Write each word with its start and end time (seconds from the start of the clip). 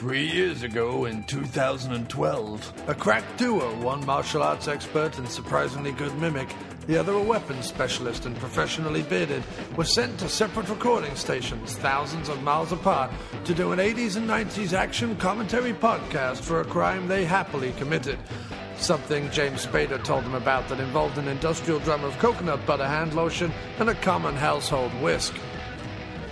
Three 0.00 0.30
years 0.30 0.62
ago, 0.62 1.04
in 1.04 1.24
2012, 1.24 2.84
a 2.86 2.94
crack 2.94 3.22
duo, 3.36 3.78
one 3.82 4.02
martial 4.06 4.42
arts 4.42 4.66
expert 4.66 5.18
and 5.18 5.28
surprisingly 5.28 5.92
good 5.92 6.18
mimic, 6.18 6.48
the 6.86 6.96
other 6.96 7.12
a 7.12 7.22
weapons 7.22 7.66
specialist 7.66 8.24
and 8.24 8.34
professionally 8.36 9.02
bearded, 9.02 9.42
were 9.76 9.84
sent 9.84 10.18
to 10.18 10.26
separate 10.26 10.70
recording 10.70 11.14
stations 11.16 11.74
thousands 11.74 12.30
of 12.30 12.42
miles 12.42 12.72
apart 12.72 13.10
to 13.44 13.52
do 13.52 13.72
an 13.72 13.78
80s 13.78 14.16
and 14.16 14.26
90s 14.26 14.72
action 14.72 15.14
commentary 15.16 15.74
podcast 15.74 16.40
for 16.40 16.62
a 16.62 16.64
crime 16.64 17.06
they 17.06 17.26
happily 17.26 17.72
committed. 17.72 18.18
Something 18.76 19.30
James 19.30 19.66
Spader 19.66 20.02
told 20.02 20.24
them 20.24 20.34
about 20.34 20.66
that 20.70 20.80
involved 20.80 21.18
an 21.18 21.28
industrial 21.28 21.78
drum 21.80 22.04
of 22.04 22.18
coconut 22.18 22.64
butter 22.64 22.86
hand 22.86 23.12
lotion 23.12 23.52
and 23.78 23.90
a 23.90 23.94
common 23.96 24.34
household 24.34 24.92
whisk. 25.02 25.34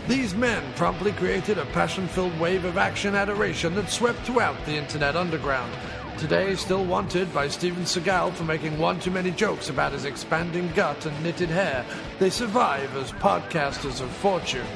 These 0.08 0.34
men 0.34 0.64
promptly 0.74 1.12
created 1.12 1.58
a 1.58 1.66
passion 1.66 2.08
filled 2.08 2.40
wave 2.40 2.64
of 2.64 2.78
action 2.78 3.14
adoration 3.14 3.74
that 3.74 3.90
swept 3.90 4.20
throughout 4.20 4.56
the 4.64 4.72
internet 4.72 5.16
underground. 5.16 5.70
Today, 6.16 6.54
still 6.54 6.86
wanted 6.86 7.32
by 7.34 7.48
Steven 7.48 7.82
Seagal 7.82 8.32
for 8.32 8.44
making 8.44 8.78
one 8.78 8.98
too 8.98 9.10
many 9.10 9.30
jokes 9.30 9.68
about 9.68 9.92
his 9.92 10.06
expanding 10.06 10.72
gut 10.74 11.04
and 11.04 11.22
knitted 11.22 11.50
hair, 11.50 11.84
they 12.18 12.30
survive 12.30 12.96
as 12.96 13.12
podcasters 13.12 14.00
of 14.00 14.08
fortune. 14.10 14.66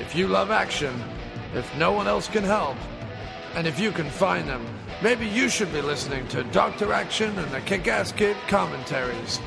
If 0.00 0.16
you 0.16 0.28
love 0.28 0.50
action, 0.50 0.98
if 1.54 1.70
no 1.76 1.92
one 1.92 2.08
else 2.08 2.26
can 2.26 2.42
help, 2.42 2.78
and 3.56 3.66
if 3.66 3.78
you 3.78 3.92
can 3.92 4.08
find 4.08 4.48
them, 4.48 4.66
maybe 5.02 5.26
you 5.26 5.50
should 5.50 5.74
be 5.74 5.82
listening 5.82 6.26
to 6.28 6.42
Dr. 6.44 6.90
Action 6.94 7.38
and 7.38 7.52
the 7.52 7.60
Kick 7.60 7.86
Ass 7.86 8.12
Kid 8.12 8.36
commentaries. 8.48 9.40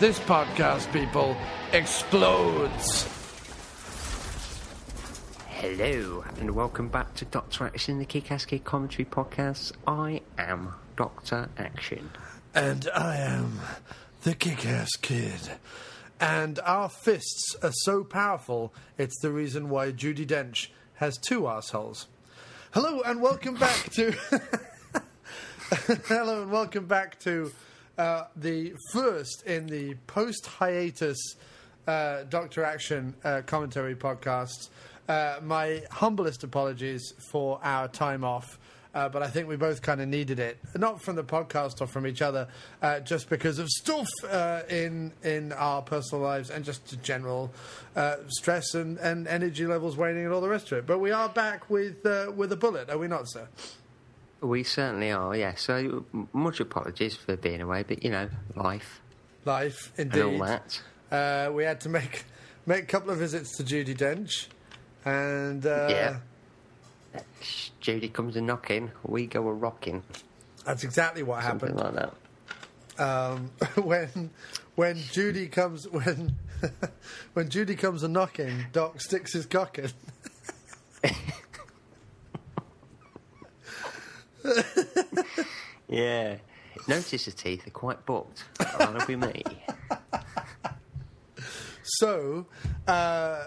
This 0.00 0.18
podcast, 0.20 0.90
people, 0.94 1.36
explodes. 1.74 3.15
Hello, 5.58 6.22
and 6.38 6.50
welcome 6.50 6.88
back 6.88 7.14
to 7.14 7.24
Dr. 7.24 7.64
Action, 7.64 7.98
the 7.98 8.04
Kick 8.04 8.30
Ass 8.30 8.44
Kid 8.44 8.64
Commentary 8.64 9.06
Podcast. 9.06 9.72
I 9.86 10.20
am 10.36 10.74
Dr. 10.96 11.48
Action. 11.56 12.10
And 12.54 12.86
I 12.94 13.16
am 13.16 13.60
the 14.22 14.34
kick 14.34 14.66
ass 14.66 14.90
kid. 15.00 15.40
And 16.20 16.58
our 16.58 16.90
fists 16.90 17.56
are 17.62 17.72
so 17.72 18.04
powerful, 18.04 18.74
it's 18.98 19.18
the 19.22 19.30
reason 19.32 19.70
why 19.70 19.92
Judi 19.92 20.26
Dench 20.26 20.68
has 20.96 21.16
two 21.16 21.48
assholes. 21.48 22.06
Hello, 22.72 23.00
and 23.00 23.22
welcome 23.22 23.54
back 23.54 23.90
to. 23.92 24.12
Hello, 26.06 26.42
and 26.42 26.52
welcome 26.52 26.84
back 26.84 27.18
to 27.20 27.50
uh, 27.96 28.24
the 28.36 28.74
first 28.92 29.42
in 29.46 29.68
the 29.68 29.94
post 30.06 30.44
hiatus 30.44 31.36
uh, 31.86 32.24
Doctor 32.24 32.62
Action 32.62 33.14
uh, 33.24 33.40
commentary 33.46 33.96
podcast. 33.96 34.68
Uh, 35.08 35.36
my 35.42 35.82
humblest 35.90 36.42
apologies 36.44 37.12
for 37.30 37.60
our 37.62 37.88
time 37.88 38.24
off. 38.24 38.58
Uh, 38.94 39.10
but 39.10 39.22
I 39.22 39.26
think 39.28 39.46
we 39.46 39.56
both 39.56 39.82
kind 39.82 40.00
of 40.00 40.08
needed 40.08 40.38
it, 40.38 40.56
not 40.74 41.02
from 41.02 41.16
the 41.16 41.22
podcast 41.22 41.82
or 41.82 41.86
from 41.86 42.06
each 42.06 42.22
other, 42.22 42.48
uh, 42.80 43.00
just 43.00 43.28
because 43.28 43.58
of 43.58 43.68
stuff 43.68 44.06
uh, 44.26 44.62
in 44.70 45.12
in 45.22 45.52
our 45.52 45.82
personal 45.82 46.24
lives 46.24 46.48
and 46.48 46.64
just 46.64 47.02
general 47.02 47.52
uh, 47.94 48.16
stress 48.28 48.72
and, 48.74 48.96
and 48.96 49.28
energy 49.28 49.66
levels 49.66 49.98
waning 49.98 50.24
and 50.24 50.32
all 50.32 50.40
the 50.40 50.48
rest 50.48 50.72
of 50.72 50.78
it. 50.78 50.86
But 50.86 50.98
we 51.00 51.10
are 51.10 51.28
back 51.28 51.68
with 51.68 52.06
uh, 52.06 52.32
with 52.34 52.50
a 52.52 52.56
bullet, 52.56 52.88
are 52.88 52.96
we 52.96 53.06
not, 53.06 53.28
sir? 53.28 53.48
We 54.40 54.62
certainly 54.62 55.10
are, 55.12 55.36
yeah. 55.36 55.56
So, 55.56 56.06
much 56.32 56.60
apologies 56.60 57.16
for 57.16 57.36
being 57.36 57.60
away, 57.60 57.84
but 57.86 58.02
you 58.02 58.10
know, 58.10 58.30
life 58.54 59.02
Life, 59.44 59.92
and 59.98 60.06
indeed. 60.14 60.40
all 60.40 60.46
that. 60.46 60.80
Uh, 61.12 61.52
we 61.52 61.64
had 61.64 61.82
to 61.82 61.90
make 61.90 62.24
make 62.64 62.84
a 62.84 62.86
couple 62.86 63.10
of 63.10 63.18
visits 63.18 63.56
to 63.58 63.62
Judi 63.62 63.94
Dench, 63.94 64.46
and 65.06 65.64
uh, 65.64 65.86
Yeah. 65.88 66.18
Judy 67.80 68.08
comes 68.10 68.36
a 68.36 68.42
knocking, 68.42 68.90
we 69.04 69.26
go 69.26 69.46
a 69.48 69.52
rocking. 69.52 70.02
that's 70.66 70.84
exactly 70.84 71.22
what 71.22 71.42
Something 71.42 71.76
happened. 71.78 71.96
like 71.96 72.12
that. 72.98 73.02
um, 73.02 73.50
when 73.84 74.30
when 74.74 74.96
Judy 75.12 75.46
comes 75.48 75.88
when 75.88 76.34
when 77.34 77.48
Judy 77.48 77.74
comes 77.76 78.02
a 78.02 78.08
knocking, 78.08 78.66
Doc 78.72 79.00
sticks 79.00 79.32
his 79.32 79.46
cock 79.46 79.78
in. 79.78 79.90
Yeah. 85.88 86.36
Notice 86.88 87.24
the 87.24 87.30
teeth 87.32 87.66
are 87.66 87.70
quite 87.70 88.04
booked. 88.06 88.44
That'll 88.58 89.06
be 89.06 89.16
me. 89.16 89.42
So 91.84 92.46
uh, 92.86 93.46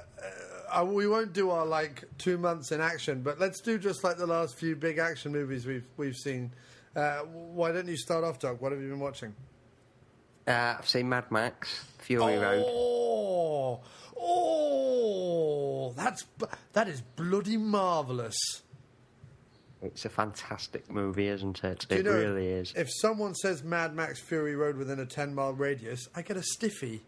uh, 0.71 0.85
we 0.85 1.07
won't 1.07 1.33
do 1.33 1.49
our 1.49 1.65
like 1.65 2.03
two 2.17 2.37
months 2.37 2.71
in 2.71 2.81
action, 2.81 3.21
but 3.21 3.39
let's 3.39 3.61
do 3.61 3.77
just 3.77 4.03
like 4.03 4.17
the 4.17 4.27
last 4.27 4.57
few 4.57 4.75
big 4.75 4.97
action 4.97 5.31
movies 5.31 5.65
we've 5.65 5.87
we've 5.97 6.15
seen. 6.15 6.51
Uh, 6.95 7.19
why 7.19 7.71
don't 7.71 7.87
you 7.87 7.97
start 7.97 8.23
off, 8.23 8.39
Doc? 8.39 8.61
What 8.61 8.71
have 8.71 8.81
you 8.81 8.89
been 8.89 8.99
watching? 8.99 9.35
Uh, 10.47 10.75
I've 10.79 10.89
seen 10.89 11.07
Mad 11.09 11.31
Max, 11.31 11.85
Fury 11.99 12.37
Road. 12.37 12.65
Oh, 12.67 13.81
oh, 14.19 15.93
that's 15.95 16.25
that 16.73 16.87
is 16.87 17.01
bloody 17.01 17.57
marvelous. 17.57 18.37
It's 19.81 20.03
a 20.03 20.09
fantastic 20.09 20.91
movie, 20.91 21.27
isn't 21.27 21.63
it? 21.63 21.85
Do 21.87 21.95
you 21.95 22.01
it 22.01 22.05
know, 22.05 22.11
really 22.11 22.47
is. 22.47 22.73
If 22.75 22.89
someone 22.91 23.33
says 23.35 23.63
Mad 23.63 23.95
Max 23.95 24.19
Fury 24.19 24.55
Road 24.55 24.75
within 24.75 24.99
a 24.99 25.05
10 25.05 25.33
mile 25.33 25.53
radius, 25.53 26.09
I 26.13 26.21
get 26.21 26.35
a 26.35 26.43
stiffy. 26.43 27.01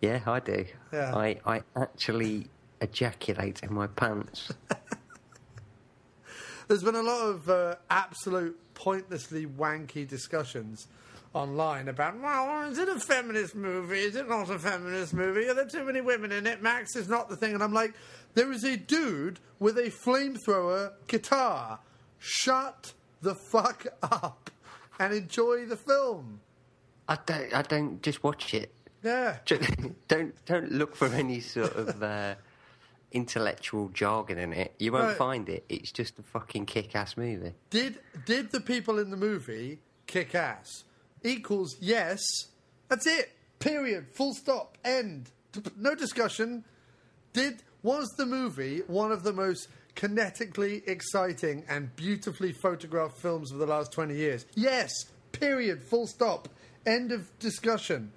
Yeah, 0.00 0.20
I 0.26 0.40
do. 0.40 0.64
Yeah. 0.92 1.14
I, 1.14 1.36
I 1.44 1.62
actually 1.76 2.46
ejaculate 2.80 3.62
in 3.62 3.74
my 3.74 3.86
pants. 3.88 4.52
There's 6.68 6.82
been 6.82 6.94
a 6.94 7.02
lot 7.02 7.28
of 7.28 7.48
uh, 7.48 7.76
absolute 7.90 8.58
pointlessly 8.74 9.46
wanky 9.46 10.06
discussions 10.06 10.86
online 11.34 11.88
about, 11.88 12.20
well, 12.20 12.70
is 12.70 12.78
it 12.78 12.88
a 12.88 13.00
feminist 13.00 13.54
movie? 13.54 14.00
Is 14.00 14.16
it 14.16 14.28
not 14.28 14.50
a 14.50 14.58
feminist 14.58 15.14
movie? 15.14 15.48
Are 15.48 15.54
there 15.54 15.66
too 15.66 15.84
many 15.84 16.00
women 16.00 16.30
in 16.30 16.46
it? 16.46 16.62
Max 16.62 16.94
is 16.94 17.08
not 17.08 17.28
the 17.28 17.36
thing. 17.36 17.54
And 17.54 17.62
I'm 17.62 17.72
like, 17.72 17.94
there 18.34 18.52
is 18.52 18.64
a 18.64 18.76
dude 18.76 19.40
with 19.58 19.78
a 19.78 19.90
flamethrower 19.90 20.92
guitar. 21.06 21.80
Shut 22.18 22.92
the 23.22 23.34
fuck 23.34 23.86
up 24.02 24.50
and 24.98 25.12
enjoy 25.14 25.66
the 25.66 25.76
film. 25.76 26.40
I 27.08 27.18
don't. 27.24 27.54
I 27.54 27.62
don't 27.62 28.02
just 28.02 28.22
watch 28.22 28.52
it. 28.52 28.74
Yeah. 29.02 29.36
Don't 30.08 30.34
don't 30.46 30.72
look 30.72 30.96
for 30.96 31.06
any 31.06 31.40
sort 31.40 31.74
of 31.76 32.02
uh, 32.02 32.34
intellectual 33.12 33.88
jargon 33.90 34.38
in 34.38 34.52
it. 34.52 34.74
You 34.78 34.92
won't 34.92 35.04
Right. 35.08 35.16
find 35.16 35.48
it. 35.48 35.64
It's 35.68 35.92
just 35.92 36.18
a 36.18 36.22
fucking 36.22 36.66
kick-ass 36.66 37.16
movie. 37.16 37.52
Did 37.70 37.98
did 38.26 38.50
the 38.50 38.60
people 38.60 38.98
in 38.98 39.10
the 39.10 39.16
movie 39.16 39.78
kick 40.06 40.34
ass? 40.34 40.84
Equals 41.24 41.76
yes. 41.80 42.20
That's 42.88 43.06
it. 43.06 43.30
Period. 43.58 44.06
Full 44.14 44.34
stop. 44.34 44.78
End. 44.84 45.30
No 45.76 45.94
discussion. 45.94 46.64
Did 47.32 47.62
was 47.82 48.08
the 48.16 48.26
movie 48.26 48.80
one 48.86 49.12
of 49.12 49.22
the 49.22 49.32
most 49.32 49.68
kinetically 49.94 50.86
exciting 50.88 51.64
and 51.68 51.94
beautifully 51.96 52.52
photographed 52.52 53.18
films 53.18 53.50
of 53.52 53.58
the 53.58 53.66
last 53.66 53.92
20 53.92 54.14
years? 54.16 54.46
Yes. 54.54 54.90
Period. 55.32 55.82
Full 55.82 56.06
stop. 56.06 56.48
End 56.86 57.12
of 57.12 57.36
discussion. 57.38 58.12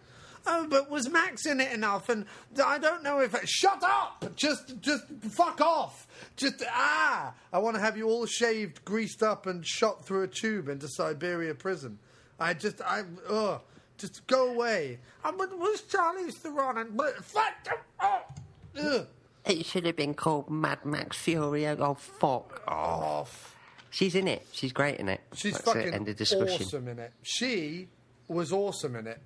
Oh, 0.46 0.66
but 0.70 0.90
was 0.90 1.10
Max 1.10 1.46
in 1.46 1.60
it 1.60 1.72
enough? 1.72 2.10
And 2.10 2.26
I 2.64 2.78
don't 2.80 3.04
know 3.04 3.20
if. 3.20 3.34
it, 3.36 3.48
Shut 3.48 3.84
up! 3.84 4.36
Just, 4.36 4.80
just 4.82 5.04
fuck 5.30 5.62
off! 5.62 6.08
Just 6.36 6.64
ah! 6.70 7.34
I 7.54 7.60
want 7.60 7.76
to 7.76 7.82
have 7.82 7.98
you 7.98 8.08
all 8.10 8.26
shaved, 8.26 8.84
greased 8.86 9.22
up, 9.22 9.46
and 9.46 9.66
shot 9.66 10.06
through 10.06 10.24
a 10.24 10.28
tube 10.28 10.68
into 10.70 10.88
Siberia 10.88 11.54
prison. 11.54 12.00
I 12.40 12.54
just, 12.56 12.82
I, 12.82 13.04
ugh, 13.30 13.62
just 13.98 14.26
go 14.26 14.52
away. 14.52 15.00
Oh, 15.24 15.32
but 15.38 15.56
was 15.58 15.82
Charlize 15.84 16.34
Theron 16.34 16.78
and 16.80 16.98
but 16.98 17.24
fuck 17.24 17.54
up? 18.00 18.40
Ugh. 18.80 19.06
It 19.46 19.66
should 19.66 19.86
have 19.86 19.96
been 19.96 20.14
called 20.14 20.50
Mad 20.50 20.86
Max 20.86 21.18
Fury. 21.18 21.68
Oh 21.68 21.96
fuck 21.96 22.64
off! 22.68 23.56
She's 23.90 24.16
in 24.16 24.28
it. 24.28 24.46
She's 24.52 24.72
great 24.72 25.00
in 25.00 25.10
it. 25.10 25.22
She's 25.34 25.54
That's 25.54 25.66
fucking 25.66 25.82
it. 25.82 25.94
End 25.94 26.08
of 26.08 26.16
discussion. 26.16 26.66
awesome 26.66 26.88
in 26.88 27.00
it. 27.00 27.12
She 27.24 27.88
was 28.28 28.52
awesome 28.54 28.96
in 28.96 29.08
it, 29.08 29.20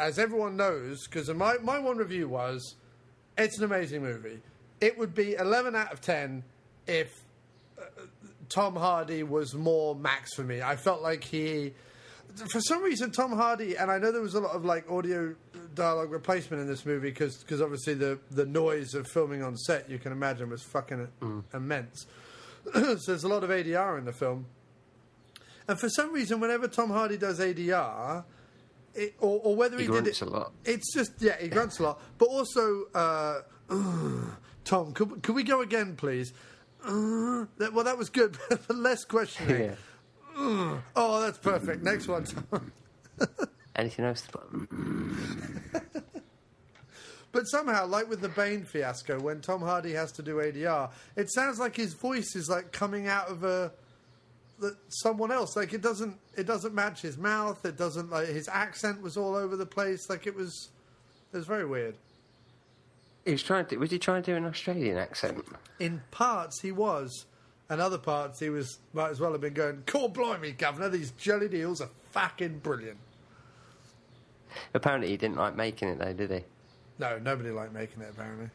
as 0.00 0.18
everyone 0.18 0.56
knows. 0.56 1.06
Because 1.06 1.28
my 1.30 1.56
my 1.62 1.78
one 1.78 1.98
review 1.98 2.28
was, 2.28 2.74
it's 3.38 3.58
an 3.58 3.64
amazing 3.64 4.02
movie. 4.02 4.40
It 4.80 4.98
would 4.98 5.14
be 5.14 5.34
eleven 5.34 5.76
out 5.76 5.92
of 5.92 6.00
ten 6.00 6.42
if 6.86 7.12
uh, 7.78 7.84
Tom 8.48 8.74
Hardy 8.74 9.22
was 9.22 9.54
more 9.54 9.94
Max 9.94 10.34
for 10.34 10.42
me. 10.42 10.62
I 10.62 10.76
felt 10.76 11.02
like 11.02 11.22
he. 11.22 11.72
For 12.52 12.60
some 12.60 12.82
reason, 12.82 13.10
Tom 13.10 13.32
Hardy, 13.32 13.76
and 13.76 13.90
I 13.90 13.98
know 13.98 14.12
there 14.12 14.20
was 14.20 14.34
a 14.34 14.40
lot 14.40 14.54
of 14.54 14.64
like 14.64 14.88
audio 14.88 15.34
dialogue 15.74 16.10
replacement 16.10 16.60
in 16.62 16.68
this 16.68 16.86
movie 16.86 17.10
because 17.10 17.44
obviously 17.60 17.94
the, 17.94 18.18
the 18.30 18.46
noise 18.46 18.94
of 18.94 19.06
filming 19.08 19.42
on 19.42 19.56
set 19.56 19.88
you 19.90 19.98
can 19.98 20.12
imagine 20.12 20.50
was 20.50 20.62
fucking 20.62 21.08
immense. 21.52 22.06
so 22.72 22.94
there's 22.94 23.24
a 23.24 23.28
lot 23.28 23.42
of 23.42 23.50
ADR 23.50 23.98
in 23.98 24.04
the 24.04 24.12
film. 24.12 24.46
And 25.68 25.78
for 25.78 25.88
some 25.88 26.12
reason, 26.12 26.40
whenever 26.40 26.68
Tom 26.68 26.90
Hardy 26.90 27.16
does 27.16 27.38
ADR, 27.38 28.24
it, 28.94 29.14
or, 29.20 29.40
or 29.42 29.56
whether 29.56 29.76
He 29.76 29.82
he, 29.84 29.86
did 29.88 30.02
grunts 30.02 30.22
it, 30.22 30.28
a 30.28 30.30
lot. 30.30 30.52
it's 30.64 30.92
just 30.94 31.12
yeah, 31.20 31.36
he 31.40 31.48
grunts 31.48 31.78
a 31.78 31.82
lot. 31.84 32.00
But 32.18 32.26
also, 32.26 32.84
uh, 32.94 33.40
Tom, 34.64 34.92
could, 34.92 35.22
could 35.22 35.34
we 35.34 35.42
go 35.42 35.60
again, 35.62 35.96
please? 35.96 36.32
Uh, 36.84 37.44
that, 37.58 37.72
well, 37.72 37.84
that 37.84 37.98
was 37.98 38.08
good, 38.10 38.36
but 38.48 38.74
less 38.74 39.04
questioning. 39.04 39.70
Yeah. 40.36 40.78
Oh, 40.96 41.20
that's 41.20 41.38
perfect. 41.38 41.82
Next 41.82 42.08
one, 42.08 42.24
Tom. 42.24 42.72
Anything 43.76 44.04
else? 44.06 44.26
But 47.32 47.44
somehow, 47.44 47.86
like 47.86 48.08
with 48.08 48.20
the 48.22 48.28
Bane 48.28 48.64
fiasco, 48.64 49.20
when 49.20 49.40
Tom 49.40 49.60
Hardy 49.60 49.92
has 49.92 50.10
to 50.12 50.22
do 50.22 50.36
ADR, 50.38 50.90
it 51.14 51.32
sounds 51.32 51.60
like 51.60 51.76
his 51.76 51.94
voice 51.94 52.34
is 52.34 52.48
like 52.48 52.72
coming 52.72 53.06
out 53.06 53.28
of 53.28 53.44
a 53.44 53.72
the, 54.60 54.76
someone 54.88 55.32
else. 55.32 55.56
Like 55.56 55.72
it 55.72 55.82
doesn't 55.82 56.16
it 56.36 56.46
doesn't 56.46 56.74
match 56.74 57.02
his 57.02 57.18
mouth. 57.18 57.64
It 57.64 57.76
doesn't 57.76 58.10
like 58.10 58.28
his 58.28 58.48
accent 58.48 59.02
was 59.02 59.16
all 59.16 59.34
over 59.34 59.56
the 59.56 59.66
place. 59.66 60.08
Like 60.08 60.26
it 60.26 60.34
was 60.34 60.68
it 61.32 61.36
was 61.36 61.46
very 61.46 61.66
weird. 61.66 61.96
He 63.24 63.32
was 63.32 63.42
trying 63.42 63.66
to. 63.66 63.76
Was 63.76 63.90
he 63.90 63.98
trying 63.98 64.22
to 64.22 64.32
do 64.32 64.36
an 64.36 64.44
Australian 64.44 64.96
accent? 64.96 65.44
In 65.78 66.02
parts 66.10 66.60
he 66.60 66.72
was, 66.72 67.26
and 67.68 67.80
other 67.80 67.98
parts 67.98 68.40
he 68.40 68.48
was 68.48 68.78
might 68.92 69.10
as 69.10 69.20
well 69.20 69.32
have 69.32 69.40
been 69.40 69.54
going. 69.54 69.82
Cool, 69.86 70.08
blimey, 70.08 70.52
governor! 70.52 70.88
These 70.88 71.12
jelly 71.12 71.48
deals 71.48 71.80
are 71.80 71.90
fucking 72.12 72.60
brilliant. 72.60 72.98
Apparently, 74.74 75.08
he 75.08 75.16
didn't 75.16 75.36
like 75.36 75.54
making 75.54 75.88
it 75.88 75.98
though, 75.98 76.12
did 76.12 76.30
he? 76.30 76.40
No, 76.98 77.18
nobody 77.18 77.50
liked 77.50 77.72
making 77.72 78.02
it 78.02 78.10
apparently. 78.10 78.48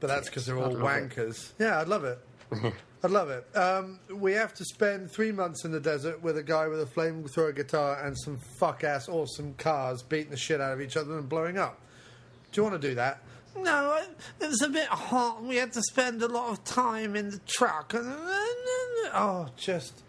But 0.00 0.08
that's 0.08 0.28
because 0.28 0.46
they're 0.46 0.58
all 0.58 0.74
wankers. 0.74 1.52
Yeah, 1.60 1.80
I'd 1.80 1.88
love 1.88 2.04
it. 2.04 2.18
I'd 3.04 3.10
love 3.10 3.30
it. 3.30 3.56
Um, 3.56 3.98
we 4.14 4.32
have 4.32 4.54
to 4.54 4.64
spend 4.64 5.10
three 5.10 5.32
months 5.32 5.64
in 5.64 5.72
the 5.72 5.80
desert 5.80 6.22
with 6.22 6.38
a 6.38 6.42
guy 6.42 6.68
with 6.68 6.80
a 6.80 6.86
flamethrower 6.86 7.54
guitar 7.54 8.04
and 8.04 8.16
some 8.16 8.38
fuck 8.58 8.84
ass 8.84 9.08
awesome 9.08 9.54
cars 9.54 10.02
beating 10.02 10.30
the 10.30 10.36
shit 10.36 10.60
out 10.60 10.72
of 10.72 10.80
each 10.80 10.96
other 10.96 11.18
and 11.18 11.28
blowing 11.28 11.58
up. 11.58 11.80
Do 12.52 12.60
you 12.60 12.62
want 12.68 12.80
to 12.80 12.88
do 12.88 12.94
that? 12.94 13.22
No, 13.56 14.00
it 14.40 14.46
was 14.46 14.62
a 14.62 14.68
bit 14.68 14.86
hot. 14.86 15.42
We 15.42 15.56
had 15.56 15.72
to 15.72 15.82
spend 15.82 16.22
a 16.22 16.28
lot 16.28 16.50
of 16.50 16.64
time 16.64 17.16
in 17.16 17.30
the 17.30 17.40
truck. 17.46 17.92
Oh, 17.94 19.48
just, 19.56 20.02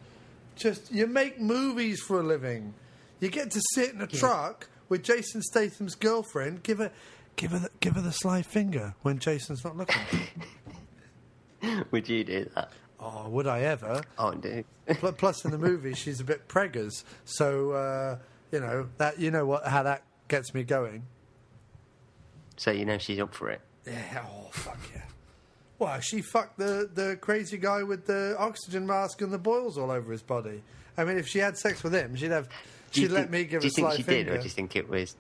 just 0.56 0.92
you 0.92 1.08
make 1.08 1.40
movies 1.42 2.00
for 2.00 2.20
a 2.20 2.24
living. 2.24 2.74
You 3.20 3.30
get 3.30 3.52
to 3.52 3.62
sit 3.74 3.94
in 3.94 4.02
a 4.02 4.08
truck 4.08 4.70
with 4.88 5.04
Jason 5.04 5.42
Statham's 5.42 5.96
girlfriend. 5.96 6.64
Give 6.64 6.78
her, 6.78 6.92
give 7.36 7.52
her, 7.52 7.60
the, 7.60 7.70
give 7.80 7.96
her 7.96 8.02
the 8.02 8.12
sly 8.12 8.42
finger 8.44 8.96
when 9.02 9.20
Jason's 9.20 9.64
not 9.64 9.76
looking. 9.76 10.02
Would 11.92 12.10
you 12.10 12.24
do 12.24 12.50
that? 12.56 12.70
oh, 13.00 13.28
would 13.30 13.48
I 13.48 13.62
ever? 13.62 14.02
Oh, 14.18 14.32
dude. 14.34 14.64
Pl- 14.88 15.12
Plus, 15.14 15.44
in 15.44 15.52
the 15.52 15.58
movie, 15.58 15.94
she's 15.94 16.20
a 16.22 16.24
bit 16.24 16.48
preggers, 16.48 17.04
so 17.26 17.72
uh, 17.72 18.18
you 18.52 18.60
know 18.62 18.88
that 18.98 19.20
you 19.20 19.30
know 19.32 19.46
what 19.46 19.66
how 19.68 19.84
that 19.84 20.04
gets 20.30 20.54
me 20.54 20.64
going. 20.64 21.04
so 22.58 22.72
you 22.72 22.86
know 22.86 22.98
she's 22.98 23.20
up 23.20 23.34
for 23.34 23.50
it. 23.50 23.62
Yeah, 23.86 24.24
oh 24.26 24.50
fuck 24.52 24.78
yeah. 24.94 25.02
Well, 25.80 26.00
she 26.00 26.22
fucked 26.22 26.58
the 26.58 26.90
the 26.94 27.18
crazy 27.20 27.58
guy 27.58 27.84
with 27.84 28.06
the 28.06 28.36
oxygen 28.40 28.86
mask 28.88 29.22
and 29.22 29.32
the 29.34 29.38
boils 29.38 29.78
all 29.78 29.92
over 29.92 30.12
his 30.12 30.22
body. 30.22 30.62
I 30.98 31.04
mean, 31.04 31.18
if 31.18 31.28
she 31.28 31.40
had 31.40 31.58
sex 31.58 31.84
with 31.84 31.94
him, 31.94 32.16
she'd 32.16 32.32
have 32.32 32.48
she'd 32.92 33.10
let 33.12 33.22
think- 33.24 33.32
me 33.32 33.44
give 33.46 33.62
Do 33.62 33.68
a 33.68 33.70
you 33.70 33.72
think 33.74 33.92
she 33.94 34.04
finger. 34.04 34.32
did, 34.32 34.34
or 34.34 34.38
do 34.38 34.44
you 34.44 34.50
think 34.50 34.76
it 34.76 34.88
was? 34.88 35.16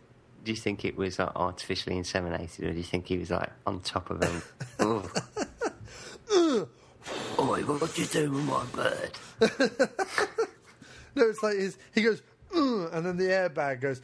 Do 0.45 0.51
you 0.51 0.57
think 0.57 0.83
it 0.83 0.97
was 0.97 1.19
like, 1.19 1.31
artificially 1.37 1.95
inseminated, 1.95 2.63
or 2.67 2.71
do 2.71 2.77
you 2.77 2.83
think 2.83 3.07
he 3.07 3.17
was 3.17 3.31
like 3.31 3.49
on 3.65 3.79
top 3.79 4.09
of 4.09 4.21
him? 4.23 4.41
Ugh. 6.31 6.67
Oi, 7.39 7.61
what 7.63 7.97
you 7.97 8.05
doing 8.05 8.33
with 8.33 8.45
my 8.45 8.65
bird? 8.73 9.89
No, 11.15 11.29
it's 11.29 11.43
like 11.43 11.57
his, 11.57 11.77
he 11.93 12.01
goes, 12.01 12.23
"Ugh," 12.55 12.89
and 12.91 13.05
then 13.05 13.17
the 13.17 13.25
airbag 13.25 13.81
goes. 13.81 14.01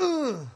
"Ugh." 0.00 0.46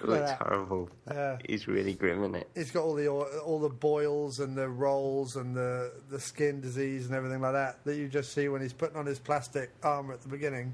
It 0.00 0.08
looks 0.08 0.30
that. 0.30 0.38
horrible. 0.40 0.88
Yeah. 1.10 1.38
He's 1.44 1.66
really 1.66 1.92
grim, 1.94 2.20
isn't 2.20 2.36
it? 2.36 2.48
He's 2.54 2.70
got 2.70 2.84
all 2.84 2.94
the 2.94 3.08
all 3.08 3.58
the 3.58 3.68
boils 3.68 4.38
and 4.38 4.56
the 4.56 4.68
rolls 4.68 5.34
and 5.34 5.56
the 5.56 5.90
the 6.08 6.20
skin 6.20 6.60
disease 6.60 7.06
and 7.06 7.16
everything 7.16 7.40
like 7.40 7.54
that 7.54 7.84
that 7.84 7.96
you 7.96 8.06
just 8.06 8.32
see 8.32 8.48
when 8.48 8.62
he's 8.62 8.72
putting 8.72 8.96
on 8.96 9.06
his 9.06 9.18
plastic 9.18 9.70
armor 9.82 10.12
at 10.14 10.20
the 10.20 10.28
beginning. 10.28 10.72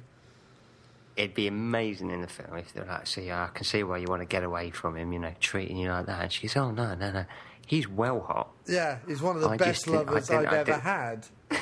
It'd 1.17 1.35
be 1.35 1.47
amazing 1.47 2.11
in 2.11 2.23
the 2.23 2.27
film 2.27 2.57
if 2.59 2.73
they're 2.73 2.85
like, 2.85 3.07
"See, 3.07 3.31
I 3.31 3.49
can 3.55 3.65
see 3.65 3.83
why 3.85 3.99
you 3.99 4.07
want 4.09 4.23
to 4.23 4.27
get 4.27 4.43
away 4.43 4.71
from 4.71 4.97
him, 4.97 5.13
you 5.13 5.19
know, 5.21 5.33
treating 5.41 5.77
you 5.77 5.89
like 5.91 6.07
that." 6.07 6.23
And 6.23 6.33
she's, 6.33 6.57
"Oh 6.57 6.71
no, 6.73 6.95
no, 6.95 7.13
no, 7.13 7.25
he's 7.67 7.89
well 7.89 8.21
hot." 8.21 8.51
Yeah, 8.67 8.99
he's 9.07 9.23
one 9.23 9.37
of 9.37 9.43
the 9.43 9.49
I 9.51 9.57
best 9.57 9.87
lovers 9.87 10.29
I've 10.31 10.47
I 10.53 10.59
ever 10.59 10.75
had. 10.75 11.27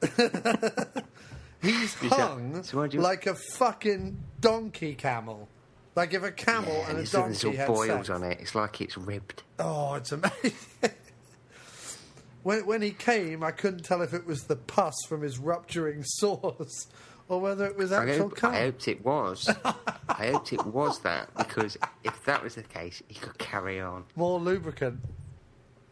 he's 1.62 1.74
Is 1.94 1.94
that- 2.00 2.10
hung 2.12 2.62
so 2.62 2.82
you- 2.84 3.00
like 3.00 3.26
a 3.26 3.34
fucking 3.34 4.18
donkey 4.40 4.94
camel. 4.94 5.48
Like 5.96 6.14
if 6.14 6.22
a 6.22 6.30
camel 6.30 6.72
Yeah, 6.72 6.80
and 6.82 6.90
a 6.90 6.94
there's, 6.96 7.10
there's 7.12 7.40
donkey 7.42 7.58
all 7.58 7.66
had 7.66 7.66
boils 7.66 8.06
sex. 8.06 8.10
on 8.10 8.22
it. 8.22 8.38
It's 8.40 8.54
like 8.54 8.80
it's 8.80 8.96
ribbed. 8.96 9.42
Oh, 9.58 9.94
it's 9.94 10.12
amazing. 10.12 10.52
when 12.42 12.64
when 12.66 12.80
he 12.82 12.90
came, 12.92 13.42
I 13.42 13.50
couldn't 13.50 13.82
tell 13.84 14.00
if 14.02 14.14
it 14.14 14.26
was 14.26 14.44
the 14.44 14.56
pus 14.56 14.94
from 15.08 15.22
his 15.22 15.38
rupturing 15.38 16.02
sores 16.04 16.86
or 17.30 17.40
whether 17.40 17.64
it 17.64 17.76
was 17.76 17.92
I, 17.92 18.02
actual 18.02 18.28
hope, 18.28 18.36
cum. 18.36 18.52
I 18.52 18.58
hoped 18.58 18.88
it 18.88 19.04
was. 19.04 19.48
I 20.08 20.26
hoped 20.26 20.52
it 20.52 20.66
was 20.66 20.98
that 21.00 21.32
because 21.36 21.78
if 22.04 22.24
that 22.24 22.42
was 22.42 22.56
the 22.56 22.64
case, 22.64 23.02
he 23.08 23.14
could 23.14 23.38
carry 23.38 23.80
on. 23.80 24.04
More 24.16 24.38
lubricant. 24.38 25.00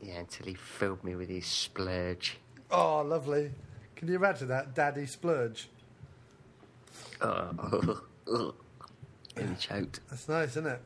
Yeah, 0.02 0.18
until 0.18 0.46
he 0.46 0.54
filled 0.54 1.02
me 1.02 1.14
with 1.14 1.28
his 1.28 1.46
splurge. 1.46 2.38
Oh, 2.70 3.02
lovely. 3.02 3.52
Can 3.96 4.08
you 4.08 4.16
imagine 4.16 4.48
that, 4.48 4.74
Daddy 4.74 5.06
Splurge? 5.06 5.68
Oh, 7.20 8.00
and 9.36 9.48
he 9.50 9.54
choked. 9.56 10.00
That's 10.10 10.28
nice, 10.28 10.50
isn't 10.50 10.66
it? 10.66 10.82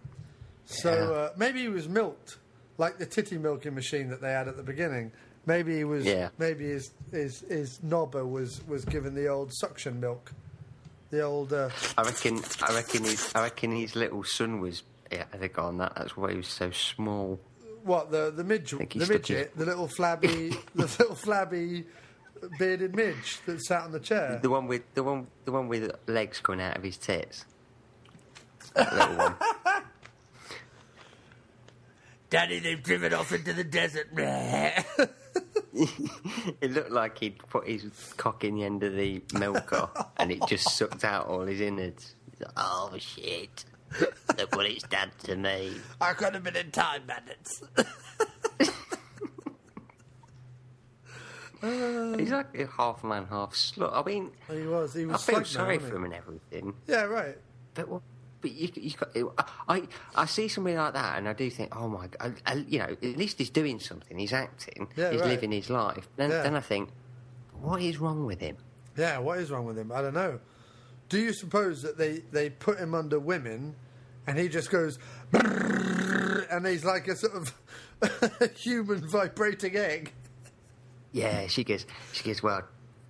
So 0.64 1.14
uh, 1.14 1.31
maybe 1.37 1.60
he 1.60 1.69
was 1.69 1.88
milked, 1.88 2.38
like 2.78 2.98
the 2.98 3.05
titty 3.06 3.37
milking 3.37 3.75
machine 3.75 4.08
that 4.10 4.20
they 4.20 4.32
had 4.32 4.48
at 4.48 4.56
the 4.56 4.62
beginning. 4.62 5.12
Maybe 5.44 5.76
he 5.76 5.84
was. 5.84 6.06
Yeah. 6.06 6.28
Maybe 6.38 6.69
his 6.69 6.93
his 7.10 7.40
his 7.40 7.78
knobber 7.81 8.28
was 8.28 8.66
was 8.66 8.84
given 8.84 9.14
the 9.14 9.26
old 9.28 9.52
suction 9.52 10.00
milk, 10.00 10.32
the 11.12 11.22
old. 11.22 11.52
Uh, 11.52 11.68
I 11.96 12.02
reckon. 12.02 12.42
I 12.60 12.74
reckon 12.74 13.04
his. 13.04 13.30
I 13.34 13.42
reckon 13.42 13.70
his 13.70 13.94
little 13.94 14.24
son 14.24 14.60
was. 14.60 14.82
Yeah, 15.12 15.24
I 15.32 15.36
think 15.36 15.56
on 15.58 15.76
that. 15.78 15.94
That's 15.94 16.16
why 16.16 16.30
he 16.32 16.38
was 16.38 16.48
so 16.48 16.70
small. 16.72 17.38
what 17.84 18.10
the 18.10 18.32
the 18.34 18.42
midge 18.42 18.70
the 18.70 18.76
stuck 18.78 18.92
his- 18.94 19.08
midget 19.08 19.56
the 19.56 19.66
little 19.66 19.86
flabby 19.88 20.50
the 20.74 20.82
little 20.98 21.14
flabby 21.14 21.84
bearded 22.58 22.96
midge 22.96 23.38
that 23.46 23.62
sat 23.62 23.82
on 23.82 23.92
the 23.92 24.00
chair. 24.00 24.40
The 24.42 24.50
one 24.50 24.66
with 24.66 24.82
the 24.94 25.02
one 25.02 25.26
the 25.44 25.52
one 25.52 25.69
with 25.69 25.92
legs 26.08 26.40
coming 26.40 26.60
out 26.64 26.76
of 26.78 26.82
his 26.82 26.96
tits. 26.96 27.44
That 28.74 28.92
little 28.94 29.16
one. 29.16 29.34
Daddy, 32.31 32.60
they've 32.60 32.82
driven 32.82 33.12
off 33.12 33.31
into 33.32 33.52
the 33.52 33.64
desert. 33.64 34.08
It 36.60 36.72
looked 36.72 36.91
like 36.91 37.19
he'd 37.19 37.38
put 37.48 37.67
his 37.67 37.84
cock 38.17 38.44
in 38.44 38.56
the 38.56 38.64
end 38.64 38.82
of 38.82 38.94
the 38.94 39.22
milker 39.38 39.88
and 40.19 40.31
it 40.31 40.41
just 40.46 40.76
sucked 40.76 41.05
out 41.05 41.26
all 41.26 41.43
his 41.43 41.60
innards. 41.60 42.14
He's 42.31 42.41
like, 42.41 42.52
oh 42.56 42.93
shit! 42.98 43.64
Look 44.38 44.55
what 44.56 44.67
it's 44.67 44.84
done 44.84 45.10
to 45.24 45.36
me. 45.36 45.72
I 46.00 46.12
could 46.12 46.34
have 46.34 46.43
been 46.44 46.56
in 46.56 46.70
time 46.70 47.02
bandits. 47.06 47.62
He's 52.19 52.31
like 52.32 52.58
a 52.58 52.67
half 52.76 53.05
man, 53.05 53.26
half 53.31 53.52
slut. 53.55 53.93
I 53.94 54.02
mean, 54.02 54.32
he 54.50 54.62
was. 54.67 54.94
He 54.94 55.02
I 55.05 55.06
was. 55.06 55.22
feel 55.24 55.36
slugged 55.36 55.55
now, 55.55 55.60
sorry 55.60 55.79
for 55.79 55.94
him 55.96 56.05
and 56.05 56.14
everything. 56.14 56.74
Yeah, 56.88 57.02
right. 57.05 57.38
But 57.74 57.88
what? 57.88 58.02
But 58.43 58.51
you, 58.53 58.69
you 58.75 59.32
I, 59.69 59.87
I 60.15 60.27
see 60.27 60.49
somebody 60.49 60.77
like 60.77 60.93
that, 60.94 61.17
and 61.19 61.29
I 61.29 61.32
do 61.32 61.49
think, 61.49 61.75
oh 61.75 61.89
my 61.89 62.08
god, 62.08 62.34
I, 62.44 62.55
you 62.69 62.81
know, 62.81 62.87
at 62.91 63.17
least 63.17 63.39
he's 63.39 63.51
doing 63.51 63.79
something. 63.81 64.19
He's 64.19 64.32
acting. 64.32 64.89
Yeah, 64.96 65.13
he's 65.13 65.20
right. 65.20 65.31
living 65.31 65.53
his 65.53 65.70
life. 65.70 66.08
Then, 66.17 66.31
Yeah. 66.31 66.43
then 66.43 66.56
I 66.56 66.61
think, 66.61 66.91
what 67.61 67.81
is 67.81 67.99
wrong 67.99 68.27
with 68.27 68.41
him? 68.41 68.56
Yeah, 68.96 69.19
what 69.19 69.39
is 69.39 69.51
wrong 69.51 69.65
with 69.65 69.79
him? 69.79 69.91
I 69.93 70.03
don't 70.03 70.13
know. 70.15 70.41
Do 71.08 71.19
you 71.19 71.32
suppose 71.32 71.82
that 71.82 71.96
they, 71.96 72.22
they 72.32 72.51
put 72.51 72.79
him 72.79 72.94
under 72.94 73.19
women 73.20 73.77
and 74.27 74.39
he 74.39 74.49
just 74.49 74.70
goes 74.70 74.99
and 75.32 76.67
he's 76.67 76.84
like 76.84 77.08
a 77.08 77.17
sort 77.17 77.34
of 77.34 78.53
human 78.56 79.08
vibrating 79.08 79.77
egg? 79.77 80.13
Yeah, 81.13 81.46
she 81.46 81.65
goes. 81.65 81.87
She 82.13 82.25
goes. 82.25 82.43
Well, 82.43 82.63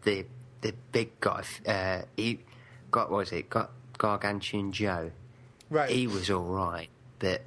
the 0.03 0.27
the 0.61 0.75
big 0.91 1.19
guy, 1.21 1.43
uh, 1.67 2.03
he 2.17 2.41
got 2.91 3.11
what 3.11 3.19
was 3.19 3.33
it? 3.33 3.49
Got 3.49 3.71
Gargantuan 3.99 4.73
Joe. 4.73 5.11
Right. 5.73 5.89
He 5.89 6.07
was 6.07 6.31
all 6.31 6.43
right, 6.43 6.91
but 7.19 7.41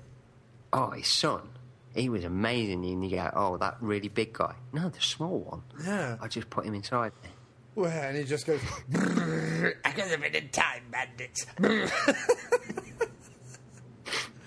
oh, 0.73 0.89
his 0.89 1.07
son, 1.07 1.47
he 1.93 2.09
was 2.09 2.23
amazing. 2.23 2.83
And 2.83 3.07
you 3.07 3.17
go, 3.17 3.29
oh, 3.35 3.57
that 3.57 3.77
really 3.81 4.07
big 4.07 4.33
guy. 4.33 4.55
No, 4.73 4.89
the 4.89 4.99
small 4.99 5.41
one. 5.41 5.61
Yeah. 5.85 6.17
I 6.19 6.27
just 6.27 6.49
put 6.49 6.65
him 6.65 6.73
inside 6.73 7.11
there. 7.21 7.29
Well, 7.75 7.91
and 7.91 8.17
he 8.17 8.23
just 8.23 8.47
goes, 8.47 8.59
I 8.95 9.91
could 9.91 10.05
have 10.05 10.21
been 10.21 10.33
in 10.33 10.49
time, 10.49 10.81
bandits. 10.89 11.45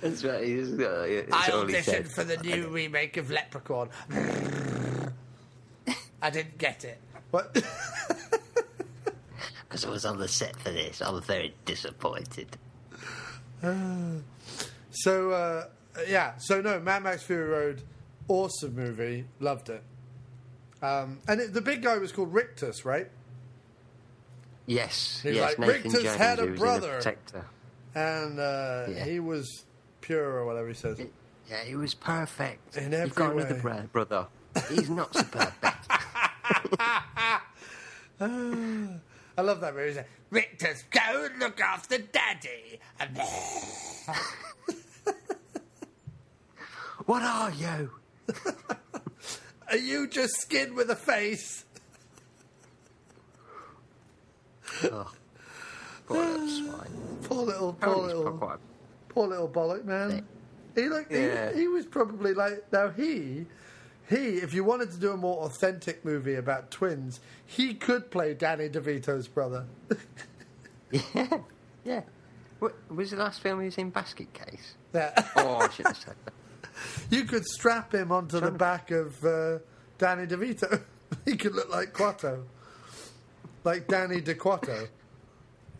That's 0.01 0.25
right. 0.25 0.45
He's, 0.45 0.73
uh, 0.73 1.07
it's 1.09 1.33
I 1.33 1.51
all 1.53 1.65
he 1.65 1.75
said. 1.75 2.05
auditioned 2.05 2.09
for 2.09 2.25
the 2.25 2.39
new 2.39 2.67
remake 2.71 3.17
of 3.17 3.31
Leprechaun. 3.31 3.91
I 6.21 6.31
didn't 6.31 6.59
get 6.59 6.85
it. 6.85 7.01
what? 7.31 7.55
Because 9.69 9.85
I 9.85 9.91
was 9.91 10.05
on 10.05 10.19
the 10.19 10.27
set 10.27 10.57
for 10.57 10.71
this. 10.71 11.01
I 11.01 11.11
was 11.11 11.25
very 11.27 11.55
disappointed. 11.65 12.57
so, 14.91 15.31
uh, 15.31 15.65
yeah. 16.09 16.35
So, 16.39 16.61
no, 16.61 16.79
Mad 16.81 17.03
Max 17.03 17.23
Fury 17.23 17.49
Road, 17.49 17.83
awesome 18.29 18.75
movie. 18.75 19.27
Loved 19.41 19.69
it. 19.71 19.83
Um, 20.81 21.19
and 21.27 21.41
it, 21.41 21.53
the 21.55 21.61
big 21.61 21.83
guy 21.83 21.99
was 21.99 22.13
called 22.13 22.33
Rictus, 22.33 22.85
right? 22.85 23.09
Yes, 24.67 25.21
He's 25.23 25.35
yes. 25.37 25.43
like, 25.51 25.59
Nathan 25.59 25.75
Rictus 25.85 26.03
Jones, 26.05 26.17
had 26.17 26.39
a 26.39 26.47
brother. 26.49 27.01
And 27.95 28.39
uh, 28.39 28.85
Yeah. 28.89 29.05
he 29.05 29.19
was 29.19 29.65
pure 30.03 30.23
or 30.25 30.45
whatever 30.45 30.69
he 30.69 30.75
says. 30.75 31.01
Yeah, 31.51 31.65
he 31.65 31.75
was 31.75 31.95
perfect. 31.95 32.77
In 32.77 32.93
You've 32.93 33.15
got 33.15 33.31
every 33.31 33.43
another 33.43 33.55
way. 33.57 33.61
bra- 33.61 33.83
brother. 34.05 34.27
He's 34.69 34.91
not 34.91 35.15
so 35.15 35.25
perfect. 35.25 35.89
I 39.39 39.43
love 39.43 39.61
that 39.61 39.75
movie. 39.77 39.95
Like, 39.95 40.09
Rictus, 40.31 40.83
go 40.91 41.25
and 41.25 41.39
look 41.39 41.61
after 41.61 41.97
Daddy. 41.99 42.81
And 42.99 43.17
what 47.07 47.23
are 47.23 47.53
you? 47.53 47.93
Are 49.71 49.77
you 49.77 50.09
just 50.09 50.41
skin 50.41 50.75
with 50.75 50.91
a 50.91 50.97
face? 50.97 51.65
Oh, 54.85 55.13
poor 56.07 56.17
little 56.17 56.49
swine. 56.49 56.91
Poor 57.23 57.45
little, 57.45 57.73
poor 57.75 57.91
Apparently 57.91 58.09
he's 58.09 58.15
little, 58.19 58.39
quite 58.39 58.59
poor 59.09 59.29
little 59.29 59.49
bollock 59.49 59.85
man. 59.85 60.27
He 60.75 60.89
looked. 60.89 61.13
Yeah. 61.13 61.53
He, 61.53 61.61
he 61.61 61.69
was 61.69 61.87
probably 61.87 62.35
like 62.35 62.73
now 62.73 62.89
he. 62.89 63.47
He, 64.09 64.39
if 64.39 64.55
you 64.55 64.65
wanted 64.65 64.91
to 64.93 64.99
do 64.99 65.13
a 65.13 65.17
more 65.17 65.45
authentic 65.45 66.05
movie 66.05 66.35
about 66.35 66.71
twins, 66.71 67.21
he 67.45 67.75
could 67.75 68.11
play 68.11 68.35
Danny 68.35 68.69
DeVito's 68.69 69.29
brother. 69.29 69.67
Yeah, 70.91 71.41
yeah. 71.85 72.01
What, 72.61 72.75
was 72.91 73.11
the 73.11 73.19
last 73.19 73.43
film 73.43 73.61
he 73.61 73.67
was 73.67 73.77
in 73.77 73.91
Basket 73.91 74.33
Case? 74.33 74.73
Yeah. 74.95 75.13
Oh, 75.37 75.57
I 75.57 75.69
shouldn't 75.69 75.97
have 75.97 76.05
said 76.05 76.15
that. 76.25 76.35
You 77.11 77.25
could 77.25 77.45
strap 77.45 77.93
him 77.93 78.11
onto 78.11 78.41
the 78.41 78.53
back 78.53 78.91
of 78.91 79.23
uh, 79.23 79.59
Danny 79.99 80.27
DeVito. 80.27 80.81
he 81.25 81.37
could 81.37 81.55
look 81.55 81.69
like 81.69 81.93
Quato. 81.93 82.45
Like 83.65 83.87
Danny 83.89 84.23
DeQuato. 84.23 84.89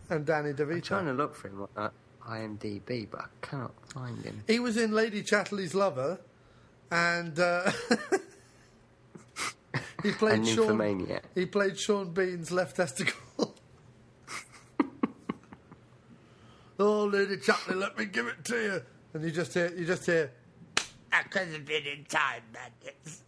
And 0.09 0.25
Danny 0.25 0.51
DeVito. 0.51 0.75
I'm 0.75 0.81
trying 0.81 1.05
to 1.05 1.13
look 1.13 1.35
for 1.35 1.47
him 1.47 1.67
on 1.75 1.91
IMDb, 2.27 3.07
but 3.09 3.21
I 3.21 3.27
cannot 3.41 3.71
find 3.91 4.23
him. 4.23 4.43
He 4.45 4.59
was 4.59 4.77
in 4.77 4.91
Lady 4.91 5.23
Chatterley's 5.23 5.73
Lover. 5.73 6.19
And 6.91 7.39
uh, 7.39 7.71
he 10.03 10.11
played 10.11 10.45
Sean. 10.47 11.19
He 11.35 11.45
played 11.45 11.77
Sean 11.77 12.11
Bean's 12.11 12.51
left 12.51 12.77
testicle. 12.77 13.19
oh, 16.79 17.05
Lady 17.05 17.37
Chatterley, 17.37 17.79
let 17.79 17.97
me 17.97 18.05
give 18.05 18.27
it 18.27 18.43
to 18.45 18.55
you. 18.55 18.81
And 19.13 19.23
you 19.23 19.31
just 19.31 19.53
hear, 19.53 19.71
you 19.75 19.85
just 19.85 20.05
hear, 20.05 20.31
I 21.11 21.23
could 21.23 21.47
have 21.47 21.65
been 21.65 21.85
in 21.85 22.05
time, 22.05 22.43
bandits. 22.53 23.23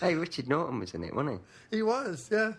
Hey, 0.00 0.14
Richard 0.14 0.48
Norton 0.48 0.78
was 0.78 0.94
in 0.94 1.02
it, 1.02 1.14
wasn't 1.14 1.40
he? 1.70 1.78
He 1.78 1.82
was, 1.82 2.28
yeah. 2.30 2.52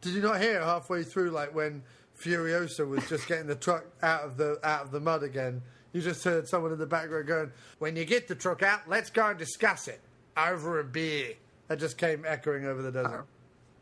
Did 0.00 0.12
you 0.12 0.20
not 0.20 0.40
hear 0.40 0.62
halfway 0.62 1.02
through, 1.02 1.30
like 1.30 1.54
when 1.54 1.82
Furiosa 2.18 2.86
was 2.86 3.08
just 3.08 3.26
getting 3.26 3.46
the 3.46 3.54
truck 3.54 3.86
out 4.02 4.22
of 4.22 4.36
the 4.36 4.58
out 4.62 4.84
of 4.84 4.90
the 4.90 5.00
mud 5.00 5.22
again? 5.22 5.62
You 5.98 6.04
just 6.04 6.22
heard 6.22 6.46
someone 6.46 6.70
in 6.70 6.78
the 6.78 6.86
background 6.86 7.26
going, 7.26 7.52
"When 7.80 7.96
you 7.96 8.04
get 8.04 8.28
the 8.28 8.36
truck 8.36 8.62
out, 8.62 8.88
let's 8.88 9.10
go 9.10 9.26
and 9.30 9.36
discuss 9.38 9.88
it 9.88 10.00
over 10.36 10.78
a 10.78 10.84
beer." 10.84 11.34
That 11.66 11.80
just 11.80 11.98
came 11.98 12.24
echoing 12.24 12.66
over 12.66 12.82
the 12.82 12.92
desert. 12.92 13.26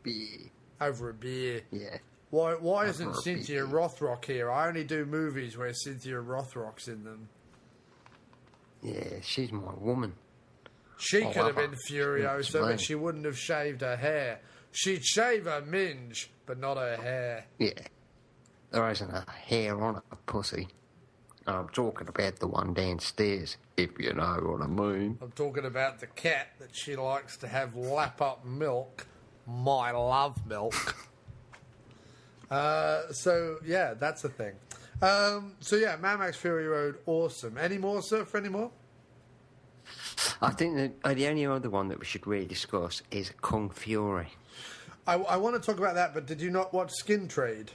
beer. 0.01 0.49
Over 0.81 1.09
a 1.09 1.13
beer. 1.13 1.61
Yeah. 1.69 1.99
Why? 2.31 2.55
Why 2.55 2.87
isn't 2.87 3.13
Cynthia 3.17 3.65
beer. 3.65 3.67
Rothrock 3.67 4.25
here? 4.25 4.49
I 4.49 4.67
only 4.67 4.83
do 4.83 5.05
movies 5.05 5.57
where 5.57 5.71
Cynthia 5.75 6.15
Rothrock's 6.15 6.87
in 6.87 7.03
them. 7.03 7.29
Yeah, 8.81 9.19
she's 9.21 9.51
my 9.51 9.73
woman. 9.75 10.15
She 10.97 11.21
Oh, 11.21 11.31
could 11.31 11.45
have 11.45 11.55
been 11.55 11.75
Furiosa, 11.87 12.51
That's 12.51 12.65
but 12.65 12.81
she 12.81 12.95
wouldn't 12.95 13.25
have 13.25 13.37
shaved 13.37 13.81
her 13.81 13.95
hair. 13.95 14.39
She'd 14.71 15.05
shave 15.05 15.45
her 15.45 15.61
minge, 15.61 16.31
but 16.47 16.57
not 16.57 16.77
her 16.77 16.97
hair. 16.97 17.45
Yeah. 17.59 17.73
There 18.71 18.89
isn't 18.89 19.11
a 19.11 19.29
hair 19.29 19.79
on 19.79 20.01
a 20.11 20.15
pussy. 20.25 20.67
I'm 21.47 21.69
talking 21.69 22.09
about 22.09 22.39
the 22.39 22.47
one 22.47 22.73
downstairs, 22.73 23.55
if 23.77 23.97
you 23.97 24.13
know 24.13 24.39
what 24.43 24.61
I 24.61 24.67
mean. 24.67 25.17
I'm 25.21 25.31
talking 25.31 25.65
about 25.65 25.99
the 25.99 26.07
cat 26.07 26.49
that 26.59 26.75
she 26.75 26.97
likes 26.97 27.37
to 27.37 27.47
have 27.47 27.75
lap 27.75 28.21
up 28.21 28.45
milk. 28.45 29.07
My 29.47 29.91
love 29.91 30.45
milk. 30.45 30.95
uh, 32.51 33.13
so 33.13 33.59
yeah, 33.65 33.93
that's 33.93 34.21
the 34.23 34.29
thing. 34.29 34.55
Um, 35.01 35.53
so 35.61 35.77
yeah, 35.77 35.95
Mad 35.95 36.19
Max 36.19 36.35
Fury 36.35 36.67
Road, 36.67 36.97
awesome. 37.05 37.57
Any 37.57 37.77
more, 37.77 38.01
sir? 38.01 38.25
For 38.25 38.39
any 38.39 38.49
more? 38.49 38.71
I 40.41 40.49
think 40.49 40.75
that 40.75 40.91
uh, 41.03 41.13
the 41.13 41.27
only 41.27 41.45
other 41.45 41.69
one 41.69 41.87
that 41.87 41.99
we 41.99 42.05
should 42.05 42.27
really 42.27 42.45
discuss 42.45 43.01
is 43.09 43.31
Kung 43.41 43.69
Fury. 43.69 44.33
I, 45.05 45.13
I 45.13 45.37
want 45.37 45.55
to 45.55 45.61
talk 45.65 45.79
about 45.79 45.95
that, 45.95 46.13
but 46.13 46.25
did 46.25 46.41
you 46.41 46.49
not 46.49 46.73
watch 46.73 46.91
Skin 46.91 47.29
Trade? 47.29 47.71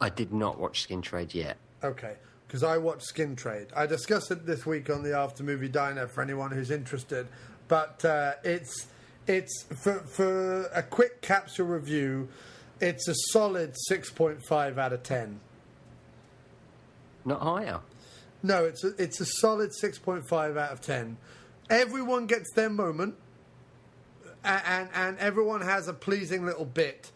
I 0.00 0.10
did 0.10 0.32
not 0.32 0.60
watch 0.60 0.82
Skin 0.82 1.02
Trade 1.02 1.34
yet. 1.34 1.56
Okay, 1.82 2.14
because 2.46 2.62
I 2.62 2.78
watched 2.78 3.04
Skin 3.04 3.36
Trade. 3.36 3.68
I 3.76 3.86
discussed 3.86 4.30
it 4.30 4.46
this 4.46 4.66
week 4.66 4.90
on 4.90 5.02
the 5.02 5.16
After 5.16 5.44
Movie 5.44 5.68
Diner 5.68 6.08
for 6.08 6.22
anyone 6.22 6.50
who's 6.50 6.70
interested. 6.70 7.28
But 7.68 8.04
uh, 8.04 8.34
it's 8.42 8.86
it's 9.26 9.64
for 9.64 10.00
for 10.00 10.64
a 10.74 10.82
quick 10.82 11.20
capsule 11.20 11.66
review. 11.66 12.28
It's 12.80 13.06
a 13.08 13.14
solid 13.32 13.74
six 13.86 14.10
point 14.10 14.44
five 14.44 14.78
out 14.78 14.92
of 14.92 15.02
ten. 15.02 15.40
Not 17.24 17.42
higher. 17.42 17.80
No, 18.42 18.64
it's 18.64 18.84
a, 18.84 18.94
it's 18.98 19.20
a 19.20 19.26
solid 19.26 19.74
six 19.74 19.98
point 19.98 20.26
five 20.28 20.56
out 20.56 20.72
of 20.72 20.80
ten. 20.80 21.18
Everyone 21.68 22.26
gets 22.26 22.50
their 22.54 22.70
moment, 22.70 23.16
and, 24.42 24.62
and 24.64 24.88
and 24.94 25.18
everyone 25.18 25.60
has 25.60 25.88
a 25.88 25.92
pleasing 25.92 26.46
little 26.46 26.64
bit, 26.64 27.12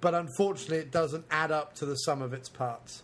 but 0.00 0.14
unfortunately, 0.14 0.78
it 0.78 0.92
doesn't 0.92 1.24
add 1.30 1.50
up 1.50 1.74
to 1.76 1.86
the 1.86 1.96
sum 1.96 2.22
of 2.22 2.32
its 2.32 2.48
parts. 2.48 3.02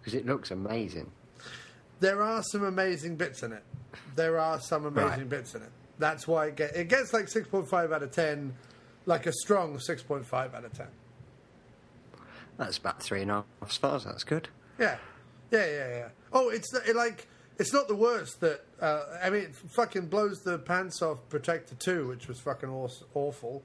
Because 0.00 0.14
it 0.14 0.26
looks 0.26 0.50
amazing. 0.50 1.10
There 2.00 2.22
are 2.22 2.42
some 2.42 2.64
amazing 2.64 3.16
bits 3.16 3.42
in 3.42 3.52
it. 3.52 3.62
There 4.16 4.38
are 4.38 4.58
some 4.60 4.86
amazing 4.86 5.20
Right. 5.20 5.28
bits 5.28 5.54
in 5.54 5.62
it. 5.62 5.70
That's 5.98 6.26
why 6.26 6.46
it, 6.46 6.56
get, 6.56 6.74
it 6.74 6.88
gets 6.88 7.12
like 7.12 7.26
6.5 7.26 7.92
out 7.92 8.02
of 8.02 8.10
10, 8.10 8.54
like 9.06 9.26
a 9.26 9.32
strong 9.32 9.76
6.5 9.78 10.54
out 10.54 10.64
of 10.64 10.72
10. 10.72 10.86
That's 12.56 12.78
about 12.78 13.02
three 13.02 13.22
and 13.22 13.30
a 13.30 13.44
half 13.60 13.70
stars. 13.72 14.04
That's 14.04 14.24
good. 14.24 14.48
Yeah. 14.78 14.96
Yeah, 15.50 15.66
yeah, 15.66 15.88
yeah. 15.88 16.08
Oh, 16.32 16.48
it's 16.48 16.72
it, 16.74 16.96
like, 16.96 17.26
it's 17.58 17.72
not 17.72 17.88
the 17.88 17.94
worst 17.96 18.40
that, 18.40 18.64
uh, 18.80 19.02
I 19.22 19.28
mean, 19.30 19.42
it 19.42 19.56
fucking 19.56 20.06
blows 20.06 20.40
the 20.42 20.58
pants 20.58 21.02
off 21.02 21.18
Protector 21.28 21.74
2, 21.74 22.08
which 22.08 22.28
was 22.28 22.38
fucking 22.40 22.68
aw- 22.70 22.88
awful. 23.14 23.62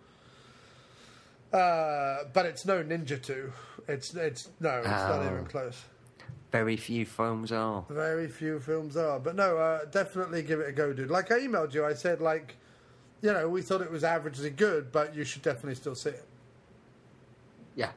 Uh, 1.53 2.25
but 2.33 2.45
it's 2.45 2.65
no 2.65 2.83
Ninja 2.83 3.21
2. 3.21 3.51
It's, 3.87 4.13
it's, 4.15 4.49
no, 4.59 4.79
it's 4.79 4.87
not 4.87 5.21
Oh. 5.21 5.31
even 5.31 5.45
close. 5.45 5.81
Very 6.55 6.77
few 6.77 7.05
films 7.05 7.51
are. 7.51 7.83
Very 7.89 8.29
few 8.29 8.59
films 8.59 8.95
are, 8.95 9.19
but 9.19 9.35
no, 9.35 9.57
uh, 9.57 9.85
definitely 9.85 10.41
give 10.41 10.61
it 10.61 10.69
a 10.69 10.71
go, 10.71 10.93
dude. 10.93 11.09
Like 11.09 11.31
I 11.31 11.39
emailed 11.39 11.73
you, 11.73 11.83
I 11.83 11.93
said 11.93 12.21
like, 12.21 12.55
you 13.21 13.33
know, 13.33 13.49
we 13.49 13.61
thought 13.61 13.81
it 13.81 13.91
was 13.91 14.03
averagely 14.03 14.55
good, 14.55 14.91
but 14.91 15.13
you 15.13 15.25
should 15.25 15.41
definitely 15.41 15.75
still 15.75 15.95
see 15.95 16.11
it. 16.11 16.25
Yeah. 17.75 17.91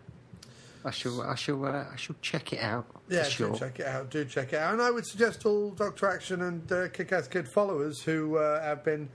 I 0.84 0.90
shall. 0.90 1.22
I 1.22 1.34
shall. 1.34 1.64
Uh, 1.64 1.84
I 1.92 1.96
shall 1.96 2.16
check 2.20 2.52
it 2.52 2.60
out. 2.60 2.86
Yeah, 3.08 3.24
sure. 3.24 3.50
do 3.52 3.58
check 3.58 3.80
it 3.80 3.86
out. 3.86 4.10
Do 4.10 4.24
check 4.24 4.52
it 4.52 4.56
out, 4.56 4.72
and 4.72 4.82
I 4.82 4.90
would 4.90 5.06
suggest 5.06 5.44
all 5.46 5.70
Doctor 5.70 6.08
Action 6.08 6.42
and 6.42 6.72
uh, 6.72 6.88
Kick-Ass 6.88 7.28
Kid 7.28 7.48
followers 7.48 8.02
who 8.02 8.36
uh, 8.38 8.62
have 8.62 8.84
been 8.84 9.08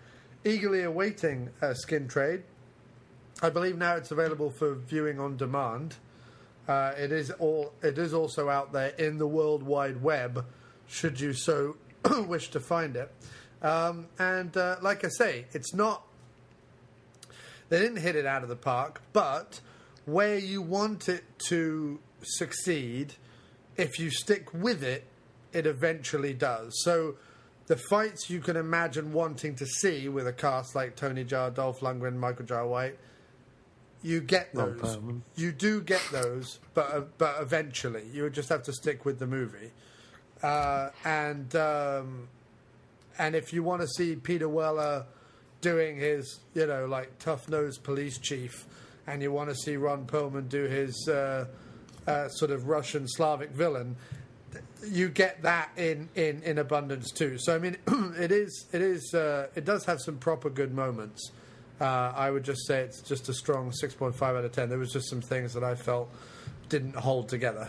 eagerly 0.46 0.84
awaiting 0.84 1.50
uh, 1.62 1.74
Skin 1.74 2.08
Trade. 2.08 2.44
I 3.42 3.50
believe 3.50 3.78
now 3.78 3.96
it's 3.96 4.12
available 4.12 4.50
for 4.50 4.76
viewing 4.76 5.20
on 5.20 5.36
demand. 5.36 5.96
Uh, 6.68 6.94
it 6.98 7.12
is 7.12 7.32
all. 7.32 7.74
It 7.82 7.98
is 7.98 8.14
also 8.14 8.50
out 8.50 8.72
there 8.72 8.90
in 8.98 9.18
the 9.18 9.28
World 9.28 9.64
Wide 9.64 10.02
Web, 10.02 10.46
should 10.88 11.20
you 11.20 11.34
so 11.34 11.76
wish 12.28 12.50
to 12.52 12.60
find 12.60 12.96
it. 12.96 13.12
Um, 13.62 14.08
and 14.20 14.56
uh, 14.56 14.78
like 14.82 15.04
I 15.04 15.10
say, 15.10 15.46
it's 15.52 15.74
not. 15.74 16.04
They 17.70 17.80
didn't 17.80 17.98
hit 17.98 18.16
it 18.16 18.26
out 18.26 18.44
of 18.44 18.50
the 18.50 18.56
park, 18.56 19.02
but 19.14 19.60
where 20.06 20.38
you 20.38 20.62
want 20.62 21.10
it 21.10 21.24
to 21.48 22.00
succeed, 22.22 23.16
if 23.78 24.00
you 24.00 24.10
stick 24.12 24.54
with 24.54 24.84
it, 24.84 25.06
it 25.54 25.66
eventually 25.66 26.34
does. 26.34 26.74
So 26.84 27.16
the 27.68 27.78
fights 27.78 28.30
you 28.30 28.40
can 28.42 28.58
imagine 28.58 29.14
wanting 29.14 29.56
to 29.56 29.66
see 29.66 30.10
with 30.10 30.28
a 30.28 30.34
cast 30.34 30.76
like 30.76 30.96
Tony 30.96 31.24
Jaa, 31.24 31.54
Dolph 31.54 31.80
Lundgren, 31.80 32.16
Michael 32.16 32.46
Jai 32.46 32.64
White. 32.64 32.98
You 34.04 34.20
get 34.20 34.54
those. 34.54 34.98
You 35.36 35.52
do 35.52 35.82
get 35.82 36.02
those, 36.12 36.60
but 36.74 36.92
uh, 36.94 37.02
but 37.18 37.38
eventually 37.40 38.04
you 38.14 38.24
would 38.24 38.34
just 38.34 38.50
have 38.50 38.64
to 38.64 38.74
stick 38.74 39.06
with 39.06 39.18
the 39.18 39.28
movie. 39.28 39.72
Uh, 40.42 40.90
and 41.06 41.56
um, 41.56 42.28
and 43.18 43.36
if 43.36 43.54
you 43.54 43.64
want 43.64 43.82
to 43.82 43.88
see 43.88 44.16
Peter 44.16 44.50
Weller 44.50 45.06
doing 45.62 45.98
his, 45.98 46.42
you 46.54 46.68
know, 46.68 46.86
like 46.86 47.18
tough 47.20 47.48
nosed 47.48 47.84
police 47.84 48.18
chief, 48.18 48.66
and 49.08 49.22
you 49.22 49.32
want 49.32 49.50
to 49.50 49.56
see 49.56 49.78
Ron 49.78 50.06
Perlman 50.06 50.50
do 50.50 50.64
his 50.66 51.08
uh, 51.08 51.46
uh, 52.06 52.28
sort 52.28 52.52
of 52.52 52.68
Russian 52.68 53.08
Slavic 53.08 53.52
villain, 53.52 53.96
you 54.86 55.10
get 55.10 55.42
that 55.44 55.70
in, 55.78 56.10
in, 56.16 56.42
in 56.44 56.58
abundance 56.58 57.12
too. 57.12 57.38
So 57.38 57.56
I 57.56 57.60
mean, 57.60 57.78
it 58.20 58.32
is 58.32 58.68
it 58.72 58.82
is 58.82 59.14
uh, 59.14 59.48
it 59.56 59.66
does 59.66 59.86
have 59.86 60.02
some 60.02 60.18
proper 60.18 60.50
good 60.50 60.74
moments. 60.74 61.32
Uh, 61.84 62.14
I 62.16 62.32
would 62.32 62.44
just 62.44 62.66
say 62.66 62.80
it's 62.80 63.02
just 63.02 63.28
a 63.28 63.34
strong 63.34 63.72
six 63.74 63.94
point 63.94 64.16
five 64.16 64.38
out 64.38 64.46
of 64.46 64.54
ten. 64.54 64.70
There 64.70 64.80
was 64.80 64.94
just 64.94 65.10
some 65.10 65.22
things 65.22 65.54
that 65.54 65.64
I 65.66 65.76
felt 65.76 66.10
didn't 66.70 66.96
hold 66.96 67.28
together. 67.28 67.68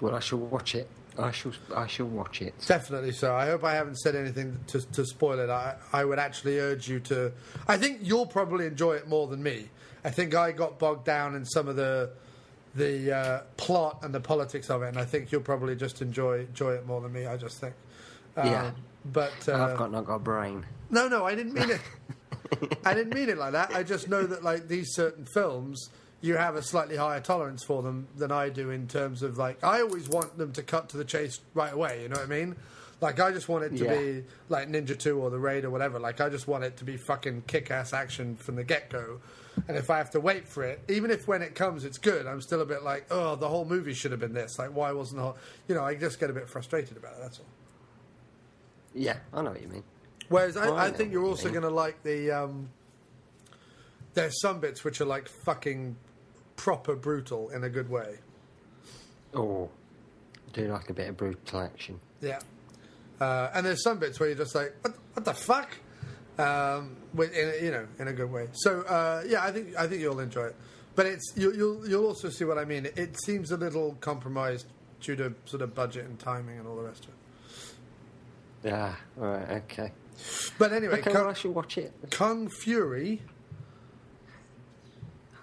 Well, 0.00 0.14
I 0.14 0.20
shall 0.20 0.38
watch 0.40 0.74
it. 0.74 0.88
I 1.18 1.30
shall. 1.30 1.52
I 1.74 1.86
shall 1.86 2.06
watch 2.06 2.42
it. 2.42 2.54
Definitely 2.66 3.12
so. 3.12 3.34
I 3.34 3.46
hope 3.46 3.64
I 3.64 3.74
haven't 3.74 3.96
said 3.96 4.14
anything 4.16 4.58
to, 4.68 4.80
to 4.92 5.06
spoil 5.06 5.38
it. 5.38 5.48
I, 5.48 5.76
I 5.92 6.04
would 6.04 6.18
actually 6.18 6.58
urge 6.58 6.88
you 6.88 7.00
to. 7.00 7.32
I 7.68 7.76
think 7.78 8.00
you'll 8.02 8.26
probably 8.26 8.66
enjoy 8.66 8.94
it 8.94 9.08
more 9.08 9.26
than 9.26 9.42
me. 9.42 9.70
I 10.04 10.10
think 10.10 10.34
I 10.34 10.52
got 10.52 10.78
bogged 10.78 11.04
down 11.04 11.34
in 11.34 11.44
some 11.44 11.68
of 11.68 11.76
the 11.76 12.10
the 12.74 13.16
uh, 13.16 13.40
plot 13.56 14.00
and 14.02 14.14
the 14.14 14.20
politics 14.20 14.68
of 14.70 14.82
it, 14.82 14.88
and 14.88 14.98
I 14.98 15.04
think 15.04 15.32
you'll 15.32 15.42
probably 15.42 15.76
just 15.76 16.02
enjoy 16.02 16.40
enjoy 16.40 16.72
it 16.72 16.86
more 16.86 17.00
than 17.00 17.12
me. 17.12 17.26
I 17.26 17.36
just 17.38 17.60
think. 17.60 17.74
Um, 18.36 18.46
Yeah. 18.46 18.70
But 19.04 19.48
uh, 19.48 19.54
I've 19.54 19.76
got 19.78 19.90
not 19.90 20.06
got 20.06 20.16
a 20.16 20.18
brain. 20.20 20.64
No, 20.92 21.08
no, 21.08 21.24
I 21.24 21.34
didn't 21.34 21.54
mean 21.54 21.70
it. 21.70 21.80
I 22.84 22.94
didn't 22.94 23.14
mean 23.14 23.28
it 23.28 23.38
like 23.38 23.52
that. 23.52 23.74
I 23.74 23.82
just 23.82 24.08
know 24.08 24.24
that 24.24 24.44
like 24.44 24.68
these 24.68 24.94
certain 24.94 25.24
films, 25.24 25.90
you 26.20 26.36
have 26.36 26.54
a 26.54 26.62
slightly 26.62 26.96
higher 26.96 27.20
tolerance 27.20 27.64
for 27.64 27.82
them 27.82 28.06
than 28.16 28.30
I 28.30 28.48
do 28.50 28.70
in 28.70 28.86
terms 28.86 29.22
of 29.22 29.38
like 29.38 29.64
I 29.64 29.80
always 29.80 30.08
want 30.08 30.38
them 30.38 30.52
to 30.52 30.62
cut 30.62 30.90
to 30.90 30.96
the 30.96 31.04
chase 31.04 31.40
right 31.54 31.72
away. 31.72 32.02
You 32.02 32.08
know 32.08 32.16
what 32.16 32.26
I 32.26 32.28
mean? 32.28 32.54
Like 33.00 33.18
I 33.18 33.32
just 33.32 33.48
want 33.48 33.64
it 33.64 33.76
to 33.78 33.84
Yeah. 33.84 33.98
be 33.98 34.24
like 34.48 34.68
Ninja 34.68 34.96
Two 34.96 35.18
or 35.18 35.30
The 35.30 35.38
Raid 35.38 35.64
or 35.64 35.70
whatever. 35.70 35.98
Like 35.98 36.20
I 36.20 36.28
just 36.28 36.46
want 36.46 36.62
it 36.62 36.76
to 36.76 36.84
be 36.84 36.96
fucking 36.96 37.44
kick-ass 37.48 37.92
action 37.92 38.36
from 38.36 38.54
the 38.54 38.62
get-go. 38.62 39.20
And 39.66 39.76
if 39.76 39.90
I 39.90 39.98
have 39.98 40.10
to 40.12 40.20
wait 40.20 40.46
for 40.46 40.62
it, 40.62 40.80
even 40.88 41.10
if 41.10 41.26
when 41.26 41.42
it 41.42 41.54
comes 41.54 41.84
it's 41.84 41.98
good, 41.98 42.26
I'm 42.26 42.40
still 42.40 42.60
a 42.60 42.66
bit 42.66 42.84
like, 42.84 43.06
oh, 43.10 43.34
the 43.34 43.48
whole 43.48 43.64
movie 43.64 43.92
should 43.92 44.12
have 44.12 44.20
been 44.20 44.32
this. 44.34 44.58
Like, 44.58 44.70
why 44.74 44.92
wasn't 44.92 45.18
the 45.18 45.22
whole? 45.24 45.36
You 45.68 45.74
know, 45.74 45.82
I 45.84 45.94
just 45.96 46.20
get 46.20 46.30
a 46.30 46.32
bit 46.32 46.48
frustrated 46.48 46.96
about 46.96 47.14
it. 47.14 47.18
That's 47.22 47.38
all. 47.40 47.46
Yeah, 48.94 49.16
I 49.34 49.42
know 49.42 49.50
what 49.50 49.60
you 49.62 49.68
mean. 49.68 49.82
Whereas 50.28 50.56
I, 50.56 50.68
Oh, 50.68 50.74
I 50.74 50.86
I 50.86 50.90
think 50.90 51.12
you're 51.12 51.24
also 51.24 51.50
going 51.50 51.62
to 51.62 51.70
like 51.70 52.02
the. 52.02 52.30
Um, 52.30 52.68
there's 54.14 54.40
some 54.40 54.60
bits 54.60 54.84
which 54.84 55.00
are 55.00 55.06
like 55.06 55.28
fucking 55.44 55.96
proper 56.56 56.94
brutal 56.94 57.48
in 57.50 57.64
a 57.64 57.68
good 57.70 57.88
way. 57.88 58.16
Oh, 59.34 59.70
I 60.36 60.50
do 60.52 60.68
like 60.68 60.90
a 60.90 60.94
bit 60.94 61.08
of 61.08 61.16
brutal 61.16 61.60
action. 61.60 61.98
Yeah. 62.20 62.38
Uh, 63.20 63.50
and 63.54 63.64
there's 63.64 63.82
some 63.82 63.98
bits 63.98 64.20
where 64.20 64.28
you're 64.28 64.36
just 64.38 64.54
like, 64.54 64.74
what, 64.82 64.94
what 65.14 65.24
the 65.24 65.32
fuck? 65.34 65.70
Um, 66.38 66.96
with, 67.14 67.32
in 67.34 67.48
a, 67.48 67.64
you 67.64 67.70
know, 67.70 67.86
in 67.98 68.08
a 68.08 68.12
good 68.12 68.30
way. 68.30 68.48
So 68.52 68.82
uh, 68.82 69.22
yeah, 69.26 69.44
I 69.44 69.52
think 69.52 69.76
I 69.78 69.86
think 69.86 70.00
you'll 70.00 70.20
enjoy 70.20 70.44
it. 70.46 70.56
But 70.94 71.06
it's 71.06 71.32
you, 71.36 71.52
you'll 71.54 71.88
you'll 71.88 72.06
also 72.06 72.28
see 72.30 72.44
what 72.44 72.58
I 72.58 72.64
mean. 72.64 72.86
It, 72.86 72.98
it 72.98 73.16
seems 73.24 73.50
a 73.50 73.56
little 73.56 73.96
compromised 74.00 74.66
due 75.00 75.16
to 75.16 75.34
sort 75.46 75.62
of 75.62 75.74
budget 75.74 76.04
and 76.06 76.18
timing 76.18 76.58
and 76.58 76.66
all 76.66 76.76
the 76.76 76.82
rest 76.82 77.04
of 77.04 77.10
it. 77.10 78.68
Yeah. 78.68 78.94
all 79.20 79.26
right, 79.26 79.50
okay. 79.50 79.92
But 80.58 80.72
anyway, 80.72 80.94
Okay, 81.00 81.10
Kung, 81.10 81.14
well, 81.14 81.30
I 81.30 81.32
shall 81.34 81.52
watch 81.52 81.78
it. 81.78 81.92
Kung 82.10 82.48
Fury. 82.48 83.22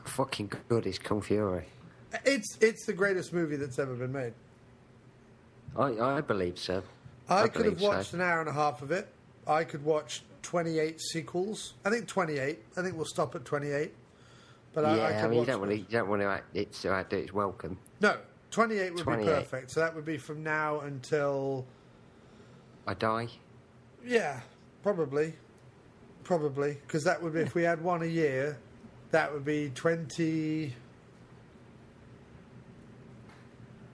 Fucking 0.05 0.51
good 0.67 0.85
is 0.85 0.97
Kung 0.99 1.21
Fury. 1.21 1.65
It's 2.25 2.57
it's 2.61 2.85
the 2.85 2.93
greatest 2.93 3.33
movie 3.33 3.55
that's 3.55 3.77
ever 3.77 3.93
been 3.93 4.11
made. 4.11 4.33
I, 5.77 6.17
I 6.17 6.21
believe 6.21 6.57
so. 6.57 6.83
I, 7.29 7.47
could 7.47 7.65
have 7.65 7.75
believe 7.75 7.79
so. 7.79 7.87
watched 7.89 8.13
an 8.13 8.21
hour 8.21 8.39
and 8.39 8.49
a 8.49 8.53
half 8.53 8.81
of 8.81 8.91
it. 8.91 9.07
I 9.45 9.63
could 9.63 9.83
watch 9.85 10.23
28 10.41 10.99
sequels. 10.99 11.73
I 11.85 11.91
think 11.91 12.07
28. 12.07 12.59
I 12.75 12.81
think 12.81 12.95
we'll 12.95 13.05
stop 13.05 13.35
at 13.35 13.45
28. 13.45 13.93
But 14.73 14.81
yeah, 14.81 15.03
I 15.03 15.17
I, 15.17 15.21
could 15.21 15.29
mean, 15.31 15.39
you 15.41 15.45
don't 15.45 15.59
want 15.59 15.71
to. 15.71 15.77
those. 15.77 15.85
You 15.91 15.97
don't 15.99 16.09
want 16.09 16.21
to 16.21 16.27
act. 16.27 16.45
It's 16.55 16.85
uh, 16.85 16.89
to 16.89 16.95
outdo 16.95 17.17
its 17.17 17.33
welcome. 17.33 17.77
No, 18.01 18.17
28 18.51 18.93
would 18.95 19.05
be 19.05 19.25
perfect. 19.25 19.71
So 19.71 19.79
that 19.79 19.95
would 19.95 20.05
be 20.05 20.17
from 20.17 20.43
now 20.43 20.79
until. 20.81 21.65
I 22.87 22.93
die. 22.95 23.27
Yeah, 24.03 24.39
probably. 24.83 25.33
Probably. 26.23 26.73
Because 26.85 27.03
that 27.05 27.21
would 27.21 27.33
be, 27.33 27.39
if 27.41 27.55
we 27.55 27.63
had 27.63 27.81
one 27.81 28.03
a 28.03 28.05
year, 28.07 28.57
that 29.11 29.33
would 29.33 29.45
be 29.45 29.71
20. 29.73 30.73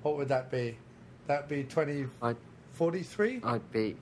What 0.01 0.17
would 0.17 0.27
that 0.27 0.51
be? 0.51 0.77
That'd 1.27 1.49
be 1.49 1.63
20. 1.63 2.05
I'd. 2.21 2.35
43? 2.73 3.41
I'd 3.43 3.71
be. 3.71 3.95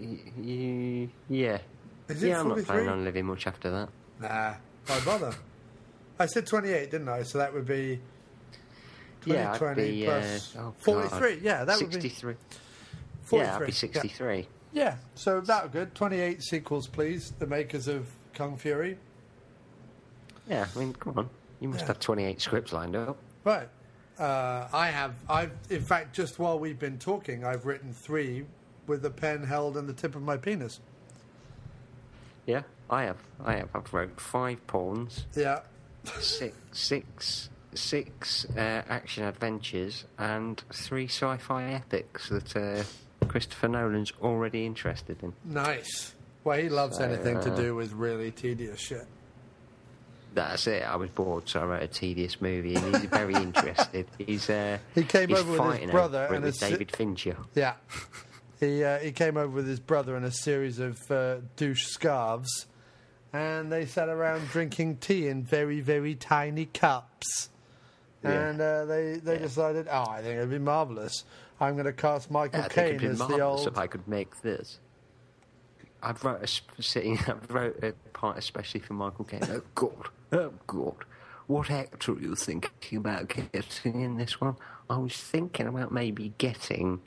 y- 0.00 0.18
y- 0.38 1.08
yeah. 1.28 1.58
Is 2.08 2.22
it 2.22 2.28
yeah, 2.28 2.40
I'm 2.40 2.48
not 2.48 2.54
43? 2.60 2.64
planning 2.64 2.88
on 2.88 3.04
living 3.04 3.26
much 3.26 3.46
after 3.46 3.70
that. 3.70 3.88
Nah, 4.20 4.54
why 4.86 5.00
bother? 5.04 5.34
I 6.18 6.26
said 6.26 6.46
28, 6.46 6.90
didn't 6.90 7.08
I? 7.08 7.22
So 7.24 7.38
that 7.38 7.52
would 7.52 7.66
be 7.66 8.00
Yeah, 9.26 9.50
I'd 9.52 9.58
2020 9.58 9.90
be. 10.00 10.04
plus 10.04 10.56
uh, 10.56 10.60
oh, 10.62 10.74
43. 10.78 11.34
God. 11.34 11.42
Yeah, 11.42 11.64
that 11.64 11.76
would 11.80 11.88
be 11.90 12.00
63. 12.00 12.34
43. 13.24 13.38
Yeah, 13.46 13.56
I'd 13.56 13.66
be 13.66 13.72
63. 13.72 14.38
Yeah. 14.38 14.44
Yeah, 14.72 14.96
so 15.14 15.40
that 15.42 15.72
good. 15.72 15.94
28 15.94 16.42
sequels, 16.42 16.86
please. 16.86 17.32
The 17.38 17.46
makers 17.46 17.88
of 17.88 18.06
Kung 18.34 18.56
Fury. 18.56 18.98
Yeah, 20.48 20.66
I 20.74 20.78
mean, 20.78 20.92
come 20.94 21.18
on. 21.18 21.30
You 21.60 21.68
must 21.68 21.82
Yeah. 21.82 21.86
have 21.88 22.00
28 22.00 22.40
scripts 22.40 22.72
lined 22.72 22.96
up. 22.96 23.18
Right. 23.44 23.68
Uh, 24.18 24.66
I 24.72 24.88
have. 24.88 25.14
I've. 25.28 25.52
In 25.70 25.82
fact, 25.82 26.14
just 26.14 26.38
while 26.38 26.58
we've 26.58 26.78
been 26.78 26.98
talking, 26.98 27.44
I've 27.44 27.66
written 27.66 27.92
three 27.92 28.46
with 28.86 29.02
the 29.02 29.10
pen 29.10 29.44
held 29.44 29.76
in 29.76 29.86
the 29.86 29.92
tip 29.92 30.16
of 30.16 30.22
my 30.22 30.36
penis. 30.36 30.80
Yeah, 32.46 32.62
I 32.90 33.04
have. 33.04 33.18
I 33.44 33.54
have. 33.56 33.68
I've 33.74 33.92
wrote 33.92 34.20
five 34.20 34.66
pawns. 34.66 35.26
Yeah. 35.36 35.60
six, 36.20 36.56
six, 36.72 37.50
six 37.74 38.46
uh, 38.56 38.82
action 38.88 39.24
adventures, 39.24 40.04
and 40.18 40.62
three 40.72 41.06
sci-fi 41.06 41.64
epics 41.72 42.28
that 42.30 42.56
uh, 42.56 42.82
Christopher 43.26 43.68
Nolan's 43.68 44.12
already 44.22 44.64
interested 44.66 45.22
in. 45.22 45.32
Nice. 45.44 46.14
Well, 46.44 46.58
he 46.58 46.68
loves 46.68 46.98
So, 46.98 47.04
anything 47.04 47.40
to 47.40 47.52
uh, 47.52 47.56
do 47.56 47.74
with 47.74 47.92
really 47.92 48.30
tedious 48.30 48.78
shit. 48.80 49.06
That's 50.34 50.66
it. 50.66 50.82
I 50.84 50.96
was 50.96 51.10
bored, 51.10 51.48
so 51.48 51.60
I 51.60 51.64
wrote 51.64 51.82
a 51.82 51.88
tedious 51.88 52.40
movie, 52.40 52.74
and 52.76 52.94
he's 52.96 53.04
very 53.06 53.34
interested. 53.42 54.06
He's 54.18 54.48
uh, 54.48 54.78
He 54.94 55.02
came 55.02 55.30
he's 55.30 55.38
over 55.38 55.52
with 55.68 55.80
his 55.80 55.90
brother 55.90 56.24
and 56.30 56.44
with 56.44 56.54
a 56.54 56.58
si- 56.58 56.70
David 56.70 56.94
Fincher. 56.94 57.36
Yeah. 57.54 57.74
He 58.60 58.82
uh, 58.84 58.98
he 58.98 59.12
came 59.12 59.36
over 59.36 59.48
with 59.48 59.66
his 59.68 59.80
brother 59.80 60.16
and 60.16 60.24
a 60.24 60.30
series 60.30 60.78
of 60.78 60.98
uh, 61.10 61.36
douche 61.56 61.86
scarves, 61.86 62.66
and 63.32 63.70
they 63.72 63.86
sat 63.86 64.08
around 64.08 64.48
drinking 64.48 64.96
tea 64.98 65.28
in 65.28 65.42
very 65.44 65.80
very 65.80 66.14
tiny 66.14 66.66
cups. 66.66 67.48
Yeah. 68.24 68.30
And 68.48 68.60
uh, 68.60 68.84
they 68.84 69.14
they 69.22 69.34
Yeah. 69.34 69.38
decided, 69.42 69.86
oh, 69.90 70.06
I 70.08 70.22
think 70.22 70.36
it'd 70.38 70.50
be 70.50 70.58
marvelous. 70.58 71.24
I'm 71.60 71.74
going 71.74 71.86
to 71.86 71.92
cast 71.92 72.30
Michael 72.30 72.62
I 72.62 72.68
Caine 72.68 73.00
as 73.04 73.18
the 73.18 73.40
old. 73.40 73.66
if 73.66 73.76
I 73.78 73.86
could 73.86 74.06
make 74.06 74.42
this. 74.42 74.78
I've 76.02 76.22
wrote 76.24 76.42
a 76.42 76.46
sp- 76.46 76.78
sitting. 76.80 77.18
I 77.26 77.34
wrote 77.52 77.82
a 77.82 77.92
part 78.12 78.38
especially 78.38 78.80
for 78.80 78.92
Michael 78.94 79.24
Caine. 79.24 79.42
Oh 79.50 79.62
God! 79.74 80.08
Oh 80.32 80.52
God! 80.66 80.94
What 81.48 81.70
actor 81.70 82.12
are 82.12 82.20
you 82.20 82.34
thinking 82.36 82.98
about 82.98 83.28
getting 83.28 84.00
in 84.00 84.16
this 84.16 84.40
one? 84.40 84.56
I 84.88 84.98
was 84.98 85.14
thinking 85.16 85.66
about 85.66 85.92
maybe 85.92 86.32
getting. 86.38 87.00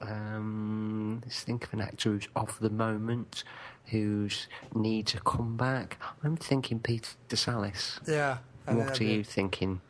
Um, 0.00 1.20
let's 1.24 1.42
think 1.42 1.64
of 1.64 1.72
an 1.74 1.80
actor 1.80 2.10
who's 2.10 2.28
of 2.36 2.58
the 2.60 2.70
moment, 2.70 3.44
who's 3.86 4.46
needs 4.74 5.14
a 5.14 5.20
comeback. 5.20 5.98
I'm 6.22 6.36
thinking 6.36 6.78
Peter 6.80 7.08
Sallis. 7.30 7.98
Yeah. 8.06 8.38
I 8.66 8.74
What 8.74 9.00
are 9.00 9.04
you 9.04 9.24
thinking, 9.24 9.80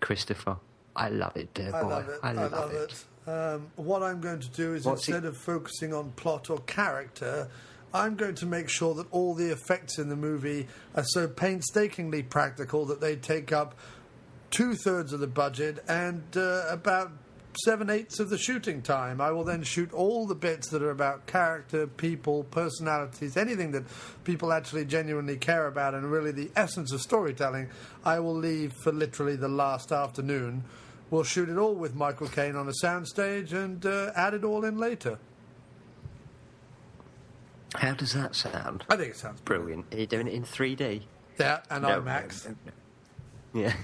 Christopher? 0.00 0.56
I 0.94 1.08
love 1.08 1.36
it, 1.36 1.52
dear 1.54 1.74
I 1.74 1.82
boy. 1.82 1.88
love 1.88 2.08
it. 2.08 2.20
I 2.22 2.32
love, 2.32 2.72
it. 2.72 3.04
Um, 3.26 3.68
what 3.76 4.02
I'm 4.02 4.20
going 4.20 4.40
to 4.40 4.48
do 4.50 4.74
is 4.74 4.84
What's 4.84 5.06
he- 5.06 5.12
instead 5.12 5.26
of 5.26 5.36
focusing 5.36 5.92
on 5.92 6.10
plot 6.12 6.50
or 6.50 6.58
character, 6.60 7.48
I'm 7.92 8.16
going 8.16 8.34
to 8.36 8.46
make 8.46 8.68
sure 8.68 8.94
that 8.94 9.06
all 9.10 9.34
the 9.34 9.50
effects 9.50 9.98
in 9.98 10.08
the 10.08 10.16
movie 10.16 10.66
are 10.94 11.04
so 11.04 11.28
painstakingly 11.28 12.22
practical 12.22 12.86
that 12.86 13.00
they 13.00 13.16
take 13.16 13.52
up 13.52 13.74
two 14.50 14.74
thirds 14.74 15.12
of 15.12 15.20
the 15.20 15.26
budget 15.26 15.82
and 15.88 16.22
uh, 16.36 16.64
about 16.68 17.12
seven 17.64 17.90
eighths 17.90 18.20
of 18.20 18.30
the 18.30 18.38
shooting 18.38 18.80
time. 18.80 19.20
I 19.20 19.32
will 19.32 19.44
then 19.44 19.62
shoot 19.64 19.92
all 19.92 20.26
the 20.26 20.34
bits 20.36 20.68
that 20.68 20.82
are 20.82 20.90
about 20.90 21.26
character, 21.26 21.86
people, 21.86 22.44
personalities, 22.44 23.36
anything 23.36 23.72
that 23.72 23.84
people 24.24 24.52
actually 24.52 24.84
genuinely 24.84 25.36
care 25.36 25.66
about, 25.66 25.94
and 25.94 26.10
really 26.10 26.30
the 26.32 26.50
essence 26.54 26.92
of 26.92 27.00
storytelling. 27.00 27.68
I 28.04 28.20
will 28.20 28.36
leave 28.36 28.72
for 28.84 28.92
literally 28.92 29.36
the 29.36 29.48
last 29.48 29.90
afternoon 29.90 30.64
we'll 31.10 31.24
shoot 31.24 31.48
it 31.48 31.56
all 31.58 31.74
with 31.74 31.94
Michael 31.94 32.28
Caine 32.28 32.56
on 32.56 32.68
a 32.68 32.72
soundstage 32.84 33.52
and 33.52 33.84
uh, 33.84 34.12
add 34.16 34.34
it 34.34 34.44
all 34.44 34.64
in 34.64 34.78
later. 34.78 35.18
How 37.76 37.94
does 37.94 38.12
that 38.14 38.34
sound? 38.34 38.84
I 38.88 38.96
think 38.96 39.10
it 39.10 39.16
sounds 39.16 39.40
Brilliant. 39.42 39.92
Are 39.94 39.98
you 39.98 40.06
doing 40.06 40.26
it 40.26 40.34
in 40.34 40.42
3D? 40.44 41.02
Yeah, 41.38 41.60
and 41.70 41.82
No, 41.82 42.00
IMAX. 42.00 42.46
no, 42.46 42.50
no, 42.50 42.56
no. 43.54 43.60
Yeah. 43.62 43.74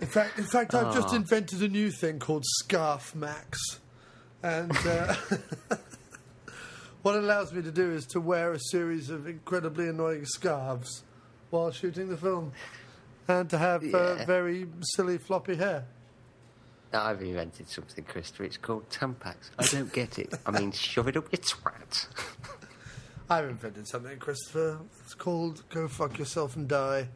In 0.00 0.06
fact, 0.06 0.38
in 0.38 0.44
fact, 0.44 0.74
I've 0.74 0.94
just 0.94 1.08
Ah. 1.08 1.16
invented 1.16 1.60
a 1.62 1.68
new 1.68 1.90
thing 1.90 2.18
called 2.18 2.44
Scarf 2.46 3.14
Max, 3.14 3.58
and 4.42 4.74
uh, 4.86 5.14
what 7.02 7.16
it 7.16 7.22
allows 7.22 7.52
me 7.52 7.60
to 7.62 7.70
do 7.70 7.90
is 7.92 8.06
to 8.06 8.20
wear 8.20 8.52
a 8.52 8.58
series 8.70 9.10
of 9.10 9.26
incredibly 9.28 9.88
annoying 9.88 10.24
scarves 10.24 11.02
while 11.50 11.70
shooting 11.70 12.08
the 12.08 12.16
film, 12.16 12.52
and 13.30 13.50
to 13.50 13.58
have 13.58 13.82
uh, 13.94 14.24
very 14.24 14.66
silly 14.80 15.18
floppy 15.18 15.56
hair. 15.56 15.84
I've 16.92 17.22
invented 17.22 17.68
something, 17.68 18.04
Christopher. 18.04 18.44
It's 18.44 18.56
called 18.56 18.88
Tampax. 18.90 19.50
I 19.58 19.66
don't 19.66 19.92
get 19.92 20.18
it. 20.18 20.34
I 20.44 20.50
mean, 20.50 20.72
shove 20.72 21.06
it 21.06 21.16
up 21.16 21.32
your 21.32 21.40
twat. 21.40 22.08
I've 23.30 23.48
invented 23.48 23.86
something, 23.86 24.18
Christopher. 24.18 24.80
It's 25.04 25.14
called 25.14 25.62
"Go 25.68 25.86
Fuck 25.86 26.18
Yourself 26.18 26.56
and 26.56 26.66
Die." 26.68 27.08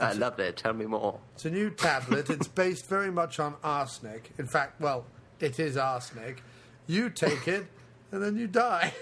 I 0.00 0.12
love 0.12 0.38
it. 0.38 0.56
Tell 0.56 0.72
me 0.72 0.86
more. 0.86 1.18
It's 1.34 1.44
a 1.44 1.50
new 1.50 1.70
tablet. 1.70 2.30
it's 2.30 2.48
based 2.48 2.86
very 2.86 3.10
much 3.10 3.38
on 3.38 3.56
arsenic. 3.62 4.30
In 4.38 4.46
fact, 4.46 4.80
well, 4.80 5.04
it 5.40 5.58
is 5.58 5.76
arsenic. 5.76 6.42
You 6.86 7.10
take 7.10 7.48
it, 7.48 7.66
and 8.12 8.22
then 8.22 8.36
you 8.36 8.46
die. 8.46 8.94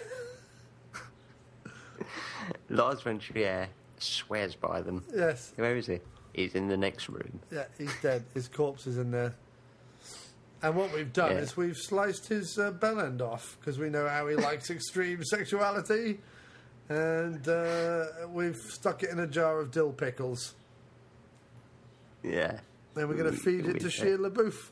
Lars 2.68 3.02
von 3.02 3.18
Trier 3.18 3.68
swears 3.98 4.54
by 4.54 4.80
them. 4.82 5.04
yes. 5.14 5.52
Where 5.56 5.76
is 5.76 5.86
he? 5.86 6.00
He's 6.32 6.54
in 6.54 6.68
the 6.68 6.76
next 6.76 7.08
room. 7.08 7.40
Yeah, 7.50 7.64
he's 7.78 7.92
dead. 8.02 8.24
His 8.34 8.46
corpse 8.48 8.86
is 8.86 8.98
in 8.98 9.10
there. 9.10 9.34
And 10.62 10.74
what 10.74 10.92
we've 10.92 11.12
done 11.12 11.32
Yeah. 11.32 11.38
is 11.38 11.56
we've 11.56 11.76
sliced 11.76 12.28
his 12.28 12.58
uh, 12.58 12.70
bell 12.72 13.00
end 13.00 13.20
off 13.22 13.56
because 13.60 13.78
we 13.78 13.88
know 13.90 14.08
how 14.08 14.26
he 14.26 14.36
likes 14.36 14.70
extreme 14.70 15.22
sexuality, 15.24 16.18
and 16.88 17.46
uh, 17.48 18.06
we've 18.28 18.56
stuck 18.56 19.02
it 19.02 19.10
in 19.10 19.18
a 19.18 19.26
jar 19.26 19.60
of 19.60 19.70
dill 19.70 19.92
pickles. 19.92 20.54
Yeah. 22.22 22.58
Then 22.94 23.08
we're 23.08 23.16
going 23.16 23.30
to 23.32 23.38
feed 23.38 23.66
it 23.66 23.80
to 23.80 23.86
Shia 23.88 24.18
LaBeouf. 24.18 24.70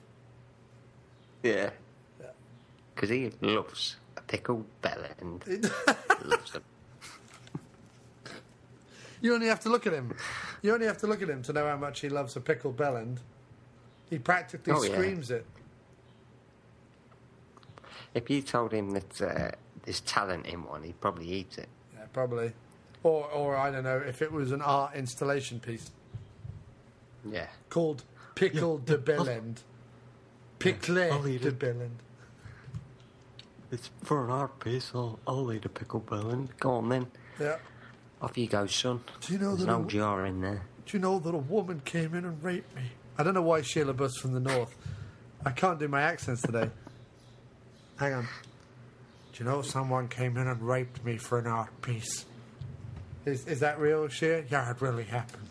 Yeah. 1.42 1.70
Because 2.94 3.10
he 3.10 3.30
loves 3.42 3.96
a 4.16 4.22
pickled 4.22 4.64
bell 4.80 5.02
end. 5.20 5.44
loves 6.24 6.52
them. 6.52 6.62
You 9.24 9.32
only 9.32 9.46
have 9.46 9.60
to 9.60 9.70
look 9.70 9.86
at 9.86 9.94
him. 9.94 10.14
You 10.60 10.74
only 10.74 10.84
have 10.84 10.98
to 10.98 11.06
look 11.06 11.22
at 11.22 11.30
him 11.30 11.40
to 11.44 11.52
know 11.54 11.66
how 11.66 11.78
much 11.78 12.00
he 12.00 12.10
loves 12.10 12.36
a 12.36 12.40
pickled 12.42 12.76
bell 12.76 12.98
end. 12.98 13.20
He 14.10 14.18
practically 14.18 14.74
Oh, 14.74 14.82
yeah. 14.82 14.92
screams 14.92 15.30
it. 15.30 15.46
If 18.12 18.28
you 18.28 18.42
told 18.42 18.70
him 18.72 18.90
that 18.90 19.22
uh, 19.22 19.50
there's 19.84 20.02
talent 20.02 20.44
in 20.44 20.62
one, 20.64 20.82
he'd 20.82 21.00
probably 21.00 21.26
eat 21.26 21.56
it. 21.56 21.70
Yeah, 21.94 22.04
probably. 22.12 22.52
Or, 23.02 23.24
or 23.30 23.56
I 23.56 23.70
don't 23.70 23.84
know 23.84 23.96
if 23.96 24.20
it 24.20 24.30
was 24.30 24.52
an 24.52 24.60
art 24.60 24.94
installation 24.94 25.58
piece 25.58 25.90
Yeah. 27.24 27.46
called 27.70 28.04
Pickle 28.34 28.76
de 28.76 28.98
Bellend. 28.98 29.62
Pickle 30.58 30.98
I'll 31.02 31.22
de 31.22 31.36
it. 31.36 31.58
Bellend. 31.58 31.96
It's 33.72 33.88
for 34.02 34.22
an 34.26 34.30
art 34.30 34.60
piece. 34.60 34.92
I'll, 34.94 35.18
I'll 35.26 35.50
eat 35.50 35.64
a 35.64 35.70
pickled 35.70 36.10
bell 36.10 36.30
end. 36.30 36.50
Go 36.60 36.72
on 36.72 36.90
then. 36.90 37.06
Yeah. 37.40 37.56
Off 38.24 38.38
you 38.38 38.46
go, 38.46 38.66
son. 38.66 39.00
Do 39.20 39.32
you 39.32 39.38
know 39.38 39.48
There's 39.54 39.60
that 39.60 39.66
no 39.78 39.84
a- 39.84 39.86
jar 39.86 40.26
in 40.26 40.40
there. 40.40 40.62
Do 40.86 40.96
you 40.96 41.00
know 41.00 41.18
that 41.18 41.34
a 41.34 41.38
woman 41.38 41.80
came 41.84 42.14
in 42.14 42.24
and 42.24 42.42
raped 42.42 42.74
me? 42.76 42.82
I 43.18 43.22
don't 43.22 43.34
know 43.34 43.42
why 43.42 43.62
Sheila 43.62 43.92
Buss 43.94 44.16
from 44.16 44.32
the 44.32 44.40
north. 44.40 44.74
I 45.44 45.50
can't 45.50 45.78
do 45.78 45.88
my 45.88 46.02
accents 46.02 46.42
today. 46.42 46.70
Hang 47.96 48.12
on. 48.14 48.22
Do 49.32 49.44
you 49.44 49.50
know 49.50 49.62
someone 49.62 50.08
came 50.08 50.36
in 50.36 50.46
and 50.46 50.60
raped 50.62 51.04
me 51.04 51.16
for 51.16 51.38
an 51.38 51.46
art 51.46 51.80
piece? 51.82 52.24
Is 53.24 53.46
is 53.46 53.60
that 53.60 53.78
real, 53.78 54.08
Sheila? 54.08 54.42
Yeah, 54.50 54.70
it 54.70 54.80
really 54.80 55.04
happened. 55.04 55.48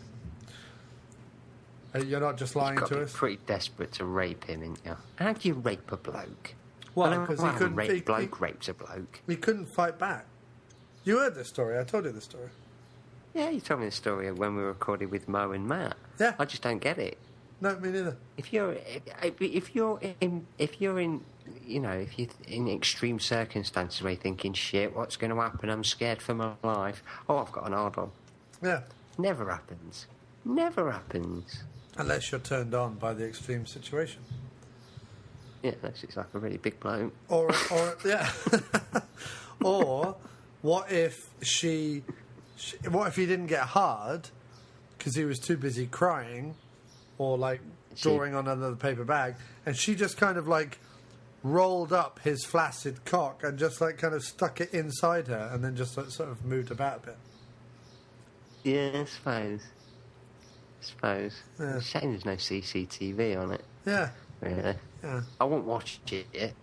Uh, 1.94 2.00
You're 2.00 2.20
not 2.20 2.36
just 2.36 2.56
lying 2.56 2.74
You've 2.74 2.80
got 2.80 2.88
to 2.88 2.94
to 2.94 3.00
be 3.00 3.04
us. 3.04 3.12
pretty 3.12 3.38
desperate 3.46 3.92
to 3.92 4.04
rape 4.04 4.44
him, 4.44 4.62
ain't 4.62 4.80
you? 4.84 4.96
How 5.16 5.32
do 5.32 5.48
you 5.48 5.54
rape 5.54 5.90
a 5.92 5.96
bloke? 5.96 6.54
Well, 6.94 7.10
because 7.20 7.40
he 7.42 7.48
couldn't- 7.58 7.74
raped 7.76 7.92
he- 7.92 8.00
bloke 8.00 8.36
he- 8.38 8.42
rapes 8.44 8.68
a 8.68 8.74
bloke. 8.74 9.20
We 9.26 9.36
couldn't 9.36 9.66
fight 9.66 9.98
back. 9.98 10.26
You 11.04 11.18
heard 11.18 11.34
this 11.34 11.48
story. 11.48 11.78
I 11.78 11.84
told 11.84 12.04
you 12.04 12.12
the 12.12 12.20
story. 12.20 12.48
Yeah, 13.34 13.50
you 13.50 13.60
told 13.60 13.80
me 13.80 13.86
the 13.86 13.92
story 13.92 14.28
of 14.28 14.38
when 14.38 14.54
we 14.56 14.62
were 14.62 14.68
recorded 14.68 15.10
with 15.10 15.28
Mo 15.28 15.50
and 15.52 15.66
Matt. 15.66 15.96
Yeah. 16.20 16.34
I 16.38 16.44
just 16.44 16.62
don't 16.62 16.78
get 16.78 16.98
it. 16.98 17.18
No, 17.60 17.76
me 17.78 17.90
neither. 17.90 18.16
If 18.36 18.52
you're 18.52 18.76
if, 19.22 19.74
you're 19.74 20.00
in 20.20 20.46
if 20.58 20.80
you're 20.80 21.00
in 21.00 21.22
you 21.66 21.80
know 21.80 21.90
if 21.92 22.18
you're 22.18 22.28
in 22.46 22.68
extreme 22.68 23.18
circumstances 23.20 24.02
where 24.02 24.12
you're 24.12 24.20
thinking 24.20 24.52
shit 24.54 24.94
what's 24.96 25.16
going 25.16 25.30
to 25.30 25.40
happen 25.40 25.68
I'm 25.70 25.84
scared 25.84 26.20
for 26.22 26.34
my 26.34 26.52
life 26.62 27.02
oh 27.28 27.38
I've 27.38 27.52
got 27.52 27.66
an 27.66 27.72
hard 27.74 27.96
on 27.98 28.10
Yeah. 28.62 28.80
never 29.18 29.50
happens 29.50 30.06
never 30.44 30.90
happens 30.90 31.62
Unless 31.98 32.32
you're 32.32 32.40
turned 32.40 32.74
on 32.74 32.94
by 32.94 33.12
the 33.14 33.26
extreme 33.26 33.66
situation. 33.66 34.20
yeah 35.62 35.72
that's 35.82 36.02
it's 36.02 36.16
like 36.16 36.26
a 36.34 36.38
really 36.38 36.56
big 36.58 36.80
bloke 36.80 37.12
Or, 37.28 37.50
or 37.70 37.96
yeah. 38.06 38.30
or 39.62 40.16
what 40.62 40.90
if 40.90 41.28
she? 41.42 42.02
What 42.90 43.08
if 43.08 43.16
he 43.16 43.26
didn't 43.26 43.46
get 43.48 43.62
hard 43.62 44.28
because 44.98 45.14
he 45.16 45.24
was 45.24 45.38
too 45.38 45.56
busy 45.56 45.86
crying, 45.86 46.54
or 47.18 47.36
like 47.38 47.60
She- 47.94 48.08
drawing 48.08 48.34
on 48.34 48.48
another 48.48 48.76
paper 48.76 49.04
bag, 49.04 49.34
and 49.66 49.76
she 49.76 49.94
just 49.94 50.16
kind 50.16 50.38
of 50.38 50.48
like 50.48 50.78
rolled 51.42 51.92
up 51.92 52.20
his 52.20 52.44
flaccid 52.44 53.04
cock 53.04 53.42
and 53.44 53.58
just 53.58 53.80
like 53.80 53.98
kind 53.98 54.14
of 54.14 54.24
stuck 54.24 54.60
it 54.60 54.72
inside 54.72 55.26
her, 55.28 55.50
and 55.52 55.62
then 55.62 55.76
just 55.76 55.96
like, 55.96 56.08
sort 56.10 56.28
of 56.30 56.44
moved 56.44 56.70
about 56.70 57.02
a 57.02 57.06
bit. 57.06 57.16
yeah 58.62 59.02
I 59.02 59.04
suppose 59.04 59.60
I 60.80 60.84
suppose 60.86 61.42
Yeah. 61.60 61.80
shame 61.80 62.10
there's 62.12 62.24
no 62.24 62.36
CCTV 62.36 63.36
on 63.36 63.52
it 63.52 63.64
Yeah, 63.86 64.10
really 64.40 64.74
yeah. 65.02 65.20
I 65.40 65.44
won't 65.44 65.64
watch 65.66 66.00
it 66.10 66.26
yet 66.32 66.54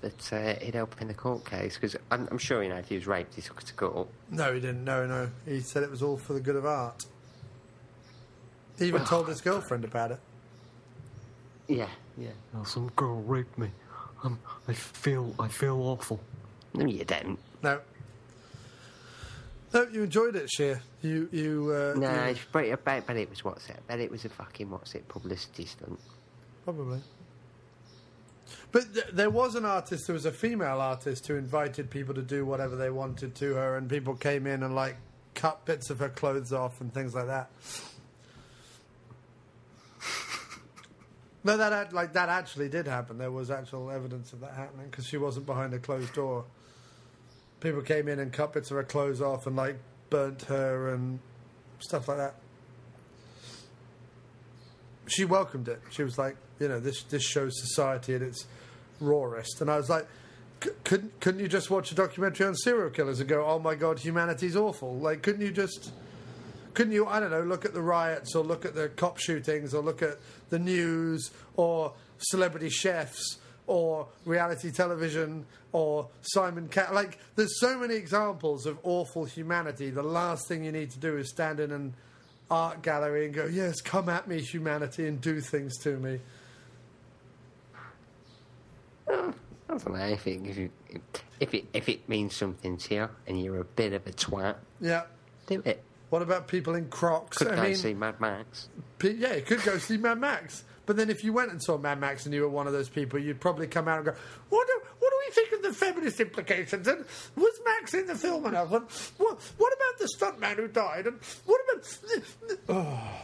but 0.00 0.30
uh, 0.32 0.36
it'd 0.60 0.74
help 0.74 1.00
in 1.00 1.08
the 1.08 1.14
court 1.14 1.44
case 1.44 1.74
because 1.74 1.96
I'm, 2.10 2.28
I'm 2.30 2.38
sure 2.38 2.62
you 2.62 2.68
know 2.68 2.76
if 2.76 2.88
he 2.88 2.94
was 2.96 3.06
raped 3.06 3.34
he 3.34 3.42
took 3.42 3.60
it 3.62 3.66
to 3.66 3.74
court 3.74 4.08
No, 4.30 4.52
he 4.54 4.60
didn't. 4.60 4.84
No, 4.84 5.06
no. 5.06 5.30
He 5.46 5.60
said 5.60 5.82
it 5.82 5.90
was 5.90 6.02
all 6.02 6.16
for 6.16 6.32
the 6.32 6.40
good 6.40 6.56
of 6.56 6.64
art. 6.66 7.04
He 8.78 8.86
even 8.86 9.04
told 9.04 9.28
his 9.28 9.40
girlfriend 9.40 9.84
about 9.84 10.10
it. 10.12 10.20
yeah 11.68 11.88
yeah 12.16 12.30
Now 12.54 12.64
some 12.64 12.88
girl 12.96 13.20
raped 13.22 13.58
me. 13.58 13.70
Um, 14.24 14.38
I 14.68 14.72
feel 14.74 15.34
I 15.38 15.48
feel 15.48 15.80
awful. 15.82 16.20
no 16.74 16.86
you 16.86 17.04
don't 17.04 17.38
No. 17.62 17.80
No, 19.72 19.86
you 19.92 20.02
enjoyed 20.02 20.34
it, 20.34 20.50
Sheer. 20.50 20.82
You, 21.00 21.28
you, 21.30 21.70
uh, 21.72 21.94
No, 21.96 22.10
you- 22.24 22.30
it's 22.32 22.40
pretty, 22.44 22.72
I 22.72 22.74
bet, 22.74 23.06
bet 23.06 23.16
it 23.16 23.30
was 23.30 23.44
what's 23.44 23.68
it? 23.68 23.76
I 23.78 23.80
bet 23.86 24.00
it 24.00 24.10
was 24.10 24.24
a 24.24 24.28
fucking 24.28 24.68
what's 24.68 24.96
it 24.96 25.06
publicity 25.06 25.64
stunt. 25.64 26.00
probably. 26.64 27.00
But 28.72 28.94
th- 28.94 29.06
there 29.12 29.30
was 29.30 29.54
an 29.54 29.64
artist, 29.64 30.06
there 30.06 30.14
was 30.14 30.26
a 30.26 30.32
female 30.32 30.80
artist 30.80 31.26
who 31.26 31.36
invited 31.36 31.90
people 31.90 32.14
to 32.14 32.22
do 32.22 32.44
whatever 32.44 32.76
they 32.76 32.90
wanted 32.90 33.34
to 33.36 33.54
her, 33.54 33.76
and 33.76 33.88
people 33.88 34.14
came 34.14 34.46
in 34.46 34.62
and, 34.62 34.74
like, 34.74 34.96
cut 35.34 35.64
bits 35.64 35.90
of 35.90 35.98
her 36.00 36.08
clothes 36.08 36.52
off 36.52 36.80
and 36.80 36.92
things 36.92 37.14
like 37.14 37.26
that. 37.26 37.50
no, 41.44 41.56
that 41.56 41.92
like 41.92 42.12
that 42.14 42.28
actually 42.28 42.68
did 42.68 42.86
happen. 42.86 43.18
There 43.18 43.30
was 43.30 43.50
actual 43.50 43.90
evidence 43.90 44.32
of 44.32 44.40
that 44.40 44.54
happening 44.54 44.88
because 44.90 45.06
she 45.06 45.16
wasn't 45.16 45.46
behind 45.46 45.72
a 45.74 45.78
closed 45.78 46.12
door. 46.14 46.44
People 47.60 47.82
came 47.82 48.08
in 48.08 48.18
and 48.18 48.32
cut 48.32 48.52
bits 48.52 48.70
of 48.70 48.76
her 48.76 48.84
clothes 48.84 49.20
off 49.20 49.46
and 49.46 49.56
like 49.56 49.78
burnt 50.08 50.42
her 50.42 50.92
and 50.92 51.20
stuff 51.78 52.08
like 52.08 52.18
that. 52.18 52.34
She 55.06 55.24
welcomed 55.24 55.68
it. 55.68 55.80
She 55.90 56.02
was 56.02 56.18
like, 56.18 56.36
you 56.60 56.68
know, 56.68 56.78
this 56.78 57.02
this 57.04 57.24
shows 57.24 57.58
society 57.58 58.14
at 58.14 58.22
its 58.22 58.46
rawest. 59.00 59.60
And 59.60 59.70
I 59.70 59.76
was 59.76 59.90
like, 59.90 60.06
couldn't 60.84 61.18
couldn't 61.20 61.40
you 61.40 61.48
just 61.48 61.70
watch 61.70 61.90
a 61.90 61.94
documentary 61.94 62.46
on 62.46 62.54
serial 62.54 62.90
killers 62.90 63.18
and 63.18 63.28
go, 63.28 63.44
oh 63.44 63.58
my 63.58 63.74
god, 63.74 63.98
humanity's 63.98 64.54
awful? 64.54 64.94
Like, 64.96 65.22
couldn't 65.22 65.40
you 65.40 65.50
just 65.50 65.90
couldn't 66.74 66.92
you, 66.92 67.06
I 67.06 67.18
don't 67.18 67.30
know, 67.30 67.42
look 67.42 67.64
at 67.64 67.74
the 67.74 67.82
riots 67.82 68.34
or 68.34 68.44
look 68.44 68.64
at 68.64 68.74
the 68.74 68.88
cop 68.88 69.18
shootings 69.18 69.74
or 69.74 69.82
look 69.82 70.02
at 70.02 70.18
the 70.50 70.58
news 70.58 71.30
or 71.56 71.92
celebrity 72.18 72.68
chefs 72.68 73.38
or 73.66 74.06
reality 74.24 74.70
television 74.70 75.46
or 75.72 76.08
Simon 76.22 76.68
Cat? 76.68 76.94
Like, 76.94 77.18
there's 77.34 77.58
so 77.58 77.76
many 77.76 77.94
examples 77.94 78.66
of 78.66 78.78
awful 78.84 79.24
humanity. 79.24 79.90
The 79.90 80.02
last 80.02 80.46
thing 80.46 80.64
you 80.64 80.72
need 80.72 80.90
to 80.92 80.98
do 80.98 81.16
is 81.16 81.30
stand 81.30 81.58
in 81.58 81.72
an 81.72 81.94
art 82.50 82.82
gallery 82.82 83.26
and 83.26 83.34
go, 83.34 83.46
yes, 83.46 83.80
come 83.80 84.08
at 84.08 84.28
me, 84.28 84.40
humanity, 84.40 85.06
and 85.06 85.20
do 85.20 85.40
things 85.40 85.76
to 85.78 85.96
me. 85.96 86.20
I 89.10 89.32
don't 89.78 89.92
know 89.92 90.04
if 90.06 90.26
it 90.26 90.40
if, 90.44 90.56
you, 90.56 90.70
if 91.40 91.54
it 91.54 91.64
if 91.72 91.88
it 91.88 92.08
means 92.08 92.34
something 92.34 92.76
to 92.76 92.94
you 92.94 93.08
and 93.26 93.40
you're 93.42 93.60
a 93.60 93.64
bit 93.64 93.92
of 93.92 94.06
a 94.06 94.10
twat, 94.12 94.56
Yeah. 94.80 95.02
do 95.46 95.62
it. 95.64 95.82
What 96.10 96.22
about 96.22 96.48
people 96.48 96.74
in 96.74 96.88
Crocs? 96.88 97.38
Could 97.38 97.48
I 97.48 97.56
go 97.56 97.62
mean, 97.62 97.74
see 97.76 97.94
Mad 97.94 98.20
Max. 98.20 98.68
Pe- 98.98 99.14
Yeah, 99.14 99.34
you 99.36 99.42
could 99.42 99.62
go 99.62 99.78
see 99.78 99.96
Mad 99.96 100.18
Max. 100.18 100.64
But 100.86 100.96
then 100.96 101.08
if 101.08 101.22
you 101.22 101.32
went 101.32 101.52
and 101.52 101.62
saw 101.62 101.78
Mad 101.78 102.00
Max 102.00 102.24
and 102.26 102.34
you 102.34 102.40
were 102.42 102.48
one 102.48 102.66
of 102.66 102.72
those 102.72 102.88
people, 102.88 103.16
you'd 103.20 103.40
probably 103.40 103.68
come 103.68 103.86
out 103.86 103.98
and 103.98 104.06
go, 104.06 104.14
what 104.48 104.66
do, 104.66 104.80
what 104.98 105.08
do 105.10 105.16
we 105.28 105.32
think 105.32 105.52
of 105.52 105.62
the 105.62 105.72
feminist 105.72 106.18
implications? 106.18 106.88
And 106.88 107.04
was 107.36 107.60
Max 107.64 107.94
in 107.94 108.06
the 108.06 108.16
film 108.16 108.44
enough? 108.46 108.72
And 108.72 108.84
what, 109.18 109.40
what 109.56 109.72
about 109.72 109.98
the 110.00 110.08
stuntman 110.18 110.56
who 110.56 110.66
died? 110.66 111.06
And 111.06 111.20
what 111.46 111.60
about... 111.72 112.24
Oh, 112.70 113.22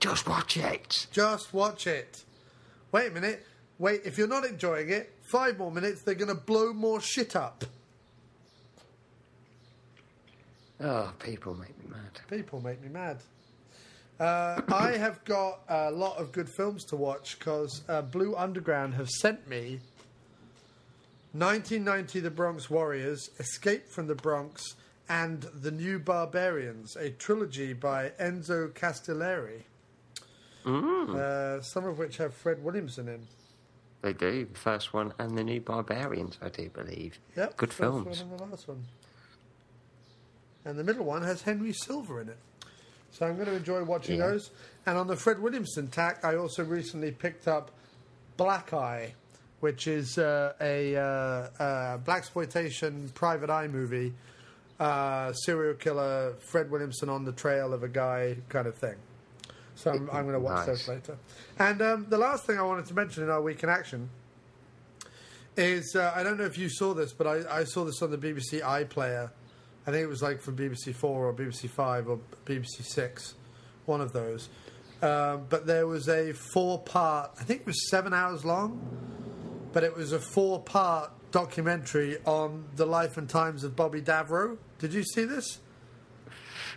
Just 0.00 0.28
watch 0.28 0.56
it. 0.56 1.06
just 1.12 1.52
watch 1.54 1.86
it. 1.86 2.24
Wait 2.92 3.08
a 3.08 3.10
minute. 3.10 3.46
Wait, 3.78 4.02
if 4.04 4.18
you're 4.18 4.28
not 4.28 4.44
enjoying 4.44 4.90
it, 4.90 5.12
five 5.22 5.58
more 5.58 5.72
minutes, 5.72 6.02
they're 6.02 6.14
going 6.14 6.28
to 6.28 6.34
blow 6.34 6.72
more 6.72 7.00
shit 7.00 7.34
up. 7.34 7.64
Oh, 10.82 11.12
people 11.18 11.54
make 11.54 11.78
me 11.78 11.90
mad. 11.90 12.20
People 12.28 12.60
make 12.60 12.82
me 12.82 12.88
mad. 12.88 13.18
Uh, 14.18 14.60
I 14.68 14.98
have 14.98 15.24
got 15.24 15.60
a 15.68 15.90
lot 15.90 16.18
of 16.18 16.32
good 16.32 16.48
films 16.48 16.84
to 16.86 16.96
watch 16.96 17.38
because 17.38 17.82
uh, 17.88 18.02
Blue 18.02 18.34
Underground 18.36 18.94
have 18.94 19.08
sent 19.08 19.48
me 19.48 19.80
1990 21.32 22.20
The 22.20 22.30
Bronx 22.30 22.68
Warriors, 22.68 23.30
Escape 23.38 23.88
from 23.88 24.08
the 24.08 24.14
Bronx, 24.14 24.74
and 25.08 25.42
The 25.42 25.70
New 25.70 25.98
Barbarians, 25.98 26.96
a 26.96 27.10
trilogy 27.10 27.72
by 27.72 28.10
Enzo 28.20 28.70
Castellari. 28.72 29.62
Uh, 30.66 31.60
some 31.62 31.86
of 31.86 31.98
which 31.98 32.16
have 32.18 32.34
Fred 32.34 32.62
Williamson 32.62 33.08
in. 33.08 33.26
They 34.02 34.12
do. 34.12 34.46
The 34.52 34.58
first 34.58 34.92
one 34.94 35.12
and 35.18 35.36
the 35.36 35.44
new 35.44 35.60
Barbarians, 35.60 36.38
I 36.42 36.48
do 36.48 36.68
believe. 36.70 37.18
Yep, 37.36 37.56
Good 37.56 37.72
first 37.72 37.78
films. 37.80 38.22
One 38.22 38.30
and 38.30 38.38
the 38.38 38.44
last 38.44 38.68
one. 38.68 38.84
And 40.64 40.78
the 40.78 40.84
middle 40.84 41.04
one 41.04 41.22
has 41.22 41.42
Henry 41.42 41.72
Silva 41.72 42.18
in 42.18 42.28
it. 42.28 42.38
So 43.12 43.26
I'm 43.26 43.34
going 43.34 43.48
to 43.48 43.54
enjoy 43.56 43.82
watching 43.84 44.18
Yeah. 44.18 44.28
those. 44.28 44.50
And 44.86 44.96
on 44.96 45.06
the 45.06 45.16
Fred 45.16 45.40
Williamson 45.40 45.88
tack, 45.88 46.24
I 46.24 46.36
also 46.36 46.64
recently 46.64 47.10
picked 47.10 47.48
up 47.48 47.70
Black 48.36 48.72
Eye, 48.72 49.14
which 49.60 49.86
is 49.86 50.16
uh, 50.16 50.52
a 50.60 50.96
uh, 50.96 51.02
uh, 51.62 51.96
black 51.98 52.18
exploitation 52.18 53.10
private 53.14 53.50
eye 53.50 53.68
movie, 53.68 54.14
uh, 54.78 55.32
serial 55.32 55.74
killer 55.74 56.34
Fred 56.38 56.70
Williamson 56.70 57.08
on 57.08 57.24
the 57.24 57.32
trail 57.32 57.72
of 57.74 57.82
a 57.82 57.88
guy 57.88 58.36
kind 58.48 58.66
of 58.66 58.74
thing. 58.76 58.96
So 59.80 59.90
I'm, 59.92 60.10
I'm 60.10 60.24
going 60.24 60.34
to 60.34 60.40
watch 60.40 60.66
Nice. 60.66 60.66
those 60.66 60.88
later. 60.88 61.16
And 61.58 61.80
um, 61.80 62.06
the 62.10 62.18
last 62.18 62.44
thing 62.44 62.58
I 62.58 62.62
wanted 62.62 62.84
to 62.86 62.94
mention 62.94 63.22
in 63.24 63.30
our 63.30 63.40
week 63.40 63.62
in 63.62 63.70
action 63.70 64.10
is 65.56 65.96
uh, 65.96 66.12
I 66.14 66.22
don't 66.22 66.36
know 66.36 66.44
if 66.44 66.58
you 66.58 66.68
saw 66.68 66.92
this, 66.92 67.12
but 67.14 67.26
I, 67.26 67.60
I 67.60 67.64
saw 67.64 67.84
this 67.84 68.02
on 68.02 68.10
the 68.10 68.18
BBC 68.18 68.60
iPlayer. 68.60 69.30
I 69.86 69.90
think 69.90 70.04
it 70.04 70.08
was 70.08 70.20
like 70.22 70.40
from 70.42 70.56
BBC 70.56 70.94
Four 70.94 71.26
or 71.26 71.32
BBC 71.32 71.70
Five 71.70 72.08
or 72.08 72.20
BBC 72.44 72.82
Six, 72.84 73.34
one 73.86 74.02
of 74.02 74.12
those. 74.12 74.50
Um, 75.00 75.46
but 75.48 75.66
there 75.66 75.86
was 75.86 76.08
a 76.08 76.34
four-part. 76.52 77.30
I 77.40 77.44
think 77.44 77.60
it 77.62 77.66
was 77.66 77.88
seven 77.88 78.12
hours 78.12 78.44
long, 78.44 78.78
but 79.72 79.82
it 79.82 79.96
was 79.96 80.12
a 80.12 80.20
four-part 80.20 81.10
documentary 81.30 82.18
on 82.26 82.66
the 82.76 82.84
life 82.84 83.16
and 83.16 83.26
times 83.28 83.64
of 83.64 83.74
Bobby 83.74 84.02
Davro. 84.02 84.58
Did 84.78 84.92
you 84.92 85.02
see 85.02 85.24
this? 85.24 85.58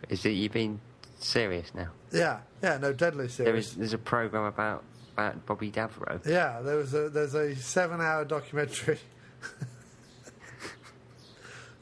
Is 0.07 0.25
it 0.25 0.29
you 0.29 0.49
being 0.49 0.79
serious 1.19 1.75
now? 1.75 1.89
Yeah, 2.13 2.39
yeah, 2.63 2.77
no, 2.77 2.93
deadly 2.93 3.27
There 3.27 3.45
serious. 3.45 3.67
is 3.71 3.75
there's 3.75 3.93
a 3.93 3.97
program 3.99 4.45
about 4.45 4.83
about 5.13 5.45
Bobby 5.45 5.69
Davro. 5.69 6.25
Yeah, 6.25 6.61
there 6.61 6.77
was 6.77 6.93
a 6.95 7.09
there's 7.09 7.35
a 7.35 7.55
seven 7.55 8.01
hour 8.01 8.25
documentary 8.25 8.99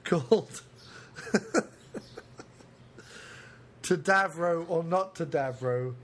called 0.04 0.62
To 3.84 3.98
Davro 3.98 4.66
or 4.70 4.84
Not 4.84 5.16
to 5.16 5.26
Davro? 5.26 5.96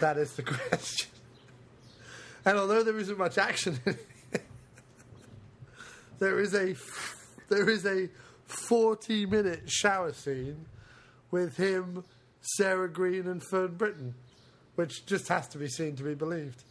That 0.00 0.16
is 0.18 0.34
the 0.34 0.42
question. 0.42 1.08
And 2.44 2.58
although 2.58 2.82
there 2.82 2.98
isn't 2.98 3.18
much 3.18 3.38
action 3.38 3.78
in 3.86 3.96
it, 4.32 4.42
there 6.18 6.40
is 6.40 6.54
a 6.54 6.74
there 7.48 7.68
is 7.68 7.84
a 7.86 8.08
forty 8.46 9.26
minute 9.26 9.70
shower 9.70 10.12
scene 10.12 10.66
with 11.30 11.56
him, 11.56 12.04
Sarah 12.42 12.88
Greene 12.90 13.26
and 13.26 13.42
Fern 13.42 13.74
Britton, 13.76 14.14
which 14.74 15.06
just 15.06 15.28
has 15.28 15.48
to 15.48 15.58
be 15.58 15.68
seen 15.68 15.96
to 15.96 16.02
be 16.02 16.14
believed. 16.14 16.62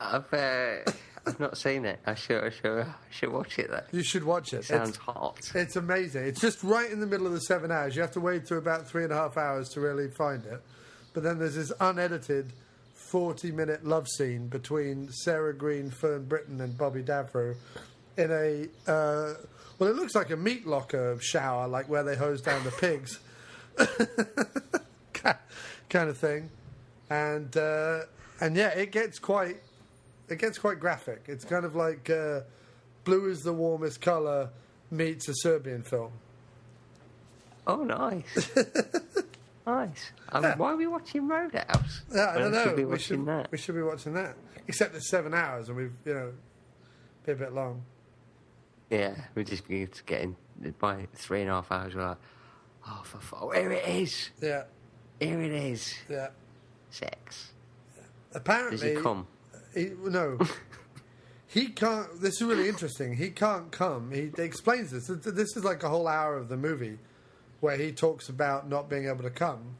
I've 0.00 0.32
uh, 0.32 0.90
I've 1.26 1.38
not 1.40 1.56
seen 1.56 1.84
it. 1.84 2.00
I 2.06 2.14
should 2.14 2.42
I 2.44 2.50
should 2.50 2.80
I 2.86 2.94
should 3.10 3.32
watch 3.32 3.58
it 3.58 3.70
though. 3.70 3.82
You 3.92 4.02
should 4.02 4.24
watch 4.24 4.52
it. 4.52 4.64
Sounds 4.64 4.90
It's, 4.90 4.98
hot. 4.98 5.50
it's 5.54 5.76
amazing. 5.76 6.24
It's 6.24 6.40
just 6.40 6.62
right 6.62 6.90
in 6.90 7.00
the 7.00 7.06
middle 7.06 7.26
of 7.26 7.32
the 7.32 7.40
seven 7.40 7.70
hours. 7.70 7.94
You 7.94 8.02
have 8.02 8.12
to 8.12 8.20
wait 8.20 8.46
through 8.46 8.58
about 8.58 8.88
three 8.88 9.04
and 9.04 9.12
a 9.12 9.16
half 9.16 9.36
hours 9.36 9.68
to 9.70 9.80
really 9.80 10.08
find 10.08 10.44
it. 10.44 10.60
But 11.14 11.22
then 11.22 11.38
there's 11.38 11.54
this 11.54 11.72
unedited 11.80 12.52
40 12.94 13.52
minute 13.52 13.84
love 13.86 14.08
scene 14.08 14.48
between 14.48 15.10
Sarah 15.12 15.54
Greene, 15.54 15.90
Fern 15.90 16.24
Britton, 16.24 16.60
and 16.60 16.76
Bobby 16.76 17.02
Davro 17.02 17.54
in 18.16 18.30
a, 18.30 18.64
uh, 18.90 19.34
well, 19.78 19.88
it 19.90 19.96
looks 19.96 20.14
like 20.14 20.30
a 20.30 20.36
meat 20.36 20.66
locker 20.66 21.18
shower, 21.20 21.68
like 21.68 21.88
where 21.88 22.02
they 22.02 22.16
hose 22.16 22.40
down 22.42 22.62
the 22.64 22.70
pigs 22.70 23.18
kind 25.88 26.08
of 26.08 26.16
thing. 26.16 26.50
And, 27.10 27.56
uh, 27.56 28.00
and 28.40 28.56
yeah, 28.56 28.68
it 28.68 28.92
gets 28.92 29.18
quite, 29.18 29.58
it 30.28 30.38
gets 30.38 30.58
quite 30.58 30.80
graphic. 30.80 31.24
It's 31.26 31.44
kind 31.44 31.64
of 31.64 31.76
like 31.76 32.08
uh, 32.08 32.40
blue 33.04 33.28
is 33.28 33.40
the 33.42 33.52
warmest 33.52 34.00
color 34.00 34.50
meets 34.90 35.28
a 35.28 35.34
Serbian 35.34 35.82
film. 35.82 36.12
Oh, 37.66 37.84
nice. 37.84 38.50
nice. 39.66 40.12
I 40.30 40.40
mean, 40.40 40.52
why 40.56 40.72
are 40.72 40.76
we 40.76 40.86
watching 40.86 41.28
Roadhouse? 41.28 42.02
Yeah, 42.12 42.32
I 42.34 42.38
don't 42.38 42.52
know. 42.52 42.64
Should 42.64 42.76
be 42.76 42.84
we 42.84 42.92
watching 42.92 43.18
should 43.18 43.26
that. 43.26 43.52
we 43.52 43.58
should 43.58 43.74
be 43.74 43.82
watching 43.82 44.14
that. 44.14 44.36
Except 44.66 44.94
it's 44.94 45.08
seven 45.08 45.34
hours, 45.34 45.68
and 45.68 45.76
we've 45.76 45.92
you 46.04 46.14
know 46.14 46.32
be 47.24 47.32
a 47.32 47.36
bit 47.36 47.52
long. 47.52 47.82
Yeah, 48.90 49.14
we're 49.34 49.44
just 49.44 49.66
going 49.68 49.88
to 49.88 50.04
get 50.04 50.22
in 50.22 50.36
by 50.78 51.06
three 51.14 51.40
and 51.40 51.50
a 51.50 51.54
half 51.54 51.70
hours. 51.72 51.94
We're 51.94 52.08
like, 52.08 52.18
oh, 52.88 53.02
for 53.04 53.18
fuck. 53.18 53.54
Here 53.54 53.72
it 53.72 53.86
is. 53.88 54.30
Yeah, 54.40 54.64
Here 55.20 55.40
it 55.40 55.52
is. 55.52 55.94
yeah. 56.08 56.28
Sex. 56.90 57.52
Apparently, 58.34 58.76
Does 58.78 58.96
he 58.98 59.02
come? 59.02 59.26
he- 59.74 59.92
no, 60.04 60.38
he 61.46 61.68
can't. 61.68 62.20
This 62.20 62.34
is 62.40 62.42
really 62.42 62.68
interesting. 62.68 63.14
He 63.16 63.30
can't 63.30 63.70
come. 63.70 64.10
He 64.10 64.30
explains 64.38 64.90
this. 64.90 65.06
This 65.08 65.56
is 65.56 65.64
like 65.64 65.82
a 65.82 65.88
whole 65.88 66.08
hour 66.08 66.36
of 66.36 66.48
the 66.48 66.56
movie 66.56 66.98
where 67.60 67.76
he 67.76 67.92
talks 67.92 68.28
about 68.28 68.68
not 68.68 68.88
being 68.88 69.06
able 69.06 69.22
to 69.22 69.30
come 69.30 69.76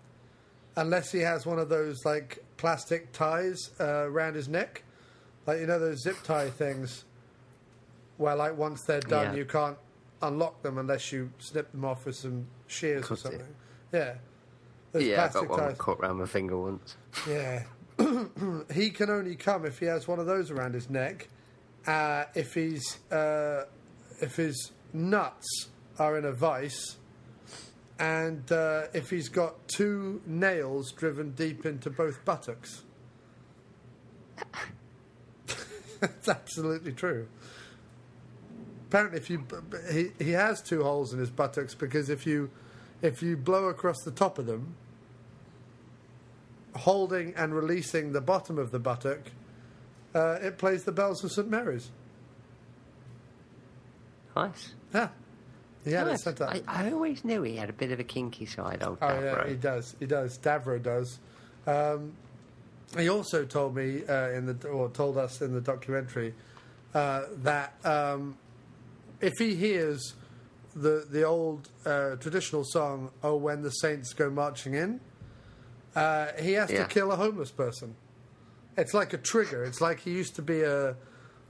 unless 0.77 1.11
he 1.13 1.19
has 1.21 1.45
one 1.45 1.59
of 1.59 1.69
those 1.69 2.05
like 2.05 2.39
plastic 2.57 3.13
ties 3.13 3.71
uh, 3.81 4.05
around 4.07 4.35
his 4.35 4.49
neck, 4.49 4.83
like 5.47 5.61
you 5.61 5.67
know 5.67 5.79
those 5.79 6.03
zip 6.03 6.17
tie 6.25 6.49
things, 6.49 7.05
where 8.19 8.37
like 8.37 8.57
once 8.57 8.83
they're 8.83 9.01
done 9.01 9.33
Yeah. 9.33 9.39
you 9.39 9.45
can't 9.45 9.77
unlock 10.23 10.63
them 10.63 10.79
unless 10.79 11.11
you 11.13 11.31
snip 11.39 11.71
them 11.73 11.85
off 11.85 12.07
with 12.07 12.17
some 12.17 12.47
shears 12.73 13.05
or 13.05 13.09
Cut 13.09 13.19
it. 13.19 13.21
something. 13.23 13.55
Yeah. 13.93 14.15
Those 14.93 15.05
Yeah, 15.05 15.25
I 15.25 15.29
got 15.33 15.49
one 15.49 15.59
ties. 15.59 15.77
cut 15.79 16.01
round 16.01 16.19
my 16.19 16.27
finger 16.27 16.59
once. 16.59 16.97
Yeah. 17.29 17.65
he 18.75 18.91
can 18.91 19.11
only 19.11 19.37
come 19.37 19.65
if 19.65 19.79
he 19.79 19.87
has 19.87 20.09
one 20.09 20.19
of 20.19 20.27
those 20.27 20.51
around 20.51 20.75
his 20.75 20.89
neck. 20.91 21.29
Uh, 21.87 22.25
if 22.35 22.55
he's 22.55 22.99
uh, 23.11 23.65
if 24.21 24.37
his 24.37 24.73
nuts 24.93 25.69
are 25.99 26.17
in 26.17 26.25
a 26.25 26.33
vice, 26.33 26.97
and 27.99 28.51
uh, 28.53 28.85
if 28.95 29.11
he's 29.11 29.29
got 29.29 29.67
two 29.69 30.23
nails 30.27 30.93
driven 30.93 31.33
deep 31.33 31.67
into 31.67 31.91
both 31.91 32.25
buttocks. 32.25 32.83
That's 36.01 36.29
absolutely 36.29 36.93
true. 36.93 37.29
Apparently, 38.89 39.19
if 39.19 39.31
you 39.31 39.45
he 39.93 40.11
he 40.23 40.31
has 40.33 40.61
two 40.61 40.83
holes 40.83 41.13
in 41.13 41.19
his 41.19 41.31
buttocks 41.31 41.75
because 41.75 42.11
if 42.11 42.27
you 42.27 42.51
if 43.03 43.23
you 43.23 43.37
blow 43.37 43.65
across 43.69 44.03
the 44.05 44.11
top 44.11 44.39
of 44.39 44.47
them, 44.47 44.75
holding 46.77 47.35
and 47.35 47.55
releasing 47.55 48.13
the 48.13 48.21
bottom 48.21 48.59
of 48.59 48.71
the 48.71 48.79
buttock, 48.79 49.21
uh, 50.15 50.39
it 50.41 50.59
plays 50.59 50.85
the 50.85 50.93
bells 50.93 51.23
of 51.25 51.33
St 51.33 51.49
Mary's. 51.49 51.91
Nice. 54.35 54.75
Yeah, 54.95 55.09
he 55.85 55.93
had 55.93 56.07
it 56.07 56.11
Nice. 56.13 56.23
set 56.25 56.41
up. 56.41 56.51
I, 56.51 56.63
I 56.87 56.91
always 56.93 57.25
knew 57.25 57.43
he 57.43 57.57
had 57.57 57.69
a 57.69 57.73
bit 57.75 57.93
of 57.93 58.01
a 58.01 58.05
kinky 58.05 58.47
side, 58.47 58.83
old 58.83 59.01
Davro. 59.01 59.21
Oh 59.21 59.45
yeah, 59.45 59.49
he 59.49 59.55
does. 59.57 59.95
He 59.99 60.07
does. 60.07 60.39
Davro 60.39 60.83
does. 60.83 61.19
Um, 61.67 62.13
he 62.97 63.09
also 63.09 63.45
told 63.45 63.75
me 63.75 64.03
uh, 64.07 64.31
in 64.31 64.47
the 64.47 64.69
or 64.69 64.89
told 64.91 65.17
us 65.19 65.41
in 65.43 65.53
the 65.55 65.61
documentary 65.61 66.35
uh, 66.95 67.23
that 67.43 67.75
um, 67.85 68.37
if 69.21 69.33
he 69.39 69.55
hears 69.55 70.15
the 70.75 71.07
the 71.11 71.23
old 71.25 71.69
uh, 71.85 72.17
traditional 72.17 72.65
song 72.65 73.11
"Oh 73.23 73.37
When 73.37 73.63
the 73.63 73.71
Saints 73.71 74.13
Go 74.13 74.31
Marching 74.31 74.75
In," 74.75 75.01
uh, 75.95 76.29
he 76.41 76.53
has 76.53 76.71
to 76.71 76.85
kill 76.87 77.13
a 77.13 77.17
homeless 77.17 77.51
person. 77.51 77.95
It's 78.77 78.95
like 78.95 79.13
a 79.13 79.19
trigger. 79.19 79.65
It's 79.65 79.81
like 79.81 80.01
he 80.01 80.13
used 80.13 80.35
to 80.37 80.43
be 80.43 80.63
a 80.63 80.97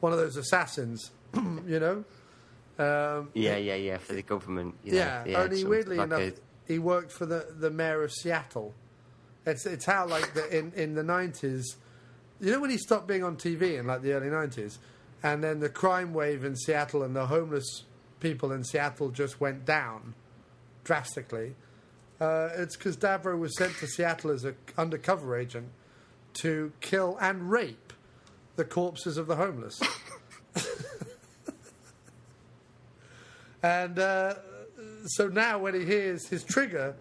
one 0.01 0.13
of 0.13 0.19
those 0.19 0.37
assassins, 0.37 1.11
you 1.35 1.79
know. 1.81 2.05
Um, 2.79 3.29
Yeah, 3.35 3.57
yeah, 3.57 3.75
yeah. 3.77 3.99
For 3.99 4.15
the 4.15 4.23
government. 4.23 4.75
You 4.85 4.95
yeah, 4.95 5.25
know, 5.27 5.35
only 5.37 5.65
weirdly 5.65 5.97
like 5.99 6.07
enough, 6.07 6.21
a- 6.21 6.35
he 6.67 6.79
worked 6.79 7.13
for 7.13 7.27
the, 7.27 7.47
the 7.59 7.71
mayor 7.71 8.03
of 8.03 8.13
Seattle. 8.13 8.75
It's 9.47 9.67
it's 9.67 9.85
how 9.85 10.07
like 10.07 10.35
the, 10.35 10.57
in 10.57 10.73
in 10.75 10.95
the 10.95 11.03
nineties, 11.03 11.77
you 12.41 12.51
know 12.51 12.61
when 12.61 12.71
he 12.71 12.79
stopped 12.79 13.07
being 13.07 13.23
on 13.25 13.37
TV 13.37 13.79
in 13.79 13.87
like 13.87 14.03
the 14.03 14.13
early 14.13 14.31
nineties, 14.31 14.79
and 15.23 15.43
then 15.45 15.61
the 15.61 15.69
crime 15.69 16.13
wave 16.15 16.45
in 16.45 16.57
Seattle 16.57 17.03
and 17.03 17.15
the 17.15 17.27
homeless 17.27 17.85
people 18.23 18.53
in 18.53 18.65
Seattle 18.65 19.11
just 19.11 19.41
went 19.41 19.67
down 19.67 20.15
drastically. 20.85 21.55
Uh, 22.21 22.51
it's 22.57 22.77
because 22.77 22.97
Davro 22.97 23.37
was 23.39 23.57
sent 23.59 23.77
to 23.79 23.87
Seattle 23.89 24.31
as 24.31 24.45
an 24.45 24.55
undercover 24.79 25.37
agent 25.37 25.69
to 26.35 26.73
kill 26.81 27.19
and 27.21 27.51
rape 27.51 27.93
the 28.57 28.65
corpses 28.65 29.17
of 29.17 29.27
the 29.27 29.37
homeless. 29.37 29.81
and 33.63 33.99
uh, 33.99 34.35
so 35.07 35.27
now 35.29 35.59
when 35.59 35.75
he 35.75 35.85
hears 35.85 36.29
his 36.29 36.45
trigger 36.45 36.95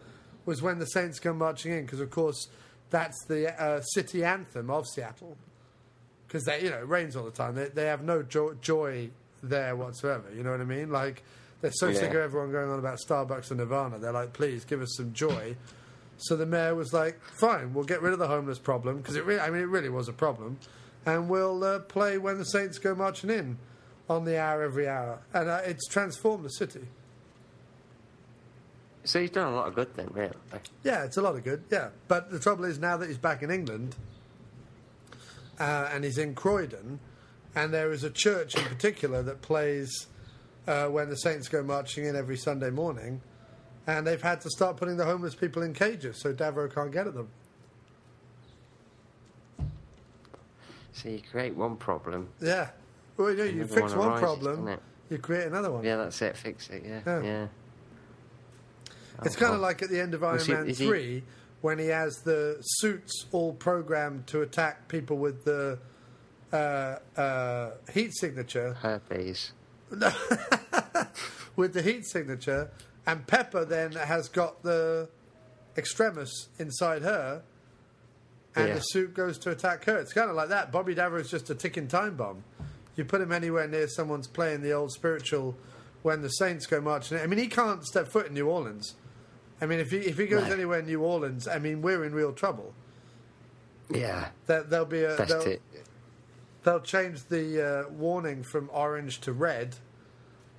was 0.45 0.62
when 0.62 0.79
the 0.79 0.88
Saints 0.88 1.19
come 1.19 1.38
marching 1.38 1.71
in, 1.71 1.86
because 1.86 1.99
of 1.99 2.10
course 2.10 2.47
that's 2.89 3.23
the 3.25 3.62
uh, 3.62 3.81
city 3.81 4.23
anthem 4.25 4.71
of 4.71 4.88
Seattle. 4.88 5.38
Because 6.27 6.45
they, 6.45 6.63
you 6.63 6.71
know, 6.71 6.79
it 6.79 6.88
rains 6.88 7.15
all 7.15 7.25
the 7.25 7.31
time. 7.31 7.55
They, 7.55 7.67
they 7.67 7.86
have 7.86 8.03
no 8.03 8.23
jo- 8.23 8.55
joy 8.60 9.12
there 9.43 9.75
whatsoever. 9.75 10.25
You 10.36 10.43
know 10.43 10.51
what 10.51 10.62
I 10.62 10.65
mean? 10.65 10.91
Like 10.91 11.23
they're 11.62 11.71
so 11.71 11.93
sick 11.93 12.10
of 12.10 12.15
everyone 12.15 12.51
going 12.51 12.69
on 12.69 12.80
about 12.80 12.99
Starbucks 12.99 13.51
and 13.51 13.60
Nirvana. 13.60 13.99
They're 13.99 14.12
like, 14.12 14.34
please 14.34 14.65
give 14.65 14.82
us 14.82 14.95
some 14.95 15.13
joy. 15.13 15.56
So 16.17 16.36
the 16.36 16.45
mayor 16.45 16.75
was 16.75 16.93
like, 16.93 17.19
fine, 17.23 17.73
we'll 17.73 17.84
get 17.84 18.01
rid 18.01 18.13
of 18.13 18.19
the 18.19 18.27
homeless 18.27 18.60
problem 18.60 18.97
because 18.97 19.15
it, 19.15 19.25
really, 19.25 19.39
I 19.39 19.49
mean, 19.49 19.62
it 19.62 19.69
really 19.69 19.89
was 19.89 20.08
a 20.08 20.13
problem, 20.13 20.60
and 21.06 21.27
we'll 21.30 21.63
uh, 21.63 21.80
play 21.80 22.19
when 22.19 22.38
the 22.38 22.45
Saints 22.45 22.77
go 22.77 22.93
marching 22.93 23.32
in 23.32 23.58
on 24.08 24.25
the 24.25 24.39
hour 24.39 24.62
every 24.62 24.88
hour, 24.88 25.19
and 25.34 25.49
uh, 25.49 25.62
it's 25.65 25.88
transformed 25.88 26.45
the 26.45 26.49
city. 26.49 26.88
So 29.04 29.19
he's 29.19 29.32
done 29.32 29.51
a 29.51 29.56
lot 29.56 29.67
of 29.67 29.73
good 29.73 29.95
then, 29.95 30.10
really. 30.13 30.36
Yeah, 30.84 31.06
it's 31.06 31.17
a 31.17 31.23
lot 31.23 31.36
of 31.36 31.43
good. 31.43 31.63
Yeah, 31.71 31.89
but 32.08 32.30
the 32.30 32.39
trouble 32.39 32.65
is 32.65 32.77
now 32.77 32.97
that 32.97 33.08
he's 33.08 33.17
back 33.17 33.41
in 33.41 33.49
England, 33.49 33.95
uh, 35.60 35.89
and 35.91 36.04
he's 36.04 36.19
in 36.19 36.36
Croydon, 36.36 36.99
and 37.55 37.73
there 37.73 37.91
is 37.91 38.03
a 38.03 38.09
church 38.09 38.55
in 38.55 38.63
particular 38.65 39.21
that 39.23 39.41
plays 39.41 40.07
uh, 40.67 40.87
when 40.87 41.09
the 41.09 41.15
Saints 41.17 41.47
go 41.47 41.63
marching 41.63 42.05
in 42.05 42.15
every 42.15 42.37
Sunday 42.37 42.69
morning, 42.69 43.21
and 43.87 44.05
they've 44.05 44.21
had 44.21 44.41
to 44.41 44.49
start 44.49 44.77
putting 44.77 44.97
the 44.97 45.05
homeless 45.05 45.35
people 45.35 45.61
in 45.63 45.73
cages 45.73 46.17
so 46.21 46.33
Davro 46.33 46.73
can't 46.73 46.91
get 46.91 47.07
at 47.07 47.13
them. 47.13 47.29
So 50.93 51.09
you 51.09 51.21
create 51.31 51.55
one 51.55 51.77
problem. 51.77 52.29
Yeah, 52.41 52.69
well, 53.17 53.31
you, 53.31 53.37
know, 53.37 53.43
you 53.45 53.65
fix 53.65 53.93
one 53.95 54.09
arises, 54.09 54.21
problem, 54.21 54.77
you 55.09 55.17
create 55.17 55.47
another 55.47 55.71
one. 55.71 55.83
Yeah, 55.83 55.97
that's 55.97 56.21
it. 56.21 56.37
Fix 56.37 56.69
it. 56.69 56.83
Yeah, 56.85 57.01
Yeah. 57.05 57.21
yeah. 57.23 57.47
It's 59.23 59.35
Oh, 59.37 59.39
kind 59.39 59.53
of 59.55 59.61
like 59.61 59.81
at 59.81 59.89
the 59.89 59.99
end 59.99 60.13
of 60.13 60.23
Iron 60.23 60.33
Was 60.35 60.45
he- 60.47 60.53
Man 60.53 60.67
is 60.69 60.77
he- 60.79 60.87
3 60.87 61.23
when 61.61 61.77
he 61.79 61.87
has 61.87 62.17
the 62.23 62.57
suits 62.61 63.25
all 63.31 63.53
programmed 63.53 64.25
to 64.27 64.41
attack 64.41 64.87
people 64.87 65.17
with 65.17 65.43
the 65.45 65.77
uh, 66.53 66.97
uh, 67.17 67.71
heat 67.93 68.13
signature. 68.13 68.73
herpes. 68.81 69.51
with 71.55 71.73
the 71.73 71.81
heat 71.81 72.05
signature, 72.05 72.71
and 73.05 73.25
Pepper 73.27 73.65
then 73.65 73.91
has 73.93 74.29
got 74.29 74.63
the 74.63 75.09
extremis 75.77 76.47
inside 76.59 77.01
her, 77.01 77.43
and 78.55 78.67
Yeah. 78.69 78.73
the 78.75 78.79
suit 78.81 79.13
goes 79.13 79.37
to 79.39 79.51
attack 79.51 79.85
her. 79.85 79.97
It's 79.97 80.13
kind 80.13 80.29
of 80.29 80.35
like 80.35 80.49
that. 80.49 80.71
Bobby 80.71 80.95
Davro's 80.95 81.29
just 81.29 81.49
a 81.49 81.55
ticking 81.55 81.87
time 81.87 82.15
bomb. 82.15 82.43
You 82.95 83.05
put 83.05 83.21
him 83.21 83.31
anywhere 83.31 83.67
near 83.67 83.87
someone's 83.87 84.27
playing 84.27 84.61
the 84.61 84.71
old 84.73 84.91
spiritual 84.91 85.55
when 86.03 86.21
the 86.21 86.29
Saints 86.29 86.65
go 86.65 86.81
marching. 86.81 87.17
in. 87.17 87.23
I 87.23 87.27
mean, 87.27 87.39
he 87.39 87.47
can't 87.47 87.85
step 87.85 88.07
foot 88.09 88.27
in 88.27 88.33
New 88.33 88.47
Orleans. 88.47 88.95
I 89.61 89.65
mean, 89.65 89.79
if 89.79 89.91
he 89.91 89.97
if 89.97 90.17
he 90.17 90.25
goes 90.25 90.47
No. 90.47 90.53
anywhere 90.53 90.79
in 90.79 90.85
New 90.87 91.01
Orleans, 91.01 91.47
I 91.47 91.59
mean, 91.59 91.81
we're 91.81 92.03
in 92.03 92.13
real 92.13 92.33
trouble. 92.33 92.73
Yeah, 93.89 94.29
There, 94.47 94.63
there'll 94.63 94.85
be 94.85 95.03
a 95.03 95.15
there'll, 95.17 95.43
it. 95.43 95.61
They'll 96.63 96.80
change 96.82 97.26
the 97.26 97.86
uh, 97.88 97.89
warning 97.89 98.43
from 98.43 98.69
orange 98.71 99.21
to 99.21 99.34
red, 99.34 99.76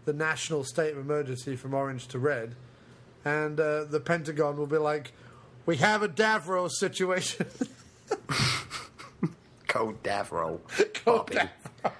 the 0.05 0.12
national 0.12 0.65
state 0.65 0.93
of 0.93 0.99
emergency 0.99 1.57
from 1.57 1.75
orange 1.75 2.09
to 2.09 2.19
red, 2.19 2.55
and 3.25 3.59
uh, 3.61 3.85
the 3.85 4.01
Pentagon 4.01 4.57
will 4.57 4.67
be 4.67 4.79
like, 4.79 5.12
"We 5.67 5.77
have 5.77 6.03
a 6.03 6.09
Davro 6.23 6.71
situation." 6.71 7.47
Cold 9.69 10.03
Davro. 10.03 10.61
Bobby. 11.05 11.37
Davro. 11.37 11.93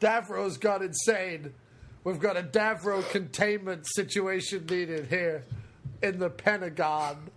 Davro's 0.00 0.58
gone 0.58 0.82
insane. 0.82 1.54
We've 2.04 2.18
got 2.18 2.36
a 2.36 2.42
Davro 2.42 3.08
containment 3.10 3.86
situation 3.94 4.66
needed 4.66 5.06
here 5.06 5.44
in 6.02 6.18
the 6.18 6.30
Pentagon. 6.30 7.30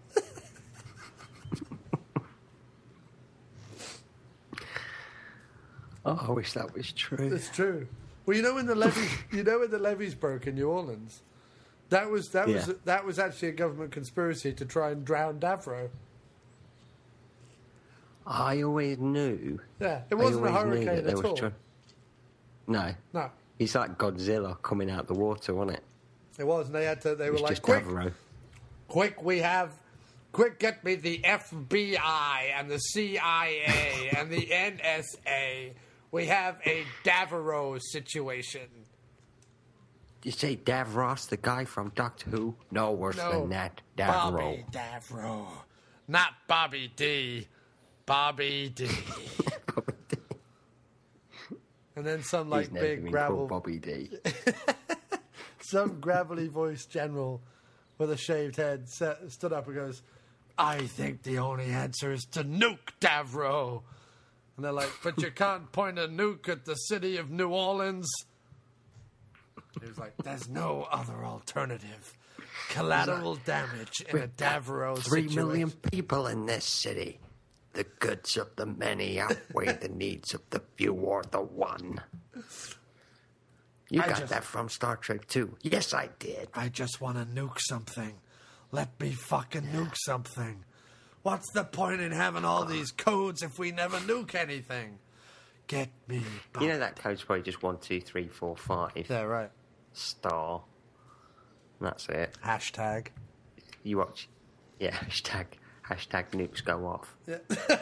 Oh, 6.05 6.25
I 6.29 6.31
wish 6.31 6.53
that 6.53 6.73
was 6.73 6.91
true. 6.91 7.31
It's 7.33 7.49
true. 7.49 7.87
Well, 8.25 8.37
you 8.37 8.43
know 8.43 8.55
when 8.55 8.65
the 8.67 8.75
levees, 8.75 9.09
you 9.31 9.43
know 9.43 9.59
when 9.59 9.71
the 9.71 9.79
levees 9.79 10.15
broke 10.15 10.47
in 10.47 10.55
New 10.55 10.69
Orleans, 10.69 11.21
that 11.89 12.09
was 12.09 12.29
that 12.29 12.47
was 12.47 12.67
that 12.85 13.05
was 13.05 13.19
actually 13.19 13.49
a 13.49 13.53
government 13.53 13.91
conspiracy 13.91 14.53
to 14.53 14.65
try 14.65 14.91
and 14.91 15.03
drown 15.03 15.39
Davro. 15.39 15.89
I 18.25 18.61
always 18.61 18.99
knew. 18.99 19.59
Yeah, 19.79 20.01
it 20.09 20.15
wasn't 20.15 20.45
a 20.45 20.51
hurricane 20.51 21.07
at 21.07 21.13
all. 21.25 21.51
No, 22.67 22.93
No, 23.13 23.31
he's 23.57 23.73
like 23.73 23.97
Godzilla 23.97 24.61
coming 24.61 24.91
out 24.91 25.07
the 25.07 25.15
water, 25.15 25.55
wasn't 25.55 25.77
it? 25.77 25.83
it 26.37 26.45
was, 26.45 26.67
and 26.67 26.75
they 26.75 26.85
had 26.85 27.01
to. 27.01 27.15
They 27.15 27.25
It 27.27 27.33
were 27.33 27.39
like, 27.39 27.61
"Quick, 27.61 27.83
Davro. 27.85 28.13
quick, 28.87 29.23
we 29.23 29.39
have." 29.39 29.71
Quick, 30.31 30.59
get 30.59 30.83
me 30.83 30.93
the 30.93 31.21
FBI 31.23 32.51
and 32.55 32.69
the 32.69 32.77
CIA 32.77 34.11
and 34.15 34.29
the 34.29 34.45
NSA. 34.45 35.71
We 36.11 36.25
have 36.27 36.57
a 36.65 36.85
Davro 37.03 37.79
situation. 37.81 38.67
You 40.23 40.31
say 40.31 40.57
Davros, 40.57 41.29
the 41.29 41.37
guy 41.37 41.65
from 41.65 41.91
Doctor 41.95 42.29
Who? 42.29 42.55
No 42.71 42.91
worse 42.91 43.17
No, 43.17 43.31
than 43.31 43.49
that. 43.49 43.81
Davro. 43.97 44.31
Bobby 44.31 44.65
Davro, 44.71 45.47
not 46.07 46.33
Bobby 46.47 46.91
D. 46.95 47.47
Bobby 48.05 48.69
D. 48.75 48.89
and 51.95 52.05
then 52.05 52.23
some 52.23 52.49
like 52.49 52.73
big 52.73 53.09
gravel, 53.11 53.47
Bobby 53.47 53.77
D. 53.77 54.09
some 55.61 56.01
gravelly 56.01 56.47
voiced 56.47 56.89
general 56.89 57.41
with 57.97 58.11
a 58.11 58.17
shaved 58.17 58.55
head 58.57 58.89
sa 58.89 59.13
stood 59.29 59.53
up 59.53 59.67
and 59.67 59.75
goes, 59.75 60.01
"I 60.57 60.79
think 60.79 61.23
the 61.23 61.37
only 61.37 61.65
answer 61.65 62.11
is 62.11 62.25
to 62.31 62.43
nuke 62.43 62.91
Davro." 62.99 63.83
And 64.59 64.65
they're 64.65 64.73
like, 64.73 64.91
"But 65.01 65.21
you 65.21 65.31
can't 65.31 65.71
point 65.71 65.97
a 65.97 66.09
nuke 66.09 66.49
at 66.49 66.65
the 66.65 66.75
city 66.75 67.15
of 67.15 67.29
New 67.31 67.47
Orleans." 67.47 68.11
He 69.79 69.87
was 69.87 69.97
like, 69.97 70.17
"There's 70.21 70.49
no 70.49 70.83
other 70.91 71.23
alternative. 71.23 72.13
Collateral 72.67 73.35
damage 73.37 74.01
in 74.09 74.17
a 74.17 74.27
Davro 74.27 74.97
Three 74.97 75.29
situation." 75.29 75.35
million 75.35 75.71
people 75.71 76.27
in 76.27 76.45
this 76.45 76.65
city. 76.65 77.21
The 77.71 77.85
goods 77.85 78.35
of 78.35 78.53
the 78.57 78.65
many 78.65 79.17
outweigh 79.21 79.77
the 79.77 79.87
needs 79.87 80.33
of 80.33 80.41
the 80.49 80.61
few 80.75 80.91
or 80.93 81.23
the 81.23 81.39
one. 81.39 82.03
You 83.89 84.01
I 84.01 84.07
got 84.09 84.17
just- 84.19 84.29
that 84.33 84.43
from 84.43 84.67
Star 84.67 84.97
Trek 84.97 85.25
too. 85.29 85.55
Yes, 85.61 85.93
I 85.93 86.09
did. 86.19 86.49
I 86.53 86.67
just 86.67 86.99
want 86.99 87.17
to 87.17 87.23
nuke 87.23 87.59
something. 87.61 88.19
Let 88.73 88.99
me 88.99 89.13
fucking 89.13 89.67
nuke 89.67 89.95
something. 90.03 90.65
What's 91.23 91.51
the 91.51 91.63
point 91.63 92.01
in 92.01 92.11
having 92.11 92.45
all 92.45 92.65
these 92.65 92.91
codes 92.91 93.43
if 93.43 93.59
we 93.59 93.71
never 93.71 93.97
nuke 93.97 94.35
anything? 94.35 94.99
Get 95.67 95.89
me. 96.07 96.21
Back. 96.53 96.63
You 96.63 96.69
know 96.69 96.79
that 96.79 96.95
code's 96.95 97.23
probably 97.23 97.43
just 97.43 97.61
one, 97.61 97.77
two, 97.77 98.01
three, 98.01 98.27
four, 98.27 98.55
five. 98.55 98.91
Yeah, 99.09 99.21
right. 99.21 99.51
Star. 99.93 100.63
And 101.79 101.87
that's 101.87 102.07
it. 102.09 102.35
Hashtag. 102.43 103.07
You 103.83 103.97
watch. 103.97 104.29
Yeah, 104.79 104.91
hashtag 104.91 105.45
hashtag 105.89 106.31
nukes 106.31 106.63
go 106.63 106.85
off. 106.85 107.15
Yeah. 107.27 107.37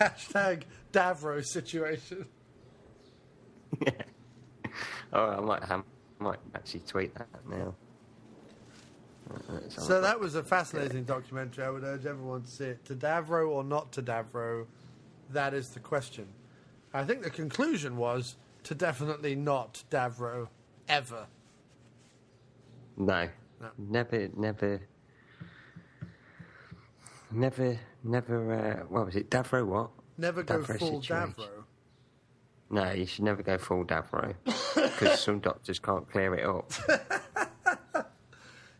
hashtag 0.00 0.62
Davro 0.92 1.44
situation. 1.44 2.26
Yeah. 3.84 3.90
Oh, 5.12 5.26
I 5.26 5.40
might 5.40 5.62
have, 5.64 5.84
might 6.18 6.38
actually 6.54 6.80
tweet 6.80 7.14
that 7.16 7.28
now. 7.48 7.74
So 9.68 10.00
that 10.00 10.18
was 10.18 10.34
a 10.34 10.42
fascinating 10.42 11.04
documentary. 11.04 11.64
I 11.64 11.70
would 11.70 11.84
urge 11.84 12.06
everyone 12.06 12.42
to 12.42 12.50
see 12.50 12.64
it. 12.64 12.84
To 12.86 12.94
Davro 12.94 13.48
or 13.48 13.64
not 13.64 13.92
to 13.92 14.02
Davro, 14.02 14.66
that 15.30 15.54
is 15.54 15.70
the 15.70 15.80
question. 15.80 16.26
I 16.92 17.04
think 17.04 17.22
the 17.22 17.30
conclusion 17.30 17.96
was 17.96 18.36
to 18.64 18.74
definitely 18.74 19.34
not 19.34 19.82
Davro 19.90 20.48
ever. 20.88 21.26
No. 22.96 23.28
No. 23.60 23.68
Never, 23.76 24.28
never, 24.36 24.80
never, 27.30 27.78
never. 28.04 28.52
Uh, 28.52 28.86
what 28.88 29.06
was 29.06 29.16
it? 29.16 29.30
Davro 29.30 29.66
what? 29.66 29.90
Never 30.16 30.42
go 30.42 30.58
Davro 30.58 30.78
full 30.78 31.02
situation. 31.02 31.34
Davro. 31.34 31.64
No, 32.70 32.92
you 32.92 33.06
should 33.06 33.24
never 33.24 33.42
go 33.42 33.56
full 33.58 33.84
Davro 33.84 34.34
because 34.44 35.20
some 35.20 35.40
doctors 35.40 35.78
can't 35.78 36.10
clear 36.10 36.34
it 36.34 36.44
up. 36.46 36.70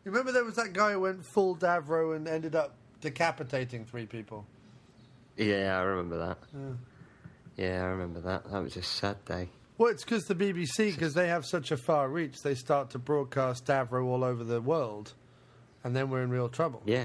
You 0.05 0.11
remember 0.11 0.33
there 0.33 0.45
was 0.45 0.55
that 0.57 0.73
guy 0.73 0.93
who 0.93 1.01
went 1.01 1.25
full 1.25 1.57
Davro 1.57 2.17
and 2.17 2.27
ended 2.29 2.55
up 2.55 2.75
decapitating 3.01 3.85
three 3.85 4.07
people? 4.07 4.47
Yeah, 5.37 5.79
I 5.79 5.83
remember 5.83 6.19
that. 6.19 6.39
Yeah, 7.57 7.83
I 7.83 7.87
remember 7.87 8.21
that. 8.21 8.51
That 8.51 8.63
was 8.63 8.77
a 8.77 8.83
sad 8.83 9.25
day. 9.25 9.49
Well, 9.77 9.91
it's 9.91 10.03
because 10.05 10.25
the 10.25 10.35
BBC, 10.35 10.93
because 10.93 11.15
they 11.15 11.29
have 11.29 11.45
such 11.47 11.71
a 11.71 11.77
far 11.77 12.09
reach, 12.09 12.43
they 12.43 12.55
start 12.55 12.91
to 12.91 12.99
broadcast 12.99 13.67
Davro 13.67 14.05
all 14.07 14.25
over 14.25 14.43
the 14.43 14.61
world, 14.61 15.13
and 15.85 15.95
then 15.95 16.11
we're 16.11 16.23
in 16.23 16.31
real 16.31 16.49
trouble. 16.49 16.83
Yeah, 16.85 17.05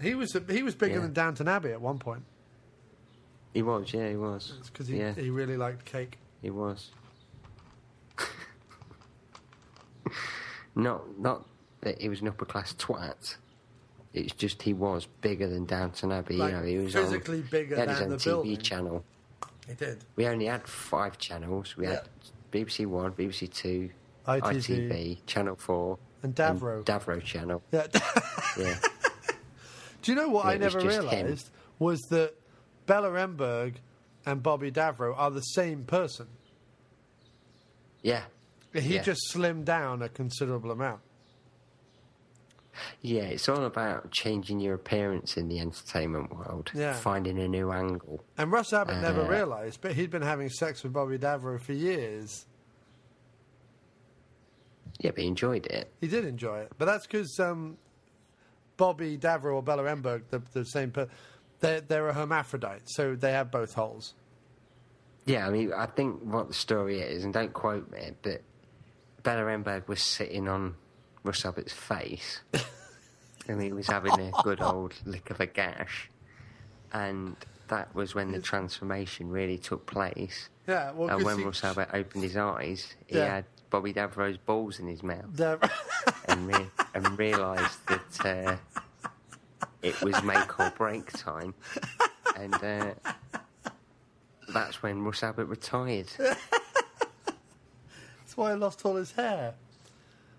He 0.00 0.14
was 0.14 0.36
he 0.48 0.62
was 0.62 0.74
bigger 0.74 0.94
Yeah. 0.94 1.00
than 1.00 1.12
Downton 1.12 1.48
Abbey 1.48 1.72
at 1.72 1.80
one 1.80 1.98
point. 1.98 2.22
he 3.52 3.62
was. 3.62 3.92
Yeah, 3.92 4.08
he 4.08 4.16
was. 4.16 4.54
It's 4.58 4.70
because 4.70 4.88
he, 4.88 4.98
yeah, 4.98 5.12
he 5.14 5.28
really 5.30 5.56
liked 5.56 5.84
cake. 5.84 6.18
he 6.40 6.50
was. 6.50 6.90
Not, 10.74 11.18
not 11.18 11.46
that 11.82 12.00
he 12.00 12.08
was 12.08 12.20
an 12.20 12.28
upper 12.28 12.44
class 12.44 12.74
twat. 12.74 13.36
It's 14.12 14.32
just 14.32 14.62
he 14.62 14.72
was 14.72 15.06
bigger 15.20 15.48
than 15.48 15.64
Downton 15.64 16.12
Abbey. 16.12 16.36
Like, 16.36 16.52
you 16.52 16.56
know, 16.58 16.64
he 16.64 16.78
was 16.78 16.92
physically 16.92 17.38
on, 17.40 17.48
bigger 17.50 17.74
he 17.74 17.80
had 17.80 17.88
his 17.90 17.98
than 17.98 18.08
the 18.10 18.16
TV 18.16 18.24
building. 18.24 18.56
channel. 18.58 19.04
He 19.66 19.74
did. 19.74 20.04
We 20.16 20.26
only 20.26 20.46
had 20.46 20.66
five 20.68 21.18
channels. 21.18 21.76
We 21.76 21.86
had 21.86 22.02
BBC 22.52 22.86
One, 22.86 23.12
BBC 23.12 23.52
Two, 23.52 23.90
ITV. 24.26 24.42
ITV, 24.90 25.18
Channel 25.26 25.56
Four, 25.56 25.98
And 26.22 26.34
Davro. 26.34 26.76
and 26.76 26.86
Davro 26.86 27.22
channel. 27.22 27.62
Yeah. 27.72 27.86
Yeah, 28.56 28.78
Do 30.02 30.12
you 30.12 30.16
know 30.16 30.28
what 30.28 30.44
Yeah, 30.44 30.50
I 30.52 30.56
never 30.58 30.78
realised 30.78 31.50
was 31.80 32.00
that 32.10 32.34
Bella 32.86 33.08
Emberg 33.10 33.74
and 34.24 34.40
Bobby 34.44 34.70
Davro 34.70 35.12
are 35.18 35.32
the 35.32 35.40
same 35.40 35.82
person. 35.82 36.28
yeah, 38.02 38.22
He 38.74 38.96
Yeah. 38.96 39.02
just 39.02 39.20
slimmed 39.32 39.64
down 39.64 40.02
a 40.02 40.08
considerable 40.08 40.70
amount. 40.70 41.00
yeah. 43.00 43.22
It's 43.22 43.48
all 43.48 43.64
about 43.64 44.10
changing 44.10 44.58
your 44.60 44.74
appearance 44.74 45.36
in 45.36 45.46
the 45.48 45.60
entertainment 45.60 46.34
world. 46.36 46.70
Yeah. 46.74 46.92
finding 46.94 47.38
a 47.38 47.46
new 47.48 47.70
angle. 47.70 48.24
And 48.36 48.50
Russ 48.50 48.72
Abbott 48.72 49.00
never 49.00 49.22
Uh, 49.22 49.28
realised, 49.28 49.80
but 49.80 49.92
he'd 49.92 50.10
been 50.10 50.22
having 50.22 50.48
sex 50.50 50.82
with 50.82 50.92
Bobby 50.92 51.16
Davro 51.18 51.60
for 51.60 51.72
years. 51.72 52.46
Yeah, 54.98 55.10
but 55.10 55.20
he 55.20 55.26
enjoyed 55.28 55.66
it. 55.66 55.92
He 56.00 56.08
did 56.08 56.24
enjoy 56.24 56.60
it, 56.60 56.72
but 56.78 56.84
that's 56.86 57.06
because 57.06 57.38
um, 57.40 57.76
Bobby 58.76 59.18
Davro 59.18 59.54
or 59.54 59.62
Bella 59.62 59.84
Emberg, 59.84 60.22
the, 60.30 60.40
the 60.52 60.64
same 60.64 60.90
person, 60.90 61.10
they're, 61.60 61.80
they're 61.80 62.08
a 62.08 62.14
hermaphrodite, 62.14 62.82
so 62.86 63.14
they 63.14 63.32
have 63.32 63.50
both 63.50 63.74
holes. 63.74 64.14
Yeah, 65.26 65.46
I 65.46 65.50
mean, 65.50 65.72
I 65.72 65.86
think 65.86 66.20
what 66.22 66.48
the 66.48 66.54
story 66.54 67.00
is, 67.00 67.24
and 67.24 67.32
don't 67.32 67.52
quote 67.52 67.90
me, 67.90 68.12
but 68.22 68.42
Bella 69.24 69.42
Emberg 69.50 69.88
was 69.88 70.00
sitting 70.02 70.46
on 70.48 70.76
Russ 71.24 71.44
Abbott's 71.44 71.72
face, 71.72 72.42
and 73.48 73.60
he 73.60 73.72
was 73.72 73.88
having 73.88 74.12
a 74.20 74.30
good 74.44 74.60
old 74.60 74.94
lick 75.04 75.30
of 75.30 75.40
a 75.40 75.46
gash, 75.46 76.08
and 76.92 77.34
that 77.68 77.92
was 77.94 78.14
when 78.14 78.30
the 78.32 78.40
transformation 78.40 79.30
really 79.30 79.58
took 79.58 79.86
place. 79.86 80.48
Yeah, 80.68 80.92
well, 80.92 81.08
and 81.10 81.24
when 81.24 81.38
he- 81.38 81.44
Russ 81.44 81.64
Abbott 81.64 81.88
opened 81.92 82.22
his 82.22 82.36
eyes, 82.36 82.94
he 83.06 83.16
Yeah. 83.16 83.34
had 83.36 83.44
Bobby 83.70 83.92
Davro's 83.92 84.36
balls 84.38 84.78
in 84.78 84.86
his 84.86 85.02
mouth, 85.02 85.34
Dav- 85.34 85.62
and 86.28 86.46
re- 86.46 86.70
and 86.94 87.18
realised 87.18 87.78
that 87.88 88.26
uh, 89.02 89.08
it 89.82 90.00
was 90.02 90.22
make 90.22 90.60
or 90.60 90.70
break 90.76 91.10
time, 91.12 91.54
and. 92.36 92.54
Uh, 92.54 92.94
that's 94.52 94.82
when 94.82 95.02
Russ 95.02 95.22
Abbott 95.22 95.46
retired. 95.48 96.06
that's 98.34 98.36
why 98.48 98.52
he 98.52 98.58
lost 98.58 98.84
all 98.84 98.96
his 98.96 99.12
hair. 99.12 99.54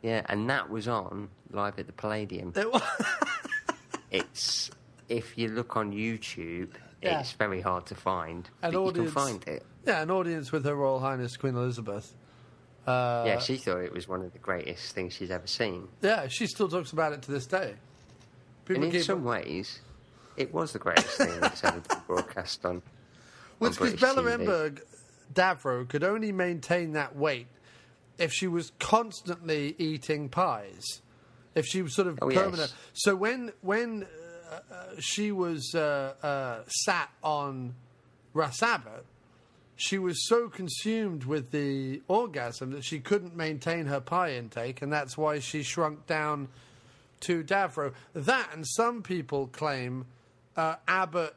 Yeah, 0.02 0.22
and 0.28 0.50
that 0.50 0.70
was 0.70 0.88
on 0.88 1.30
live 1.52 1.80
at 1.80 1.88
the 1.88 1.94
Palladium. 1.94 2.52
It 2.56 2.72
wa- 2.72 2.82
It's 4.12 4.70
if 5.10 5.38
you 5.38 5.48
look 5.50 5.76
on 5.78 5.92
YouTube, 5.94 6.70
Yeah. 7.02 7.20
it's 7.22 7.32
very 7.34 7.62
hard 7.62 7.86
to 7.88 7.96
find, 7.96 8.50
An 8.62 8.76
audience- 8.76 8.98
you 8.98 9.04
can 9.04 9.12
find 9.12 9.48
it. 9.48 9.66
yeah, 9.86 10.02
an 10.02 10.12
audience 10.12 10.52
with 10.52 10.66
Her 10.66 10.76
Royal 10.76 11.00
Highness 11.00 11.38
Queen 11.38 11.56
Elizabeth. 11.56 12.14
Uh, 12.88 13.24
yeah, 13.26 13.40
she 13.40 13.56
thought 13.58 13.80
it 13.80 13.92
was 13.94 14.08
one 14.08 14.22
of 14.22 14.32
the 14.34 14.40
greatest 14.40 14.94
things 14.94 15.14
she's 15.14 15.32
ever 15.32 15.48
seen. 15.48 15.88
Yeah, 16.02 16.28
she 16.28 16.48
still 16.48 16.68
talks 16.70 16.92
about 16.92 17.14
it 17.14 17.22
to 17.24 17.32
this 17.32 17.46
day. 17.48 17.74
People 18.66 18.84
and 18.84 18.94
in 18.96 19.04
some 19.04 19.24
ways, 19.24 19.80
it 20.38 20.54
was 20.54 20.74
the 20.74 20.80
greatest 20.80 21.08
thing 21.18 21.40
that's 21.40 21.64
ever 21.64 21.80
been 21.80 21.98
broadcast 22.08 22.64
on. 22.66 22.82
Well, 23.60 23.70
on 23.70 23.72
it's 23.72 23.78
because 23.78 24.00
Bella 24.16 24.22
TV. 24.30 24.46
Emberg, 24.46 24.82
Davro, 25.34 25.88
could 25.88 26.04
only 26.04 26.32
maintain 26.32 26.92
that 26.94 27.16
weight 27.16 27.48
if 28.18 28.32
she 28.32 28.48
was 28.48 28.72
constantly 28.80 29.76
eating 29.78 30.30
pies. 30.30 31.02
If 31.54 31.66
she 31.66 31.82
was 31.82 31.96
sort 31.96 32.08
of 32.08 32.20
Oh, 32.22 32.30
yes. 32.30 32.42
permanent. 32.44 32.74
So 32.94 33.16
when 33.16 33.52
when 33.62 34.06
uh, 34.52 34.56
uh, 34.56 34.84
she 35.00 35.32
was 35.32 35.74
uh, 35.74 36.14
uh, 36.22 36.64
sat 36.68 37.10
on 37.24 37.76
Russ 38.34 38.62
Abbott, 38.62 39.06
she 39.78 39.98
was 39.98 40.28
so 40.28 40.50
consumed 40.50 41.24
with 41.26 41.52
the 41.52 42.02
orgasm 42.08 42.72
that 42.72 42.84
she 42.84 43.00
couldn't 43.00 43.36
maintain 43.36 43.86
her 43.88 44.00
pie 44.02 44.34
intake, 44.34 44.82
and 44.82 44.92
that's 44.92 45.18
why 45.18 45.40
she 45.40 45.64
shrunk 45.64 46.06
down 46.08 46.48
to 47.22 47.44
Davro. 47.44 47.94
That, 48.14 48.50
and 48.54 48.66
some 48.68 49.02
people 49.02 49.48
claim 49.48 50.06
uh, 50.58 50.76
Abbott 50.88 51.36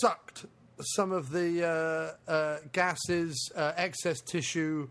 sucked 0.00 0.46
some 0.80 1.12
of 1.12 1.30
the 1.30 2.16
uh, 2.28 2.30
uh, 2.30 2.58
gases, 2.72 3.50
uh, 3.56 3.72
excess 3.76 4.20
tissue, 4.20 4.88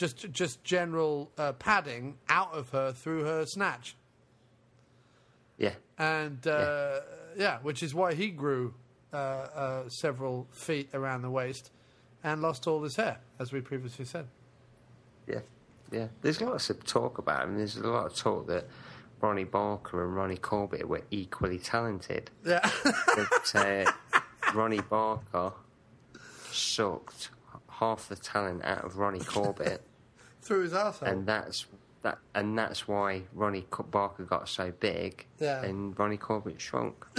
just 0.00 0.30
just 0.32 0.64
general 0.64 1.30
uh, 1.38 1.52
padding 1.52 2.16
out 2.28 2.52
of 2.54 2.70
her 2.70 2.90
through 2.92 3.24
her 3.24 3.44
snatch, 3.46 3.94
Yeah, 5.58 5.74
and 5.98 6.44
uh, 6.46 7.00
yeah. 7.36 7.58
which 7.62 7.82
is 7.82 7.94
why 7.94 8.14
he 8.14 8.30
grew 8.30 8.72
uh, 9.12 9.16
uh, 9.16 9.88
several 9.88 10.46
feet 10.52 10.88
around 10.94 11.22
the 11.22 11.30
waist 11.30 11.70
and 12.24 12.40
lost 12.42 12.66
all 12.66 12.82
his 12.82 12.96
hair, 12.96 13.18
as 13.38 13.52
we 13.52 13.60
previously 13.60 14.04
said. 14.06 14.26
yeah, 15.28 15.40
yeah. 15.92 16.08
There's 16.22 16.40
lots 16.40 16.70
of 16.70 16.82
talk 16.84 17.18
about 17.18 17.44
him. 17.44 17.56
There's 17.58 17.76
a 17.76 17.86
lot 17.86 18.06
of 18.06 18.16
talk 18.16 18.46
that 18.48 18.66
Ronnie 19.20 19.44
Barker 19.44 20.02
and 20.04 20.16
Ronnie 20.16 20.36
Corbett 20.38 20.88
were 20.88 21.02
equally 21.10 21.58
talented. 21.58 22.30
Yeah, 22.44 22.60
that 22.84 23.86
uh, 24.14 24.20
Ronnie 24.54 24.80
Barker 24.80 25.52
sucked 26.50 27.30
half 27.68 28.08
the 28.08 28.16
talent 28.16 28.64
out 28.64 28.84
of 28.84 28.98
Ronnie 28.98 29.20
Corbett, 29.20 29.82
through 30.42 30.62
his 30.62 30.72
arsehole. 30.72 31.02
and 31.02 31.26
that's 31.26 31.66
that, 32.02 32.18
and 32.34 32.56
that's 32.58 32.88
why 32.88 33.22
Ronnie 33.34 33.66
Barker 33.90 34.24
got 34.24 34.48
so 34.48 34.72
big, 34.80 35.26
Yeah. 35.38 35.62
and 35.62 35.98
Ronnie 35.98 36.16
Corbett 36.16 36.60
shrunk. 36.60 37.04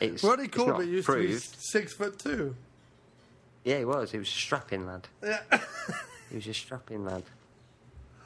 it's, 0.00 0.24
Ronnie 0.24 0.48
Corbett 0.48 0.88
used 0.88 1.06
to 1.08 1.16
be 1.16 1.36
six 1.36 1.92
foot 1.92 2.18
two. 2.18 2.56
Yeah, 3.64 3.78
he 3.78 3.84
was. 3.84 4.10
He 4.10 4.18
was 4.18 4.28
a 4.28 4.32
strapping 4.32 4.86
lad. 4.86 5.08
Yeah. 5.22 5.40
He 6.30 6.36
was 6.36 6.46
a 6.46 6.54
strapping 6.54 7.04
lad. 7.04 7.24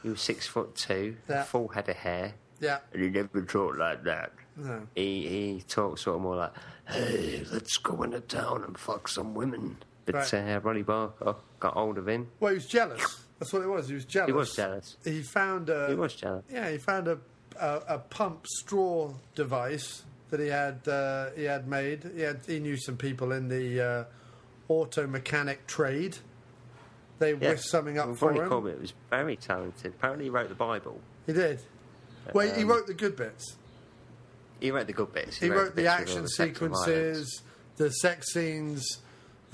He 0.04 0.08
was 0.10 0.20
six 0.20 0.46
foot 0.46 0.76
two, 0.76 1.16
Yeah. 1.28 1.42
full 1.42 1.66
head 1.66 1.88
of 1.88 1.96
hair, 1.96 2.34
Yeah. 2.60 2.78
and 2.92 3.02
he 3.02 3.10
never 3.10 3.42
talked 3.42 3.78
like 3.78 4.04
that. 4.04 4.30
No. 4.54 4.86
He 4.94 5.26
he 5.28 5.64
talks 5.66 6.02
sort 6.02 6.14
of 6.14 6.22
more 6.22 6.36
like, 6.36 6.52
"Hey, 6.88 7.44
let's 7.50 7.76
go 7.78 8.04
into 8.04 8.20
town 8.20 8.62
and 8.62 8.78
fuck 8.78 9.08
some 9.08 9.34
women." 9.34 9.78
But 10.06 10.14
Right. 10.14 10.34
uh, 10.34 10.60
Ronnie 10.62 10.82
Barker 10.82 11.34
got 11.60 11.74
hold 11.74 11.98
of 11.98 12.08
him. 12.08 12.28
Well, 12.40 12.52
he 12.52 12.56
was 12.56 12.66
jealous. 12.66 13.24
That's 13.38 13.52
what 13.52 13.62
it 13.62 13.66
was. 13.68 13.88
He 13.88 13.94
was 13.94 14.04
jealous. 14.06 14.28
He 14.28 14.32
was 14.32 14.54
jealous. 14.56 14.96
He 15.04 15.22
found 15.22 15.68
a. 15.68 15.88
He 15.88 15.94
was 15.94 16.14
jealous. 16.14 16.44
Yeah, 16.50 16.70
he 16.70 16.78
found 16.78 17.08
a 17.08 17.18
a, 17.60 17.80
a 17.88 17.98
pump 17.98 18.46
straw 18.46 19.12
device 19.34 20.04
that 20.30 20.40
he 20.40 20.46
had 20.48 20.86
uh, 20.88 21.30
he 21.36 21.44
had 21.44 21.66
made. 21.68 22.10
He 22.14 22.22
had 22.22 22.40
he 22.46 22.60
knew 22.60 22.76
some 22.76 22.96
people 22.96 23.32
in 23.32 23.48
the 23.48 23.80
uh, 23.80 24.04
auto 24.68 25.06
mechanic 25.06 25.66
trade. 25.66 26.18
They 27.18 27.32
Yeah. 27.32 27.50
whisked 27.50 27.68
something 27.68 27.98
up 27.98 28.06
Well, 28.06 28.14
for 28.14 28.28
Ronnie 28.28 28.40
him. 28.42 28.48
Corbett 28.48 28.80
was 28.80 28.92
very 29.10 29.36
talented. 29.36 29.92
Apparently, 29.98 30.24
he 30.26 30.30
wrote 30.30 30.48
the 30.48 30.54
Bible. 30.54 31.00
He 31.26 31.32
did. 31.32 31.60
Well, 32.32 32.54
he 32.54 32.62
Um, 32.62 32.68
wrote 32.68 32.86
the 32.86 32.94
good 32.94 33.16
bits. 33.16 33.56
He 34.60 34.70
wrote 34.70 34.86
the 34.86 34.92
good 34.92 35.12
bits. 35.12 35.36
He 35.38 35.48
wrote 35.50 35.74
the 35.74 35.82
bits 35.82 35.84
with 35.84 35.86
all 35.86 35.92
action 35.92 36.22
the 36.22 36.28
sequences, 36.28 37.42
the 37.76 37.90
sex 37.90 38.32
scenes, 38.32 38.84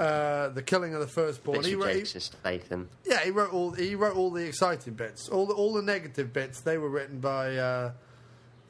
uh, 0.03 0.49
the 0.49 0.63
killing 0.63 0.95
of 0.95 1.01
the 1.01 1.07
firstborn. 1.07 1.63
He 1.63 1.75
wrote, 1.75 1.95
he- 1.95 2.05
Statham. 2.05 2.89
Yeah, 3.05 3.21
he 3.21 3.31
wrote 3.31 3.53
all. 3.53 3.71
He 3.71 3.95
wrote 3.95 4.17
all 4.17 4.31
the 4.31 4.45
exciting 4.45 4.95
bits. 4.95 5.29
All 5.29 5.47
the 5.47 5.55
all 5.55 5.73
the 5.73 5.83
negative 5.83 6.33
bits. 6.33 6.61
They 6.61 6.79
were 6.79 6.89
written 6.89 7.21
by. 7.21 7.57
Uh, 7.57 7.93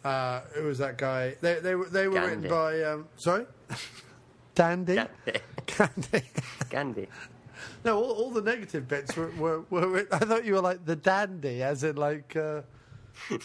uh, 0.05 0.41
who 0.55 0.65
was 0.65 0.79
that 0.79 0.99
guy? 0.99 1.37
They 1.41 1.61
they 1.61 1.75
were 1.75 1.89
they 1.89 2.09
were 2.09 2.21
written 2.21 2.49
by. 2.49 2.83
Um, 2.83 3.09
sorry, 3.17 3.47
Dandy. 4.55 5.01
Gandhi. 5.79 6.23
Gandhi. 6.69 7.09
no, 7.85 7.97
all, 7.97 8.11
all 8.13 8.31
the 8.31 8.43
negative 8.43 8.89
bits 8.89 9.17
were, 9.17 9.31
were, 9.39 9.61
were 9.71 9.89
written. 9.89 10.13
I 10.13 10.19
thought 10.19 10.45
you 10.45 10.55
were 10.55 10.61
like 10.61 10.85
the 10.85 10.97
dandy, 10.97 11.63
as 11.63 11.85
in 11.85 11.97
like. 11.97 12.37
Uh, 12.37 12.63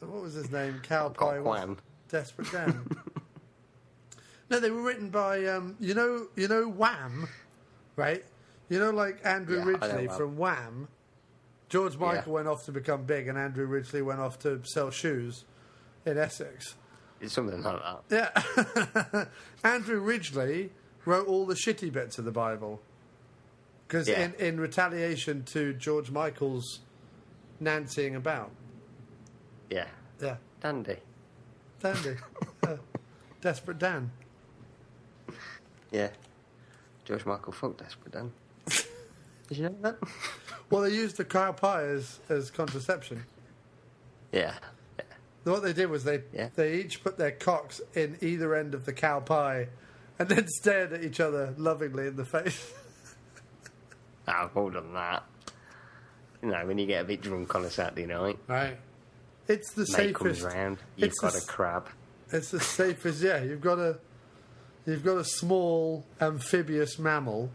what 0.00 0.22
was 0.22 0.34
his 0.34 0.50
name? 0.50 0.80
Cow 0.82 1.10
Pie. 1.10 1.74
Desperate 2.08 2.50
Dan. 2.50 2.86
No, 4.54 4.60
they 4.60 4.70
were 4.70 4.82
written 4.82 5.10
by 5.10 5.44
um, 5.46 5.76
you 5.80 5.94
know 5.94 6.28
you 6.36 6.46
know 6.48 6.68
Wham, 6.68 7.28
right? 7.96 8.24
You 8.68 8.78
know 8.78 8.90
like 8.90 9.18
Andrew 9.24 9.58
Yeah, 9.58 9.64
Ridgeley 9.64 10.08
from 10.16 10.36
Wham. 10.36 10.88
George 11.68 11.96
Michael 11.96 12.22
Yeah. 12.26 12.32
went 12.34 12.48
off 12.48 12.64
to 12.66 12.72
become 12.72 13.02
big, 13.04 13.26
and 13.26 13.36
Andrew 13.36 13.66
Ridgeley 13.66 14.00
went 14.02 14.20
off 14.20 14.38
to 14.40 14.60
sell 14.64 14.90
shoes 14.90 15.44
in 16.06 16.16
Essex. 16.18 16.76
It's 17.20 17.32
something 17.32 17.62
like 17.62 17.80
that. 18.08 18.28
Yeah, 19.14 19.24
Andrew 19.64 20.00
Ridgeley 20.00 20.70
wrote 21.04 21.26
all 21.26 21.46
the 21.46 21.54
shitty 21.54 21.92
bits 21.92 22.18
of 22.18 22.24
the 22.24 22.30
Bible 22.32 22.80
because 23.88 24.08
Yeah. 24.08 24.20
in, 24.24 24.34
in 24.34 24.60
retaliation 24.60 25.42
to 25.46 25.72
George 25.74 26.10
Michael's 26.10 26.80
nancying 27.60 28.14
about. 28.14 28.50
Yeah. 29.70 29.86
Yeah, 30.20 30.36
Dandy. 30.60 30.98
dandy, 31.80 32.16
Yeah. 32.62 32.76
desperate 33.40 33.78
Dan. 33.78 34.12
Yeah. 35.94 36.08
George 37.04 37.24
Michael 37.26 37.52
fucked 37.52 37.78
Desperate 37.78 38.12
Dan. 38.12 38.32
Did 39.48 39.58
you 39.58 39.62
know 39.64 39.76
that? 39.82 39.96
Well, 40.70 40.80
they 40.82 40.90
used 40.94 41.18
the 41.18 41.24
cow 41.26 41.52
pie 41.52 41.82
as, 41.84 42.18
as 42.30 42.50
contraception. 42.50 43.24
yeah. 44.32 44.54
yeah. 44.98 45.04
What 45.44 45.62
they 45.62 45.74
did 45.74 45.90
was 45.90 46.02
they 46.04 46.22
Yeah. 46.32 46.48
they 46.56 46.76
each 46.80 47.04
put 47.04 47.18
their 47.18 47.30
cocks 47.32 47.80
in 47.94 48.16
either 48.22 48.54
end 48.54 48.74
of 48.74 48.86
the 48.86 48.92
cow 48.94 49.20
pie, 49.20 49.68
and 50.18 50.28
then 50.28 50.48
stared 50.60 50.94
at 50.94 51.04
each 51.04 51.20
other 51.20 51.54
lovingly 51.58 52.06
in 52.06 52.16
the 52.16 52.24
face. 52.24 52.72
Ah, 54.26 54.44
I've 54.44 54.56
all 54.56 54.70
done 54.70 54.94
that. 54.94 55.22
You 56.42 56.48
know, 56.50 56.66
when 56.66 56.78
you 56.78 56.86
get 56.86 57.02
a 57.02 57.04
bit 57.04 57.20
drunk 57.20 57.54
on 57.54 57.62
a 57.66 57.70
Saturday 57.70 58.06
night, 58.06 58.38
Right. 58.48 58.78
It's 59.48 59.70
the 59.74 59.82
mate 59.98 60.14
comes 60.14 60.38
safest. 60.38 60.54
round, 60.56 60.78
you've 60.96 61.10
it's 61.10 61.20
got 61.20 61.32
the 61.32 61.38
a 61.38 61.40
s- 61.42 61.46
crab. 61.46 61.88
It's 62.32 62.50
the 62.50 62.60
safest. 62.60 63.20
Yeah, 63.22 63.42
you've 63.42 63.60
got 63.60 63.78
a 63.78 63.98
you've 64.86 65.04
got 65.04 65.16
a 65.18 65.24
small 65.24 66.04
amphibious 66.20 66.98
mammal, 66.98 67.50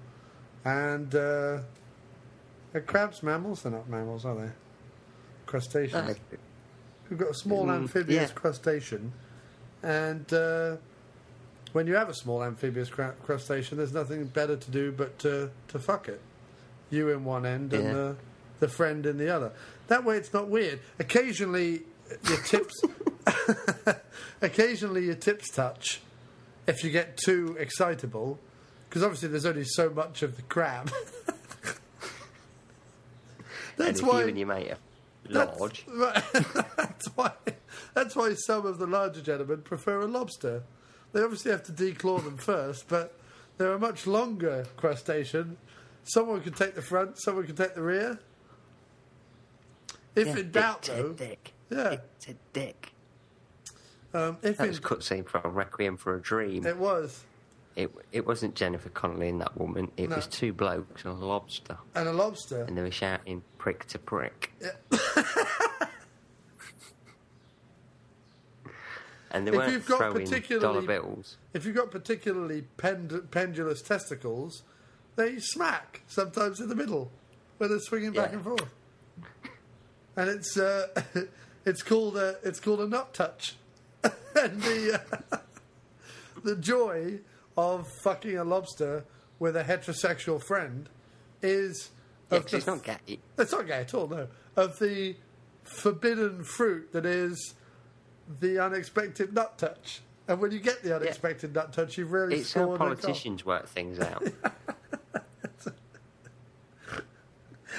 and 0.66 1.14
uh, 1.16 1.60
are 2.74 2.82
crabs 2.86 3.24
mammals? 3.24 3.64
They're 3.64 3.72
not 3.72 3.90
mammals, 3.90 4.26
are 4.26 4.36
they? 4.36 4.52
Crustaceans. 5.46 6.08
No, 6.32 6.38
You've 7.10 7.20
got 7.20 7.30
a 7.32 7.34
small 7.36 7.66
Mm, 7.66 7.76
amphibious 7.76 8.30
yeah. 8.30 8.36
crustacean, 8.36 9.12
and 9.82 10.32
uh, 10.32 10.76
when 11.72 11.88
you 11.88 11.96
have 11.96 12.08
a 12.10 12.14
small 12.14 12.44
amphibious 12.44 12.90
cra- 12.90 13.16
crustacean, 13.24 13.78
there's 13.80 13.94
nothing 13.94 14.26
better 14.26 14.56
to 14.56 14.72
do 14.72 14.92
but 14.92 15.18
to, 15.20 15.50
to 15.70 15.80
fuck 15.80 16.08
it. 16.08 16.22
You 16.92 17.10
in 17.10 17.24
one 17.26 17.46
end 17.46 17.74
and 17.74 17.96
the, 17.96 18.16
the 18.60 18.68
friend 18.68 19.06
in 19.06 19.18
the 19.20 19.30
other. 19.34 19.52
That 19.88 20.04
way, 20.04 20.18
it's 20.18 20.34
not 20.34 20.50
weird. 20.50 20.80
Occasionally, 21.00 21.82
your 22.28 22.38
tips, 22.42 22.82
occasionally 24.42 25.06
your 25.06 25.16
tips 25.16 25.50
touch 25.52 26.02
if 26.70 26.84
you 26.84 26.92
get 26.92 27.18
too 27.18 27.56
excitable, 27.60 28.40
because 28.90 29.04
obviously 29.04 29.30
there's 29.30 29.46
only 29.46 29.64
so 29.66 29.90
much 29.90 30.22
of 30.24 30.36
the 30.36 30.42
crab. 30.44 30.92
That's 33.78 34.00
if 34.02 34.06
why 34.06 34.22
you 34.24 34.28
and 34.28 34.38
your 34.38 34.48
mate 34.48 34.74
that's- 35.30 35.60
large, 35.60 35.86
Right. 35.94 36.24
that's 36.76 37.08
why. 37.16 37.32
That's 37.94 38.16
why 38.16 38.34
some 38.34 38.66
of 38.66 38.78
the 38.78 38.88
larger 38.88 39.22
gentlemen 39.22 39.62
prefer 39.62 40.02
a 40.02 40.06
lobster. 40.08 40.64
They 41.14 41.22
obviously 41.22 41.52
have 41.52 41.64
to 41.64 41.72
declaw 41.72 42.24
them 42.24 42.38
first, 42.38 42.88
but 42.88 43.18
they're 43.58 43.74
a 43.74 43.80
much 43.80 44.06
longer 44.06 44.66
crustacean. 44.78 45.58
Someone 46.04 46.42
can 46.42 46.54
take 46.54 46.76
the 46.76 46.82
front, 46.82 47.20
someone 47.22 47.46
can 47.46 47.56
take 47.56 47.76
the 47.76 47.82
rear. 47.82 48.20
If 50.16 50.28
yeah, 50.28 50.38
in 50.38 50.52
doubt, 50.52 50.80
it's 50.80 50.90
a 50.90 50.94
though, 51.04 51.14
dick. 51.14 51.54
Yeah. 51.70 51.98
It's 52.18 52.28
a 52.28 52.36
dick. 52.54 52.92
Um, 54.14 54.38
if 54.42 54.58
That 54.58 54.64
in, 54.64 54.70
was 54.70 54.80
cutscene 54.80 55.28
from 55.28 55.54
Requiem 55.54 55.98
for 55.98 56.16
a 56.16 56.22
Dream. 56.22 56.66
it 56.66 56.78
was, 56.78 57.24
It 57.76 57.92
it 58.12 58.26
wasn't 58.26 58.56
Jennifer 58.56 58.90
Connelly 58.90 59.30
and 59.30 59.40
that 59.42 59.58
woman. 59.58 59.92
It 59.98 60.10
No. 60.10 60.16
was 60.18 60.28
two 60.28 60.52
blokes 60.54 61.04
and 61.06 61.14
a 61.14 61.26
lobster, 61.26 61.78
and 61.96 62.08
a 62.08 62.14
lobster. 62.14 62.64
and 62.64 62.78
they 62.78 62.82
were 62.82 62.92
shouting 62.92 63.44
prick 63.58 63.86
to 63.88 64.00
prick. 64.00 64.52
and 69.32 69.46
they 69.46 69.52
If 69.52 69.58
weren't 69.58 69.72
you've 69.74 69.86
got 69.86 69.98
throwing 70.00 70.26
particularly- 70.26 70.62
dollar 70.62 70.82
bills. 70.88 71.38
If 71.54 71.66
you've 71.66 71.76
got 71.76 71.92
particularly 71.92 72.64
pend- 72.78 73.30
pendulous 73.32 73.82
testicles, 73.82 74.64
they 75.16 75.40
smack 75.40 76.02
sometimes 76.08 76.60
in 76.60 76.70
the 76.70 76.76
middle 76.76 77.12
when 77.58 77.70
they're 77.70 77.80
swinging 77.80 78.12
back 78.14 78.30
Yeah. 78.30 78.36
and 78.38 78.44
forth. 78.44 78.70
And 80.16 80.30
it's 80.30 80.58
uh, 80.58 80.88
it's 81.66 81.84
called 81.84 82.18
a 82.18 82.38
it's 82.44 82.60
called 82.60 82.82
a 82.82 82.88
nut 82.88 83.14
touch, 83.14 83.56
and 84.36 84.62
the 84.62 85.02
uh, 85.32 85.38
the 86.44 86.56
joy 86.56 87.20
of 87.58 87.88
fucking 88.04 88.38
a 88.38 88.44
lobster 88.44 89.06
with 89.40 89.56
a 89.56 89.64
heterosexual 89.64 90.42
friend 90.42 90.90
is 91.42 91.90
Yeah, 92.32 92.40
the 92.40 92.58
it's 92.58 92.68
not 92.68 92.84
gay. 92.84 93.20
it's 93.38 93.52
not 93.52 93.68
gay 93.68 93.74
at 93.82 93.94
all, 93.94 94.08
no. 94.08 94.28
Of 94.56 94.80
the 94.80 95.16
forbidden 95.64 96.44
fruit 96.44 96.92
that 96.94 97.06
is 97.06 97.54
the 98.40 98.60
unexpected 98.60 99.34
nut 99.34 99.58
touch. 99.58 100.02
And 100.28 100.40
when 100.40 100.52
you 100.52 100.60
get 100.60 100.84
the 100.84 100.96
unexpected 100.96 101.54
nut 101.56 101.74
touch, 101.74 101.98
you've 101.98 102.12
really 102.12 102.38
It's 102.38 102.54
how 102.54 102.62
scored 102.62 102.76
a 102.76 102.78
goal. 102.80 102.88
politicians 102.96 103.46
work 103.46 103.68
things 103.68 104.00
out. 104.00 104.24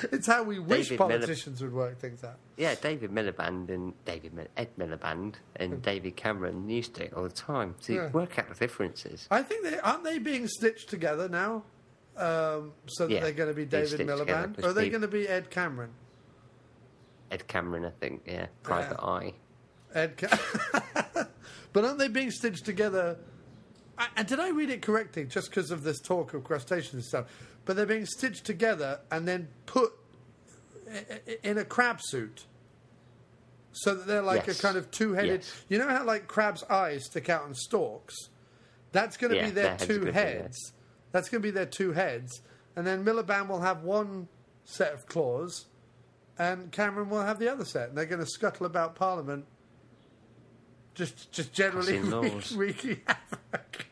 It's 0.13 0.27
how 0.27 0.43
we 0.43 0.59
wish 0.59 0.89
David 0.89 0.99
politicians 0.99 1.61
would 1.63 1.73
work 1.73 1.99
things 1.99 2.23
out. 2.25 2.39
yeah, 2.57 2.75
David 2.75 3.11
Miliband 3.11 3.69
and 3.71 3.93
David 4.05 4.35
Mil- 4.35 4.47
Ed 4.57 4.69
Miliband 4.79 5.35
and 5.57 5.83
David 5.83 6.17
Cameron 6.17 6.69
used 6.69 6.95
to 6.95 7.05
it 7.05 7.13
all 7.15 7.25
the 7.25 7.29
time 7.31 7.75
to 7.83 7.95
Yeah. 7.95 8.11
work 8.11 8.39
out 8.39 8.49
the 8.49 8.55
differences. 8.55 9.27
I 9.31 9.43
think 9.43 9.65
they 9.65 9.79
aren't 9.79 10.05
they 10.05 10.19
being 10.19 10.47
stitched 10.49 10.89
together 10.91 11.29
now, 11.29 11.65
um, 12.17 12.73
so 12.87 13.07
that 13.07 13.13
Yeah, 13.15 13.21
they're 13.21 13.33
going 13.33 13.49
to 13.51 13.55
be 13.55 13.65
David 13.65 14.01
Miliband, 14.07 14.63
or 14.63 14.69
are 14.69 14.73
they 14.73 14.89
going 14.89 15.03
to 15.03 15.09
be 15.09 15.29
Ed 15.29 15.51
Cameron? 15.51 15.91
Ed 17.31 17.47
Cameron, 17.47 17.85
I 17.85 17.91
think, 17.91 18.23
yeah, 18.27 18.47
Private 18.63 18.99
Yeah. 19.01 19.07
Eye. 19.09 19.35
Ed, 19.95 20.17
but 21.73 21.85
aren't 21.85 21.99
they 21.99 22.09
being 22.09 22.31
stitched 22.31 22.65
together? 22.65 23.19
I, 23.99 24.09
and 24.17 24.27
did 24.27 24.41
I 24.41 24.51
read 24.51 24.71
it 24.71 24.83
correctly? 24.83 25.25
Just 25.25 25.51
because 25.51 25.71
of 25.71 25.83
this 25.83 26.01
talk 26.01 26.33
of 26.35 26.43
crustaceans 26.45 26.95
and 26.95 27.05
stuff, 27.05 27.27
but 27.65 27.77
they're 27.77 27.87
being 27.87 28.07
stitched 28.07 28.45
together 28.45 29.01
and 29.11 29.27
then 29.29 29.49
put 29.67 29.93
in 31.43 31.59
a 31.59 31.65
crab 31.65 32.01
suit, 32.03 32.47
so 33.73 33.95
that 33.95 34.07
they're 34.07 34.23
like 34.23 34.47
Yes. 34.47 34.59
a 34.59 34.63
kind 34.63 34.77
of 34.77 34.91
two-headed. 34.91 35.41
Yes. 35.43 35.65
You 35.69 35.79
know 35.79 35.89
how 35.89 36.05
like 36.05 36.27
crabs' 36.27 36.65
eyes 36.65 37.05
stick 37.07 37.29
out 37.29 37.43
on 37.43 37.55
stalks? 37.55 38.15
That's 38.93 39.17
going 39.17 39.31
to 39.31 39.37
Yeah, 39.37 39.45
be 39.47 39.51
their 39.53 39.77
two 39.77 39.85
are 39.85 39.99
gonna 39.99 40.07
be 40.07 40.11
there. 40.13 40.43
heads. 40.43 40.73
That's 41.13 41.29
going 41.29 41.43
to 41.43 41.47
be 41.47 41.53
their 41.53 41.67
two 41.67 41.93
heads, 41.93 42.43
and 42.77 42.87
then 42.87 43.05
Miliband 43.05 43.49
will 43.49 43.61
have 43.61 43.83
one 43.85 44.29
set 44.65 44.93
of 44.93 45.07
claws, 45.07 45.67
and 46.39 46.71
Cameron 46.73 47.09
will 47.11 47.23
have 47.23 47.39
the 47.39 47.49
other 47.49 47.65
set, 47.65 47.89
and 47.91 47.99
they're 47.99 48.05
going 48.07 48.21
to 48.21 48.27
scuttle 48.27 48.67
about 48.67 48.95
Parliament, 48.97 49.45
just 50.95 51.31
just 51.33 51.53
generally 51.53 51.99
wreaking 52.55 53.01
havoc. 53.07 53.87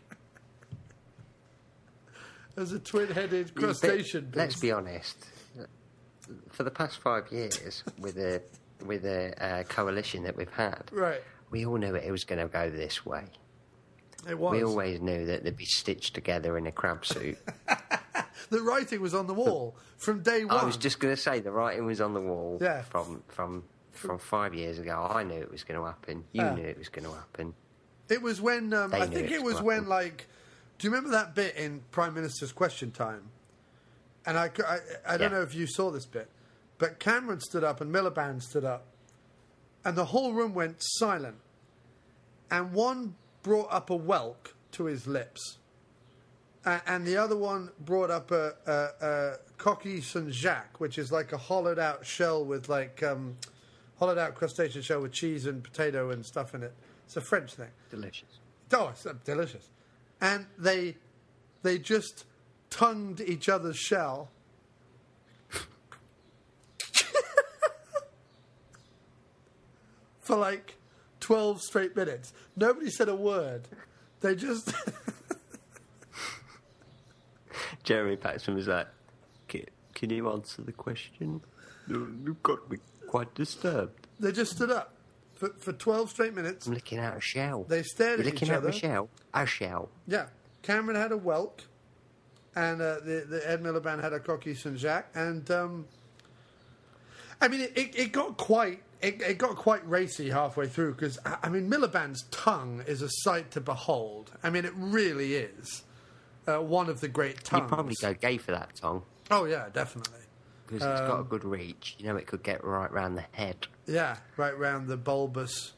As 2.59 2.73
a 2.73 2.79
twin-headed 2.81 3.53
But 3.55 3.63
crustacean. 3.63 4.33
Let's 4.35 4.59
be 4.59 4.73
honest. 4.73 5.17
For 6.51 6.65
the 6.65 6.71
past 6.71 6.99
five 6.99 7.31
years, 7.31 7.85
with 7.99 8.17
the 8.17 8.43
with 8.85 9.03
the 9.03 9.33
uh, 9.43 9.63
coalition 9.65 10.25
that 10.25 10.37
we've 10.37 10.53
had, 10.53 10.83
right. 10.93 11.23
we 11.51 11.65
all 11.65 11.77
knew 11.77 11.95
it 11.95 12.11
was 12.11 12.25
going 12.25 12.41
to 12.41 12.49
go 12.49 12.69
this 12.69 13.07
way. 13.07 13.25
It 14.29 14.39
was. 14.39 14.53
We 14.53 14.63
always 14.65 15.01
knew 15.01 15.25
that 15.27 15.45
they'd 15.45 15.57
be 15.57 15.65
stitched 15.65 16.15
together 16.15 16.59
in 16.59 16.67
a 16.67 16.73
crab 16.73 17.07
suit. 17.07 17.39
the 18.51 18.61
writing 18.61 19.01
was 19.01 19.15
on 19.15 19.27
the 19.27 19.35
wall 19.35 19.77
from 19.97 20.23
day 20.23 20.45
one. 20.45 20.57
I 20.57 20.65
was 20.65 20.77
just 20.77 20.99
going 21.01 21.15
to 21.15 21.21
say 21.21 21.41
the 21.41 21.53
writing 21.53 21.87
was 21.87 22.01
on 22.01 22.13
the 22.13 22.21
wall 22.21 22.59
Yeah. 22.61 22.83
from 22.83 23.23
from 23.29 23.65
from 23.93 24.19
five 24.19 24.55
years 24.55 24.79
ago. 24.79 25.09
I 25.11 25.23
knew 25.23 25.41
it 25.41 25.51
was 25.51 25.65
going 25.65 25.81
to 25.81 25.87
happen. 25.87 26.25
You 26.33 26.43
knew 26.51 26.65
it 26.65 26.79
was 26.79 26.89
going 26.89 27.05
to 27.07 27.13
happen. 27.13 27.55
It 28.09 28.21
was 28.21 28.41
when 28.41 28.75
um, 28.75 28.93
I 28.93 29.07
think 29.07 29.31
it 29.31 29.37
it 29.37 29.43
was 29.43 29.63
when 29.63 29.89
like. 29.89 30.27
Do 30.79 30.87
you 30.87 30.91
remember 30.95 31.11
that 31.11 31.35
bit 31.35 31.57
in 31.57 31.83
Prime 31.91 32.15
Minister's 32.15 32.53
Question 32.53 32.91
Time? 32.91 33.31
And 34.27 34.39
I—I 34.39 35.17
don't 35.17 35.33
Yeah. 35.33 35.39
know 35.39 35.43
if 35.43 35.55
you 35.55 35.67
saw 35.67 35.91
this 35.91 36.07
bit, 36.07 36.29
but 36.79 36.99
Cameron 37.01 37.41
stood 37.41 37.65
up 37.65 37.81
and 37.81 37.93
Miliband 37.93 38.43
stood 38.43 38.65
up, 38.65 38.85
and 39.85 39.97
the 39.97 40.07
whole 40.07 40.33
room 40.35 40.55
went 40.55 40.77
silent. 40.81 41.37
And 42.51 42.73
one 42.73 43.17
brought 43.43 43.69
up 43.71 43.91
a 43.91 43.99
whelk 43.99 44.55
to 44.73 44.85
his 44.85 45.07
lips, 45.07 45.59
a- 46.65 46.83
and 46.87 47.07
the 47.07 47.17
other 47.17 47.37
one 47.37 47.71
brought 47.81 48.11
up 48.11 48.31
a, 48.31 48.55
a, 48.67 49.07
a 49.07 49.37
coquille 49.57 50.03
Saint 50.03 50.33
Jacques, 50.33 50.79
which 50.81 50.99
is 50.99 51.11
like 51.11 51.33
a 51.33 51.39
hollowed 51.39 51.79
out 51.79 52.05
shell 52.07 52.45
with 52.45 52.69
like 52.69 53.03
um, 53.03 53.37
hollowed 53.99 54.19
out 54.19 54.35
crustacean 54.35 54.83
shell 54.83 55.01
with 55.01 55.13
cheese 55.13 55.47
and 55.47 55.63
potato 55.65 56.11
and 56.11 56.25
stuff 56.25 56.55
in 56.55 56.63
it. 56.63 56.73
It's 57.07 57.17
a 57.17 57.21
French 57.23 57.55
thing. 57.55 57.71
Delicious. 57.91 58.39
Oh, 58.73 58.89
it's 58.89 59.07
uh, 59.07 59.15
delicious 59.25 59.71
and 60.21 60.47
they 60.59 60.97
they 61.63 61.79
just 61.79 62.25
tongued 62.71 63.21
each 63.21 63.49
other's 63.49 63.77
shell. 63.79 64.31
For 70.21 70.37
like 70.37 70.77
12 71.21 71.63
straight 71.63 71.97
minutes. 71.97 72.35
Nobody 72.55 72.91
said 72.91 73.09
a 73.09 73.15
word. 73.15 73.67
They 74.21 74.35
just. 74.35 74.75
Jeremy 77.83 78.17
Paxman 78.17 78.55
was 78.55 78.69
like, 78.69 78.89
Can 79.49 80.11
you 80.11 80.31
answer 80.31 80.61
the 80.63 80.73
question? 80.73 81.41
You've 81.89 82.43
got 82.43 82.71
me 82.71 82.77
quite 83.07 83.35
disturbed. 83.35 84.07
They 84.21 84.33
just 84.33 84.53
stood 84.53 84.71
up 84.71 84.98
for, 85.39 85.51
for 85.59 85.73
12 85.73 86.11
straight 86.11 86.35
minutes. 86.35 86.67
I'm 86.67 86.75
licking 86.75 86.99
out 86.99 87.17
a 87.17 87.21
shell. 87.21 87.65
They 87.69 87.83
stared 87.83 88.19
You're 88.19 88.29
at 88.29 88.35
each 88.35 88.41
licking 88.41 88.55
out 88.55 88.59
other. 88.59 88.69
a 88.71 88.73
shell? 88.73 89.09
A 89.33 89.47
shell. 89.47 89.89
Yeah. 90.07 90.27
Cameron 90.63 90.97
had 91.01 91.13
a 91.13 91.17
whelk, 91.17 91.61
and 92.57 92.83
uh, 92.83 92.97
the, 93.01 93.25
the 93.29 93.43
Ed 93.49 93.63
Miliband 93.63 94.03
had 94.03 94.13
a 94.13 94.19
coquille 94.19 94.57
Saint 94.57 94.79
Jacques. 94.79 95.11
And, 95.15 95.49
um, 95.51 95.87
I 97.41 97.49
mean, 97.49 97.61
it, 97.61 97.73
it, 97.77 97.99
it 97.99 98.13
got 98.13 98.37
quite. 98.37 98.83
It, 99.01 99.23
it 99.23 99.39
got 99.39 99.55
quite 99.55 99.89
racy 99.89 100.29
halfway 100.29 100.67
through 100.67 100.95
because 100.95 101.21
I 101.25 101.49
mean 101.49 101.71
Miliband's 101.71 102.25
tongue 102.33 102.83
is 102.85 103.01
a 103.01 103.09
sight 103.09 103.53
to 103.53 103.61
behold. 103.61 104.33
I 104.43 104.51
mean 104.51 104.65
it 104.65 104.73
really 104.75 105.37
is 105.37 105.85
uh, 106.49 106.57
one 106.57 106.89
of 106.89 107.01
the 107.01 107.07
great 107.07 107.45
tongues. 107.45 107.61
You'd 107.61 107.69
probably 107.69 107.95
go 108.01 108.13
gay 108.15 108.39
for 108.39 108.51
that 108.51 108.75
tongue 108.75 109.05
Oh 109.31 109.45
yeah, 109.45 109.69
definitely. 109.73 110.19
Because 110.69 110.83
it's 110.83 111.01
got 111.01 111.17
a 111.17 111.21
Um, 111.23 111.27
good 111.29 111.45
reach. 111.45 111.97
You 111.99 112.07
know, 112.07 112.17
it 112.17 112.27
could 112.27 112.43
get 112.43 112.63
right 112.65 112.91
round 112.93 113.17
the 113.17 113.25
head. 113.33 113.67
Yeah, 113.87 114.19
right 114.37 114.57
round 114.57 114.87
the 114.89 114.97
bulbous, 114.97 115.73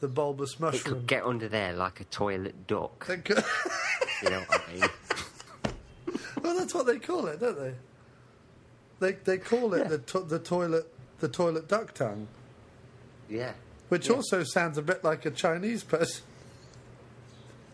the 0.00 0.08
bulbous 0.08 0.58
mushroom. 0.60 0.80
It 0.80 0.84
could 0.98 1.06
get 1.06 1.24
under 1.24 1.48
there 1.48 1.72
like 1.72 2.00
a 2.00 2.04
toilet 2.04 2.66
duck. 2.66 2.98
Could- 3.00 3.26
You 4.22 4.30
know 4.30 4.40
what 4.40 4.62
I 4.68 4.72
mean? 4.72 4.82
well, 6.42 6.56
that's 6.58 6.72
what 6.74 6.86
they 6.86 6.98
call 6.98 7.26
it, 7.26 7.40
don't 7.40 7.58
they? 7.58 7.74
They 9.00 9.12
they 9.24 9.38
call 9.38 9.74
it 9.74 9.88
the 9.88 9.98
to- 9.98 10.20
the 10.20 10.38
toilet 10.38 10.86
the 11.20 11.28
toilet 11.28 11.68
duck 11.68 11.92
tongue, 11.94 12.28
Yeah. 13.28 13.52
which 13.88 14.08
Yeah. 14.08 14.14
also 14.16 14.42
sounds 14.44 14.78
a 14.78 14.82
bit 14.82 15.04
like 15.04 15.26
a 15.26 15.30
Chinese 15.30 15.84
person. 15.84 16.22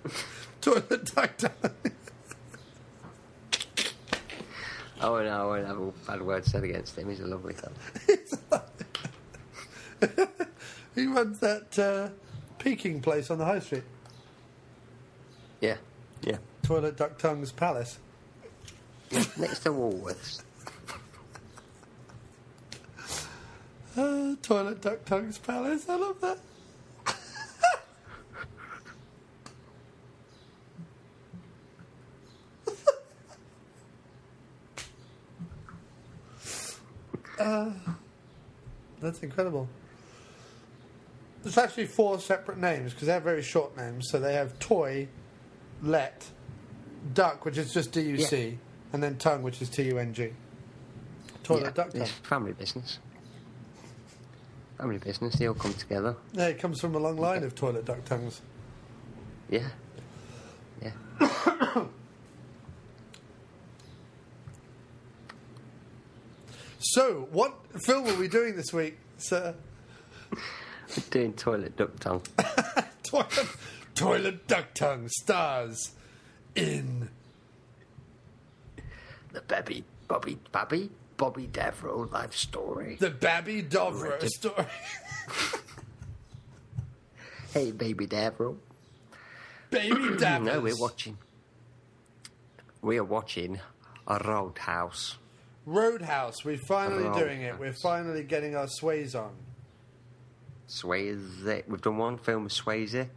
toilet 0.61 1.04
duck 1.14 1.36
tongue. 1.36 1.70
Oh, 5.03 5.22
no, 5.22 5.30
I 5.30 5.44
won't 5.44 5.66
have 5.66 5.78
a 5.80 5.92
bad 6.07 6.22
word 6.22 6.44
said 6.44 6.62
against 6.64 6.96
him. 6.98 7.09
He's 7.09 7.20
a 7.20 7.26
lovely 7.26 7.55
fellow. 7.55 8.62
he 10.94 11.07
runs 11.07 11.38
that 11.40 11.78
uh, 11.78 12.11
Peking 12.59 13.01
place 13.01 13.30
on 13.30 13.38
the 13.38 13.44
high 13.46 13.61
street. 13.61 13.84
Yeah. 15.61 15.76
Yeah. 16.22 16.36
Toilet 16.62 16.96
Duck 16.96 17.18
Tongue's 17.18 17.53
Palace. 17.53 17.98
Next 19.38 19.61
to 19.61 19.70
Woolworths. 19.70 20.42
Uh, 23.96 24.36
Toilet 24.40 24.80
Duck 24.80 25.05
Tongue's 25.05 25.36
Palace. 25.36 25.88
I 25.88 25.96
love 25.96 26.20
that. 26.20 26.38
Uh, 37.41 37.70
that's 39.01 39.22
incredible. 39.22 39.68
There's 41.43 41.59
actually 41.59 41.86
four 41.86 42.20
separate 42.20 42.59
names 42.59 42.93
because 42.93 43.07
they're 43.07 43.20
very 43.20 43.43
short 43.43 43.76
names. 43.76 44.09
So 44.11 44.20
they 44.20 44.34
have 44.34 44.59
Toy, 44.59 45.09
Let, 45.82 46.26
Duck, 47.14 47.45
which 47.45 47.57
is 47.57 47.72
just 47.72 47.93
D 47.93 48.03
U 48.03 48.18
C, 48.18 48.59
and 48.93 49.03
then 49.03 49.16
Tongue, 49.16 49.43
which 49.43 49.62
is 49.62 49.70
T 49.70 49.84
U 49.84 49.99
N 49.99 50.12
G. 50.12 50.30
Toilet 51.43 51.62
yeah, 51.62 51.70
Duck 51.70 51.93
Tongue. 51.93 52.07
family 52.22 52.53
business. 52.53 52.99
Family 54.76 54.99
business. 54.99 55.34
They 55.36 55.47
all 55.47 55.55
come 55.55 55.74
together. 55.74 56.16
Yeah, 56.32 56.47
it 56.47 56.59
comes 56.59 56.80
from 56.80 56.95
a 56.95 56.99
long 56.99 57.16
line 57.16 57.43
of 57.43 57.55
toilet 57.55 57.84
duck 57.84 58.05
tongues. 58.05 58.41
Yeah. 59.51 59.61
Yeah. 59.61 59.68
So, 66.93 67.28
what 67.30 67.55
film 67.84 68.09
are 68.09 68.14
we 68.18 68.26
doing 68.28 68.57
this 68.57 68.72
week, 68.72 68.97
sir? 69.18 69.55
We're 70.32 71.03
Doing 71.11 71.34
toilet 71.34 71.76
duck 71.76 71.99
tongue. 72.01 72.22
Toilet, 73.05 73.49
toilet 73.95 74.47
duck 74.47 74.72
tongue 74.74 75.09
stars 75.09 75.93
in 76.55 77.09
the 79.32 79.41
Bobby, 79.43 79.84
Bobby, 80.09 80.38
Bobby, 80.53 80.91
Bobby 81.16 81.49
Devereaux 81.53 82.09
life 82.12 82.34
story. 82.34 82.97
the 83.01 83.11
Babby 83.11 83.62
Dobro 83.62 84.11
Right. 84.20 84.30
story. 84.30 84.66
Hey, 87.53 87.72
baby 87.72 88.07
Devereaux. 88.07 88.59
Baby 89.70 90.16
Dabbers. 90.18 90.45
No, 90.55 90.61
we're 90.61 90.76
watching. 90.78 91.18
We 92.80 92.97
are 92.97 93.03
watching 93.05 93.59
a 94.07 94.18
Roadhouse. 94.24 95.16
Roadhouse. 95.66 96.44
We're 96.44 96.58
finally 96.58 97.18
doing 97.18 97.42
it. 97.42 97.58
We're 97.58 97.74
finally 97.82 98.22
getting 98.24 98.56
our 98.56 98.66
sways 98.68 99.14
on. 99.14 99.32
Swayze. 100.68 101.66
We've 101.68 101.80
done 101.80 101.98
one 101.98 102.18
film 102.18 102.44
with 102.44 102.52
Swayze, 102.52 103.08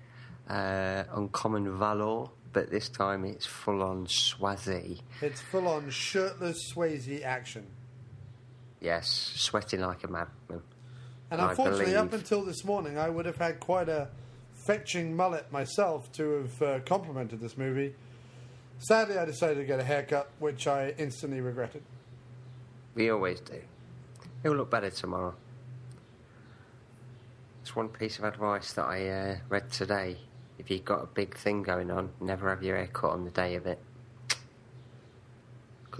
uh, 0.49 1.03
Uncommon 1.13 1.77
Valor, 1.77 2.29
but 2.51 2.69
this 2.71 2.89
time 2.89 3.25
it's 3.25 3.45
full 3.45 3.83
on 3.83 4.07
Swazi. 4.07 5.01
It's 5.21 5.39
full 5.39 5.67
on 5.67 5.89
shirtless 5.89 6.73
Swayze 6.73 7.23
action. 7.23 7.65
Yes, 8.81 9.31
sweating 9.35 9.79
like 9.79 10.03
a 10.03 10.07
madman. 10.07 10.61
And 11.31 11.39
I 11.41 11.51
unfortunately, 11.51 11.95
up 11.95 12.11
until 12.11 12.43
this 12.43 12.65
morning, 12.65 12.97
I 12.97 13.09
would 13.09 13.25
have 13.25 13.37
had 13.37 13.59
quite 13.59 13.87
a 13.87 14.09
fetching 14.67 15.15
mullet 15.15 15.51
myself 15.51 16.11
to 16.13 16.41
have 16.41 16.61
uh, 16.61 16.79
complimented 16.81 17.39
this 17.39 17.57
movie. 17.57 17.95
Sadly, 18.79 19.17
I 19.17 19.25
decided 19.25 19.55
to 19.55 19.65
get 19.65 19.79
a 19.79 19.83
haircut, 19.83 20.29
which 20.39 20.67
I 20.67 20.93
instantly 20.97 21.39
regretted. 21.39 21.83
We 22.95 23.09
always 23.09 23.39
do. 23.39 23.59
It'll 24.43 24.57
look 24.57 24.69
better 24.71 24.89
tomorrow. 24.89 25.35
It's 27.61 27.75
one 27.75 27.89
piece 27.89 28.19
of 28.19 28.25
advice 28.25 28.73
that 28.73 28.83
I 28.85 29.07
uh, 29.07 29.35
read 29.49 29.71
today. 29.71 30.17
If 30.59 30.69
you've 30.69 30.85
got 30.85 31.01
a 31.03 31.07
big 31.07 31.35
thing 31.35 31.63
going 31.63 31.89
on, 31.89 32.09
never 32.21 32.49
have 32.49 32.61
your 32.61 32.75
hair 32.77 32.87
cut 32.87 33.11
on 33.11 33.23
the 33.25 33.31
day 33.31 33.55
of 33.55 33.65
it. 33.65 33.79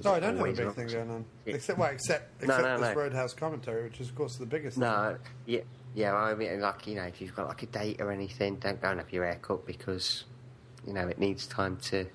No, 0.04 0.14
I 0.14 0.20
don't 0.20 0.38
have 0.38 0.46
a 0.48 0.52
big 0.52 0.74
thing 0.74 0.88
going 0.88 1.10
on. 1.12 1.26
it- 1.46 1.56
Except, 1.56 1.78
well, 1.80 1.92
except, 1.92 2.42
No, 2.42 2.56
except 2.56 2.64
no, 2.64 2.80
this 2.88 2.96
no. 2.96 3.02
Roadhouse 3.02 3.34
commentary, 3.34 3.84
which 3.84 4.02
is, 4.02 4.10
of 4.10 4.16
course, 4.16 4.36
the 4.38 4.46
biggest 4.46 4.78
No, 4.78 5.18
yeah, 5.46 5.62
yeah. 5.94 6.14
I 6.16 6.34
mean, 6.36 6.60
like 6.62 6.88
you 6.88 6.96
know, 6.96 7.04
if 7.04 7.22
you've 7.22 7.36
got 7.36 7.48
like 7.48 7.62
a 7.64 7.68
date 7.68 8.02
or 8.02 8.12
anything, 8.12 8.56
don't 8.56 8.82
go 8.82 8.90
and 8.90 9.00
have 9.00 9.14
your 9.14 9.24
hair 9.26 9.38
cut 9.42 9.66
because 9.68 10.24
you 10.86 10.94
know 10.94 11.08
it 11.08 11.20
needs 11.20 11.46
time 11.46 11.78
to 11.84 12.08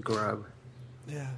grow. 0.00 0.44
Yeah. 1.06 1.28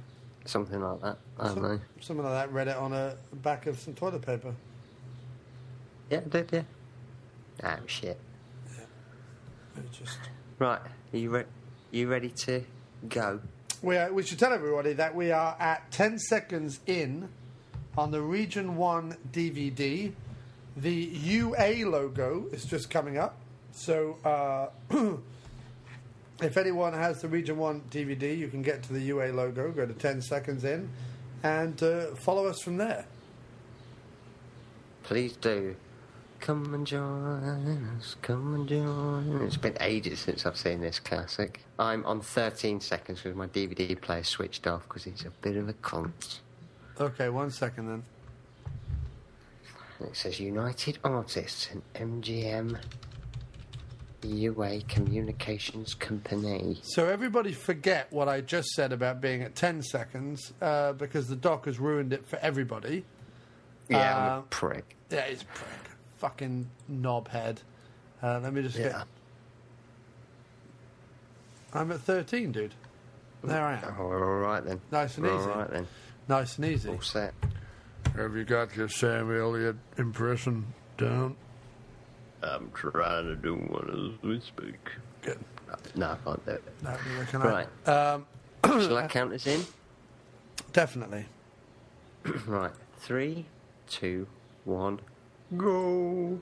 Something 0.47 0.81
like 0.81 1.01
that. 1.01 1.17
I 1.39 1.45
don't 1.45 1.53
Some- 1.53 1.63
know. 1.63 1.79
Something 2.01 2.25
like 2.25 2.33
that, 2.33 2.51
read 2.53 2.67
it 2.67 2.77
on 2.77 2.93
a 2.93 3.15
back 3.33 3.67
of 3.67 3.79
some 3.79 3.93
toilet 3.93 4.21
paper. 4.21 4.53
Yeah, 6.09 6.21
did 6.27 6.49
yeah. 6.51 6.61
Oh 7.63 7.77
shit. 7.85 8.19
It 9.75 9.91
just... 9.91 10.17
Right, 10.59 10.79
are 11.13 11.17
you 11.17 11.29
re- 11.29 11.45
you 11.91 12.07
ready 12.07 12.29
to 12.29 12.63
go? 13.09 13.39
We, 13.81 13.97
are, 13.97 14.11
we 14.11 14.23
should 14.23 14.39
tell 14.39 14.53
everybody 14.53 14.93
that 14.93 15.13
we 15.13 15.31
are 15.31 15.55
at 15.59 15.91
10 15.91 16.17
seconds 16.17 16.79
in 16.87 17.29
on 17.97 18.11
the 18.11 18.21
Region 18.21 18.75
1 18.75 19.17
DVD. 19.31 20.11
The 20.77 20.93
UA 20.93 21.87
logo 21.87 22.47
is 22.51 22.65
just 22.65 22.89
coming 22.89 23.17
up. 23.17 23.35
So 23.71 24.17
uh, 24.25 24.69
if 26.41 26.57
anyone 26.57 26.93
has 26.93 27.21
the 27.21 27.27
Region 27.27 27.57
1 27.57 27.81
DVD, 27.89 28.37
you 28.37 28.47
can 28.47 28.61
get 28.61 28.83
to 28.83 28.93
the 28.93 29.01
UA 29.01 29.27
logo, 29.33 29.71
go 29.71 29.85
to 29.85 29.93
10 29.93 30.21
seconds 30.21 30.63
in, 30.63 30.89
and 31.43 31.81
uh, 31.81 32.15
follow 32.15 32.45
us 32.45 32.61
from 32.61 32.77
there. 32.77 33.05
Please 35.03 35.35
do. 35.37 35.75
Come 36.39 36.73
and 36.75 36.85
join 36.85 37.89
us, 37.97 38.15
come 38.21 38.53
and 38.53 38.69
join 38.69 39.37
us. 39.37 39.47
It's 39.47 39.57
been 39.57 39.77
ages 39.81 40.19
since 40.19 40.45
I've 40.45 40.57
seen 40.57 40.81
this 40.81 40.99
classic. 40.99 41.61
I'm 41.79 42.05
on 42.05 42.21
13 42.21 42.79
seconds 42.79 43.21
because 43.21 43.35
my 43.35 43.47
DVD 43.47 43.99
player 43.99 44.23
switched 44.23 44.67
off 44.67 44.83
because 44.87 45.07
it's 45.07 45.23
a 45.23 45.31
bit 45.41 45.57
of 45.57 45.67
a 45.67 45.73
cunt. 45.73 46.39
Okay, 46.99 47.29
one 47.29 47.49
second 47.49 47.87
then. 47.87 48.03
It 49.99 50.15
says 50.15 50.39
United 50.39 50.99
Artists 51.03 51.69
and 51.71 51.81
MGM 52.23 52.77
UA 54.23 54.81
Communications 54.87 55.93
Company. 55.93 56.79
So 56.83 57.07
everybody 57.07 57.53
forget 57.53 58.11
what 58.11 58.27
I 58.27 58.41
just 58.41 58.69
said 58.69 58.91
about 58.91 59.21
being 59.21 59.41
at 59.43 59.55
10 59.55 59.81
seconds 59.83 60.53
uh, 60.61 60.93
because 60.93 61.27
the 61.27 61.35
doc 61.35 61.65
has 61.65 61.79
ruined 61.79 62.13
it 62.13 62.27
for 62.27 62.37
everybody. 62.39 63.05
Yeah, 63.89 64.17
I'm 64.17 64.31
Uh, 64.31 64.39
a 64.39 64.41
prick. 64.49 64.95
Yeah, 65.09 65.21
he's 65.27 65.43
a 65.43 65.45
prick. 65.45 65.91
Fucking 66.17 66.69
knobhead. 66.91 67.59
Uh, 68.21 68.39
let 68.41 68.53
me 68.53 68.61
just 68.63 68.77
Yeah. 68.77 68.89
get. 68.89 69.07
I'm 71.73 71.91
at 71.91 72.01
13, 72.01 72.51
dude. 72.51 72.73
There 73.43 73.63
I 73.63 73.73
am. 73.75 73.95
Oh, 73.99 74.07
we're 74.07 74.25
alright 74.45 74.65
then. 74.65 74.81
Nice 74.91 75.17
and 75.17 75.25
We're 75.27 75.37
easy. 75.39 75.49
Alright 75.49 75.69
then. 75.69 75.87
Nice 76.27 76.57
and 76.57 76.65
easy. 76.65 76.89
All 76.89 77.01
set. 77.01 77.33
Have 78.15 78.35
you 78.35 78.43
got 78.45 78.75
your 78.75 78.89
Sam 78.89 79.29
Elliott 79.35 79.75
impression 79.97 80.73
down? 80.97 81.35
I'm 82.55 82.71
trying 82.73 83.25
to 83.25 83.35
do 83.35 83.55
one 83.55 84.13
as 84.17 84.23
we 84.23 84.39
speak. 84.39 84.91
Good. 85.21 85.39
No, 85.95 86.11
I 86.11 86.15
can't 86.23 86.45
do 86.45 86.51
it. 86.51 86.63
No, 86.83 86.91
neither 87.11 87.25
can 87.25 87.39
Right. 87.41 87.67
I. 87.85 87.91
Um, 87.91 88.25
Shall 88.65 88.97
I 88.97 89.07
count 89.07 89.33
us 89.33 89.45
in? 89.47 89.65
definitely. 90.73 91.25
right. 92.47 92.71
Three, 92.99 93.45
two, 93.87 94.27
one, 94.65 94.99
go. 95.55 96.39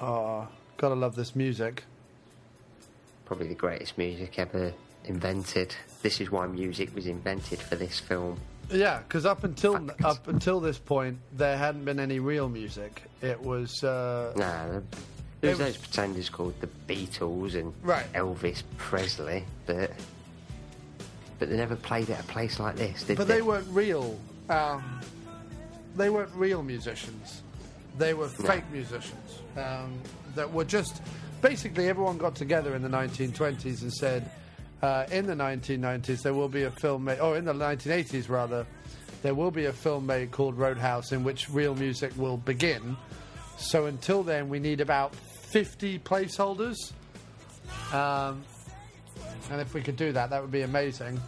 Oh, 0.00 0.48
gotta 0.76 0.94
love 0.94 1.14
this 1.14 1.36
music. 1.36 1.84
Probably 3.26 3.48
the 3.48 3.54
greatest 3.54 3.96
music 3.98 4.38
ever 4.38 4.72
invented. 5.04 5.74
This 6.02 6.20
is 6.20 6.30
why 6.30 6.46
music 6.46 6.94
was 6.94 7.06
invented 7.06 7.60
for 7.60 7.76
this 7.76 8.00
film. 8.00 8.40
Yeah, 8.72 8.98
because 8.98 9.26
up 9.26 9.44
until 9.44 9.90
up 10.04 10.28
until 10.28 10.60
this 10.60 10.78
point, 10.78 11.18
there 11.32 11.56
hadn't 11.56 11.84
been 11.84 11.98
any 12.00 12.20
real 12.20 12.48
music. 12.48 13.02
It 13.22 13.40
was 13.40 13.82
uh, 13.82 14.32
Nah, 14.36 14.80
there's 15.40 15.58
those 15.58 15.76
pretenders 15.76 16.28
called 16.28 16.54
the 16.60 16.68
Beatles 16.88 17.54
and 17.54 17.72
Right. 17.82 18.10
Elvis 18.12 18.62
Presley, 18.76 19.44
but 19.66 19.90
but 21.38 21.48
they 21.50 21.56
never 21.56 21.76
played 21.76 22.10
at 22.10 22.20
a 22.20 22.24
place 22.24 22.60
like 22.60 22.76
this, 22.76 23.04
did 23.04 23.16
but 23.16 23.26
they? 23.26 23.36
they 23.36 23.42
weren't 23.42 23.66
real. 23.70 24.18
Um, 24.48 25.00
they 25.96 26.10
weren't 26.10 26.32
real 26.34 26.62
musicians. 26.62 27.42
They 27.98 28.14
were 28.14 28.28
fake 28.28 28.64
musicians 28.72 29.40
um, 29.56 29.98
that 30.34 30.52
were 30.52 30.64
just 30.64 31.02
basically 31.42 31.88
everyone 31.88 32.18
got 32.18 32.34
together 32.34 32.74
in 32.74 32.82
the 32.82 32.88
1920s 32.88 33.82
and 33.82 33.92
said, 33.92 34.30
uh, 34.82 35.04
in 35.10 35.26
the 35.26 35.34
1990s 35.34 36.22
there 36.22 36.34
will 36.34 36.48
be 36.48 36.64
a 36.64 36.70
film 36.70 37.04
made, 37.04 37.20
or 37.20 37.36
in 37.36 37.44
the 37.44 37.52
1980s 37.52 38.28
rather, 38.28 38.66
there 39.22 39.34
will 39.34 39.50
be 39.50 39.66
a 39.66 39.72
film 39.72 40.06
made 40.06 40.30
called 40.30 40.56
Roadhouse 40.56 41.12
in 41.12 41.22
which 41.24 41.50
real 41.50 41.74
music 41.74 42.12
will 42.16 42.38
begin. 42.38 42.96
So 43.58 43.86
until 43.86 44.22
then, 44.22 44.48
we 44.48 44.58
need 44.58 44.80
about 44.80 45.14
50 45.14 45.98
placeholders. 45.98 46.92
Um, 47.92 48.42
and 49.50 49.60
if 49.60 49.74
we 49.74 49.82
could 49.82 49.96
do 49.96 50.12
that, 50.12 50.30
that 50.30 50.40
would 50.40 50.50
be 50.52 50.62
amazing. 50.62 51.20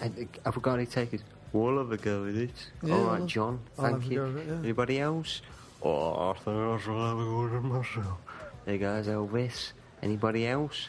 And, 0.00 0.18
uh, 0.18 0.40
Have 0.44 0.56
we 0.56 0.62
got 0.62 0.74
any 0.74 0.86
takers? 0.86 1.20
We'll 1.52 1.78
have 1.78 1.90
a 1.90 1.96
go 1.96 2.26
at 2.26 2.34
it. 2.34 2.50
Yeah, 2.82 2.94
All 2.94 3.04
right, 3.04 3.26
John. 3.26 3.60
I'll 3.78 3.92
Thank 3.98 4.10
you. 4.10 4.24
it, 4.24 4.46
yeah. 4.46 4.54
Anybody 4.56 5.00
else? 5.00 5.42
Oh, 5.82 6.30
I 6.30 6.34
think 6.34 6.56
I 6.56 6.78
shall 6.78 7.06
have 7.06 7.18
a 7.18 7.24
go 7.24 7.46
at 7.46 7.52
it 7.54 7.60
myself. 7.62 8.18
There 8.66 8.78
goes 8.78 9.06
Elvis. 9.06 9.72
Anybody 10.02 10.46
else? 10.46 10.88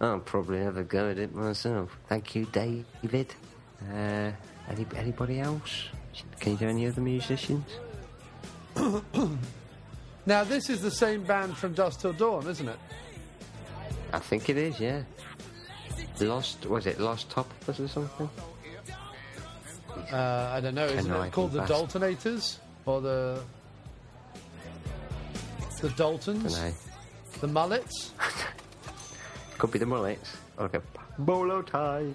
I'll 0.00 0.20
probably 0.20 0.60
have 0.60 0.76
a 0.76 0.84
go 0.84 1.10
at 1.10 1.18
it 1.18 1.34
myself. 1.34 1.96
Thank 2.08 2.34
you, 2.34 2.46
David. 2.46 3.34
Uh, 3.92 4.30
any, 4.70 4.86
anybody 4.96 5.40
else? 5.40 5.88
Can 6.40 6.52
you 6.52 6.58
do 6.58 6.68
any 6.68 6.86
other 6.86 7.00
musicians? 7.00 7.64
Now, 10.26 10.44
this 10.44 10.68
is 10.68 10.82
the 10.82 10.90
same 10.90 11.22
band 11.22 11.56
from 11.56 11.72
Dusk 11.72 12.00
Till 12.00 12.12
Dawn, 12.12 12.46
isn't 12.46 12.68
it? 12.68 12.78
I 14.12 14.18
think 14.18 14.50
it 14.50 14.58
is, 14.58 14.78
yeah. 14.78 15.04
Lost, 16.20 16.66
was 16.66 16.86
it 16.86 17.00
Lost 17.00 17.30
Topaz 17.30 17.80
or 17.80 17.88
something? 17.88 18.28
Uh, 20.12 20.50
I 20.52 20.60
don't 20.60 20.74
know. 20.74 20.84
Isn't 20.84 21.04
Conniving 21.04 21.28
it 21.28 21.32
called 21.32 21.52
the. 21.52 21.62
Daltonators 21.62 22.58
or 22.84 23.00
the 23.00 23.40
the 25.80 25.88
Daltons, 25.90 26.74
the 27.40 27.48
Mullets? 27.48 28.12
Could 29.58 29.72
be 29.72 29.78
the 29.78 29.86
Mullets. 29.86 30.36
Or 30.56 30.64
like 30.64 30.74
a 30.74 30.82
bolo 31.20 31.62
tie. 31.62 32.06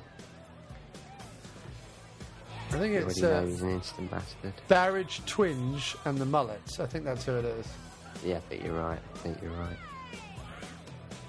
I 2.71 2.77
think 2.77 2.95
it's 2.95 3.21
already 3.21 3.37
uh, 3.37 3.41
know 3.41 3.47
he's 3.47 3.61
an 3.61 3.69
instant 3.69 4.09
bastard. 4.09 4.53
Barrage 4.67 5.19
Twinge 5.27 5.95
and 6.05 6.17
the 6.17 6.25
Mullets. 6.25 6.79
I 6.79 6.87
think 6.87 7.03
that's 7.05 7.25
who 7.25 7.33
it 7.33 7.45
is. 7.45 7.67
Yeah, 8.25 8.37
I 8.37 8.39
think 8.39 8.63
you're 8.63 8.73
right. 8.73 8.99
I 9.13 9.17
think 9.19 9.37
you're 9.41 9.51
right. 9.51 9.77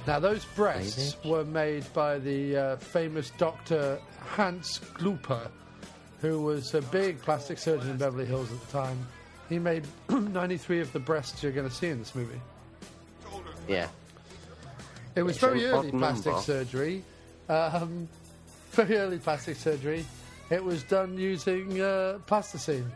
Now, 0.07 0.19
those 0.21 0.45
breasts 0.45 1.17
Maybe. 1.23 1.35
were 1.35 1.45
made 1.45 1.91
by 1.93 2.19
the 2.19 2.57
uh, 2.57 2.77
famous 2.77 3.31
doctor 3.39 3.99
Hans 4.21 4.79
Gluper, 4.95 5.49
who 6.21 6.41
was 6.43 6.75
a 6.75 6.83
big 6.83 7.21
plastic 7.21 7.59
surgeon 7.59 7.91
in 7.91 7.97
Beverly 7.97 8.27
Hills 8.27 8.53
at 8.53 8.61
the 8.61 8.73
time. 8.73 9.07
He 9.49 9.59
made 9.59 9.85
93 10.09 10.81
of 10.81 10.93
the 10.93 10.99
breasts 10.99 11.43
you're 11.43 11.53
going 11.53 11.69
to 11.69 11.75
see 11.75 11.89
in 11.89 11.99
this 11.99 12.15
movie. 12.15 12.41
Yeah. 13.67 13.89
It 15.17 15.23
was 15.23 15.37
It's 15.37 15.41
very 15.45 15.65
early 15.67 15.91
plastic 15.91 16.27
number. 16.27 16.41
surgery. 16.43 17.05
Um, 17.49 18.09
very 18.73 18.97
early 18.97 19.19
plastic 19.19 19.57
surgery. 19.57 20.05
It 20.51 20.62
was 20.62 20.83
done 20.85 21.17
using 21.19 21.81
uh, 21.81 22.19
plasticine. 22.27 22.91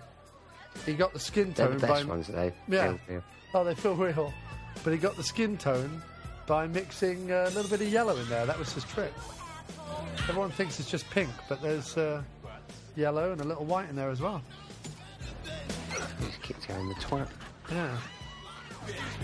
He 0.86 0.94
got 0.94 1.12
the 1.12 1.18
skin 1.20 1.52
They're 1.54 1.66
tone 1.68 1.78
the 1.78 1.86
best 1.86 2.02
by 2.04 2.08
ones, 2.08 2.26
they. 2.28 2.52
Yeah. 2.68 2.96
feel- 3.06 3.22
oh, 3.54 3.64
they 3.64 3.74
feel 3.74 3.94
real, 3.94 4.32
but 4.84 4.92
he 4.92 4.98
got 4.98 5.16
the 5.16 5.22
skin 5.24 5.56
tone 5.56 6.02
by 6.46 6.66
mixing 6.66 7.30
uh, 7.32 7.44
a 7.48 7.50
little 7.50 7.70
bit 7.70 7.80
of 7.80 7.92
yellow 7.92 8.16
in 8.16 8.28
there. 8.28 8.46
That 8.46 8.58
was 8.58 8.72
his 8.72 8.84
trick. 8.84 9.12
Everyone 10.28 10.50
thinks 10.50 10.78
it's 10.80 10.90
just 10.90 11.08
pink, 11.10 11.30
but 11.48 11.60
there's 11.62 11.96
uh, 11.96 12.22
yellow 12.96 13.32
and 13.32 13.40
a 13.40 13.44
little 13.44 13.64
white 13.64 13.88
in 13.88 13.96
there 13.96 14.10
as 14.10 14.20
well. 14.20 14.42
He's 16.20 16.36
kicked 16.42 16.64
her 16.64 16.78
in 16.78 16.88
the 16.88 16.94
twat. 16.96 17.28
Yeah. 17.70 17.96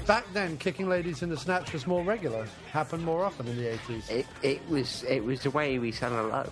Back 0.06 0.24
then, 0.32 0.56
kicking 0.58 0.88
ladies 0.88 1.22
in 1.22 1.30
the 1.30 1.36
snatch 1.36 1.72
was 1.72 1.86
more 1.86 2.04
regular. 2.04 2.46
Happened 2.72 3.04
more 3.04 3.24
often 3.24 3.48
in 3.48 3.56
the 3.56 3.64
80s. 3.64 4.10
It, 4.10 4.26
it 4.42 4.60
was 4.68 5.02
it 5.04 5.24
was 5.24 5.40
the 5.42 5.50
way 5.50 5.78
we 5.78 5.92
sang 5.92 6.10
hello. 6.12 6.48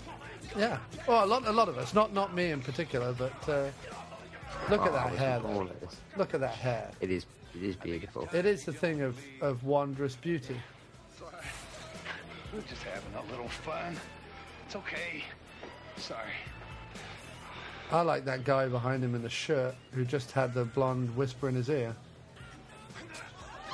Yeah. 0.57 0.79
Well, 1.07 1.25
a 1.25 1.27
lot, 1.27 1.47
a 1.47 1.53
lot 1.53 1.69
of 1.69 1.79
us. 1.79 1.95
Not, 1.95 2.13
not 2.13 2.35
me 2.35 2.51
in 2.51 2.61
particular, 2.61 3.13
but 3.13 3.33
uh, 3.49 3.69
look 4.71 4.83
at 4.83 4.89
Oh, 4.89 4.93
that 4.93 5.15
hair. 5.17 5.41
all 5.45 5.53
Though. 5.55 5.61
of 5.63 5.83
us. 5.83 5.97
Look 6.17 6.35
at 6.35 6.41
that 6.41 6.55
hair. 6.55 6.91
It 7.01 7.11
is 7.11 7.27
it 7.55 7.63
is 7.63 7.77
beautiful. 7.77 8.29
It 8.33 8.47
is 8.47 8.65
the 8.65 8.73
thing 8.73 9.03
of, 9.03 9.19
of 9.43 9.63
wondrous 9.65 10.17
beauty. 10.17 10.57
We're 12.53 12.61
just 12.63 12.83
having 12.83 13.15
a 13.15 13.31
little 13.31 13.49
fun. 13.49 13.97
It's 14.67 14.77
okay. 14.77 15.25
Sorry. 15.97 16.33
I 17.91 18.01
like 18.03 18.25
that 18.25 18.45
guy 18.45 18.69
behind 18.69 19.05
him 19.05 19.15
in 19.15 19.23
the 19.23 19.29
shirt 19.31 19.75
who 19.93 20.05
just 20.05 20.31
had 20.33 20.55
the 20.55 20.65
blonde 20.65 21.15
whisper 21.17 21.49
in 21.49 21.55
his 21.55 21.69
ear. 21.69 21.95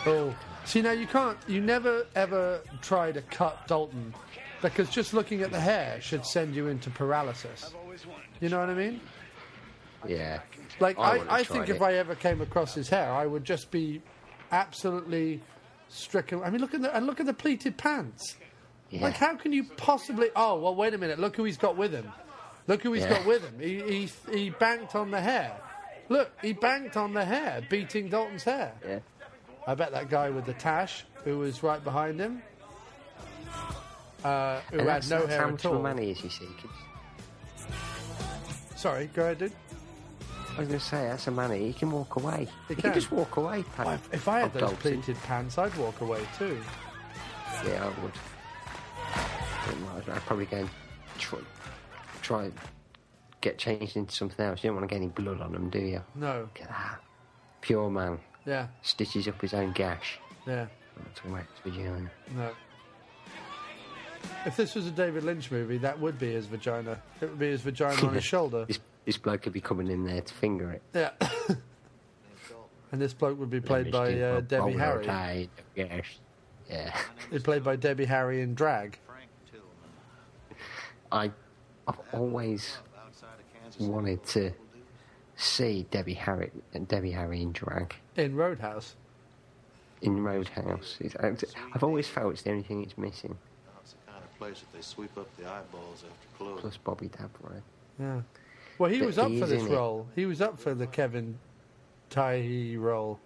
Oh, 0.07 0.35
see 0.65 0.83
now 0.83 0.93
you 0.93 1.07
can't. 1.07 1.39
You 1.47 1.61
never 1.61 2.07
ever 2.15 2.61
try 2.83 3.13
to 3.13 3.23
cut 3.23 3.67
Dalton 3.67 4.15
because 4.63 4.89
just 4.91 5.15
looking 5.15 5.43
at 5.43 5.51
the 5.51 5.61
hair 5.61 6.01
should 6.01 6.25
send 6.25 6.55
you 6.55 6.69
into 6.69 6.91
paralysis. 6.91 7.73
Always 7.83 8.07
wanted 8.07 8.23
to 8.23 8.45
You 8.45 8.49
know 8.49 8.61
what 8.61 8.71
I 8.71 8.75
mean? 8.75 9.01
Yeah. 10.07 10.41
Like 10.81 10.99
I 10.99 11.19
I, 11.19 11.35
I, 11.37 11.43
think 11.45 11.67
tried 11.67 11.77
if. 11.77 11.83
I 11.83 11.95
ever 11.95 12.15
came 12.15 12.41
across 12.41 12.75
his 12.75 12.89
hair, 12.89 13.11
I 13.11 13.27
would 13.27 13.45
just 13.45 13.71
be 13.71 14.01
absolutely 14.53 15.43
stricken. 15.89 16.43
I 16.43 16.51
mean, 16.51 16.61
look 16.61 16.75
at 16.75 16.83
the 16.83 16.95
and 16.97 17.07
look 17.07 17.21
at 17.21 17.27
the 17.27 17.35
pleated 17.35 17.77
pants. 17.77 18.37
Yeah. 18.91 19.03
Like, 19.03 19.17
how 19.17 19.35
can 19.37 19.53
you 19.53 19.65
possibly? 19.65 20.29
Oh, 20.35 20.59
well, 20.61 20.75
wait 20.75 20.95
a 20.95 20.99
minute. 20.99 21.19
Look 21.19 21.37
who 21.37 21.45
he's 21.45 21.59
got 21.59 21.77
with 21.77 21.93
him. 21.93 22.11
Look 22.67 22.83
who 22.83 22.93
he's 22.93 23.03
Yeah. 23.05 23.19
got 23.19 23.27
with 23.27 23.43
him. 23.43 23.59
He, 23.59 23.81
he 23.81 24.11
he 24.33 24.51
banked 24.51 24.95
on 24.95 25.11
the 25.11 25.21
hair. 25.21 25.53
Look, 26.09 26.31
he 26.41 26.55
banked 26.55 26.97
on 26.97 27.13
the 27.13 27.25
hair, 27.25 27.63
beating 27.69 28.09
Dalton's 28.09 28.45
hair. 28.45 28.73
Yeah. 28.87 28.99
I 29.69 29.75
bet 29.75 29.93
that 29.93 30.09
guy 30.09 30.31
with 30.31 30.47
the 30.47 30.55
tash, 30.55 31.05
who 31.25 31.41
was 31.41 31.63
right 31.63 31.85
behind 31.85 32.19
him, 32.19 32.43
uh, 34.25 34.61
who 34.71 34.79
And 34.79 34.89
had 34.89 35.11
no 35.11 35.27
hair 35.27 35.43
how 35.43 35.53
at 35.53 35.67
all. 35.67 35.83
money 35.83 36.11
is 36.11 36.25
you 36.25 36.31
see. 36.31 36.49
Sorry, 38.77 39.11
go 39.13 39.25
ahead, 39.25 39.39
dude. 39.41 39.53
I 40.57 40.61
was 40.61 40.69
going 40.69 40.81
to 40.81 40.85
say 40.87 41.07
that's 41.09 41.27
a 41.27 41.31
money. 41.31 41.67
He 41.67 41.75
can 41.75 41.91
walk 41.91 42.17
away. 42.17 42.49
He 42.67 42.77
can. 42.77 42.83
can 42.85 42.95
just 42.95 43.13
walk 43.13 43.37
away. 43.37 43.63
Pat. 43.77 43.89
If, 43.89 44.15
if 44.15 44.27
I 44.29 44.41
had 44.41 44.55
those 44.55 44.73
pleated 44.73 45.17
pants, 45.25 45.59
I'd 45.59 45.77
walk 45.77 46.01
away 46.01 46.23
too. 46.39 46.59
Yeah, 47.67 47.85
I 47.85 48.03
would. 48.03 48.13
I'd, 49.99 50.09
I'd 50.09 50.23
probably 50.23 50.47
go 50.47 50.57
and 50.57 50.71
try, 51.19 51.41
try 52.23 52.45
and 52.45 52.55
get 53.43 53.59
changed 53.59 53.99
into 53.99 54.15
something 54.15 54.47
else. 54.47 54.65
You 54.65 54.71
don't 54.71 54.77
want 54.77 54.89
to 54.89 54.95
get 54.95 55.03
any 55.03 55.09
blood 55.11 55.43
on 55.43 55.53
them, 55.53 55.69
do 55.69 55.79
you? 55.79 56.03
No. 56.15 56.41
Look 56.41 56.61
at 56.63 56.69
that. 56.69 57.01
Pure 57.61 57.91
man. 57.91 58.19
Yeah. 58.49 58.69
Stitches 58.81 59.29
up 59.29 59.39
his 59.43 59.53
own 59.53 59.73
gash. 59.73 60.19
Yeah. 60.47 60.67
That's 60.97 61.21
a 61.27 61.29
wax 61.29 61.47
vagina. 61.63 62.11
No. 62.35 62.51
If 64.47 64.57
this 64.57 64.75
was 64.75 64.87
a 64.87 64.91
David 64.91 65.23
Lynch 65.25 65.51
movie, 65.51 65.77
that 65.79 66.01
would 66.01 66.19
be 66.19 66.33
his 66.33 66.47
vagina. 66.47 66.99
It 67.21 67.27
would 67.29 67.39
be 67.39 67.51
his 67.51 67.61
vagina 67.61 68.07
on 68.07 68.15
his 68.15 68.25
shoulder. 68.35 68.65
This, 68.65 68.79
this 69.05 69.19
bloke 69.19 69.43
could 69.43 69.53
be 69.53 69.61
coming 69.61 69.89
in 69.89 70.05
there 70.05 70.23
to 70.23 70.35
finger 70.35 70.71
it. 70.71 70.83
Yeah. 70.95 71.11
and 72.93 73.01
this 73.01 73.13
bloke 73.13 73.39
would 73.39 73.51
be 73.51 73.61
played 73.61 73.93
by 73.93 74.19
uh, 74.19 74.41
Debbie 74.41 74.73
Harry. 74.73 75.51
Yes. 75.77 76.07
Yeah. 76.71 76.97
He's 77.31 77.43
played 77.43 77.63
by 77.63 77.77
Debbie 77.77 78.07
Harry 78.07 78.41
in 78.41 78.55
drag. 78.55 78.99
I, 81.13 81.31
I've 81.87 82.01
always 82.13 82.79
wanted 83.79 84.25
to 84.25 84.53
see 85.41 85.87
Debbie 85.91 86.15
Harry, 86.15 86.51
Debbie 86.89 87.13
Harry 87.13 87.41
in 87.43 87.53
drag 87.53 87.95
In 88.17 88.35
Roadhouse. 88.37 88.95
in 90.03 90.23
Roadhouse. 90.23 90.97
It's, 91.01 91.15
I've 91.75 91.83
always 91.85 92.07
felt 92.09 92.33
it's 92.35 92.43
the 92.43 92.51
only 92.51 92.63
thing 92.65 92.83
it's 92.83 92.99
missing. 92.99 93.37
It's 93.83 93.93
the 93.93 94.13
kind 94.13 94.23
of 94.25 94.39
place 94.39 94.61
that 94.61 94.73
they 94.77 94.83
sweep 94.83 95.17
up 95.17 95.29
the 95.37 95.45
eyeballs 95.49 96.05
after 96.05 96.29
closing. 96.39 96.59
Plus 96.59 96.77
Bobby 96.77 97.09
Davro. 97.09 97.63
Yeah. 98.01 98.21
Well, 98.79 98.91
he 98.91 98.99
But 98.99 99.07
was 99.07 99.19
up 99.19 99.31
he 99.31 99.41
for 99.41 99.47
this 99.47 99.63
in 99.63 99.69
it. 99.69 99.75
role. 99.75 100.07
He 100.15 100.27
was 100.27 100.41
up 100.41 100.59
for 100.59 100.75
the 100.75 100.87
Kevin 100.87 101.39
Tighe 102.11 102.79
role. 102.79 103.19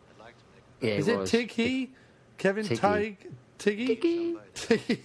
Yeah, 0.81 0.91
Is 0.95 1.09
it 1.09 1.13
it 1.13 1.19
was. 1.19 1.31
Tig 1.31 1.51
He? 1.51 1.91
Kevin 2.39 2.67
Tiggy. 2.67 3.17
Tig 3.59 3.99
Tiggy? 4.01 4.37
Tiggy. 4.55 5.01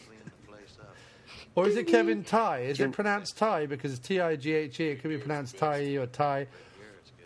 Or 1.55 1.67
is 1.67 1.75
it 1.75 1.87
Kevin 1.87 2.23
Ty? 2.23 2.59
Is 2.59 2.79
it 2.79 2.91
pronounced 2.91 3.37
Ty 3.37 3.65
because 3.65 3.91
it's 3.93 4.07
T 4.07 4.19
I 4.19 4.35
G 4.35 4.53
H 4.53 4.79
E? 4.79 4.89
It 4.89 5.01
could 5.01 5.09
be 5.09 5.17
pronounced 5.17 5.57
Ty 5.57 5.95
or 5.97 6.05
Ty. 6.05 6.47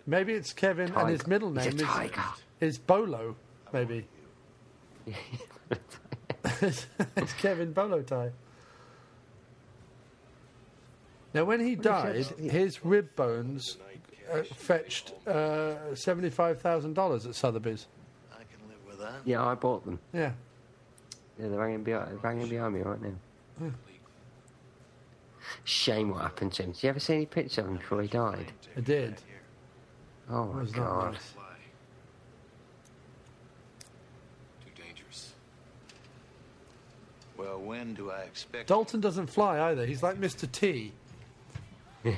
Maybe 0.07 0.33
it's 0.33 0.53
Kevin 0.53 0.91
and 0.93 1.09
his 1.09 1.27
middle 1.27 1.51
name 1.51 1.75
is, 1.75 1.81
tiger. 1.81 2.23
is 2.59 2.77
Bolo. 2.77 3.35
Maybe 3.71 4.05
it's 6.61 7.33
Kevin 7.39 7.71
Bolo 7.73 8.01
Ty. 8.01 8.31
Now, 11.33 11.45
when 11.45 11.59
he 11.61 11.75
died, 11.75 12.25
his 12.37 12.83
rib 12.83 13.15
bones 13.15 13.77
uh, 14.31 14.43
fetched 14.43 15.13
uh, 15.27 15.95
seventy-five 15.95 16.61
thousand 16.61 16.93
dollars 16.93 17.25
at 17.25 17.35
Sotheby's. 17.35 17.87
I 18.33 18.43
can 18.43 18.67
live 18.67 18.85
with 18.87 18.99
that. 18.99 19.21
Yeah, 19.23 19.45
I 19.45 19.55
bought 19.55 19.85
them. 19.85 19.99
Yeah. 20.13 20.31
Yeah, 21.39 21.47
they're 21.47 21.61
hanging 21.61 21.83
behind, 21.83 22.11
they're 22.11 22.31
hanging 22.31 22.49
behind 22.49 22.73
me 22.73 22.81
right 22.81 23.01
now. 23.01 23.71
Shame 25.63 26.09
what 26.09 26.21
happened 26.21 26.53
to 26.53 26.63
him. 26.63 26.71
Did 26.71 26.83
you 26.83 26.89
ever 26.89 26.99
see 26.99 27.13
any 27.15 27.25
pictures 27.25 27.59
of 27.59 27.67
him 27.67 27.77
before 27.77 28.01
he 28.01 28.07
died? 28.07 28.51
I 28.75 28.81
did. 28.81 29.15
Oh 30.31 30.45
my 30.45 30.61
was 30.61 30.75
not 30.75 30.85
god. 30.85 31.13
nice. 31.13 31.33
Too 34.63 34.83
dangerous. 34.83 35.33
Well, 37.37 37.59
when 37.59 37.93
do 37.93 38.11
I 38.11 38.21
expect? 38.21 38.67
Dalton 38.67 39.01
doesn't 39.01 39.27
fly 39.27 39.59
either. 39.71 39.85
He's 39.85 40.01
like 40.03 40.17
Mr. 40.19 40.49
T. 40.51 40.91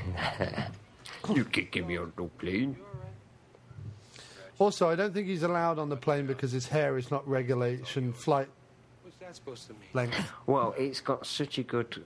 You 1.33 1.45
can 1.45 1.69
give 1.71 1.87
me 1.87 1.95
on 1.97 2.11
the 2.17 2.23
plane. 2.25 2.75
Also, 4.59 4.89
I 4.89 4.95
don't 4.95 5.13
think 5.13 5.27
he's 5.27 5.43
allowed 5.43 5.79
on 5.79 5.87
the 5.87 5.95
plane 5.95 6.25
because 6.25 6.51
his 6.51 6.67
hair 6.67 6.97
is 6.97 7.09
not 7.11 7.25
regulation 7.27 8.11
flight 8.11 8.49
What's 9.03 9.15
that 9.17 9.33
supposed 9.35 9.67
to 9.67 9.73
mean? 9.73 9.83
length. 9.93 10.31
Well, 10.45 10.75
it's 10.77 10.99
got 10.99 11.25
such 11.25 11.57
a 11.59 11.63
good, 11.63 12.03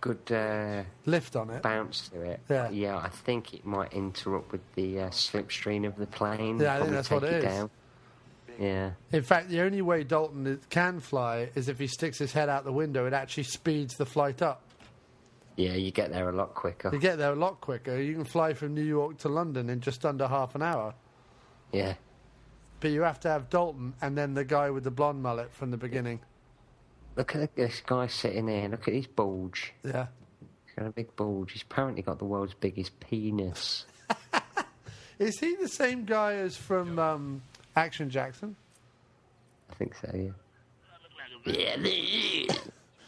good 0.00 0.30
uh, 0.32 0.82
Lift 1.06 1.36
on 1.36 1.50
it. 1.50 1.62
bounce 1.62 2.08
to 2.08 2.20
it. 2.22 2.40
Yeah. 2.48 2.70
yeah. 2.70 2.96
I 2.98 3.08
think 3.08 3.54
it 3.54 3.64
might 3.64 3.92
interrupt 3.92 4.52
with 4.52 4.60
the 4.74 5.00
uh, 5.00 5.08
slipstream 5.10 5.86
of 5.86 5.96
the 5.96 6.06
plane. 6.06 6.58
Yeah, 6.58 6.76
I 6.76 6.80
think 6.80 6.92
that's 6.92 7.10
what 7.10 7.20
take 7.22 7.32
it 7.32 7.44
is. 7.44 7.44
Down. 7.44 7.70
Yeah. 8.58 8.90
In 9.12 9.22
fact, 9.22 9.50
the 9.50 9.60
only 9.60 9.82
way 9.82 10.02
Dalton 10.04 10.60
can 10.68 11.00
fly 11.00 11.50
is 11.54 11.68
if 11.68 11.78
he 11.78 11.86
sticks 11.86 12.18
his 12.18 12.32
head 12.32 12.48
out 12.48 12.64
the 12.64 12.72
window. 12.72 13.06
It 13.06 13.12
actually 13.12 13.44
speeds 13.44 13.96
the 13.96 14.06
flight 14.06 14.42
up. 14.42 14.62
Yeah, 15.56 15.74
you 15.74 15.90
get 15.90 16.10
there 16.12 16.28
a 16.28 16.32
lot 16.32 16.54
quicker. 16.54 16.90
You 16.92 17.00
get 17.00 17.18
there 17.18 17.32
a 17.32 17.36
lot 17.36 17.60
quicker. 17.60 18.00
You 18.00 18.14
can 18.14 18.24
fly 18.24 18.54
from 18.54 18.74
New 18.74 18.84
York 18.84 19.18
to 19.18 19.28
London 19.28 19.70
in 19.70 19.80
just 19.80 20.04
under 20.04 20.28
half 20.28 20.54
an 20.54 20.62
hour. 20.62 20.94
Yeah. 21.72 21.94
But 22.80 22.92
you 22.92 23.02
have 23.02 23.18
to 23.20 23.28
have 23.28 23.50
Dalton 23.50 23.94
and 24.00 24.16
then 24.16 24.34
the 24.34 24.44
guy 24.44 24.70
with 24.70 24.84
the 24.84 24.90
blonde 24.92 25.20
mullet 25.22 25.52
from 25.52 25.70
the 25.72 25.76
beginning. 25.76 26.20
Look 27.18 27.34
at 27.34 27.56
this 27.56 27.82
guy 27.84 28.06
sitting 28.06 28.46
there. 28.46 28.68
Look 28.68 28.86
at 28.86 28.94
his 28.94 29.08
bulge. 29.08 29.72
Yeah. 29.84 30.06
He's 30.64 30.74
got 30.76 30.86
a 30.86 30.90
big 30.90 31.16
bulge. 31.16 31.50
He's 31.50 31.62
apparently 31.62 32.00
got 32.00 32.20
the 32.20 32.24
world's 32.24 32.54
biggest 32.54 33.00
penis. 33.00 33.86
Is 35.18 35.40
he 35.40 35.56
the 35.56 35.66
same 35.66 36.04
guy 36.04 36.34
as 36.34 36.56
from 36.56 36.96
um, 37.00 37.42
Action 37.74 38.08
Jackson? 38.08 38.54
I 39.68 39.74
think 39.74 39.96
so, 39.96 40.08
yeah. 40.14 40.30
Yeah, 41.44 41.76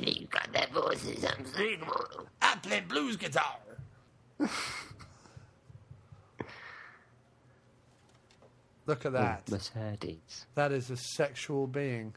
you 0.01 0.27
got 0.27 0.53
that 0.55 0.73
voice 0.73 1.07
is 1.07 1.25
unbelievable. 1.25 2.27
I 2.43 2.57
play 2.57 2.81
blues 2.81 3.17
guitar. 3.17 3.59
Look 8.87 9.07
at 9.07 9.13
that. 9.13 9.49
Mercedes. 9.49 10.47
That 10.57 10.73
is 10.73 10.91
a 10.91 10.97
sexual 10.97 11.69
being, 11.69 12.15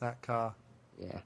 that 0.00 0.20
car. 0.22 0.54
Yeah. 1.02 1.20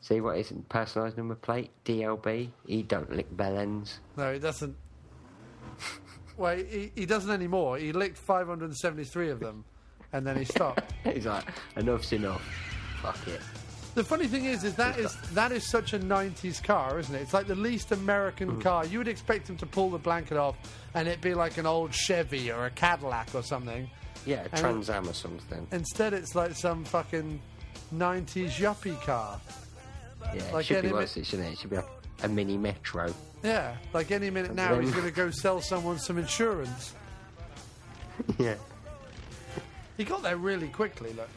See 0.00 0.20
what 0.20 0.38
isn't 0.38 0.68
personalised 0.68 1.16
number 1.16 1.34
plate? 1.34 1.70
DLB. 1.84 2.48
He 2.66 2.82
don't 2.82 3.14
lick 3.14 3.34
bell 3.36 3.58
ends. 3.58 4.00
No, 4.16 4.32
he 4.32 4.38
doesn't. 4.38 4.76
Well, 6.36 6.56
he, 6.56 6.90
he 6.94 7.04
doesn't 7.04 7.30
anymore. 7.30 7.76
He 7.76 7.92
licked 7.92 8.16
573 8.16 9.30
of 9.30 9.40
them 9.40 9.64
and 10.12 10.26
then 10.26 10.36
he 10.36 10.44
stopped. 10.44 10.92
He's 11.04 11.26
like, 11.26 11.44
enough's 11.76 12.12
enough. 12.12 12.42
Fuck 13.02 13.28
it. 13.28 13.40
The 13.94 14.04
funny 14.04 14.26
thing 14.28 14.44
is, 14.44 14.62
is 14.62 14.76
that 14.76 14.98
is 14.98 15.16
that 15.34 15.50
is 15.50 15.68
such 15.68 15.94
a 15.94 15.98
'90s 15.98 16.62
car, 16.62 17.00
isn't 17.00 17.14
it? 17.14 17.22
It's 17.22 17.34
like 17.34 17.48
the 17.48 17.56
least 17.56 17.90
American 17.90 18.50
hmm. 18.50 18.60
car. 18.60 18.86
You 18.86 18.98
would 18.98 19.08
expect 19.08 19.50
him 19.50 19.56
to 19.58 19.66
pull 19.66 19.90
the 19.90 19.98
blanket 19.98 20.36
off, 20.36 20.56
and 20.94 21.08
it'd 21.08 21.20
be 21.20 21.34
like 21.34 21.58
an 21.58 21.66
old 21.66 21.92
Chevy 21.92 22.52
or 22.52 22.66
a 22.66 22.70
Cadillac 22.70 23.34
or 23.34 23.42
something. 23.42 23.90
Yeah, 24.26 24.46
Trans 24.48 24.90
Am 24.90 25.08
or 25.08 25.12
something. 25.12 25.66
Instead, 25.72 26.12
it's 26.12 26.34
like 26.34 26.54
some 26.54 26.84
fucking 26.84 27.40
'90s 27.94 28.52
yuppie 28.56 29.00
car. 29.02 29.40
Yeah, 30.34 30.42
like 30.52 30.62
it 30.62 30.66
should 30.66 30.82
be 30.82 30.92
worse, 30.92 31.16
mi- 31.16 31.24
shouldn't 31.24 31.48
it? 31.48 31.52
It 31.52 31.58
should 31.58 31.70
be 31.70 31.76
like 31.76 31.88
a 32.22 32.28
mini 32.28 32.56
metro. 32.56 33.12
Yeah, 33.42 33.74
like 33.92 34.10
any 34.10 34.30
minute 34.30 34.54
now, 34.54 34.78
he's 34.78 34.90
going 34.92 35.04
to 35.06 35.10
go 35.10 35.30
sell 35.30 35.60
someone 35.60 35.98
some 35.98 36.18
insurance. 36.18 36.94
yeah. 38.38 38.56
He 39.96 40.04
got 40.04 40.22
there 40.22 40.36
really 40.36 40.68
quickly. 40.68 41.12
Look, 41.14 41.28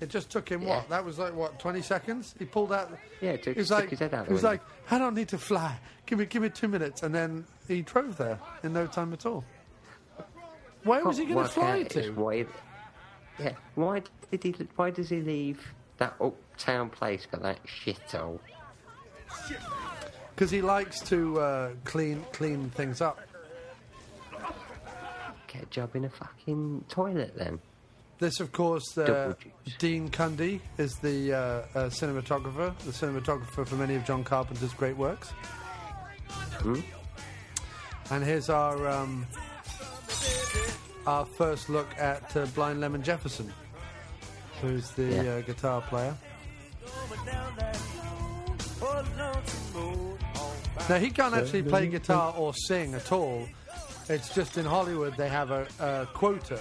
it 0.00 0.08
just 0.08 0.30
took 0.30 0.48
him 0.48 0.64
what? 0.64 0.88
That 0.88 1.04
was 1.04 1.18
like 1.18 1.34
what? 1.34 1.58
20 1.60 1.82
seconds. 1.82 2.34
He 2.38 2.44
pulled 2.44 2.72
out. 2.72 2.90
Yeah, 3.20 3.30
it 3.30 3.42
took- 3.44 3.54
he 3.54 3.60
was 3.60 3.70
like, 3.70 3.90
his 3.90 4.00
head 4.00 4.12
out 4.14 4.26
He 4.26 4.32
was 4.32 4.42
like, 4.42 4.60
I 4.90 4.98
don't 4.98 5.14
need 5.14 5.28
to 5.28 5.38
fly. 5.38 5.78
Give 6.04 6.18
me, 6.18 6.26
give 6.26 6.42
me 6.42 6.48
two 6.50 6.68
minutes, 6.68 7.02
and 7.02 7.14
then 7.14 7.44
he 7.68 7.82
drove 7.82 8.16
there 8.16 8.38
in 8.62 8.72
no 8.72 8.86
time 8.86 9.12
at 9.12 9.24
all. 9.26 9.44
Where 10.84 11.04
was 11.04 11.18
he 11.18 11.24
going 11.24 11.44
to 11.46 11.50
fly 11.52 11.82
to? 11.84 12.10
Why, 12.12 12.46
yeah, 13.40 13.52
why 13.74 14.02
did 14.30 14.42
he? 14.42 14.54
Why 14.76 14.90
does 14.90 15.08
he 15.08 15.20
leave 15.20 15.74
that 15.98 16.14
uptown 16.20 16.90
place 16.90 17.26
for 17.30 17.36
that 17.38 17.58
shithole? 17.66 18.38
Because 20.34 20.50
he 20.50 20.60
likes 20.60 21.00
to 21.00 21.40
uh, 21.40 21.70
clean 21.84 22.24
clean 22.32 22.70
things 22.70 23.00
up. 23.00 23.20
Get 25.46 25.62
a 25.62 25.66
job 25.66 25.96
in 25.96 26.04
a 26.04 26.10
fucking 26.10 26.84
toilet 26.88 27.34
then. 27.36 27.60
This, 28.18 28.40
of 28.40 28.50
course, 28.50 28.96
uh, 28.96 29.34
Dean 29.78 30.08
Cundey 30.08 30.60
is 30.78 30.96
the 30.96 31.34
uh, 31.34 31.38
uh, 31.38 31.64
cinematographer, 31.90 32.76
the 32.78 32.92
cinematographer 32.92 33.66
for 33.66 33.76
many 33.76 33.94
of 33.94 34.06
John 34.06 34.24
Carpenter's 34.24 34.72
great 34.72 34.96
works. 34.96 35.28
Hmm? 36.60 36.80
And 38.10 38.24
here's 38.24 38.48
our 38.48 38.88
um, 38.88 39.26
our 41.06 41.26
first 41.26 41.68
look 41.68 41.88
at 41.98 42.34
uh, 42.36 42.46
Blind 42.54 42.80
Lemon 42.80 43.02
Jefferson, 43.02 43.52
who's 44.60 44.90
the 44.92 45.04
Yeah. 45.04 45.22
uh, 45.34 45.40
guitar 45.42 45.80
player. 45.82 46.14
Now 50.88 50.98
he 50.98 51.10
can't 51.10 51.34
actually 51.34 51.62
play 51.62 51.86
guitar 51.88 52.34
or 52.36 52.52
sing 52.54 52.94
at 52.94 53.10
all. 53.10 53.46
It's 54.08 54.32
just 54.34 54.56
in 54.56 54.64
Hollywood 54.64 55.16
they 55.16 55.28
have 55.28 55.50
a, 55.50 55.66
a 55.80 56.06
quota, 56.14 56.60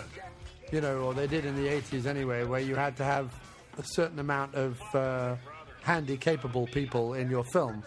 you 0.71 0.81
know, 0.81 0.99
or 0.99 1.13
they 1.13 1.27
did 1.27 1.45
in 1.45 1.55
the 1.55 1.67
80s 1.67 2.05
anyway, 2.05 2.43
where 2.43 2.59
you 2.61 2.75
had 2.75 2.97
to 2.97 3.03
have 3.03 3.31
a 3.77 3.83
certain 3.83 4.19
amount 4.19 4.55
of 4.55 4.79
uh, 4.95 5.35
handy 5.83 6.17
capable 6.17 6.65
people 6.67 7.13
in 7.13 7.29
your 7.29 7.43
film. 7.43 7.83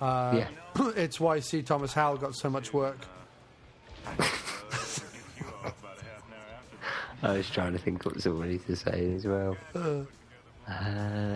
Uh, 0.00 0.32
yeah. 0.38 0.48
it's 0.96 1.20
why 1.20 1.38
C. 1.38 1.62
Thomas 1.62 1.92
Howell 1.92 2.16
got 2.16 2.34
so 2.34 2.50
much 2.50 2.72
work. 2.72 2.98
I 7.22 7.32
was 7.32 7.48
trying 7.50 7.72
to 7.72 7.78
think 7.78 8.04
what 8.04 8.20
somebody 8.20 8.58
to 8.58 8.76
say 8.76 9.14
as 9.14 9.26
well. 9.26 9.56
Uh, 9.74 10.02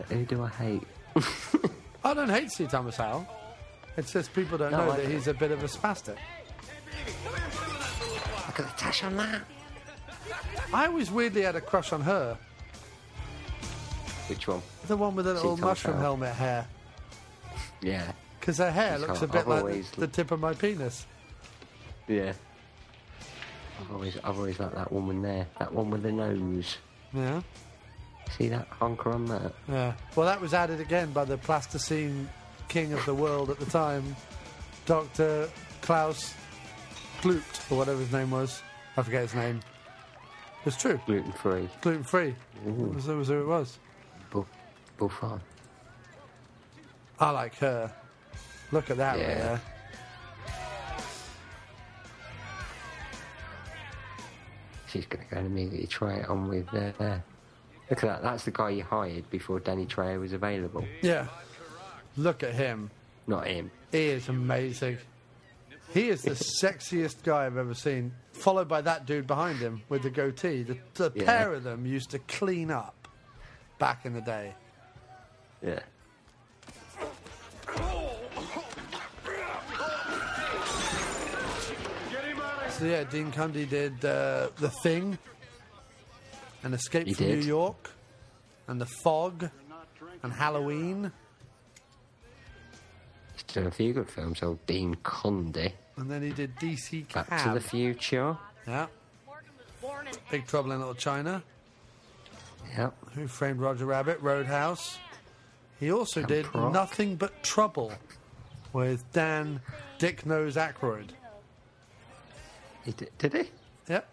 who 0.02 0.24
do 0.24 0.42
I 0.42 0.48
hate? 0.48 0.82
I 2.04 2.14
don't 2.14 2.28
hate 2.28 2.50
C. 2.50 2.66
Thomas 2.66 2.96
Howell. 2.96 3.26
It's 3.96 4.12
just 4.12 4.32
people 4.34 4.58
don't 4.58 4.72
No, 4.72 4.78
know 4.86 4.92
I 4.92 4.96
that 4.96 5.02
don't. 5.04 5.12
he's 5.12 5.26
a 5.28 5.34
bit 5.34 5.50
of 5.52 5.62
a 5.62 5.66
spastic. 5.66 6.16
Look 8.46 8.60
at 8.60 8.66
the 8.66 8.72
tash 8.76 9.04
on 9.04 9.16
that. 9.16 9.42
I 10.74 10.86
always 10.86 11.10
weirdly 11.10 11.42
had 11.42 11.56
a 11.56 11.60
crush 11.60 11.92
on 11.92 12.00
her. 12.02 12.36
Which 14.28 14.48
one? 14.48 14.62
The 14.88 14.96
one 14.96 15.14
with 15.14 15.24
the 15.26 15.34
little 15.34 15.56
Thomas 15.56 15.62
mushroom 15.84 15.94
Howell. 15.94 16.02
helmet 16.04 16.34
hair. 16.34 16.66
Yeah. 17.80 18.10
Because 18.40 18.58
her 18.58 18.70
hair 18.70 18.98
She's 18.98 19.06
looks 19.06 19.20
got- 19.20 19.28
a 19.28 19.32
bit 19.32 19.40
I've 19.42 19.46
like 19.48 19.60
always 19.60 19.90
the, 19.92 20.00
the 20.00 20.06
tip 20.08 20.30
of 20.32 20.40
my 20.40 20.54
penis. 20.54 21.06
Yeah. 22.08 22.32
I've 23.80 23.92
always, 23.92 24.16
I've 24.24 24.36
always 24.36 24.58
liked 24.58 24.74
that 24.74 24.90
woman 24.92 25.22
there. 25.22 25.46
That 25.58 25.72
one 25.72 25.90
with 25.90 26.02
the 26.02 26.12
nose. 26.12 26.76
Yeah. 27.12 27.42
See 28.38 28.48
that 28.48 28.66
honker 28.68 29.10
on 29.12 29.26
that? 29.26 29.52
Yeah. 29.68 29.92
Well, 30.16 30.26
that 30.26 30.40
was 30.40 30.52
added 30.54 30.80
again 30.80 31.12
by 31.12 31.24
the 31.24 31.38
plasticine 31.38 32.28
king 32.68 32.92
of 32.92 33.04
the 33.06 33.14
world 33.14 33.50
at 33.50 33.58
the 33.60 33.66
time, 33.66 34.16
Dr. 34.86 35.48
Klaus 35.82 36.34
Klut, 37.20 37.70
or 37.70 37.78
whatever 37.78 38.00
his 38.00 38.12
name 38.12 38.30
was. 38.30 38.62
I 38.96 39.02
forget 39.02 39.22
his 39.22 39.34
name. 39.34 39.60
It's 40.64 40.76
true. 40.76 41.00
Gluten 41.06 41.32
free. 41.32 41.68
Gluten 41.82 42.02
free. 42.02 42.34
That 42.64 42.72
was, 43.16 43.28
who 43.28 43.40
it 43.42 43.46
was. 43.46 43.78
Buff, 44.30 44.46
Buffon. 44.98 45.40
I 47.20 47.30
like 47.30 47.54
her. 47.58 47.92
Look 48.72 48.90
at 48.90 48.96
that 48.96 49.12
right 49.12 49.20
Yeah. 49.20 49.34
there. 49.38 49.60
She's 54.96 55.06
going 55.06 55.24
to 55.24 55.30
go 55.30 55.38
and 55.38 55.46
immediately 55.46 55.86
try 55.86 56.14
it 56.16 56.28
on 56.28 56.48
with 56.48 56.66
uh, 56.74 56.92
uh, 57.02 57.18
Look 57.90 58.02
at 58.02 58.08
that. 58.08 58.22
That's 58.22 58.44
the 58.44 58.50
guy 58.50 58.70
you 58.70 58.82
hired 58.82 59.28
before 59.30 59.60
Danny 59.60 59.86
Trejo 59.86 60.20
was 60.20 60.32
available. 60.32 60.84
Yeah. 61.02 61.28
Look 62.16 62.42
at 62.42 62.54
him. 62.54 62.90
Not 63.26 63.46
him. 63.46 63.70
He 63.92 64.06
is 64.06 64.28
amazing. 64.28 64.98
He 65.94 66.08
is 66.08 66.22
the 66.22 66.30
sexiest 66.32 67.22
guy 67.22 67.46
I've 67.46 67.56
ever 67.56 67.74
seen. 67.74 68.12
Followed 68.32 68.66
by 68.68 68.80
that 68.82 69.06
dude 69.06 69.26
behind 69.26 69.58
him 69.58 69.82
with 69.88 70.02
the 70.02 70.10
goatee. 70.10 70.62
The, 70.64 70.78
the 70.94 71.12
Yeah. 71.14 71.24
pair 71.24 71.52
of 71.54 71.62
them 71.62 71.86
used 71.86 72.10
to 72.10 72.18
clean 72.18 72.70
up 72.72 73.06
back 73.78 74.04
in 74.04 74.14
the 74.14 74.20
day. 74.20 74.54
Yeah. 75.62 75.80
So 82.78 82.84
yeah, 82.84 83.04
Dean 83.04 83.32
Cundey 83.32 83.68
did 83.68 84.04
uh, 84.04 84.48
The 84.56 84.68
Thing, 84.82 85.18
and 86.62 86.74
Escape 86.74 87.06
He 87.06 87.14
from 87.14 87.26
did. 87.26 87.38
New 87.40 87.46
York, 87.46 87.90
and 88.68 88.78
The 88.80 88.86
Fog, 88.86 89.48
and 90.22 90.32
Halloween, 90.32 91.10
He's 93.34 93.42
done 93.54 93.66
a 93.66 93.70
few 93.70 93.92
good 93.92 94.10
films. 94.10 94.42
Old 94.42 94.64
Dean 94.66 94.94
Cundey. 95.04 95.72
and 95.96 96.10
then 96.10 96.22
he 96.22 96.30
did 96.30 96.56
DC 96.56 97.12
Back 97.12 97.42
to 97.44 97.50
the 97.54 97.60
Future. 97.60 98.36
Yeah. 98.66 98.86
Big 100.30 100.46
Trouble 100.46 100.72
in 100.72 100.78
Little 100.78 100.94
China. 100.94 101.42
Yep. 102.76 102.94
Who 103.14 103.26
Framed 103.28 103.60
Roger 103.60 103.86
Rabbit? 103.86 104.20
Roadhouse. 104.20 104.98
He 105.78 105.92
also 105.92 106.22
did. 106.22 106.46
Nothing 106.54 107.16
But 107.16 107.42
Trouble 107.42 107.92
with 108.72 109.10
Dan 109.12 109.60
Dick 109.98 110.26
Nose 110.26 110.56
Aykroyd. 110.56 111.10
He 112.86 112.92
did, 112.92 113.10
did 113.18 113.32
he? 113.34 113.50
Yep. 113.88 114.08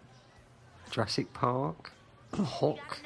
Jurassic 0.90 1.32
Park. 1.32 1.92
Oh. 2.36 2.42
Hawk. 2.42 2.98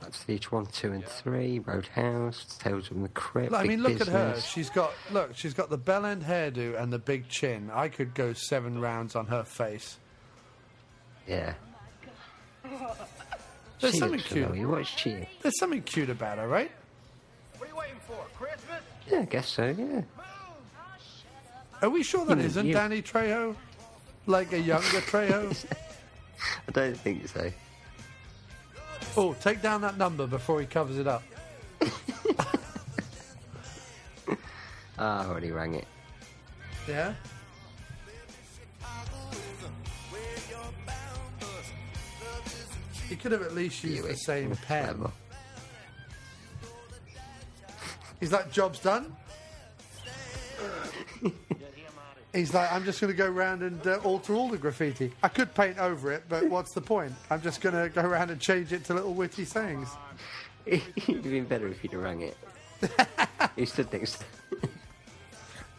That's 0.00 0.18
Future 0.18 0.50
1, 0.50 0.66
2 0.66 0.92
and 0.92 1.04
3. 1.06 1.60
Roadhouse. 1.60 2.44
Tales 2.58 2.88
from 2.88 3.02
the 3.02 3.08
Crypt. 3.08 3.54
I 3.54 3.62
Big 3.62 3.70
mean, 3.70 3.82
look 3.82 4.00
at 4.02 4.08
her. 4.08 4.32
Business. 4.34 4.44
She's 4.44 4.68
got 4.68 4.92
look. 5.12 5.30
She's 5.34 5.54
got 5.54 5.70
the 5.70 5.78
bell 5.78 6.04
end 6.04 6.22
hairdo 6.24 6.78
and 6.78 6.92
the 6.92 6.98
big 6.98 7.28
chin. 7.28 7.70
I 7.72 7.88
could 7.88 8.12
go 8.14 8.34
seven 8.34 8.80
rounds 8.80 9.16
on 9.16 9.26
her 9.28 9.44
face. 9.44 9.96
Yeah. 11.26 11.54
There's 13.80 13.94
she 13.94 13.98
something 14.00 14.18
looks 14.18 14.30
cute. 14.32 14.46
familiar. 14.46 14.68
What 14.68 14.80
is 14.82 14.88
she? 14.88 15.26
There's 15.42 15.58
something 15.58 15.82
cute 15.82 16.10
about 16.10 16.38
her, 16.38 16.48
right? 16.48 16.70
What 17.58 17.68
are 17.68 17.72
you 17.72 17.76
waiting 17.78 17.96
for? 18.06 18.16
Christmas? 18.36 18.82
Yeah, 19.10 19.20
I 19.20 19.24
guess 19.24 19.48
so, 19.48 19.74
yeah. 19.78 20.02
Are 21.82 21.90
we 21.90 22.02
sure 22.02 22.24
that 22.26 22.38
You- 22.38 22.44
isn't 22.44 22.66
you- 22.66 22.72
Danny 22.74 23.02
Trejo? 23.02 23.54
Like 24.26 24.52
a 24.52 24.60
younger 24.60 25.00
Trejo? 25.00 25.64
I 26.68 26.72
don't 26.72 26.96
think 26.96 27.28
so. 27.28 27.50
oh, 29.16 29.34
take 29.40 29.62
down 29.62 29.80
that 29.82 29.98
number 29.98 30.26
before 30.26 30.60
he 30.60 30.66
covers 30.66 30.98
it 30.98 31.06
up. 31.06 31.22
Ah, 34.96 35.24
I 35.24 35.26
already 35.26 35.50
rang 35.50 35.74
it. 35.74 35.86
Yeah. 36.88 37.14
He 43.08 43.16
could 43.16 43.32
have 43.32 43.42
at 43.42 43.54
least 43.54 43.82
used 43.82 44.04
the 44.04 44.14
same 44.16 44.56
pen. 44.56 45.04
Is 48.20 48.30
that 48.30 48.52
job's 48.52 48.78
done. 48.78 49.14
He's 52.34 52.52
like, 52.52 52.70
I'm 52.72 52.84
just 52.84 53.00
going 53.00 53.12
to 53.12 53.16
go 53.16 53.30
around 53.30 53.62
and 53.62 53.86
uh, 53.86 53.98
alter 54.02 54.34
all 54.34 54.48
the 54.48 54.58
graffiti. 54.58 55.12
I 55.22 55.28
could 55.28 55.54
paint 55.54 55.78
over 55.78 56.10
it, 56.10 56.24
but 56.28 56.48
what's 56.48 56.72
the 56.72 56.80
point? 56.80 57.12
I'm 57.30 57.40
just 57.40 57.60
going 57.60 57.74
to 57.76 57.88
go 57.88 58.02
around 58.02 58.30
and 58.30 58.40
change 58.40 58.72
it 58.72 58.84
to 58.86 58.94
little 58.94 59.14
witty 59.14 59.44
sayings. 59.44 59.88
It'd 60.66 61.22
been 61.22 61.44
better 61.44 61.68
if 61.68 61.82
you'd 61.84 61.92
have 61.92 62.02
rang 62.02 62.22
it. 62.22 62.36
he 63.56 63.64
stood 63.66 63.92
next 63.92 64.18
to 64.18 64.24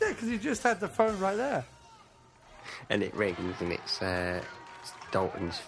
Yeah, 0.02 0.10
because 0.10 0.30
he 0.30 0.38
just 0.38 0.64
had 0.64 0.80
the 0.80 0.88
phone 0.88 1.20
right 1.20 1.36
there. 1.36 1.66
and 2.90 3.04
it 3.04 3.14
rings 3.16 3.56
and 3.60 3.74
it's, 3.74 4.02
uh, 4.02 4.42
it's 4.82 4.94
Dalton's 5.12 5.62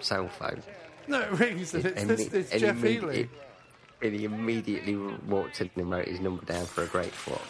cell 0.00 0.26
phone. 0.28 0.62
No, 1.06 1.20
it 1.20 1.30
rings 1.32 1.72
and 1.74 1.84
it's, 1.84 2.00
And 2.00 2.10
this, 2.10 2.20
it's 2.32 2.50
and 2.52 2.60
Jeff 2.60 2.82
Healey. 2.82 3.28
And 4.02 4.12
he 4.14 4.24
immediately 4.24 4.96
walked 4.96 5.60
in 5.60 5.70
and 5.76 5.88
wrote 5.90 6.08
his 6.08 6.18
number 6.18 6.44
down 6.44 6.66
for 6.66 6.82
a 6.82 6.86
great 6.86 7.14
swap. 7.14 7.40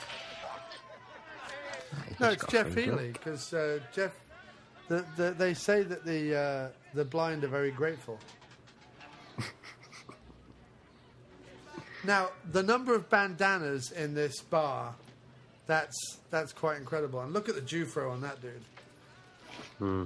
He's 2.09 2.21
No, 2.21 2.31
it's 2.31 2.47
Jeff 2.47 2.77
a 2.77 2.81
Healey 2.81 3.13
because 3.13 3.53
uh, 3.53 3.81
Jeff. 3.95 4.13
The, 4.89 5.05
the, 5.17 5.31
they 5.31 5.55
say 5.55 5.83
that 5.83 6.05
the 6.05 6.37
uh, 6.37 6.69
the 6.95 7.05
blind 7.05 7.45
are 7.45 7.49
very 7.49 7.71
grateful. 7.71 8.19
now, 12.05 12.31
the 12.51 12.63
number 12.63 12.95
of 12.95 13.09
bandanas 13.09 13.93
in 13.93 14.15
this 14.15 14.41
bar, 14.43 14.95
that's 15.67 16.19
that's 16.31 16.53
quite 16.53 16.79
incredible. 16.79 17.21
And 17.21 17.33
look 17.33 17.49
at 17.49 17.55
the 17.55 17.63
Jufro 17.63 18.11
on 18.11 18.21
that 18.23 18.43
dude. 18.43 18.63
Hmm. 19.79 20.05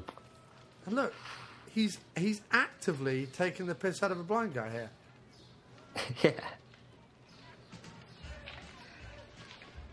And 0.87 0.95
look, 0.95 1.14
he's 1.72 1.99
he's 2.16 2.41
actively 2.53 3.26
taking 3.26 3.66
the 3.66 3.74
piss 3.74 4.03
out 4.03 4.12
of 4.12 4.20
a 4.20 4.24
blind 4.24 4.55
guy 4.55 4.70
here. 4.70 4.91
yeah. 6.22 6.41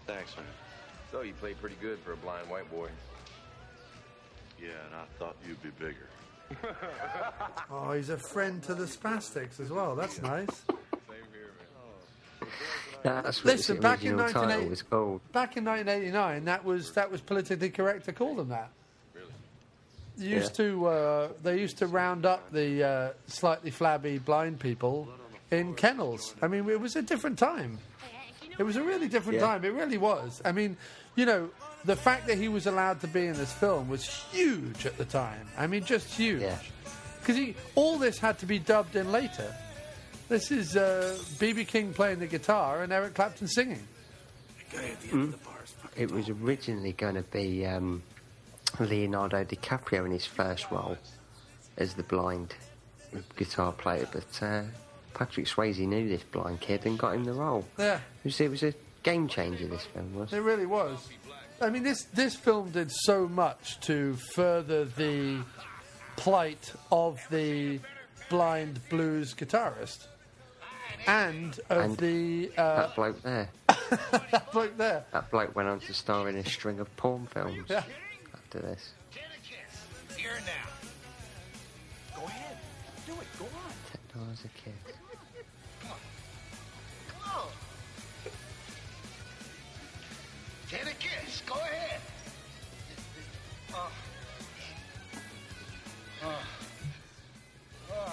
Thanks, 0.05 0.35
man. 0.35 0.45
So 1.13 1.21
you 1.21 1.33
played 1.33 1.61
pretty 1.61 1.75
good 1.79 1.99
for 1.99 2.13
a 2.13 2.17
blind 2.17 2.49
white 2.49 2.69
boy. 2.71 2.87
Yeah, 4.59 4.69
and 4.87 4.95
I 4.95 5.03
thought 5.19 5.35
you'd 5.47 5.61
be 5.61 5.69
bigger. 5.79 6.07
Oh, 7.71 7.91
he's 7.93 8.09
a 8.09 8.17
friend 8.17 8.61
to 8.63 8.75
the 8.75 8.85
spastics 8.85 9.59
as 9.59 9.69
well. 9.69 9.95
That's 9.95 10.21
nice. 10.21 10.47
That's 13.03 13.43
what 13.43 13.53
Listen, 13.53 13.79
back 13.79 14.03
in 14.03 14.19
original 14.19 14.27
title 14.27 14.41
1980 14.41 14.69
was 14.69 14.81
called. 14.81 15.31
back 15.31 15.57
in 15.57 15.65
1989, 15.65 16.45
that 16.45 16.63
was 16.63 16.91
that 16.93 17.11
was 17.11 17.21
politically 17.21 17.69
correct 17.69 18.05
to 18.05 18.13
call 18.13 18.35
them 18.35 18.49
that. 18.49 18.69
They 20.17 20.25
used 20.25 20.55
to 20.55 20.85
uh, 20.85 21.27
they 21.41 21.59
used 21.59 21.77
to 21.79 21.87
round 21.87 22.25
up 22.25 22.51
the 22.51 22.83
uh, 22.83 23.13
slightly 23.27 23.71
flabby 23.71 24.19
blind 24.19 24.59
people 24.59 25.07
in 25.51 25.73
kennels. 25.75 26.35
I 26.41 26.47
mean, 26.47 26.69
it 26.69 26.79
was 26.79 26.95
a 26.95 27.01
different 27.01 27.37
time. 27.37 27.79
It 28.57 28.63
was 28.63 28.75
a 28.75 28.83
really 28.83 29.07
different 29.07 29.39
Yeah. 29.39 29.47
time. 29.47 29.65
It 29.65 29.73
really 29.73 29.97
was. 29.97 30.41
I 30.45 30.51
mean, 30.51 30.77
you 31.15 31.25
know, 31.25 31.49
the 31.85 31.95
fact 31.95 32.27
that 32.27 32.37
he 32.37 32.47
was 32.47 32.67
allowed 32.67 33.01
to 33.01 33.07
be 33.07 33.25
in 33.27 33.33
this 33.33 33.51
film 33.51 33.89
was 33.89 34.05
huge 34.05 34.85
at 34.85 34.97
the 34.97 35.05
time. 35.05 35.47
I 35.57 35.67
mean, 35.67 35.83
just 35.83 36.07
huge. 36.13 36.43
Because 37.19 37.35
he 37.35 37.55
all 37.75 37.97
this 37.97 38.19
had 38.19 38.37
to 38.39 38.45
be 38.45 38.59
dubbed 38.59 38.95
in 38.95 39.11
later. 39.11 39.53
This 40.29 40.51
is 40.51 40.75
uh, 40.75 41.17
BB 41.39 41.67
King 41.67 41.93
playing 41.93 42.19
the 42.19 42.27
guitar 42.27 42.83
and 42.83 42.91
Eric 42.93 43.13
Clapton 43.13 43.47
singing. 43.47 43.85
It 45.95 46.11
was 46.11 46.29
originally 46.29 46.93
going 46.93 47.15
to 47.15 47.21
be 47.23 47.65
um, 47.65 48.01
Leonardo 48.79 49.43
DiCaprio 49.43 50.05
in 50.05 50.11
his 50.11 50.25
first 50.25 50.71
role 50.71 50.97
as 51.77 51.93
the 51.93 52.03
blind 52.03 52.55
guitar 53.35 53.71
player, 53.71 54.07
but 54.11 54.41
uh, 54.43 54.63
Patrick 55.13 55.45
Swayze 55.47 55.79
knew 55.79 56.07
this 56.09 56.23
blind 56.23 56.59
kid 56.61 56.85
and 56.85 56.97
got 56.97 57.15
him 57.15 57.23
the 57.23 57.33
role. 57.33 57.65
Yeah. 57.77 57.95
It 58.23 58.25
was, 58.25 58.41
it 58.41 58.49
was 58.51 58.63
a 58.63 58.73
game 59.03 59.27
changer. 59.27 59.67
This 59.67 59.83
film 59.85 60.13
was. 60.15 60.33
It 60.33 60.39
really 60.41 60.65
was. 60.65 61.07
I 61.61 61.69
mean, 61.69 61.83
this 61.83 62.03
this 62.13 62.35
film 62.35 62.71
did 62.71 62.91
so 62.91 63.27
much 63.27 63.79
to 63.81 64.15
further 64.33 64.85
the 64.85 65.41
plight 66.17 66.73
of 66.91 67.19
the 67.29 67.79
blind 68.29 68.79
blues 68.89 69.33
guitarist 69.33 70.07
and 71.07 71.59
of 71.69 71.81
And 71.83 71.97
the 71.97 72.51
uh, 72.57 72.75
that 72.87 72.95
bloke 72.95 73.21
there. 73.21 73.49
that 73.67 74.51
bloke 74.51 74.77
there. 74.77 75.05
That 75.13 75.29
bloke 75.31 75.55
went 75.55 75.69
on 75.69 75.79
to 75.81 75.93
star 75.93 76.27
in 76.29 76.35
a 76.37 76.45
string 76.45 76.79
of 76.79 76.93
porn 76.97 77.27
films 77.27 77.67
Yeah. 77.69 77.83
after 78.33 78.59
this. 78.59 78.91
Here 80.17 80.31
now. 80.45 82.17
Go 82.19 82.25
ahead. 82.25 82.57
Do 83.05 83.11
it. 83.13 83.27
Go 83.37 83.45
on. 83.45 83.73
Ten 83.91 84.21
dollars 84.21 84.43
a 84.45 84.47
kid. 84.59 84.73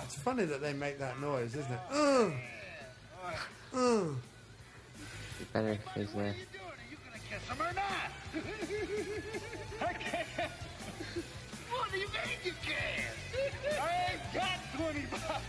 It's 0.05 0.15
funny 0.17 0.45
that 0.45 0.61
they 0.61 0.73
make 0.73 0.99
that 0.99 1.21
noise, 1.21 1.55
isn't 1.55 1.71
it? 1.71 1.79
Ugh. 1.93 2.33
Ugh. 3.75 4.17
It'd 4.17 4.17
be 5.39 5.45
better 5.53 5.69
if 5.71 5.81
there's 5.95 6.15
uh, 6.15 6.19
Are 6.19 6.27
you 6.27 6.35
kiss 7.29 7.49
him 7.49 7.61
or 7.61 7.73
not? 7.73 8.11
I 9.83 9.93
can't. 9.95 10.51
What 11.71 11.93
do 11.93 11.99
you 11.99 12.07
mean 12.07 12.39
you 12.45 12.53
can't? 12.63 13.81
I 13.81 14.13
ain't 14.13 14.35
got 14.35 14.59
20 14.77 15.07
bucks. 15.11 15.45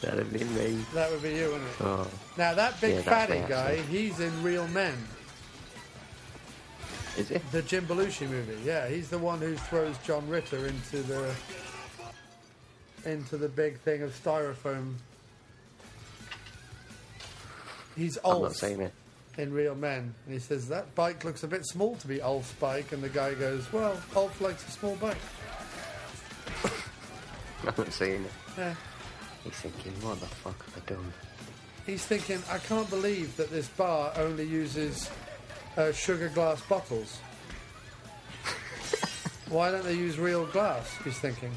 that'd 0.00 0.32
be 0.32 0.44
me. 0.44 0.84
That 0.94 1.10
would 1.10 1.22
be 1.22 1.30
you, 1.30 1.44
wouldn't 1.46 1.62
it? 1.62 1.80
Oh, 1.80 2.06
Now 2.36 2.54
that 2.54 2.80
big 2.80 2.96
Yeah, 2.96 3.02
fatty 3.02 3.42
guy, 3.48 3.76
he's 3.90 4.20
in 4.20 4.42
Real 4.42 4.68
Men. 4.68 4.94
Is 7.18 7.30
it? 7.30 7.42
The 7.52 7.62
Jim 7.62 7.84
Belushi 7.86 8.28
movie. 8.28 8.56
Yeah, 8.64 8.88
he's 8.88 9.08
the 9.10 9.18
one 9.18 9.40
who 9.40 9.54
throws 9.56 9.96
John 9.98 10.26
Ritter 10.28 10.66
into 10.66 11.02
the 11.02 11.34
into 13.04 13.36
the 13.36 13.48
big 13.48 13.78
thing 13.80 14.02
of 14.02 14.10
styrofoam. 14.22 14.94
He's 17.96 18.18
I'm 18.24 18.42
not 18.42 18.54
seen 18.54 18.80
it. 18.80 18.92
in 19.36 19.52
Real 19.52 19.74
Men, 19.74 20.14
and 20.24 20.32
he 20.34 20.38
says 20.38 20.68
that 20.68 20.94
bike 20.94 21.24
looks 21.24 21.42
a 21.42 21.48
bit 21.48 21.64
small 21.66 21.96
to 21.96 22.06
be 22.06 22.20
Ulf's 22.22 22.52
bike, 22.54 22.92
and 22.92 23.02
the 23.02 23.08
guy 23.08 23.34
goes, 23.34 23.70
"Well, 23.72 24.00
Ulf 24.14 24.40
likes 24.40 24.66
a 24.66 24.70
small 24.70 24.94
bike." 24.96 25.16
I've 27.66 27.76
not 27.76 27.92
seen 27.92 28.24
it. 28.24 28.30
Yeah. 28.56 28.74
He's 29.44 29.54
thinking, 29.54 29.92
what 30.02 30.20
the 30.20 30.26
fuck 30.26 30.64
have 30.66 30.82
I 30.82 30.90
done? 30.90 31.12
He's 31.86 32.04
thinking, 32.04 32.42
I 32.50 32.58
can't 32.58 32.88
believe 32.90 33.36
that 33.36 33.50
this 33.50 33.66
bar 33.68 34.12
only 34.16 34.44
uses 34.44 35.10
uh, 35.78 35.92
sugar 35.92 36.28
glass 36.28 36.60
bottles. 36.62 37.20
Why 39.48 39.70
don't 39.70 39.84
they 39.84 39.94
use 39.94 40.18
real 40.18 40.44
glass? 40.46 40.94
He's 41.04 41.18
thinking. 41.18 41.52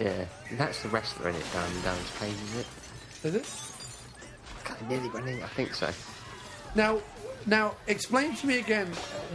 Yeah, 0.00 0.24
that's 0.52 0.82
the 0.82 0.88
wrestler 0.88 1.28
in 1.28 1.36
it, 1.36 1.44
down 1.52 1.68
Darren's 1.82 2.18
page, 2.18 2.32
is 2.32 2.56
it? 2.56 2.66
Is 3.22 3.34
it? 3.36 4.80
Of 4.80 4.88
nearly 4.88 5.08
running, 5.10 5.42
I 5.42 5.46
think 5.48 5.74
so. 5.74 5.90
Now, 6.74 7.00
now, 7.46 7.76
explain 7.86 8.34
to 8.36 8.46
me 8.46 8.58
again 8.58 8.88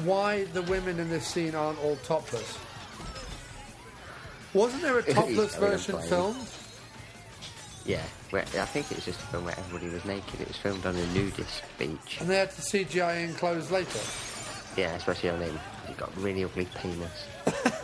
why 0.03 0.45
the 0.45 0.63
women 0.63 0.99
in 0.99 1.09
this 1.09 1.26
scene 1.26 1.55
aren't 1.55 1.80
all 1.80 1.95
topless. 1.97 2.57
Wasn't 4.53 4.82
there 4.82 4.97
a 4.97 5.03
topless 5.13 5.55
version 5.55 6.01
filmed? 6.01 6.45
Yeah, 7.86 8.03
where, 8.32 8.43
I 8.43 8.65
think 8.65 8.91
it 8.91 8.95
was 8.95 9.05
just 9.05 9.19
a 9.19 9.23
film 9.27 9.45
where 9.45 9.57
everybody 9.57 9.91
was 9.93 10.05
naked. 10.05 10.41
It 10.41 10.47
was 10.47 10.57
filmed 10.57 10.86
on 10.86 10.95
a 10.95 11.05
nudist 11.07 11.63
beach. 11.77 12.17
And 12.19 12.30
they 12.30 12.38
had 12.38 12.51
to 12.51 12.61
CGI 12.61 13.23
in 13.23 13.34
clothes 13.36 13.71
later. 13.71 13.99
Yeah, 14.77 14.95
especially 14.95 15.30
on 15.30 15.41
him. 15.41 15.59
He 15.88 15.93
got 15.93 16.15
a 16.15 16.19
really 16.19 16.43
ugly 16.43 16.67
penis. 16.82 17.25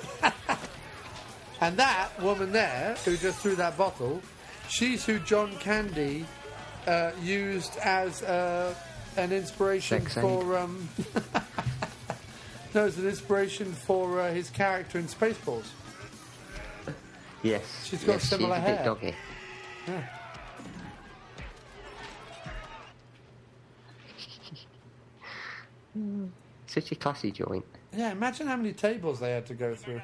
And 1.61 1.77
that 1.77 2.09
woman 2.21 2.51
there, 2.51 2.95
who 3.05 3.15
just 3.17 3.39
threw 3.39 3.55
that 3.55 3.77
bottle, 3.77 4.21
she's 4.67 5.05
who 5.05 5.19
John 5.19 5.55
Candy 5.57 6.25
uh, 6.85 7.11
used 7.21 7.77
as 7.77 8.21
uh, 8.23 8.73
an 9.17 9.31
inspiration 9.31 10.01
Sex 10.01 10.13
for. 10.15 10.57
Um, 10.57 10.89
no, 12.75 12.85
as 12.85 12.97
an 12.97 13.07
inspiration 13.07 13.71
for 13.71 14.19
uh, 14.19 14.31
his 14.31 14.49
character 14.49 14.99
in 14.99 15.05
Spaceballs. 15.05 15.65
Yes. 17.41 17.63
She's 17.85 18.03
got 18.03 18.13
yes, 18.13 18.23
similar 18.23 18.55
she's 18.55 18.63
a 18.63 18.67
bit 18.67 18.77
hair. 18.77 18.85
doggy. 18.85 19.15
Yeah. 19.87 20.03
Such 26.67 26.91
a 26.91 26.95
classy 26.95 27.31
joint. 27.31 27.65
Yeah, 27.95 28.11
imagine 28.11 28.47
how 28.47 28.57
many 28.57 28.73
tables 28.73 29.19
they 29.19 29.31
had 29.31 29.45
to 29.47 29.53
go 29.53 29.75
through. 29.75 30.01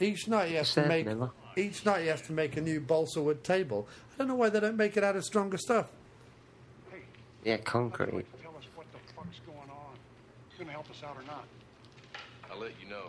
Each 0.00 0.26
night 0.28 0.48
he 0.48 0.54
has 0.54 0.72
to 0.74 0.86
make. 0.86 1.04
Miller. 1.06 1.30
Each 1.56 1.84
night 1.84 2.02
he 2.02 2.06
has 2.06 2.22
to 2.22 2.32
make 2.32 2.56
a 2.56 2.60
new 2.60 2.80
balsa 2.80 3.20
wood 3.20 3.44
table. 3.44 3.86
I 4.14 4.18
don't 4.18 4.28
know 4.28 4.34
why 4.34 4.48
they 4.48 4.60
don't 4.60 4.76
make 4.76 4.96
it 4.96 5.04
out 5.04 5.16
of 5.16 5.24
stronger 5.24 5.58
stuff. 5.58 5.90
Yeah, 7.44 7.58
concrete. 7.58 8.26
Tell 8.42 8.56
us 8.56 8.64
what 8.74 8.86
the 8.92 8.98
fuck's 9.14 9.40
going 9.46 9.58
on. 9.58 9.94
Gonna 10.58 10.72
help 10.72 10.90
us 10.90 11.02
out 11.04 11.16
or 11.16 11.22
not? 11.26 11.44
I'll 12.50 12.58
let 12.58 12.72
you 12.82 12.88
know. 12.88 13.08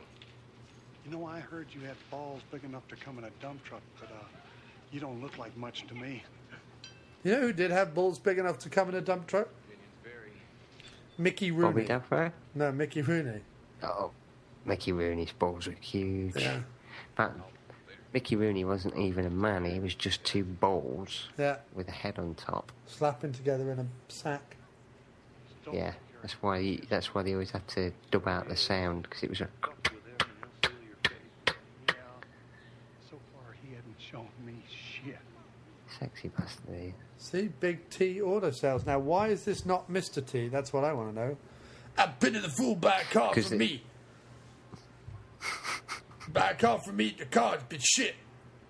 You 1.05 1.11
know, 1.11 1.25
I 1.25 1.39
heard 1.39 1.67
you 1.71 1.81
had 1.81 1.95
balls 2.09 2.41
big 2.51 2.63
enough 2.63 2.87
to 2.89 2.95
come 2.95 3.17
in 3.17 3.23
a 3.25 3.29
dump 3.41 3.63
truck, 3.63 3.81
but 3.99 4.09
uh, 4.09 4.23
you 4.91 4.99
don't 4.99 5.21
look 5.21 5.37
like 5.37 5.55
much 5.57 5.85
to 5.87 5.95
me. 5.95 6.23
You 7.23 7.33
know 7.33 7.41
who 7.41 7.53
did 7.53 7.71
have 7.71 7.93
balls 7.93 8.19
big 8.19 8.37
enough 8.37 8.57
to 8.59 8.69
come 8.69 8.89
in 8.89 8.95
a 8.95 9.01
dump 9.01 9.27
truck? 9.27 9.49
Mickey 11.17 11.51
Bobby 11.51 11.87
Rooney. 11.87 12.31
No, 12.55 12.71
Mickey 12.71 13.01
Rooney. 13.01 13.41
Oh, 13.83 14.11
Mickey 14.65 14.91
Rooney's 14.91 15.31
balls 15.31 15.67
were 15.67 15.75
huge. 15.79 16.35
Yeah. 16.41 16.59
But 17.15 17.33
Mickey 18.13 18.35
Rooney 18.35 18.65
wasn't 18.65 18.97
even 18.97 19.25
a 19.25 19.29
man, 19.29 19.65
he 19.65 19.79
was 19.79 19.95
just 19.95 20.23
two 20.23 20.43
balls 20.43 21.29
Yeah, 21.37 21.57
with 21.73 21.87
a 21.87 21.91
head 21.91 22.19
on 22.19 22.35
top. 22.35 22.71
slapping 22.87 23.31
together 23.33 23.71
in 23.71 23.79
a 23.79 23.85
sack. 24.07 24.57
Yeah, 25.71 25.93
that's 26.21 26.33
why 26.41 26.61
he, 26.61 26.83
that's 26.89 27.13
why 27.13 27.23
they 27.23 27.33
always 27.33 27.51
had 27.51 27.67
to 27.69 27.91
dub 28.09 28.27
out 28.27 28.49
the 28.49 28.55
sound 28.55 29.03
because 29.03 29.23
it 29.23 29.29
was 29.29 29.41
a. 29.41 29.47
So 33.09 33.17
far, 33.33 33.55
he 33.63 33.73
hadn't 33.75 33.95
shown 33.99 34.27
me 34.45 34.53
shit. 34.69 35.17
Sexy 35.99 36.29
bastard. 36.29 36.93
He. 37.21 37.37
See, 37.37 37.47
big 37.59 37.89
T 37.89 38.21
auto 38.21 38.51
sales. 38.51 38.85
Now, 38.85 38.99
why 38.99 39.27
is 39.29 39.43
this 39.45 39.65
not 39.65 39.91
Mr. 39.91 40.25
T? 40.25 40.47
That's 40.47 40.71
what 40.73 40.83
I 40.83 40.93
want 40.93 41.13
to 41.13 41.15
know. 41.15 41.37
Ah, 41.97 42.03
I 42.03 42.07
pity 42.07 42.39
the 42.39 42.49
fool 42.49 42.75
back 42.75 43.15
off 43.15 43.35
'Cause 43.35 43.47
from 43.49 43.55
it- 43.55 43.59
me. 43.59 43.83
back 46.29 46.59
car 46.59 46.79
for 46.85 46.93
me. 46.93 47.15
The 47.17 47.25
car's 47.25 47.63
been 47.63 47.79
shit. 47.81 48.15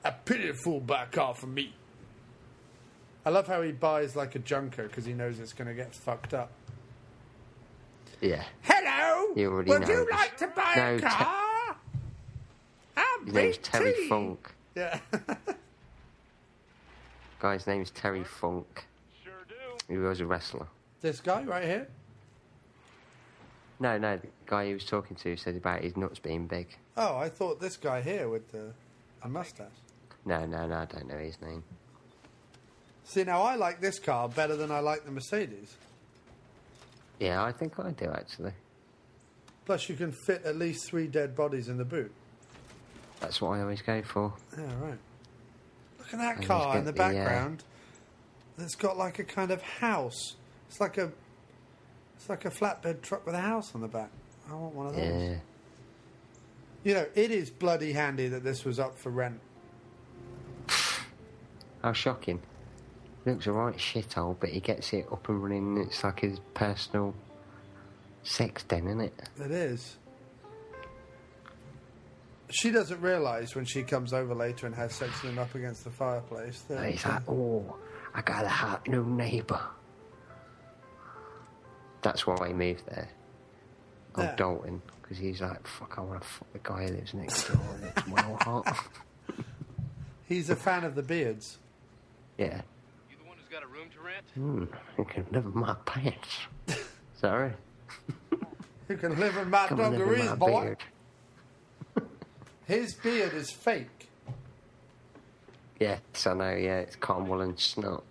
I 0.04 0.10
pity 0.12 0.48
the 0.48 0.54
fool 0.54 0.80
back 0.80 1.18
off 1.18 1.40
from 1.40 1.54
me. 1.54 1.76
I 3.24 3.30
love 3.30 3.48
how 3.48 3.62
he 3.62 3.72
buys 3.72 4.16
like 4.16 4.34
a 4.34 4.40
junker 4.40 4.84
because 4.88 5.06
he 5.06 5.14
knows 5.14 5.40
it's 5.40 5.54
going 5.54 5.68
to 5.68 5.76
get 5.76 5.94
fucked 5.94 6.34
up. 6.34 6.50
Yeah. 8.20 8.44
Hello. 8.64 9.34
You 9.36 9.52
already 9.52 9.70
Would 9.70 9.82
know 9.82 9.88
you 9.94 10.08
like 10.10 10.38
to 10.38 10.48
buy 10.48 10.74
No, 10.76 10.96
a 10.96 11.00
Te- 11.00 11.06
car? 11.06 11.76
I'm 12.98 13.26
His 13.26 13.34
name's 13.36 13.58
Big 13.58 13.64
Terry 13.64 13.94
T. 13.94 14.10
Funk. 14.10 14.52
Yeah. 14.76 15.00
Guy's 17.42 17.66
name 17.66 17.82
is 17.82 17.90
Terry 17.90 18.24
Funk. 18.24 18.86
Sure 19.24 19.34
do. 19.50 19.56
He 19.92 19.98
was 19.98 20.20
a 20.20 20.28
wrestler. 20.28 20.68
this 21.02 21.20
guy 21.20 21.42
right 21.42 21.64
here. 21.64 21.88
No, 23.80 23.98
no, 23.98 24.18
the 24.18 24.28
guy 24.46 24.68
he 24.68 24.74
was 24.76 24.86
talking 24.86 25.18
to 25.18 25.36
said 25.36 25.56
about 25.56 25.82
his 25.82 25.98
nuts 25.98 26.20
being 26.20 26.46
big. 26.46 26.68
Oh, 26.96 27.18
I 27.18 27.30
thought 27.30 27.60
this 27.60 27.78
guy 27.78 28.02
here 28.02 28.30
with 28.30 28.52
the, 28.52 28.74
the 29.24 29.28
mustache. 29.28 29.72
No, 30.24 30.46
no, 30.46 30.68
no, 30.68 30.76
I 30.76 30.86
don't 30.86 31.08
know 31.08 31.18
his 31.18 31.42
name. 31.42 31.64
See, 33.06 33.24
now 33.24 33.42
I 33.42 33.56
like 33.56 33.82
this 33.82 33.98
car 33.98 34.30
better 34.30 34.56
than 34.56 34.70
I 34.70 34.80
like 34.80 35.04
the 35.04 35.12
Mercedes. 35.12 35.76
Yeah, 37.20 37.44
I 37.44 37.52
think 37.52 37.80
I 37.80 37.90
do 37.90 38.06
actually. 38.06 38.54
Plus, 39.66 39.90
you 39.90 39.96
can 39.96 40.12
fit 40.12 40.44
at 40.46 40.58
least 40.58 40.86
three 40.86 41.08
dead 41.08 41.36
bodies 41.36 41.70
in 41.70 41.78
the 41.78 41.86
boot. 41.86 42.12
That's 43.20 43.42
what 43.42 43.58
I 43.58 43.62
always 43.62 43.82
go 43.82 44.04
for. 44.04 44.32
Yeah, 44.56 44.66
right. 44.80 44.98
Look 46.12 46.22
at 46.22 46.26
that 46.26 46.38
And 46.38 46.46
car 46.48 46.78
in 46.78 46.86
the 46.86 46.92
the, 46.92 47.04
uh, 47.04 47.08
background. 47.10 47.64
That's 48.58 48.76
got 48.76 48.98
like 48.98 49.20
a 49.20 49.24
kind 49.24 49.52
of 49.52 49.62
house. 49.62 50.36
It's 50.68 50.82
like 50.82 50.98
a, 50.98 51.12
it's 52.16 52.30
like 52.30 52.46
a 52.46 52.50
flatbed 52.50 53.02
truck 53.02 53.26
with 53.26 53.36
a 53.36 53.42
house 53.42 53.74
on 53.76 53.82
the 53.82 53.88
back. 53.88 54.10
I 54.50 54.54
want 54.54 54.76
one 54.76 54.88
of 54.88 54.96
those. 54.96 55.06
Yeah. 55.06 55.36
You 56.84 56.94
know, 56.96 57.06
it 57.16 57.32
is 57.32 57.50
bloody 57.50 57.94
handy 57.94 58.28
that 58.28 58.44
this 58.44 58.66
was 58.66 58.80
up 58.80 58.98
for 58.98 59.10
rent. 59.10 59.40
How 61.82 61.94
shocking. 61.94 62.42
Looks 63.26 63.46
a 63.46 63.52
right 63.52 63.78
shithole, 63.78 64.36
but 64.40 64.50
he 64.50 64.60
gets 64.60 64.92
it 64.94 65.08
up 65.12 65.30
and 65.30 65.44
running. 65.44 65.78
It's 65.78 66.04
like 66.04 66.22
his 66.22 66.40
personal 66.56 67.14
sex 68.24 68.64
den, 68.64 68.88
isn't 68.88 69.02
it? 69.02 69.30
It 69.40 69.52
is. 69.52 69.98
She 72.52 72.72
doesn't 72.72 73.02
realise 73.02 73.56
when 73.56 73.66
she 73.66 73.84
comes 73.84 74.14
over 74.14 74.34
later 74.36 74.66
and 74.68 74.76
has 74.76 74.94
sex 74.94 75.22
with 75.24 75.32
him 75.32 75.40
up 75.40 75.54
against 75.56 75.84
the 75.84 75.90
fireplace. 75.90 76.62
That, 76.70 76.90
he's 76.92 77.06
like, 77.06 77.28
oh, 77.30 77.78
I 78.14 78.22
got 78.22 78.46
a 78.46 78.50
hot 78.50 78.88
new 78.88 79.06
neighbour. 79.06 79.62
That's 82.02 82.26
why 82.26 82.48
he 82.48 82.54
moved 82.54 82.86
there. 82.88 83.10
On 84.16 84.26
Yeah. 84.26 84.36
Dalton, 84.36 84.82
because 85.02 85.18
he's 85.18 85.40
like, 85.42 85.66
fuck, 85.68 85.96
I 85.98 86.02
want 86.02 86.22
to 86.22 86.28
fuck 86.28 86.52
the 86.54 86.60
guy 86.64 86.88
who 86.88 86.94
lives 86.96 87.14
next 87.14 87.48
door. 87.48 87.62
and 87.76 87.84
It's 87.96 88.08
well 88.08 88.38
hot. 88.42 88.78
he's 90.28 90.50
a 90.50 90.56
fan 90.56 90.84
of 90.84 90.96
the 90.96 91.04
beards. 91.04 91.60
yeah. 92.38 92.62
You 93.10 93.18
the 93.18 93.28
one 93.28 93.38
who's 93.38 93.48
got 93.50 93.64
a 93.64 93.68
room 93.68 93.88
to 93.94 94.02
rent? 94.02 94.26
Hmm, 94.34 95.02
I 95.02 95.04
can 95.06 95.26
live 95.32 95.46
in 95.46 95.54
my 95.60 95.76
pants. 95.86 96.40
Sorry. 97.22 97.54
You 98.90 98.98
can 98.98 99.18
live 99.18 99.38
in 99.38 99.50
my 99.50 99.68
Come 99.68 99.80
and 99.80 99.92
live 99.94 100.02
in 100.02 100.08
dungarees, 100.08 100.30
my 100.32 100.36
boy. 100.36 100.62
beard. 100.64 100.78
His 102.72 102.94
beard 102.94 103.34
is 103.34 103.52
fake. 103.52 104.08
Yes, 105.78 106.00
I 106.26 106.34
know, 106.34 106.56
yeah, 106.56 106.80
it's 106.80 106.96
Cornwall 106.96 107.42
and 107.42 107.60
snot. 107.60 108.02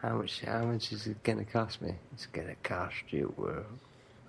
How 0.00 0.16
much, 0.18 0.40
how 0.42 0.66
much 0.66 0.92
is 0.92 1.08
it 1.08 1.20
going 1.24 1.38
to 1.38 1.44
cost 1.44 1.82
me? 1.82 1.94
It's 2.12 2.26
going 2.26 2.46
to 2.46 2.54
cost 2.62 2.94
you, 3.10 3.34
uh, 3.40 3.62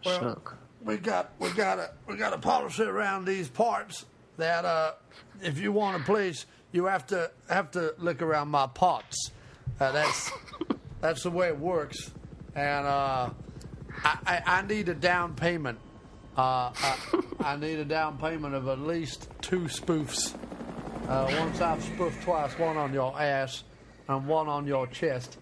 Well- 0.03 0.19
snook. 0.19 0.57
We 0.83 0.97
got 0.97 1.31
we 1.39 1.49
got 1.51 1.77
a 1.79 1.91
we 2.07 2.15
got 2.15 2.33
a 2.33 2.37
policy 2.37 2.83
around 2.83 3.25
these 3.25 3.47
parts 3.47 4.05
that 4.37 4.65
uh, 4.65 4.93
if 5.41 5.59
you 5.59 5.71
want 5.71 6.01
a 6.01 6.05
place, 6.05 6.45
you 6.71 6.85
have 6.85 7.05
to 7.07 7.29
have 7.49 7.71
to 7.71 7.93
look 7.99 8.21
around 8.23 8.49
my 8.49 8.67
pots. 8.67 9.31
Uh, 9.79 9.91
that's 9.91 10.31
that's 11.01 11.23
the 11.23 11.31
way 11.31 11.47
it 11.47 11.59
works, 11.59 12.11
and 12.55 12.85
uh, 12.85 13.29
I, 14.03 14.17
I, 14.25 14.41
I 14.57 14.61
need 14.63 14.89
a 14.89 14.93
down 14.93 15.35
payment. 15.35 15.79
Uh, 16.37 16.71
I, 16.75 16.97
I 17.39 17.55
need 17.55 17.79
a 17.79 17.85
down 17.85 18.17
payment 18.17 18.55
of 18.55 18.67
at 18.67 18.79
least 18.79 19.29
two 19.41 19.61
spoofs. 19.61 20.35
Uh, 21.07 21.31
once 21.39 21.61
I've 21.61 21.83
spoofed 21.83 22.21
twice, 22.23 22.57
one 22.57 22.77
on 22.77 22.93
your 22.93 23.19
ass 23.19 23.63
and 24.07 24.27
one 24.27 24.47
on 24.47 24.67
your 24.67 24.87
chest. 24.87 25.37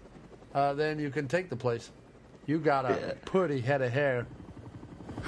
uh, 0.54 0.74
then 0.74 0.98
you 0.98 1.10
can 1.10 1.26
take 1.26 1.50
the 1.50 1.56
place. 1.56 1.90
You 2.46 2.58
got 2.58 2.84
a 2.84 3.16
pretty 3.24 3.60
head 3.60 3.80
of 3.82 3.90
hair. 3.92 4.26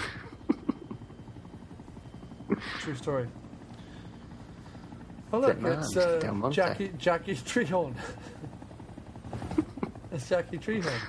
True 2.81 2.95
story. 2.95 3.27
Oh 5.33 5.41
look, 5.41 5.57
it's 5.63 5.97
uh, 5.97 6.49
Jackie 6.53 6.93
Jackie 6.99 7.35
Treehorn. 7.35 7.95
it's 10.13 10.29
Jackie 10.29 10.59
Treehorn, 10.59 11.01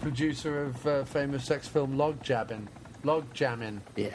producer 0.00 0.64
of 0.64 0.86
uh, 0.86 1.04
famous 1.04 1.44
sex 1.44 1.68
film 1.68 1.96
Log 1.96 2.22
Jabbing. 2.22 2.68
Log 3.04 3.32
Jamming. 3.34 3.80
Yeah. 3.96 4.08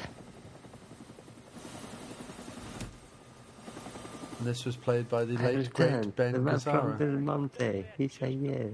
And 4.40 4.48
this 4.48 4.66
was 4.66 4.76
played 4.76 5.08
by 5.10 5.26
the 5.26 5.38
I 5.38 5.54
late 5.54 5.74
great 5.74 5.92
returned. 5.92 6.16
Ben 6.16 6.34
the 6.34 6.40
man 6.40 6.60
from 6.60 6.74
Gazzara. 6.74 7.00
Del 7.00 7.08
Monte. 7.10 7.86
He 7.98 8.08
said 8.08 8.34
yes. 8.34 8.72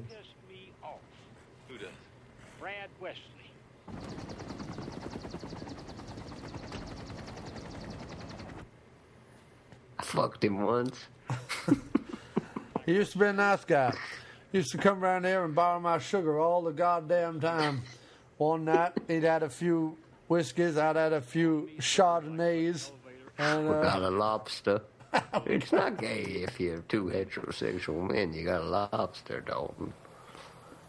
Who 1.68 1.78
does? 1.78 1.88
Brad 2.60 2.90
Wesley. 3.00 3.22
I 10.00 10.04
fucked 10.04 10.44
him 10.44 10.62
once. 10.62 11.06
He 12.86 12.94
used 12.94 13.12
to 13.12 13.20
be 13.20 13.26
a 13.28 13.34
nice 13.34 13.64
guy. 13.64 13.94
Used 14.52 14.72
to 14.72 14.78
come 14.78 15.04
around 15.04 15.26
here 15.26 15.44
and 15.46 15.56
borrow 15.56 15.80
my 15.80 15.98
sugar 16.00 16.40
all 16.40 16.62
the 16.62 16.72
goddamn 16.74 17.40
time. 17.40 17.84
One 18.38 18.66
night 18.66 18.94
he'd 19.08 19.24
had 19.24 19.44
a 19.44 19.50
few 19.50 19.98
whiskeys, 20.28 20.78
I'd 20.78 20.96
had 20.98 21.14
a 21.14 21.22
few 21.22 21.70
chardonnays, 21.80 22.92
and 23.38 23.70
We 23.70 23.76
uh, 23.76 23.82
got 23.84 24.02
a 24.02 24.10
lobster. 24.10 24.82
it's 25.46 25.72
not 25.72 25.98
gay 25.98 26.24
if 26.48 26.60
you're 26.60 26.80
two 26.90 27.06
heterosexual 27.06 28.10
men. 28.12 28.34
You 28.34 28.46
got 28.46 28.62
a 28.62 28.66
lobster, 28.66 29.42
Dalton. 29.42 29.94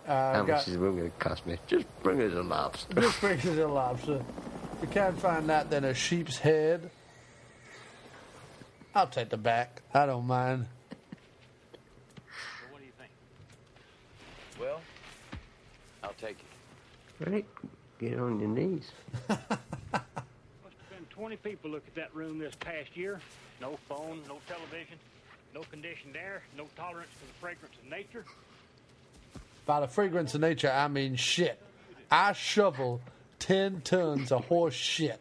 uh, 0.09 0.33
How 0.33 0.43
got, 0.45 0.49
much 0.49 0.69
is 0.69 0.75
it 0.75 0.79
going 0.81 0.97
to 1.03 1.11
cost 1.19 1.47
me? 1.47 1.57
Just 1.67 1.87
bring 2.03 2.21
us 2.23 2.33
a 2.33 2.43
lobster. 2.43 3.01
just 3.01 3.21
brings 3.21 3.45
us 3.47 3.59
a 3.59 3.67
lobster. 3.67 4.25
You 4.81 4.89
can't 4.89 5.19
find 5.19 5.49
that, 5.49 5.71
then 5.71 5.85
a 5.85 5.95
sheep's 5.95 6.39
head. 6.39 6.91
I'll 8.95 9.07
take 9.07 9.31
the 9.31 9.37
back. 9.37 9.83
I 9.95 10.07
don't 10.07 10.27
mind. 10.27 10.67
So 12.31 12.67
what 12.71 12.81
do 12.81 12.85
you 12.87 12.93
think? 12.99 13.11
Well, 14.61 14.81
I'll 16.05 16.13
take 16.21 16.39
it. 16.41 16.47
Right? 17.27 17.47
Get 17.99 18.19
on 18.19 18.41
your 18.41 18.49
knees. 18.49 18.91
Must 19.29 19.41
have 19.51 20.03
been 20.91 21.07
20 21.11 21.37
people 21.37 21.71
look 21.71 21.85
at 21.87 21.95
that 21.95 22.15
room 22.15 22.39
this 22.39 22.55
past 22.57 22.97
year. 22.97 23.21
No 23.61 23.79
phone, 23.89 24.23
no 24.29 24.39
television, 24.49 24.99
no 25.55 25.61
conditioned 25.71 26.17
air, 26.17 26.43
no 26.57 26.67
tolerance 26.77 27.11
to 27.21 27.27
the 27.27 27.35
fragrance 27.35 27.75
of 27.83 27.91
nature. 27.91 28.25
By 29.67 29.81
the 29.81 29.89
fragrance 29.89 30.35
of 30.35 30.41
nature, 30.41 30.71
I 30.73 30.89
mean 30.89 31.15
shit. 31.15 31.61
I 32.11 32.33
shovel 32.33 33.01
10 33.39 33.83
tons 33.83 34.33
of 34.33 34.45
horse 34.47 34.75
shit 34.75 35.21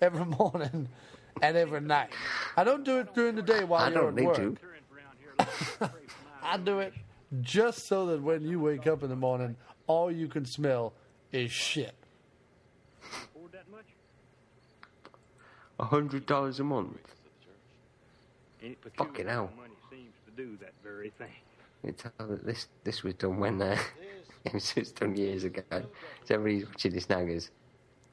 every 0.00 0.24
morning 0.26 0.88
and 1.40 1.56
every 1.56 1.80
night. 1.80 2.10
I 2.56 2.64
don't 2.64 2.84
do 2.84 2.98
it 2.98 3.14
during 3.14 3.36
the 3.36 3.42
day 3.42 3.64
while 3.64 3.84
I 3.84 3.88
you're 3.88 4.02
don't 4.02 4.08
at 4.08 4.14
need 4.16 4.26
work. 4.26 4.36
to. 4.36 4.42
Current 4.42 4.60
around 4.94 5.16
here 5.18 5.32
like 5.38 5.48
a 5.48 5.52
spray 5.52 5.88
from 5.88 5.98
I 6.42 6.56
do 6.58 6.80
it 6.80 6.92
just 7.40 7.86
so 7.86 8.06
that 8.06 8.20
when 8.22 8.42
you 8.44 8.60
wake 8.60 8.86
up 8.86 9.02
in 9.02 9.08
the 9.08 9.16
morning, 9.16 9.56
all 9.86 10.10
you 10.12 10.28
can 10.28 10.44
smell 10.44 10.92
is 11.32 11.50
shit. 11.50 11.94
afford 13.02 13.52
that 13.52 13.68
much? 13.70 13.84
A 15.80 15.84
hundred 15.84 16.26
dollars 16.26 16.60
a 16.60 16.64
month. 16.64 16.98
Fucking 18.96 19.26
hell. 19.26 19.50
money 19.56 19.74
seems 19.90 20.12
to 20.24 20.30
do 20.42 20.56
that 20.60 20.72
very 20.84 21.10
thing. 21.10 21.32
It's 21.82 22.02
how 22.02 22.26
that 22.26 22.44
this 22.46 22.68
this 22.84 23.02
was 23.02 23.14
done 23.14 23.38
when 23.40 23.60
uh, 23.60 23.76
it 24.44 24.52
was 24.54 24.92
done 24.92 25.16
years 25.16 25.44
ago. 25.44 25.62
So 25.70 26.34
everybody's 26.34 26.68
watching 26.68 26.92
this 26.92 27.08
now 27.08 27.24
goes, 27.24 27.50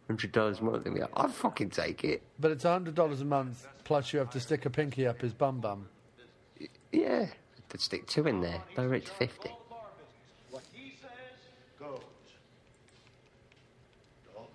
hundred 0.08 0.32
dollars 0.32 0.60
a 0.60 0.64
month. 0.64 0.86
And 0.86 0.96
we 0.96 1.02
go, 1.02 1.08
I'd 1.16 1.32
fucking 1.32 1.70
take 1.70 2.04
it. 2.04 2.24
But 2.40 2.52
it's 2.52 2.66
a 2.66 2.70
$100 2.70 3.22
a 3.22 3.26
month, 3.26 3.68
plus 3.84 4.12
you 4.12 4.20
have 4.20 4.32
to 4.32 4.40
stick 4.40 4.66
a 4.66 4.70
pinky 4.72 5.06
up 5.06 5.22
his 5.22 5.34
bum 5.34 5.60
bum. 5.60 5.88
Yeah, 6.92 7.28
I'd 7.72 7.80
stick 7.80 8.08
two 8.08 8.28
in 8.28 8.42
there. 8.42 8.62
It 8.76 9.06
to 9.06 9.12
fifty. 9.12 9.50
What 10.50 10.64
he 10.74 10.96
says 11.00 11.10
goes. 11.80 12.00
Dalton, 14.34 14.50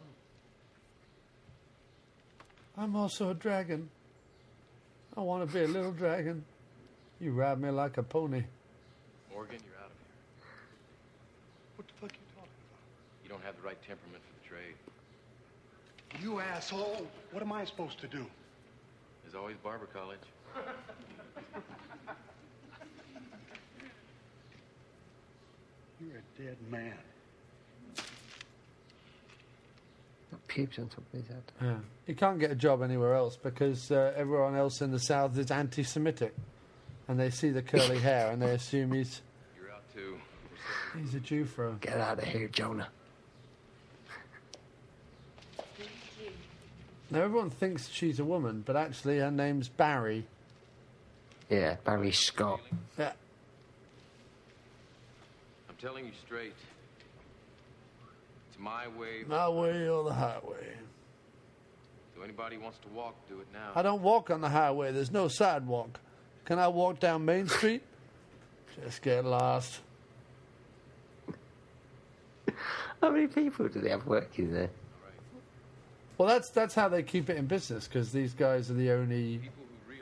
I'm 2.76 2.96
also 2.96 3.30
a 3.30 3.34
dragon. 3.34 3.88
I 5.16 5.20
want 5.20 5.48
to 5.48 5.54
be 5.54 5.62
a 5.62 5.68
little 5.68 5.92
dragon. 5.92 6.44
You 7.20 7.30
ride 7.32 7.60
me 7.60 7.70
like 7.70 7.98
a 7.98 8.02
pony. 8.02 8.42
Morgan, 9.32 9.60
you're 9.64 9.78
out 9.78 9.86
of 9.86 9.92
here. 9.96 10.48
what 11.76 11.86
the 11.86 11.94
fuck 11.94 12.10
are 12.10 12.14
you 12.14 12.26
talking 12.34 12.50
about? 12.68 13.22
You 13.22 13.28
don't 13.28 13.44
have 13.44 13.54
the 13.56 13.62
right 13.62 13.80
temperament 13.86 14.20
for 14.24 14.32
the 14.42 14.48
trade. 14.48 14.74
You 16.20 16.40
asshole! 16.40 17.06
What 17.30 17.42
am 17.42 17.52
I 17.52 17.64
supposed 17.64 18.00
to 18.00 18.08
do? 18.08 18.26
There's 19.22 19.36
always 19.36 19.56
barber 19.62 19.86
college. 19.86 20.18
You're 26.00 26.18
a 26.18 26.22
dead 26.42 26.56
man. 26.70 26.98
Got 27.96 28.04
pubes 30.48 30.78
on 30.78 30.88
top 30.88 30.98
of 31.12 31.20
his 31.20 31.28
head. 31.28 31.42
Yeah. 31.60 31.76
He 32.06 32.14
can't 32.14 32.38
get 32.38 32.50
a 32.50 32.54
job 32.54 32.82
anywhere 32.82 33.14
else 33.14 33.36
because 33.36 33.90
uh, 33.90 34.12
everyone 34.16 34.56
else 34.56 34.80
in 34.80 34.90
the 34.90 34.98
South 34.98 35.36
is 35.38 35.50
anti 35.50 35.82
Semitic. 35.82 36.34
And 37.08 37.18
they 37.20 37.30
see 37.30 37.50
the 37.50 37.62
curly 37.62 37.98
hair 38.00 38.30
and 38.30 38.40
they 38.40 38.50
assume 38.50 38.92
he's, 38.92 39.20
You're 39.56 39.70
out 39.70 39.82
too. 39.94 40.16
he's 40.98 41.14
a 41.14 41.20
Jew 41.20 41.44
for 41.44 41.72
Get 41.80 41.98
out 41.98 42.18
of 42.18 42.24
here, 42.24 42.48
Jonah. 42.48 42.88
Now, 47.10 47.20
everyone 47.22 47.50
thinks 47.50 47.88
she's 47.88 48.18
a 48.18 48.24
woman, 48.24 48.62
but 48.66 48.76
actually 48.76 49.18
her 49.18 49.30
name's 49.30 49.68
Barry. 49.68 50.24
Yeah, 51.50 51.76
Barry 51.84 52.10
Scott. 52.12 52.60
Yeah. 52.98 53.12
I'm 55.68 55.76
telling 55.76 56.06
you 56.06 56.12
straight. 56.26 56.54
It's 58.54 58.62
my 58.62 58.86
way. 58.86 59.24
My 59.26 59.48
way 59.48 59.88
or 59.88 60.04
the 60.04 60.12
highway. 60.12 60.76
So 62.14 62.22
anybody 62.22 62.56
wants 62.56 62.78
to 62.78 62.88
walk, 62.88 63.16
do 63.28 63.40
it 63.40 63.48
now. 63.52 63.72
I 63.74 63.82
don't 63.82 64.00
walk 64.00 64.30
on 64.30 64.40
the 64.40 64.48
highway, 64.48 64.92
there's 64.92 65.10
no 65.10 65.26
sidewalk. 65.26 65.98
Can 66.44 66.60
I 66.60 66.68
walk 66.68 67.00
down 67.00 67.24
Main 67.24 67.48
Street? 67.48 67.82
Just 68.80 69.02
get 69.02 69.24
lost. 69.24 69.80
How 73.00 73.10
many 73.10 73.26
people 73.26 73.66
do 73.66 73.80
they 73.80 73.90
have 73.90 74.06
working 74.06 74.52
there? 74.52 74.70
Well, 76.16 76.28
that's 76.28 76.50
that's 76.50 76.76
how 76.76 76.88
they 76.88 77.02
keep 77.02 77.28
it 77.28 77.36
in 77.36 77.46
business 77.46 77.88
because 77.88 78.12
these 78.12 78.34
guys 78.34 78.70
are 78.70 78.74
the 78.74 78.92
only 78.92 79.50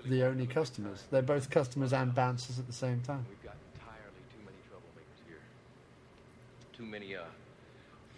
the 0.04 0.24
only 0.24 0.46
customers. 0.46 1.04
They're 1.10 1.22
both 1.22 1.48
customers 1.48 1.94
and 1.94 2.14
bouncers 2.14 2.58
at 2.58 2.66
the 2.66 2.72
same 2.74 3.00
time. 3.00 3.24
We've 3.30 3.42
got 3.42 3.56
entirely 3.72 4.20
too 4.30 4.44
many 4.44 4.58
troublemakers 4.68 5.26
here. 5.26 5.40
Too 6.76 6.84
many, 6.84 7.16
uh, 7.16 7.22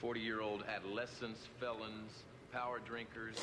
40 0.04 0.20
year 0.20 0.42
old 0.42 0.62
adolescents, 0.68 1.48
felons, 1.58 2.24
power 2.52 2.78
drinkers, 2.84 3.36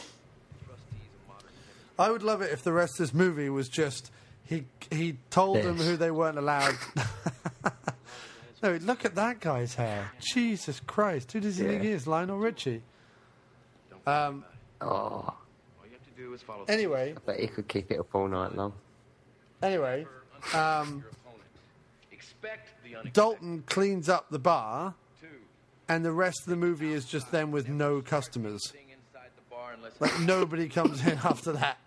trustees 0.64 1.10
of 1.24 1.28
modern 1.28 1.50
I 1.98 2.12
would 2.12 2.22
love 2.22 2.44
it 2.44 2.52
if 2.52 2.62
the 2.62 2.72
rest 2.72 3.00
of 3.00 3.08
this 3.08 3.16
movie 3.16 3.50
was 3.50 3.68
just 3.68 4.12
he 4.46 4.66
he 4.92 5.18
told 5.32 5.64
them 5.64 5.78
who 5.78 5.98
they 5.98 6.12
weren't 6.12 6.38
allowed. 6.38 6.76
no, 8.62 8.74
look 8.76 9.06
at 9.06 9.16
that 9.16 9.40
guy's 9.40 9.74
hair. 9.74 10.12
Jesus 10.20 10.80
Christ, 10.86 11.32
who 11.32 11.40
does 11.40 11.58
he 11.58 11.66
think 11.66 11.82
he 11.82 11.90
is? 11.90 12.06
Lionel 12.06 12.38
Richie. 12.38 12.84
Um. 14.06 14.46
Oh, 14.82 14.86
All 14.88 15.36
you 15.86 15.94
have 15.94 16.16
to 16.16 16.22
do 16.24 16.32
is 16.36 16.44
follow 16.44 16.66
Anyway, 16.68 17.16
I 17.18 17.20
bet 17.26 17.40
he 17.40 17.48
could 17.48 17.68
keep 17.70 17.90
it 17.90 18.00
up 18.00 18.14
all 18.14 18.28
night 18.28 18.56
long. 18.56 18.74
anyway, 19.64 20.06
um, 20.54 20.54
opponent. 20.54 21.04
Expect 22.12 22.70
the 22.84 22.98
unexpected. 22.98 23.14
Dalton 23.14 23.64
cleans 23.66 24.10
up 24.10 24.30
the 24.30 24.40
bar, 24.40 24.90
Two, 24.90 24.96
and 25.92 26.06
the 26.06 26.12
rest 26.12 26.42
of 26.42 26.46
the 26.48 26.56
movie 26.56 26.94
is 26.94 27.04
just 27.06 27.32
them 27.32 27.52
with 27.52 27.68
no 27.68 28.02
customers. 28.02 28.68
thing 28.72 28.88
inside 28.90 29.30
the 29.36 29.42
bar 29.50 29.74
unless 29.76 30.00
Like 30.00 30.20
nobody 30.22 30.70
comes 30.70 31.06
in 31.06 31.18
after 31.24 31.52
that. 31.52 31.78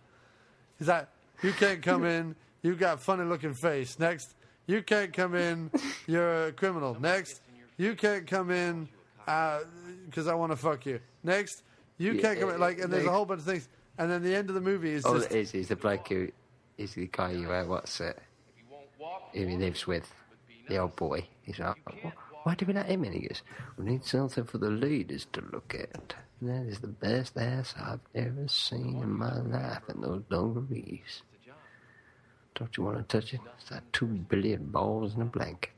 Is 0.78 0.88
that 0.88 1.08
you 1.42 1.52
can't 1.52 1.82
come 1.82 2.04
in? 2.04 2.36
You've 2.62 2.78
got 2.78 2.94
a 2.94 2.96
funny 2.98 3.24
looking 3.24 3.54
face. 3.54 3.98
Next, 3.98 4.34
you 4.66 4.82
can't 4.82 5.12
come 5.12 5.34
in. 5.34 5.70
You're 6.06 6.48
a 6.48 6.52
criminal. 6.52 6.98
Next, 7.00 7.40
you 7.78 7.94
can't 7.94 8.26
come 8.26 8.50
in 8.50 8.88
because 9.24 10.26
I 10.28 10.34
want 10.34 10.52
to 10.52 10.56
fuck 10.56 10.84
you. 10.84 11.00
Next, 11.22 11.62
you 11.96 12.18
can't 12.20 12.38
come 12.38 12.50
in. 12.50 12.60
Like, 12.60 12.80
and 12.80 12.92
there's 12.92 13.06
a 13.06 13.10
whole 13.12 13.24
bunch 13.24 13.40
of 13.40 13.46
things. 13.46 13.68
And 13.96 14.10
then 14.10 14.22
the 14.22 14.34
end 14.34 14.48
of 14.50 14.54
the 14.54 14.60
movie 14.60 14.92
is 14.92 15.04
All 15.04 15.14
just 15.14 15.30
it 15.30 15.38
is 15.38 15.54
is 15.54 15.68
the 15.68 15.76
bloke 15.76 16.08
who 16.08 16.28
is 16.76 16.94
the 16.94 17.08
guy 17.10 17.32
who, 17.32 17.50
uh, 17.50 17.64
what's 17.64 18.00
it, 18.00 18.18
you 18.58 18.64
who 19.44 19.48
he 19.48 19.56
lives 19.56 19.86
with, 19.86 20.12
the 20.68 20.78
old 20.78 20.96
boy. 20.96 21.26
He's 21.42 21.58
like, 21.58 21.76
"Wh- 22.02 22.08
why 22.44 22.54
do 22.54 22.66
we 22.66 22.74
let 22.74 22.86
him 22.86 23.04
in? 23.04 23.12
He 23.12 23.20
goes, 23.20 23.42
we 23.78 23.86
need 23.86 24.04
something 24.04 24.44
for 24.44 24.58
the 24.58 24.68
leaders 24.70 25.26
to 25.32 25.42
look 25.52 25.74
at. 25.74 26.14
And 26.40 26.48
that 26.50 26.70
is 26.70 26.78
the 26.78 26.88
best 26.88 27.36
ass 27.38 27.74
I've 27.78 28.00
ever 28.14 28.46
seen 28.48 29.00
in 29.02 29.10
my 29.10 29.40
life 29.40 29.82
in 29.88 30.02
those 30.02 30.22
dungarees. 30.30 31.22
Don't 32.54 32.76
you 32.76 32.84
want 32.84 32.98
to 32.98 33.02
touch 33.20 33.32
it? 33.34 33.40
It's 33.58 33.70
like 33.70 33.90
two 33.92 34.06
billion 34.06 34.66
balls 34.66 35.14
in 35.14 35.22
a 35.22 35.24
blanket. 35.24 35.70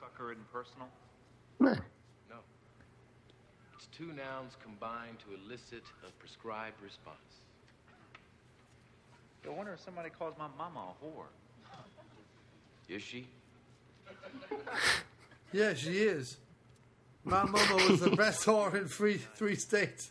Tucker 0.00 0.32
isn't 0.32 0.52
personal? 0.52 0.88
No. 1.60 1.74
No. 2.30 2.36
It's 3.74 3.86
two 3.96 4.12
nouns 4.14 4.56
combined 4.62 5.18
to 5.20 5.34
elicit 5.44 5.82
a 6.06 6.10
prescribed 6.12 6.82
response. 6.82 7.16
I 9.46 9.50
wonder 9.50 9.74
if 9.74 9.80
somebody 9.80 10.08
calls 10.10 10.34
my 10.38 10.48
mama 10.58 10.80
a 10.90 11.04
whore. 11.04 11.28
Is 12.88 13.02
she? 13.02 13.26
Yeah, 15.52 15.74
she 15.74 15.98
is. 15.98 16.36
My 17.24 17.44
mama 17.44 17.74
was 17.88 18.00
the 18.00 18.10
best 18.10 18.44
whore 18.46 18.74
in 18.74 18.88
three 18.88 19.18
three 19.36 19.54
states. 19.56 20.10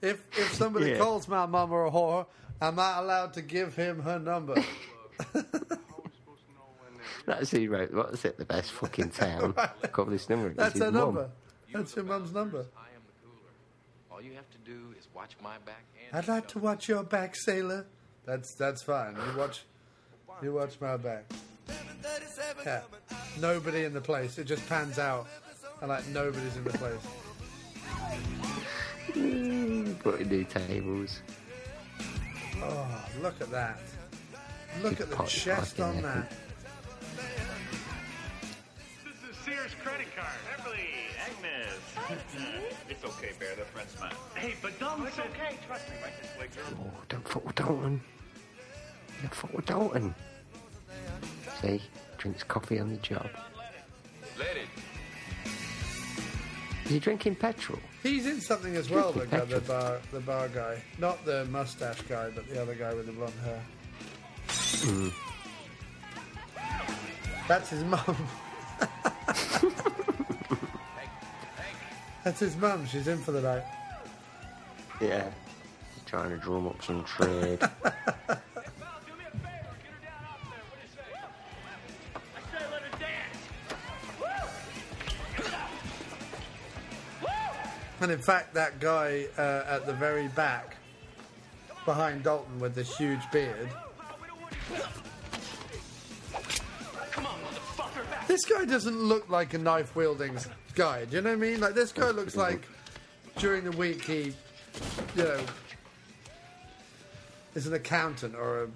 If 0.00 0.22
if 0.38 0.52
somebody 0.54 0.90
Yeah. 0.90 0.98
calls 0.98 1.26
my 1.28 1.46
mama 1.46 1.86
a 1.86 1.90
whore, 1.90 2.26
am 2.60 2.78
I 2.78 2.98
allowed 2.98 3.32
to 3.34 3.42
give 3.42 3.74
him 3.74 4.00
her 4.02 4.18
number? 4.18 4.54
That's 7.26 7.50
who 7.50 7.68
wrote, 7.70 7.92
What's 7.92 8.24
it, 8.24 8.38
the 8.38 8.44
best 8.44 8.70
fucking 8.72 9.10
town? 9.10 9.54
Call 9.92 10.06
this 10.06 10.28
number. 10.28 10.50
That's 10.50 10.78
her 10.78 10.90
mum. 10.90 11.14
number. 11.14 11.30
That's 11.72 11.94
your 11.94 12.04
mum's 12.04 12.32
number. 12.32 12.58
I 12.76 12.88
am 12.94 13.02
the 13.06 13.12
cooler. 13.22 13.50
All 14.10 14.20
you 14.22 14.32
have 14.34 14.50
to 14.50 14.58
do 14.58 14.94
is 14.98 15.06
watch 15.14 15.36
my 15.42 15.56
back 15.64 15.84
and 16.08 16.18
I'd 16.18 16.28
like 16.28 16.48
to 16.48 16.58
watch 16.58 16.88
your 16.88 17.02
back, 17.02 17.36
sailor. 17.36 17.86
That's 18.24 18.54
that's 18.54 18.82
fine. 18.82 19.14
You 19.16 19.38
watch, 19.38 19.62
you 20.42 20.52
watch 20.52 20.80
my 20.80 20.96
back. 20.96 21.24
Yeah. 22.64 22.82
Nobody 23.40 23.84
in 23.84 23.94
the 23.94 24.00
place. 24.00 24.38
It 24.38 24.44
just 24.44 24.66
pans 24.68 24.98
out, 24.98 25.26
and 25.80 25.88
like 25.88 26.06
nobody's 26.08 26.56
in 26.56 26.64
the 26.64 26.70
place. 26.70 27.00
Putting 30.02 30.28
new 30.28 30.44
tables. 30.44 31.20
Oh, 32.62 33.04
look 33.22 33.40
at 33.40 33.50
that! 33.50 33.78
Look 34.82 35.00
at 35.00 35.10
the 35.10 35.16
Pot- 35.16 35.28
chest 35.28 35.76
fucking 35.76 35.96
on 35.96 36.02
that. 36.02 36.32
This 39.04 39.30
is 39.30 39.36
Sears 39.44 39.74
credit 39.82 40.06
card. 40.14 40.28
Beverly, 40.56 40.88
Agnes. 41.26 42.20
it's 42.88 43.04
okay, 43.04 43.30
Bear. 43.38 43.56
They're 43.56 43.64
friends 43.66 43.94
of 43.94 44.00
mine. 44.00 44.12
Hey, 44.34 44.54
but 44.62 44.78
Dalton 44.78 45.04
oh, 45.04 45.08
It's 45.08 45.18
okay. 45.18 45.56
Trust 45.66 45.88
me, 45.88 45.94
right? 46.02 46.12
This 46.20 46.30
way, 46.38 46.48
girl. 46.54 46.86
Oh, 46.86 47.02
don't 47.08 47.26
fuck 47.28 47.46
with 47.46 47.56
Dalton. 47.56 48.00
Don't 49.22 49.34
fuck 49.34 49.52
with 49.54 49.66
Dalton. 49.66 50.14
See? 51.60 51.82
Drinks 52.18 52.42
coffee 52.42 52.78
on 52.78 52.90
the 52.90 52.96
job. 52.98 53.28
Let 54.38 54.56
it. 54.56 54.68
Is 56.84 56.90
he 56.90 56.98
drinking 56.98 57.36
petrol? 57.36 57.78
He's 58.02 58.26
in 58.26 58.40
something 58.40 58.74
as 58.76 58.90
well. 58.90 59.12
The 59.12 59.26
guy, 59.26 59.44
the 59.44 59.60
bar, 59.60 60.00
the 60.12 60.20
bar 60.20 60.48
guy, 60.48 60.82
not 60.98 61.24
the 61.24 61.44
mustache 61.46 62.02
guy, 62.02 62.30
but 62.30 62.48
the 62.48 62.60
other 62.60 62.74
guy 62.74 62.94
with 62.94 63.06
the 63.06 63.12
blonde 63.12 63.32
hair. 63.44 63.62
Mm. 64.48 65.12
That's 67.46 67.70
his 67.70 67.84
mum. 67.84 68.16
That's 72.24 72.40
his 72.40 72.56
mum. 72.56 72.86
She's 72.86 73.08
in 73.08 73.18
for 73.18 73.32
the 73.32 73.42
night. 73.42 73.64
Yeah. 75.00 75.30
He's 75.94 76.04
trying 76.04 76.30
to 76.30 76.36
drum 76.36 76.66
up 76.66 76.82
some 76.82 77.04
trade. 77.04 77.60
And 88.00 88.10
in 88.10 88.18
fact, 88.18 88.54
that 88.54 88.80
guy 88.80 89.26
uh, 89.36 89.64
at 89.68 89.86
the 89.86 89.92
very 89.92 90.28
back, 90.28 90.76
behind 91.84 92.22
Dalton 92.22 92.60
with 92.60 92.74
the 92.74 92.82
huge 92.82 93.20
beard. 93.32 93.68
This 98.26 98.44
guy 98.44 98.64
doesn't 98.64 98.96
look 98.96 99.28
like 99.28 99.54
a 99.54 99.58
knife 99.58 99.96
wielding 99.96 100.38
guy. 100.74 101.04
Do 101.04 101.16
you 101.16 101.22
know 101.22 101.30
what 101.30 101.36
I 101.36 101.40
mean? 101.40 101.60
Like 101.60 101.74
this 101.74 101.92
guy 101.92 102.10
looks 102.10 102.36
like 102.36 102.62
during 103.38 103.64
the 103.64 103.72
week 103.72 104.04
he, 104.04 104.32
you 105.16 105.24
know, 105.24 105.40
is 107.54 107.66
an 107.66 107.74
accountant 107.74 108.36
or 108.36 108.64
a 108.64 108.68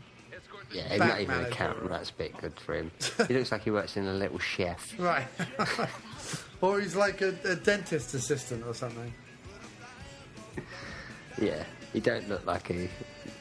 Yeah, 0.73 0.89
he's 0.89 0.99
not 0.99 1.21
even 1.21 1.37
an 1.37 1.45
accountant. 1.45 1.89
That's 1.89 2.11
a 2.11 2.15
bit 2.15 2.37
good 2.39 2.59
for 2.59 2.75
him. 2.75 2.91
he 3.29 3.35
looks 3.35 3.53
like 3.53 3.63
he 3.63 3.71
works 3.71 3.97
in 3.97 4.07
a 4.07 4.15
little 4.15 4.41
chef. 4.41 4.93
right, 4.99 5.29
or 6.61 6.81
he's 6.81 6.95
like 6.97 7.21
a, 7.21 7.35
a 7.45 7.57
dentist 7.57 8.15
assistant 8.15 8.65
or 8.67 8.75
something. 8.75 9.13
Yeah, 11.41 11.65
he 11.93 12.01
don't 12.01 12.29
look 12.29 12.45
like 12.47 12.71
a. 12.71 12.89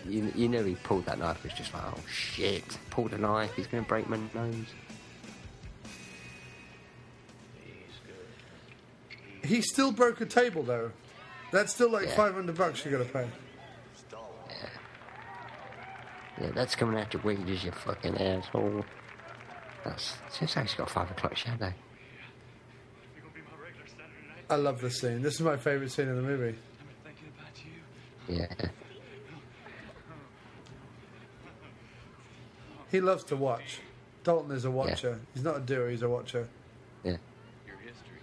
You, 0.08 0.32
you 0.36 0.50
know, 0.50 0.64
he 0.64 0.76
pulled 0.76 1.06
that 1.06 1.20
knife. 1.20 1.46
It's 1.46 1.54
just 1.54 1.74
like, 1.74 1.84
oh 1.86 2.00
shit! 2.10 2.64
Pulled 2.90 3.14
a 3.14 3.18
knife. 3.18 3.54
He's 3.56 3.68
to 3.68 3.82
break 3.82 4.10
my 4.10 4.18
nose. 4.34 4.66
He 9.44 9.62
still 9.62 9.92
broke 9.92 10.22
a 10.22 10.26
table 10.26 10.64
though. 10.64 10.92
That's 11.52 11.74
still 11.74 11.90
like 11.92 12.06
Yeah. 12.08 12.16
five 12.16 12.34
hundred 12.34 12.58
bucks 12.58 12.84
you 12.86 12.92
got 12.92 13.00
to 13.00 13.06
pay. 13.06 13.28
Yeah, 16.42 16.50
that's 16.56 16.76
coming 16.76 17.00
out 17.00 17.14
your 17.14 17.22
wages, 17.22 17.64
you 17.64 17.72
fucking 17.72 18.18
asshole. 18.18 18.84
That's 19.86 20.18
seems 20.32 20.56
like 20.56 20.66
he's 20.66 20.74
got 20.74 20.90
five 20.90 21.12
o'clock 21.12 21.38
shadow. 21.38 21.72
I 24.54 24.58
love 24.58 24.80
this 24.82 25.00
scene. 25.00 25.24
This 25.24 25.34
is 25.34 25.42
my 25.42 25.58
favourite 25.58 25.92
scene 25.92 26.08
in 26.08 26.16
the 26.16 26.22
movie. 26.22 26.56
Yeah, 28.30 28.46
He 32.92 33.02
loves 33.02 33.24
to 33.26 33.36
watch. 33.36 33.80
Dalton 34.24 34.56
is 34.56 34.64
a 34.66 34.72
watcher. 34.72 35.20
He's 35.34 35.44
not 35.44 35.58
a 35.58 35.60
doer, 35.60 35.90
he's 35.90 36.04
a 36.04 36.08
watcher. 36.08 36.48
yeah. 37.04 37.18
Your 37.66 37.76
history. 37.78 38.20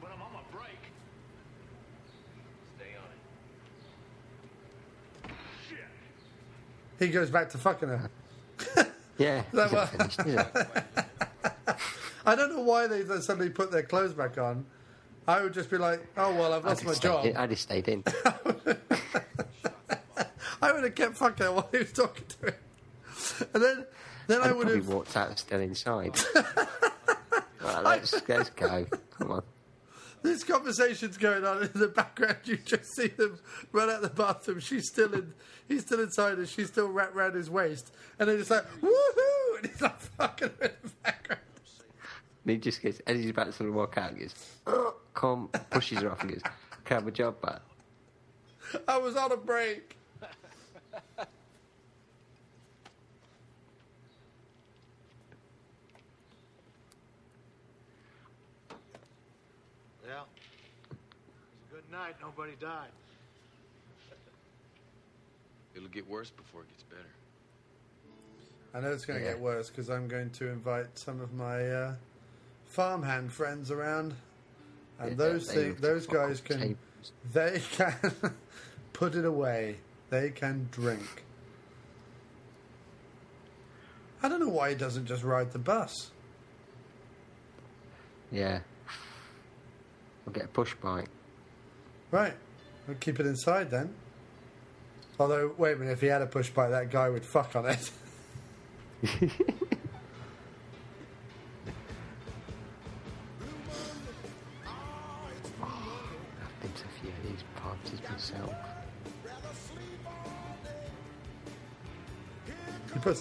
But 0.00 0.10
I'm 0.14 0.22
on 0.22 0.32
my 0.32 0.40
break. 0.50 0.78
Stay 2.76 2.94
on 2.96 3.04
it. 5.30 5.34
Shit. 5.68 5.84
He 7.06 7.12
goes 7.12 7.28
back 7.30 7.50
to 7.50 7.58
fucking 7.58 7.90
her. 7.90 8.10
Yeah, 9.18 9.42
That 9.52 9.66
isn't 9.66 9.72
wa- 9.78 9.86
finished, 9.86 10.20
is 10.20 10.34
it? 10.34 10.66
I 12.24 12.34
don't 12.34 12.54
know 12.54 12.62
why 12.62 12.86
they 12.86 13.04
suddenly 13.20 13.50
put 13.50 13.70
their 13.70 13.82
clothes 13.82 14.12
back 14.14 14.38
on. 14.38 14.64
I 15.26 15.40
would 15.42 15.54
just 15.54 15.70
be 15.70 15.78
like, 15.78 16.04
oh, 16.16 16.34
well, 16.34 16.52
I've 16.52 16.64
lost 16.64 16.84
my 16.84 16.94
job. 16.94 17.24
in- 17.26 17.36
I'd 17.36 17.50
have 17.50 17.58
stayed 17.58 17.88
in. 17.88 18.02
I 20.62 20.72
would 20.72 20.84
have 20.84 20.94
kept 20.94 21.16
fucking 21.16 21.46
while 21.46 21.68
he 21.72 21.78
was 21.78 21.92
talking 21.92 22.24
to 22.40 22.46
him. 22.46 22.54
And 23.54 23.62
then, 23.62 23.86
then 24.26 24.40
I 24.40 24.50
I'd 24.50 24.68
have. 24.68 24.88
walked 24.88 25.16
out 25.16 25.28
and 25.28 25.38
still 25.38 25.60
inside. 25.60 26.18
right, 27.62 27.82
let's, 27.84 28.28
let's 28.28 28.50
go. 28.50 28.86
Come 29.18 29.30
on. 29.32 29.42
This 30.22 30.44
conversation's 30.44 31.16
going 31.16 31.44
on 31.44 31.62
in 31.64 31.70
the 31.74 31.88
background. 31.88 32.36
You 32.44 32.56
just 32.56 32.94
see 32.94 33.08
them 33.08 33.40
run 33.72 33.90
out 33.90 34.02
the 34.02 34.08
bathroom. 34.08 34.60
She's 34.60 34.86
still 34.88 35.12
in. 35.14 35.34
He's 35.66 35.82
still 35.82 36.00
inside, 36.00 36.38
and 36.38 36.48
she's 36.48 36.68
still 36.68 36.88
wrapped 36.88 37.16
around 37.16 37.34
his 37.34 37.50
waist. 37.50 37.92
And 38.20 38.28
then 38.28 38.38
it's 38.38 38.50
like 38.50 38.64
woohoo, 38.80 39.58
and 39.58 39.66
he's 39.66 39.80
like 39.82 39.98
fucking 40.00 40.50
in 40.62 40.70
the 40.84 40.90
background. 41.02 41.41
And 42.44 42.50
he 42.52 42.58
just 42.58 42.82
goes, 42.82 43.00
as 43.06 43.18
he's 43.18 43.30
about 43.30 43.46
to 43.46 43.52
sort 43.52 43.68
of 43.68 43.74
walk 43.76 43.96
out, 43.98 44.14
he 44.14 44.20
goes, 44.20 44.34
oh, 44.66 44.96
come, 45.14 45.48
pushes 45.70 46.00
her 46.00 46.10
off 46.10 46.22
and 46.22 46.32
goes, 46.32 46.42
can 46.84 46.96
I 46.96 47.00
have 47.00 47.06
a 47.06 47.12
job 47.12 47.40
back? 47.40 47.60
I 48.88 48.98
was 48.98 49.16
on 49.16 49.30
a 49.32 49.36
break. 49.36 49.96
Yeah. 60.06 60.22
It 60.90 60.90
was 60.90 61.70
a 61.70 61.74
good 61.74 61.90
night. 61.90 62.14
Nobody 62.20 62.52
died. 62.60 62.88
It'll 65.74 65.88
get 65.88 66.08
worse 66.08 66.30
before 66.30 66.62
it 66.62 66.68
gets 66.70 66.82
better. 66.82 67.02
I 68.74 68.80
know 68.80 68.92
it's 68.92 69.04
going 69.06 69.20
to 69.20 69.24
Yeah. 69.24 69.32
get 69.32 69.40
worse 69.40 69.68
because 69.70 69.90
I'm 69.90 70.08
going 70.08 70.30
to 70.30 70.48
invite 70.48 70.98
some 70.98 71.20
of 71.20 71.32
my 71.32 71.66
uh, 71.70 71.94
farmhand 72.72 73.32
friends 73.32 73.70
around, 73.70 74.14
and 74.98 75.10
Yeah, 75.10 75.16
those 75.16 75.46
they 75.48 75.54
thing, 75.54 75.74
those 75.80 76.06
guys 76.06 76.40
can 76.40 76.58
tables. 76.58 77.12
they 77.32 77.60
can 77.72 78.12
put 78.92 79.14
it 79.14 79.24
away. 79.24 79.76
They 80.10 80.30
can 80.30 80.68
drink. 80.70 81.24
I 84.22 84.28
don't 84.28 84.40
know 84.40 84.48
why 84.48 84.70
he 84.70 84.74
doesn't 84.74 85.06
just 85.06 85.22
ride 85.24 85.52
the 85.52 85.58
bus. 85.58 86.10
Yeah. 88.30 88.60
I'll 90.26 90.32
get 90.32 90.44
a 90.44 90.48
push 90.48 90.74
bike. 90.74 91.08
Right, 92.10 92.34
we'll 92.86 92.96
keep 92.98 93.18
it 93.20 93.26
inside 93.26 93.70
then. 93.70 93.92
Although, 95.18 95.54
wait 95.58 95.72
a 95.72 95.76
minute, 95.76 95.92
if 95.92 96.00
he 96.00 96.06
had 96.06 96.22
a 96.22 96.26
push 96.26 96.50
bike, 96.50 96.70
that 96.70 96.90
guy 96.90 97.08
would 97.08 97.24
fuck 97.24 97.54
on 97.56 97.66
it. 97.66 97.90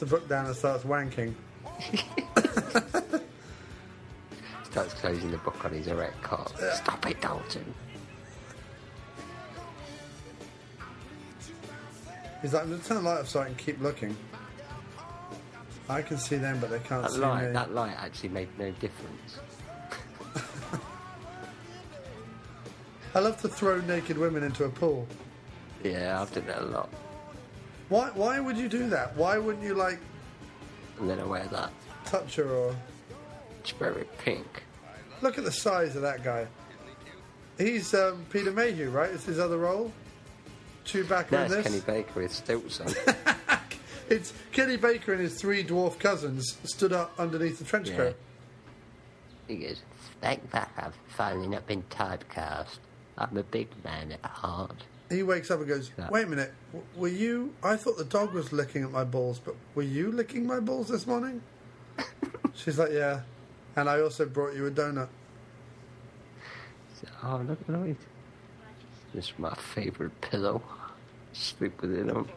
the 0.02 0.07
book 0.07 0.28
down 0.28 0.48
and 0.48 0.56
starts 0.56 0.84
wanking. 0.84 1.34
starts 4.64 4.94
closing 4.95 5.30
the 5.30 5.38
book 5.38 5.64
on 5.64 5.72
his 5.72 5.86
erect 5.86 6.19
cock. 6.23 6.52
Stop 6.73 7.06
it, 7.07 7.22
Dalton. 7.22 7.72
He's 12.41 12.53
like, 12.53 12.64
I'm 12.64 12.69
going 12.69 12.82
to 12.82 12.88
turn 12.88 12.98
the 13.03 13.03
light 13.10 13.19
off 13.19 13.30
so 13.30 13.41
I 13.41 13.45
can 13.45 13.53
keep 13.56 13.80
looking. 13.80 14.18
I 15.88 16.02
can 16.02 16.18
see 16.18 16.38
them, 16.38 16.57
but 16.60 16.72
they 16.72 16.80
can't 16.80 17.03
That 17.03 17.11
see 17.11 17.19
light, 17.19 17.45
me. 17.48 17.53
that 17.53 17.72
light 17.72 17.95
actually 17.99 18.30
made 18.30 18.49
no 18.57 18.72
difference. 18.72 19.38
I 23.14 23.19
love 23.19 23.40
to 23.41 23.49
throw 23.49 23.80
naked 23.82 24.18
women 24.18 24.41
into 24.41 24.64
a 24.64 24.69
pool. 24.69 25.06
Yeah, 25.84 26.19
I've 26.19 26.34
done 26.34 26.48
that 26.48 26.61
a 26.64 26.65
lot. 26.65 26.90
Why? 27.91 28.09
Why 28.13 28.39
would 28.39 28.55
you 28.57 28.69
do 28.69 28.88
that? 28.89 29.15
Why 29.18 29.38
wouldn't 29.38 29.63
you 29.65 29.73
like 29.76 29.99
And 30.99 31.09
then 31.09 31.19
I 31.19 31.26
wear 31.26 31.43
that. 31.51 31.72
touch 32.05 32.38
her 32.38 32.49
or 32.49 32.76
It's 33.59 33.72
very 33.72 34.05
pink. 34.19 34.63
look 35.22 35.38
at 35.38 35.43
the 35.43 35.51
size 35.51 35.95
of 35.97 36.01
that 36.03 36.23
guy? 36.23 36.47
He's 37.57 37.93
um, 37.93 38.26
Peter 38.31 38.51
Mayhew, 38.51 38.89
right? 38.89 39.09
It's 39.11 39.26
his 39.26 39.39
other 39.39 39.57
role? 39.57 39.91
Chewbacca 40.85 41.31
No, 41.31 41.38
in 41.39 41.43
it's 41.45 41.53
this. 41.55 41.65
Kenny 41.68 41.80
Baker 41.81 42.22
with 42.22 42.34
stilts 42.34 42.80
on. 42.80 42.93
It's 44.09 44.34
Kenny 44.51 44.77
Baker 44.77 45.11
and 45.13 45.22
his 45.22 45.35
three 45.39 45.63
dwarf 45.63 45.99
cousins 45.99 46.57
stood 46.63 46.91
up 46.93 47.13
underneath 47.19 47.59
the 47.59 47.65
trench 47.65 47.95
coat. 47.95 48.15
he 49.47 49.55
goes, 49.57 49.81
thank 50.22 50.49
that 50.51 50.69
I've 50.77 50.95
finally 51.09 51.47
not 51.47 51.68
been 51.68 51.84
typecast. 51.84 52.80
I'm 53.18 53.38
a 53.38 53.43
big 53.43 53.68
man 53.84 54.13
at 54.13 54.26
heart. 54.30 54.84
He 55.11 55.23
wakes 55.23 55.51
up 55.51 55.59
and 55.59 55.67
goes, 55.67 55.91
Yeah. 55.97 56.09
"Wait 56.09 56.25
a 56.25 56.27
minute, 56.27 56.53
w- 56.71 56.88
were 56.95 57.07
you? 57.07 57.53
I 57.63 57.75
thought 57.75 57.97
the 57.97 58.05
dog 58.05 58.33
was 58.33 58.51
licking 58.53 58.83
at 58.83 58.91
my 58.91 59.03
balls, 59.03 59.39
but 59.43 59.55
were 59.75 59.83
you 59.83 60.11
licking 60.11 60.45
my 60.47 60.59
balls 60.59 60.88
this 60.88 61.05
morning?" 61.05 61.41
She's 62.53 62.79
like, 62.79 62.91
"Yeah," 62.91 63.21
and 63.75 63.89
I 63.89 63.99
also 64.01 64.25
brought 64.25 64.55
you 64.55 64.65
a 64.67 64.71
donut. 64.71 65.09
Oh, 67.23 67.43
look 67.47 67.57
at 67.67 67.75
it. 67.88 67.97
This 69.13 69.25
is 69.25 69.33
my 69.39 69.53
favourite 69.55 70.19
pillow. 70.21 70.61
Sleep 71.33 71.81
with 71.81 71.93
it 71.93 72.09
on. 72.11 72.29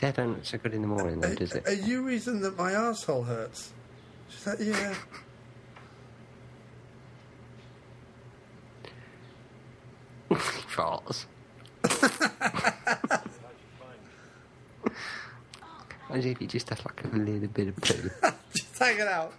Head 0.00 0.16
don't 0.16 0.32
look 0.32 0.44
so 0.46 0.56
good 0.58 0.72
in 0.72 0.80
the 0.82 0.88
morning, 0.88 1.20
though, 1.20 1.28
Are, 1.28 1.34
does 1.34 1.52
it? 1.52 1.66
are 1.68 1.74
you 1.74 2.02
reason 2.02 2.40
that 2.40 2.56
my 2.56 2.72
asshole 2.72 3.24
hurts? 3.24 3.72
She's 4.28 4.46
like, 4.46 4.58
"Yeah." 4.60 4.94
Charles. 10.74 11.26
Imagine 16.10 16.32
if 16.32 16.40
you 16.40 16.46
just 16.46 16.68
had 16.68 16.84
like 16.84 17.04
a 17.04 17.08
little 17.16 17.48
bit 17.48 17.68
of 17.68 17.76
poo. 17.76 18.10
Just 18.54 18.78
hanging 18.78 19.02
out. 19.02 19.32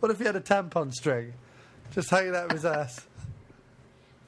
What 0.00 0.10
if 0.10 0.18
he 0.18 0.24
had 0.24 0.36
a 0.36 0.40
tampon 0.40 0.92
string? 0.92 1.32
Just 1.92 2.10
hanging 2.10 2.34
out 2.34 2.46
of 2.46 2.52
his 2.52 2.64
ass. 2.64 3.06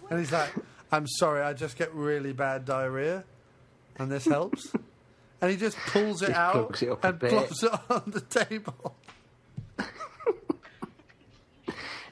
And 0.08 0.18
he's 0.18 0.32
like, 0.32 0.50
I'm 0.90 1.06
sorry, 1.06 1.42
I 1.42 1.52
just 1.52 1.76
get 1.76 1.94
really 1.94 2.32
bad 2.32 2.64
diarrhea. 2.64 3.24
And 3.98 4.10
this 4.10 4.24
helps. 4.24 4.72
And 5.40 5.50
he 5.50 5.56
just 5.56 5.76
pulls 5.76 6.22
it 6.22 6.28
Just 6.28 6.38
out 6.38 6.82
it 6.82 6.98
and 7.02 7.20
plops 7.20 7.62
it 7.62 7.72
on 7.88 8.02
the 8.06 8.20
table. 8.20 8.94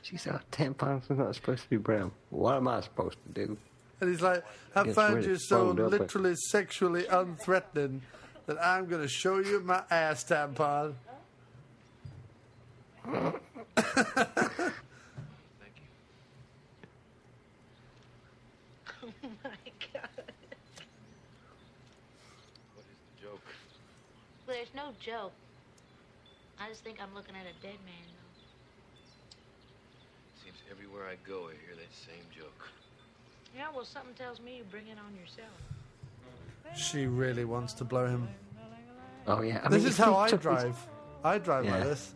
She's 0.02 0.26
like, 0.26 0.50
tampons 0.50 1.10
are 1.10 1.14
not 1.14 1.34
supposed 1.34 1.64
to 1.64 1.70
be 1.70 1.76
brown. 1.76 2.12
What 2.30 2.56
am 2.56 2.68
I 2.68 2.80
supposed 2.80 3.18
to 3.26 3.46
do? 3.46 3.56
And 4.00 4.10
he's 4.10 4.20
like, 4.22 4.44
I 4.74 4.84
Gets 4.84 4.94
find 4.94 5.14
really 5.16 5.28
you 5.28 5.36
so 5.38 5.66
foamed 5.66 5.80
up. 5.80 5.90
literally 5.90 6.34
sexually 6.36 7.02
unthreatening 7.04 8.00
that 8.46 8.56
I'm 8.64 8.86
going 8.86 9.02
to 9.02 9.08
show 9.08 9.38
you 9.38 9.60
my 9.60 9.82
ass 9.90 10.24
tampon. 10.24 10.94
Oh 13.06 13.34
my 19.44 19.50
god. 19.92 20.24
What 22.74 22.84
is 22.86 22.98
the 23.02 23.20
joke? 23.20 23.46
Well, 24.46 24.56
there's 24.56 24.74
no 24.74 24.92
joke. 25.00 25.32
I 26.60 26.68
just 26.68 26.82
think 26.84 27.00
I'm 27.02 27.14
looking 27.14 27.34
at 27.34 27.42
a 27.42 27.54
dead 27.62 27.78
man, 27.84 28.06
though. 28.06 28.34
Seems 30.44 30.58
everywhere 30.70 31.06
I 31.06 31.16
go, 31.28 31.48
I 31.48 31.52
hear 31.66 31.76
that 31.76 31.92
same 31.94 32.24
joke. 32.36 32.68
Yeah, 33.56 33.66
well, 33.74 33.84
something 33.84 34.14
tells 34.14 34.40
me 34.40 34.58
you 34.58 34.64
bring 34.70 34.86
it 34.88 34.98
on 34.98 35.14
yourself. 35.18 35.50
She 36.76 37.06
really 37.06 37.44
wants 37.44 37.72
to 37.74 37.84
blow 37.84 38.06
him. 38.06 38.28
Oh, 39.26 39.42
yeah. 39.42 39.60
I 39.64 39.68
this 39.68 39.82
mean, 39.82 39.90
is 39.90 39.98
how 39.98 40.16
I 40.16 40.28
took 40.28 40.38
his- 40.38 40.42
drive. 40.42 40.86
I 41.24 41.38
drive 41.38 41.66
like 41.66 41.82
this. 41.84 42.14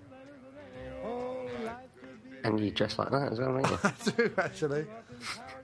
And 2.44 2.58
you 2.58 2.70
dress 2.70 2.98
like 2.98 3.10
that 3.10 3.32
as 3.32 3.38
well, 3.38 3.52
don't 3.52 3.70
you? 3.70 3.78
I 3.84 4.10
do 4.16 4.34
actually, 4.38 4.86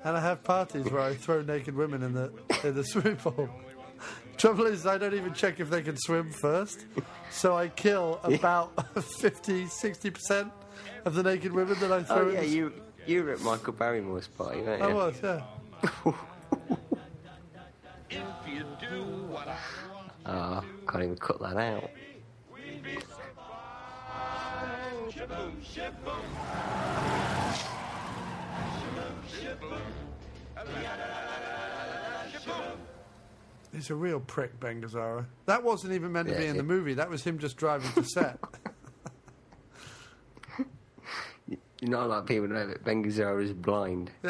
and 0.04 0.16
I 0.16 0.20
have 0.20 0.44
parties 0.44 0.88
where 0.90 1.02
I 1.02 1.14
throw 1.14 1.42
naked 1.42 1.74
women 1.74 2.04
in 2.04 2.12
the 2.12 2.32
in 2.62 2.74
the 2.74 2.84
swimming 2.92 3.16
pool. 3.16 3.48
Trouble 4.36 4.66
is, 4.66 4.86
I 4.86 4.96
don't 4.96 5.14
even 5.14 5.34
check 5.34 5.58
if 5.58 5.70
they 5.70 5.82
can 5.82 5.96
swim 5.96 6.30
first, 6.30 6.86
so 7.30 7.56
I 7.56 7.66
kill 7.66 8.20
about 8.22 8.70
50, 9.02 9.66
60 9.66 10.10
percent 10.10 10.52
of 11.04 11.14
the 11.16 11.24
naked 11.24 11.52
women 11.52 11.78
that 11.80 11.90
I 11.90 11.96
oh, 11.96 12.02
throw. 12.04 12.16
Oh, 12.16 12.28
in 12.28 12.34
yeah, 12.34 12.40
the 12.42 12.48
you, 12.48 12.72
you 13.06 13.24
were 13.24 13.32
at 13.32 13.40
Michael 13.40 13.72
Barrymore's 13.72 14.28
party, 14.28 14.60
weren't 14.60 14.80
you? 14.80 14.88
I 14.88 14.92
was, 14.92 15.16
yeah. 15.20 15.42
Oh, 20.26 20.62
can't 20.88 21.04
even 21.04 21.16
cut 21.16 21.40
that 21.40 21.56
out. 21.56 21.90
He's 33.72 33.90
a 33.90 33.94
real 33.94 34.20
prick, 34.20 34.58
Ben 34.60 34.80
Gazzara. 34.82 35.26
That 35.46 35.62
wasn't 35.62 35.92
even 35.92 36.10
meant 36.12 36.28
to 36.28 36.34
Yeah, 36.34 36.40
be 36.40 36.46
in 36.46 36.54
it- 36.54 36.58
the 36.58 36.62
movie. 36.64 36.94
That 36.94 37.10
was 37.10 37.22
him 37.22 37.38
just 37.38 37.56
driving 37.56 37.90
to 37.92 38.02
set. 38.02 38.38
You're 41.80 41.90
not 41.90 42.08
like 42.08 42.26
people 42.26 42.48
know 42.48 42.66
that 42.66 42.84
Ben 42.84 43.04
Gazzara 43.04 43.42
is 43.42 43.52
blind. 43.52 44.10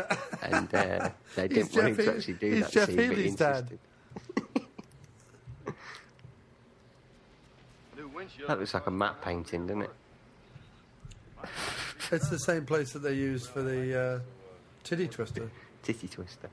and 0.42 0.74
uh, 0.74 1.10
they 1.34 1.48
didn't 1.48 1.74
want 1.74 1.88
him 1.88 1.96
to 1.96 2.16
actually 2.16 2.34
do 2.34 2.50
he's 2.50 2.64
that 2.64 2.72
Jeff 2.72 2.86
scene, 2.88 2.96
but 2.96 3.04
he 3.04 3.14
Healey's 3.14 3.36
dad. 3.36 3.78
That 8.46 8.58
looks 8.58 8.74
like 8.74 8.86
a 8.86 8.90
map 8.90 9.22
painting, 9.22 9.66
doesn't 9.66 9.82
it? 9.82 9.90
it's 12.12 12.28
the 12.28 12.38
same 12.38 12.66
place 12.66 12.92
that 12.92 13.00
they 13.00 13.14
used 13.14 13.48
for 13.48 13.62
the 13.62 14.00
uh, 14.00 14.18
titty 14.84 15.08
twister. 15.08 15.50
Titty 15.82 16.08
twister. 16.08 16.50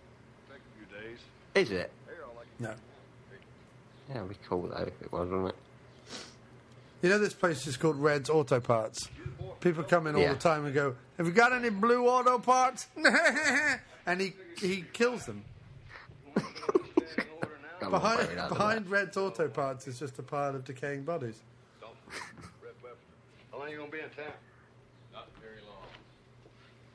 few 0.78 1.00
days. 1.00 1.20
Is 1.56 1.72
it? 1.72 1.92
No. 2.60 2.74
Yeah, 4.10 4.18
it'd 4.18 4.30
be 4.30 4.36
cool 4.48 4.64
though 4.64 4.84
if 4.84 5.02
it 5.02 5.12
was, 5.12 5.30
wouldn't 5.30 5.50
it? 5.50 5.56
You 7.02 7.10
know 7.10 7.20
this 7.20 7.34
place 7.34 7.68
is 7.68 7.78
called 7.78 7.98
Red's 7.98 8.30
Auto 8.30 8.60
Parts. 8.60 9.10
People 9.60 9.84
come 9.84 10.08
in 10.08 10.16
all 10.16 10.22
Yeah. 10.22 10.34
the 10.34 10.40
time 10.40 10.66
and 10.66 10.74
go, 10.74 10.96
"Have 11.18 11.26
you 11.28 11.32
got 11.34 11.54
any 11.54 11.70
blue 11.70 12.08
auto 12.08 12.40
parts?" 12.40 12.88
and 14.06 14.22
he 14.22 14.34
he 14.58 14.84
kills 14.94 15.26
them. 15.26 15.44
Come 16.36 16.46
on, 17.84 17.92
behind 17.92 18.18
Barry, 18.28 18.40
out 18.40 18.52
of 18.52 18.58
behind 18.58 18.90
Red's 18.90 19.18
Auto 19.18 19.48
Parts 19.48 19.88
is 19.88 20.00
just 20.00 20.18
a 20.20 20.24
pile 20.24 20.56
of 20.56 20.66
decaying 20.66 21.04
bodies. 21.04 21.42
How 23.52 23.60
long 23.60 23.70
you 23.70 23.78
gonna 23.78 23.90
be 23.92 24.00
in 24.00 24.10
town? 24.10 24.34
Not 25.14 25.28
very 25.42 25.62
long. 25.68 25.84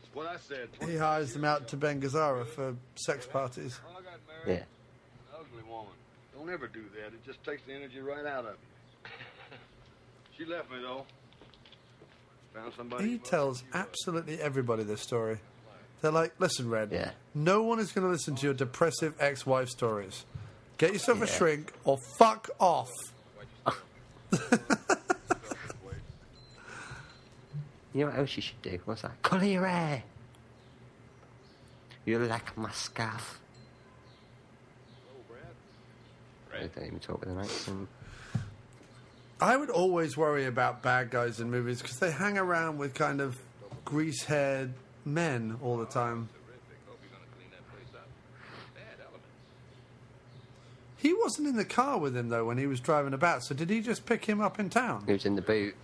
That's 0.02 0.14
what 0.14 0.26
I 0.26 0.36
said. 0.36 0.68
He 0.88 0.96
hires 0.96 1.32
them 1.32 1.44
out 1.44 1.68
to 1.68 1.76
Ben 1.76 2.00
Gazzara 2.00 2.46
for 2.46 2.74
sex 2.96 3.26
parties. 3.26 3.80
I 3.88 3.94
got 3.94 4.04
married. 4.46 4.46
Yeah. 4.46 4.54
An 4.54 5.40
ugly 5.40 5.62
woman. 5.68 5.92
Don't 6.36 6.50
ever 6.50 6.66
do 6.68 6.82
that. 6.96 7.06
It 7.08 7.24
just 7.24 7.42
takes 7.44 7.62
the 7.66 7.72
energy 7.74 8.00
right 8.00 8.26
out 8.26 8.44
of 8.44 8.52
you. 8.52 8.66
She 10.40 10.46
left 10.46 10.70
me 10.70 10.78
though. 10.80 11.04
Found 12.54 12.72
somebody. 12.76 13.08
He 13.10 13.18
tells 13.18 13.62
absolutely 13.74 14.40
everybody 14.40 14.82
this 14.82 15.00
story. 15.02 15.38
They're 16.00 16.10
like, 16.10 16.32
"Listen, 16.38 16.70
Red, 16.70 16.90
Yeah. 16.92 17.10
no 17.34 17.62
one 17.62 17.78
is 17.78 17.92
going 17.92 18.06
to 18.06 18.10
listen 18.10 18.34
to 18.36 18.46
your 18.46 18.54
depressive 18.54 19.14
ex-wife 19.20 19.68
stories. 19.68 20.24
Get 20.78 20.94
yourself 20.94 21.20
a 21.20 21.26
shrink 21.26 21.72
or 21.84 21.98
fuck 22.18 22.48
off." 22.58 22.90
You 27.92 28.02
know 28.04 28.10
what 28.12 28.20
else 28.20 28.36
you 28.36 28.42
should 28.42 28.62
do? 28.62 28.78
What's 28.84 29.02
that? 29.02 29.20
Colour 29.22 29.44
your 29.44 29.66
hair. 29.66 30.04
You 32.04 32.20
like 32.20 32.56
my 32.56 32.70
scarf. 32.70 33.40
I 36.54 36.66
don't 36.66 36.86
even 36.86 36.98
talk 37.00 37.18
with 37.20 37.30
an 37.30 37.40
accent. 37.40 37.88
I 39.40 39.56
would 39.56 39.70
always 39.70 40.16
worry 40.16 40.46
about 40.46 40.82
bad 40.82 41.10
guys 41.10 41.40
in 41.40 41.50
movies 41.50 41.80
because 41.80 41.98
they 41.98 42.10
hang 42.10 42.36
around 42.36 42.78
with 42.78 42.94
kind 42.94 43.20
of 43.20 43.38
grease-haired 43.84 44.74
men 45.04 45.58
all 45.62 45.78
the 45.78 45.86
time. 45.86 46.28
He 50.98 51.14
wasn't 51.14 51.48
in 51.48 51.56
the 51.56 51.64
car 51.64 51.98
with 51.98 52.14
him 52.14 52.28
though 52.28 52.44
when 52.44 52.58
he 52.58 52.66
was 52.66 52.78
driving 52.78 53.14
about. 53.14 53.42
So 53.42 53.54
did 53.54 53.70
he 53.70 53.80
just 53.80 54.04
pick 54.04 54.26
him 54.26 54.42
up 54.42 54.60
in 54.60 54.68
town? 54.68 55.04
He 55.06 55.14
was 55.14 55.24
in 55.24 55.34
the 55.34 55.42
boot. 55.42 55.74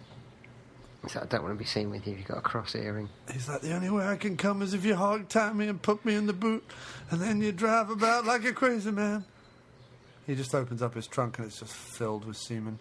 I 1.15 1.25
don't 1.25 1.43
want 1.43 1.55
to 1.55 1.59
be 1.59 1.65
seen 1.65 1.91
with 1.91 2.07
you 2.07 2.13
if 2.13 2.19
you've 2.19 2.29
got 2.29 2.39
a 2.39 2.43
cross 2.43 2.75
earring. 2.75 3.09
He's 3.33 3.49
like, 3.49 3.63
the 3.63 3.73
only 3.73 3.89
way 3.89 4.05
I 4.05 4.17
can 4.17 4.37
come 4.37 4.61
is 4.61 4.75
if 4.75 4.85
you 4.85 4.97
hog 4.97 5.29
tie 5.29 5.53
me 5.53 5.69
and 5.69 5.81
put 5.81 6.05
me 6.05 6.17
in 6.17 6.27
the 6.27 6.33
boot, 6.33 6.65
and 7.11 7.21
then 7.21 7.41
you 7.41 7.53
drive 7.53 7.91
about 7.91 8.27
like 8.27 8.45
a 8.45 8.53
crazy 8.53 8.91
man. 8.91 9.25
He 10.27 10.35
just 10.35 10.55
opens 10.55 10.83
up 10.83 10.95
his 10.95 11.07
trunk 11.07 11.39
and 11.39 11.47
it's 11.47 11.61
just 11.61 11.73
filled 11.73 12.25
with 12.27 12.37
semen. 12.37 12.81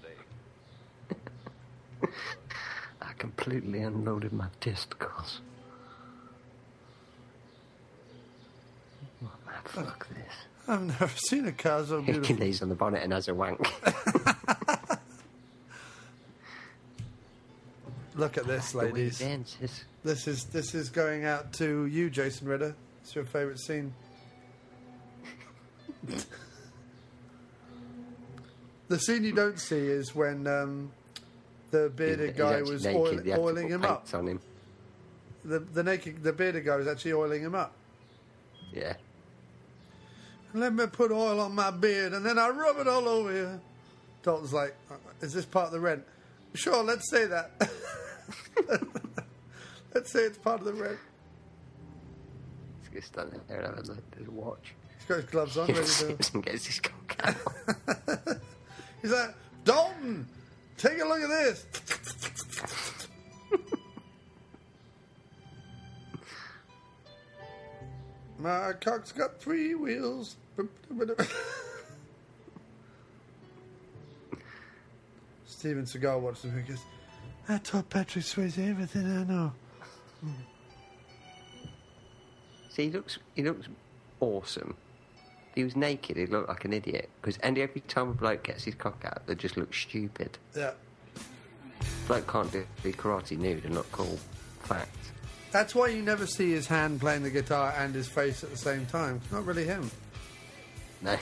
I 3.01 3.13
completely 3.17 3.79
unloaded 3.81 4.33
my 4.33 4.47
testicles. 4.59 5.41
Oh, 9.23 9.31
man, 9.45 9.55
fuck 9.65 10.07
this. 10.09 10.33
I've 10.67 10.81
never 10.83 11.07
seen 11.15 11.45
a 11.45 11.51
car 11.51 11.85
so 11.85 12.01
He 12.01 12.11
beautiful. 12.13 12.37
lays 12.37 12.61
on 12.61 12.69
the 12.69 12.75
bonnet 12.75 13.03
and 13.03 13.13
has 13.13 13.27
a 13.27 13.33
wank. 13.35 13.59
Look 18.15 18.37
at 18.37 18.47
this, 18.47 18.71
The 18.71 18.79
he 18.87 18.93
ladies. 18.93 19.19
This 20.03 20.27
is 20.27 20.45
this 20.45 20.73
is 20.73 20.89
going 20.89 21.25
out 21.25 21.51
to 21.53 21.85
you, 21.85 22.09
Jason 22.09 22.47
Ritter. 22.47 22.73
It's 23.01 23.13
your 23.13 23.25
favourite 23.25 23.59
scene. 23.59 23.93
the 28.87 28.99
scene 28.99 29.23
you 29.23 29.33
don't 29.33 29.59
see 29.59 29.75
is 29.77 30.15
when 30.15 30.47
um, 30.47 30.91
the 31.83 31.89
bearded 31.89 32.29
He's 32.29 32.37
guy 32.37 32.53
actually 32.59 32.73
was 32.73 32.85
oil, 32.87 33.39
oiling 33.39 33.69
him 33.69 33.83
up. 33.83 34.07
on 34.13 34.27
him. 34.27 34.39
The 35.43 35.59
the 35.59 35.83
naked 35.83 36.23
the 36.23 36.33
bearded 36.33 36.65
guy 36.65 36.75
was 36.77 36.87
actually 36.87 37.13
oiling 37.13 37.41
him 37.41 37.55
up. 37.55 37.73
Yeah. 38.73 38.93
Let 40.53 40.73
me 40.73 40.87
put 40.87 41.11
oil 41.11 41.39
on 41.41 41.53
my 41.53 41.71
beard 41.71 42.13
and 42.13 42.25
then 42.25 42.39
I 42.39 42.49
rub 42.49 42.79
it 42.79 42.87
all 42.87 43.07
over 43.07 43.33
you. 43.33 43.59
Dalton's 44.23 44.53
like, 44.53 44.75
"Uh, 44.89 44.95
is 45.21 45.33
this 45.33 45.45
part 45.45 45.67
of 45.67 45.71
the 45.73 45.79
rent? 45.79 46.03
Sure, 46.53 46.81
let's 46.83 47.09
say 47.09 47.25
that. 47.25 47.51
let's 49.93 50.09
say 50.09 50.21
it's 50.21 50.37
part 50.37 50.61
of 50.61 50.65
the 50.65 50.73
rent. 50.73 50.97
He's 52.91 53.01
to 53.01 53.07
stand 53.07 53.39
there 53.47 53.59
and 53.59 53.75
have 53.75 53.85
a 53.85 53.87
look 53.87 53.97
at 54.13 54.25
the 54.25 54.31
watch. 54.31 54.73
He's 54.97 55.05
got 55.07 55.15
his 55.17 55.25
gloves 55.25 55.57
on, 55.57 55.67
ready 55.73 55.85
to. 55.85 56.41
Gets 56.41 56.65
his 56.65 56.79
cock 56.79 57.15
out. 57.23 57.35
He's 59.01 59.11
like, 59.11 59.35
Dalton, 59.65 60.27
take 60.77 60.99
a 61.01 61.05
look 61.05 61.21
at 61.21 61.29
this. 61.29 61.65
My 68.39 68.73
cock's 68.73 69.11
got 69.11 69.39
three 69.39 69.75
wheels. 69.75 70.35
Steven 75.45 75.85
Seagal 75.85 76.19
watches 76.21 76.45
and 76.45 76.67
goes, 76.67 76.79
I 77.47 77.57
taught 77.59 77.89
Patrick 77.89 78.23
Swayze 78.23 78.69
everything 78.69 79.05
I 79.05 79.23
know. 79.23 79.51
See, 82.69 82.83
he 82.83 82.91
looks, 82.91 83.17
he 83.35 83.43
looks 83.43 83.67
awesome. 84.19 84.75
He 85.55 85.63
was 85.63 85.75
naked, 85.75 86.17
he 86.17 86.25
looked 86.25 86.49
like 86.49 86.65
an 86.65 86.73
idiot. 86.73 87.09
Because 87.21 87.37
and 87.37 87.57
every 87.57 87.81
time 87.81 88.09
a 88.09 88.13
bloke 88.13 88.43
gets 88.43 88.65
his 88.65 88.75
cock 88.75 89.03
out, 89.05 89.25
they 89.25 89.35
just 89.35 89.55
look 89.57 89.73
stupid. 89.73 90.37
Yeah. 90.55 90.71
Bloke 92.07 92.27
can't 92.27 92.51
do 92.51 92.65
be 92.83 92.91
karate 92.91 93.37
nude 93.37 93.65
and 93.65 93.73
look 93.73 93.91
cool. 93.91 94.19
Fact. 94.59 94.95
That's 95.51 95.73
why 95.73 95.87
you 95.87 96.01
never 96.01 96.27
see 96.27 96.51
his 96.51 96.67
hand 96.67 96.99
playing 96.99 97.23
the 97.23 97.29
guitar 97.29 97.73
and 97.77 97.95
his 97.95 98.07
face 98.07 98.43
at 98.43 98.51
the 98.51 98.57
same 98.57 98.85
time. 98.87 99.21
It's 99.23 99.31
not 99.31 99.45
really 99.45 99.63
him. 99.63 99.89
No. 101.01 101.17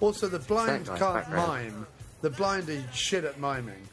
Also, 0.00 0.28
the 0.28 0.38
blind 0.38 0.86
can't 0.86 0.98
background. 0.98 1.48
mime. 1.48 1.86
The 2.22 2.30
blind 2.30 2.68
is 2.68 2.82
shit 2.94 3.24
at 3.24 3.38
miming. 3.38 3.86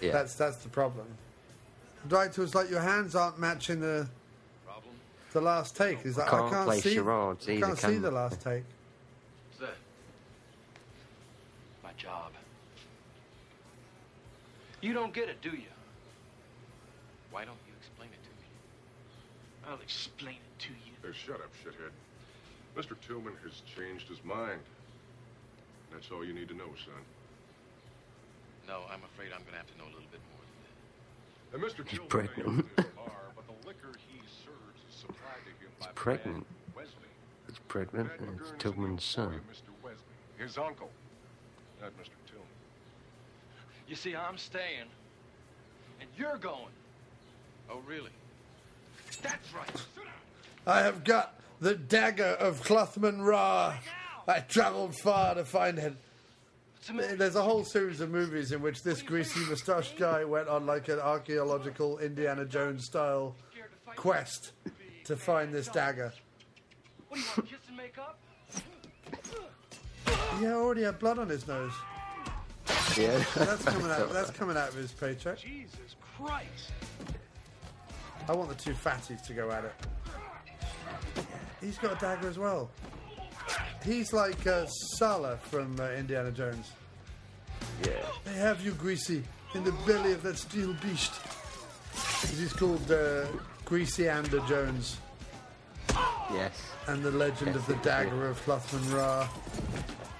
Yeah. 0.00 0.12
That's 0.12 0.34
that's 0.34 0.56
the 0.58 0.68
problem. 0.68 1.06
The 2.02 2.08
director 2.08 2.40
was 2.40 2.54
like, 2.54 2.68
"Your 2.70 2.80
hands 2.80 3.14
aren't 3.14 3.38
matching 3.38 3.80
the 3.80 4.08
the 5.32 5.40
last 5.40 5.76
take." 5.76 6.00
He's 6.02 6.16
like, 6.16 6.28
Can't 6.28 6.42
"I 6.44 6.50
can't 6.50 6.66
play 6.66 6.80
see. 6.80 6.94
charades 6.94 7.48
I 7.48 7.60
can't 7.60 7.78
see 7.78 7.86
can 7.86 8.02
the 8.02 8.10
last 8.10 8.40
take." 8.40 8.64
What's 9.48 9.60
that? 9.60 9.76
My 11.82 11.90
job. 11.96 12.32
You 14.80 14.92
don't 14.92 15.12
get 15.12 15.28
it, 15.28 15.40
do 15.42 15.50
you? 15.50 15.72
Why 17.30 17.44
don't 17.44 17.58
you 17.66 17.72
explain 17.80 18.10
it 18.12 18.22
to 18.22 18.30
me? 18.40 18.46
I'll 19.68 19.80
explain 19.82 20.36
it 20.36 20.58
to 20.64 20.70
you. 20.70 20.92
Hey, 21.02 21.16
shut 21.16 21.36
up, 21.36 21.50
shithead. 21.64 21.90
Mr. 22.76 22.94
Tillman 23.06 23.32
has 23.42 23.62
changed 23.74 24.06
his 24.08 24.22
mind. 24.22 24.60
That's 25.90 26.10
all 26.10 26.24
you 26.24 26.34
need 26.34 26.48
to 26.48 26.54
know, 26.54 26.68
son. 26.84 26.94
No, 28.68 28.82
I'm 28.92 29.00
afraid 29.14 29.32
I'm 29.32 29.42
gonna 29.44 29.56
have 29.56 29.70
to 29.72 29.78
know 29.78 29.84
a 29.84 29.92
little 29.96 30.10
bit 30.12 30.20
more 30.30 30.44
than 30.44 31.56
And 31.56 31.60
Mr. 31.64 31.82
He's 31.88 31.98
Tillman 32.04 32.08
pregnant. 32.08 32.36
may 32.36 32.44
own 32.44 32.64
his 32.76 32.86
bar, 32.94 33.32
but 33.34 33.44
the 33.48 33.56
liquor 33.66 33.88
he 33.96 33.96
serves 33.96 34.04
is 34.04 34.05
supplied 35.88 36.22
to 36.22 36.28
him 36.28 36.44
by 36.74 36.82
He's 36.82 36.90
pregnant. 36.90 37.06
It's 37.48 37.58
pregnant 37.68 38.10
and 38.18 38.40
it's 38.40 38.50
McGurn's 38.50 38.62
Tillman's 38.62 39.04
son. 39.04 39.28
boy 39.28 39.34
of 39.34 39.42
Mr. 39.42 39.82
Wesley, 39.82 39.98
his 40.38 40.58
uncle, 40.58 40.90
not 41.80 41.90
Mr. 41.92 42.10
Tillman. 42.26 42.46
You 43.88 43.94
see, 43.96 44.16
I'm 44.16 44.38
staying, 44.38 44.88
and 46.00 46.08
you're 46.16 46.38
going. 46.38 46.72
Oh, 47.70 47.80
really? 47.86 48.10
That's 49.22 49.52
right. 49.54 49.84
I 50.66 50.80
have 50.80 51.04
got 51.04 51.40
the 51.60 51.74
dagger 51.74 52.24
of 52.24 52.62
Clothman 52.62 53.24
Ra. 53.24 53.76
I 54.28 54.40
travelled 54.40 54.96
far 54.96 55.34
to 55.34 55.44
find 55.44 55.78
it. 55.78 55.94
There's 57.18 57.34
a 57.34 57.42
whole 57.42 57.64
series 57.64 58.00
of 58.00 58.10
movies 58.10 58.52
in 58.52 58.62
which 58.62 58.82
this 58.82 59.02
greasy 59.02 59.40
moustached 59.48 59.96
guy 59.96 60.24
went 60.24 60.48
on 60.48 60.66
like 60.66 60.88
an 60.88 61.00
archaeological 61.00 61.98
Indiana 61.98 62.44
Jones 62.44 62.84
style 62.84 63.34
quest 63.96 64.52
to 65.06 65.16
find 65.16 65.52
this 65.52 65.68
dagger. 65.68 66.12
What 67.08 67.16
do 67.16 67.20
you 67.20 67.26
want, 67.36 67.50
kiss 67.50 67.58
and 67.68 67.76
make 67.76 67.98
up? 67.98 68.18
He 70.38 70.46
already 70.46 70.82
had 70.82 70.98
blood 70.98 71.18
on 71.18 71.28
his 71.28 71.46
nose. 71.46 71.72
Yeah. 72.96 73.22
That's 73.36 73.64
coming 73.64 73.90
out. 73.90 74.12
That's 74.12 74.30
coming 74.38 74.56
out 74.56 74.68
of 74.68 74.74
his 74.74 74.92
paycheck. 74.92 75.38
Jesus 75.38 75.96
Christ. 76.16 76.72
I 78.28 78.32
want 78.32 78.48
the 78.48 78.56
two 78.56 78.72
fatties 78.72 79.24
to 79.26 79.32
go 79.32 79.50
at 79.50 79.64
it. 79.64 79.74
He's 81.60 81.78
got 81.78 81.96
a 81.96 82.00
dagger 82.00 82.28
as 82.28 82.38
well. 82.38 82.70
He's 83.84 84.12
like 84.12 84.46
uh, 84.46 84.66
Sallah 84.66 85.36
from 85.36 85.78
uh, 85.78 85.90
Indiana 85.90 86.32
Jones. 86.32 86.72
Yeah. 87.84 87.92
They 88.24 88.34
have 88.34 88.64
you, 88.64 88.72
Greasy, 88.72 89.22
in 89.54 89.62
the 89.62 89.72
belly 89.86 90.12
of 90.12 90.22
that 90.22 90.36
steel 90.38 90.74
beast. 90.82 91.12
He's 92.36 92.52
called 92.52 92.90
uh, 92.90 93.26
Greasy 93.66 94.08
Ander 94.08 94.38
Jones, 94.48 94.96
Yes. 96.32 96.52
and 96.86 97.02
the 97.02 97.10
legend 97.10 97.56
of 97.56 97.66
the 97.66 97.74
Yes, 97.74 97.84
dagger 97.84 98.28
of 98.28 98.40
Clothman 98.44 98.94
Ra. 98.94 99.28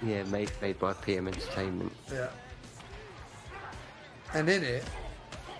Yeah, 0.01 0.23
made 0.23 0.51
made 0.61 0.77
by 0.79 0.91
PM 0.93 1.29
Entertainment. 1.29 1.93
Yeah. 2.11 2.27
And 4.33 4.49
in 4.49 4.63
it, 4.63 4.83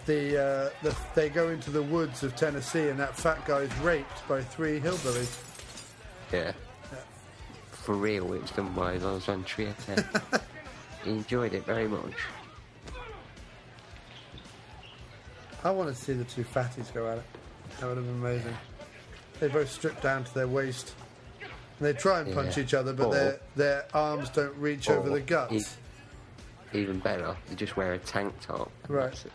the, 0.05 0.37
uh, 0.37 0.69
the 0.83 0.95
they 1.15 1.29
go 1.29 1.47
into 1.47 1.71
the 1.71 1.81
woods 1.81 2.23
of 2.23 2.35
Tennessee, 2.35 2.89
and 2.89 2.99
that 2.99 3.15
fat 3.15 3.43
guy 3.45 3.59
is 3.59 3.77
raped 3.77 4.27
by 4.27 4.43
three 4.43 4.81
hillbillies. 4.81 5.41
Yeah. 6.33 6.51
For 7.71 7.95
real, 7.95 8.33
it's 8.33 8.51
done 8.51 8.73
by 8.73 8.97
von 8.97 9.43
Trier. 9.45 9.73
he 11.05 11.11
enjoyed 11.11 11.53
it 11.53 11.65
very 11.65 11.87
much. 11.87 12.11
I 15.63 15.71
want 15.71 15.87
to 15.87 15.95
see 15.95 16.11
the 16.11 16.25
two 16.25 16.43
fatties 16.43 16.93
go 16.93 17.09
at 17.09 17.19
it. 17.19 17.23
That 17.79 17.87
would 17.87 17.97
have 17.97 18.05
been 18.05 18.15
amazing. 18.15 18.57
They 19.39 19.47
both 19.49 19.71
strip 19.71 20.01
down 20.01 20.23
to 20.23 20.33
their 20.33 20.47
waist. 20.47 20.93
And 21.41 21.85
they 21.87 21.93
try 21.93 22.21
and 22.21 22.33
punch 22.33 22.57
Yeah. 22.57 22.63
each 22.63 22.73
other, 22.73 22.91
but 22.93 23.07
Or- 23.07 23.13
their 23.13 23.39
their 23.55 23.85
arms 23.93 24.29
don't 24.29 24.55
reach 24.57 24.89
over 24.89 25.09
the 25.09 25.21
guts. 25.21 25.53
e- 26.73 26.77
even 26.79 26.99
better, 26.99 27.37
you 27.49 27.55
just 27.55 27.77
wear 27.77 27.93
a 27.93 27.99
tank 27.99 28.33
top. 28.41 28.71
and 28.83 28.89
Right. 28.95 29.25
it. 29.25 29.31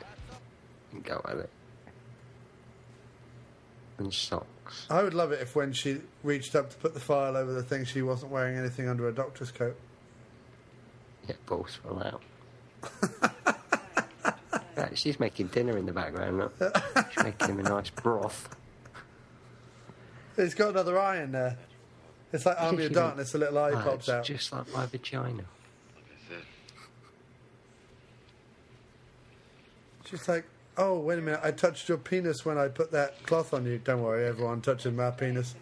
And 0.93 1.05
go 1.05 1.21
at 1.29 1.37
it. 1.37 1.51
And 3.99 4.13
socks. 4.13 4.87
I 4.91 5.03
would 5.03 5.15
love 5.15 5.31
it 5.33 5.41
if 5.41 5.55
when 5.55 5.73
she 5.73 6.01
reached 6.25 6.57
up 6.57 6.71
to 6.71 6.77
put 6.79 6.95
the 6.95 7.01
file 7.01 7.37
over 7.37 7.53
the 7.53 7.63
thing, 7.63 7.85
she 7.85 8.03
wasn't 8.03 8.33
wearing 8.33 8.57
anything 8.57 8.89
under 8.89 9.07
a 9.09 9.13
doctor's 9.13 9.53
coat. 9.53 9.77
Yeah, 11.29 11.37
balls 11.47 11.77
fell 11.77 12.03
out. 12.03 12.23
She's 14.95 15.19
making 15.21 15.49
dinner 15.49 15.77
in 15.77 15.87
the 15.87 15.93
background. 15.93 16.39
Look. 16.39 16.55
She's 17.13 17.25
making 17.25 17.49
him 17.49 17.61
a 17.61 17.63
nice 17.65 17.91
broth. 17.91 18.55
It's 20.37 20.55
got 20.55 20.71
another 20.71 20.99
eye 20.99 21.23
in 21.23 21.33
there. 21.33 21.59
It's 22.33 22.47
like 22.47 22.61
Army 22.61 22.87
of 22.87 22.93
Darkness, 22.93 23.35
a 23.35 23.39
little 23.39 23.59
eye 23.59 23.73
Oh, 23.73 23.83
pops 23.83 23.95
it's 23.95 24.09
out. 24.09 24.25
Just 24.25 24.53
like 24.53 24.73
my 24.73 24.87
vagina. 24.87 25.45
She's 30.07 30.29
like, 30.29 30.45
oh, 30.77 30.99
wait 30.99 31.19
a 31.19 31.23
minute, 31.23 31.41
I 31.43 31.53
touched 31.53 31.89
your 31.89 31.99
penis 31.99 32.45
when 32.45 32.59
I 32.59 32.69
put 32.69 32.91
that 32.93 33.23
cloth 33.27 33.55
on 33.55 33.65
you. 33.65 33.79
Don't 33.79 34.03
worry, 34.03 34.27
everyone 34.27 34.61
touching 34.61 34.97
my 34.97 35.11
penis. 35.11 35.55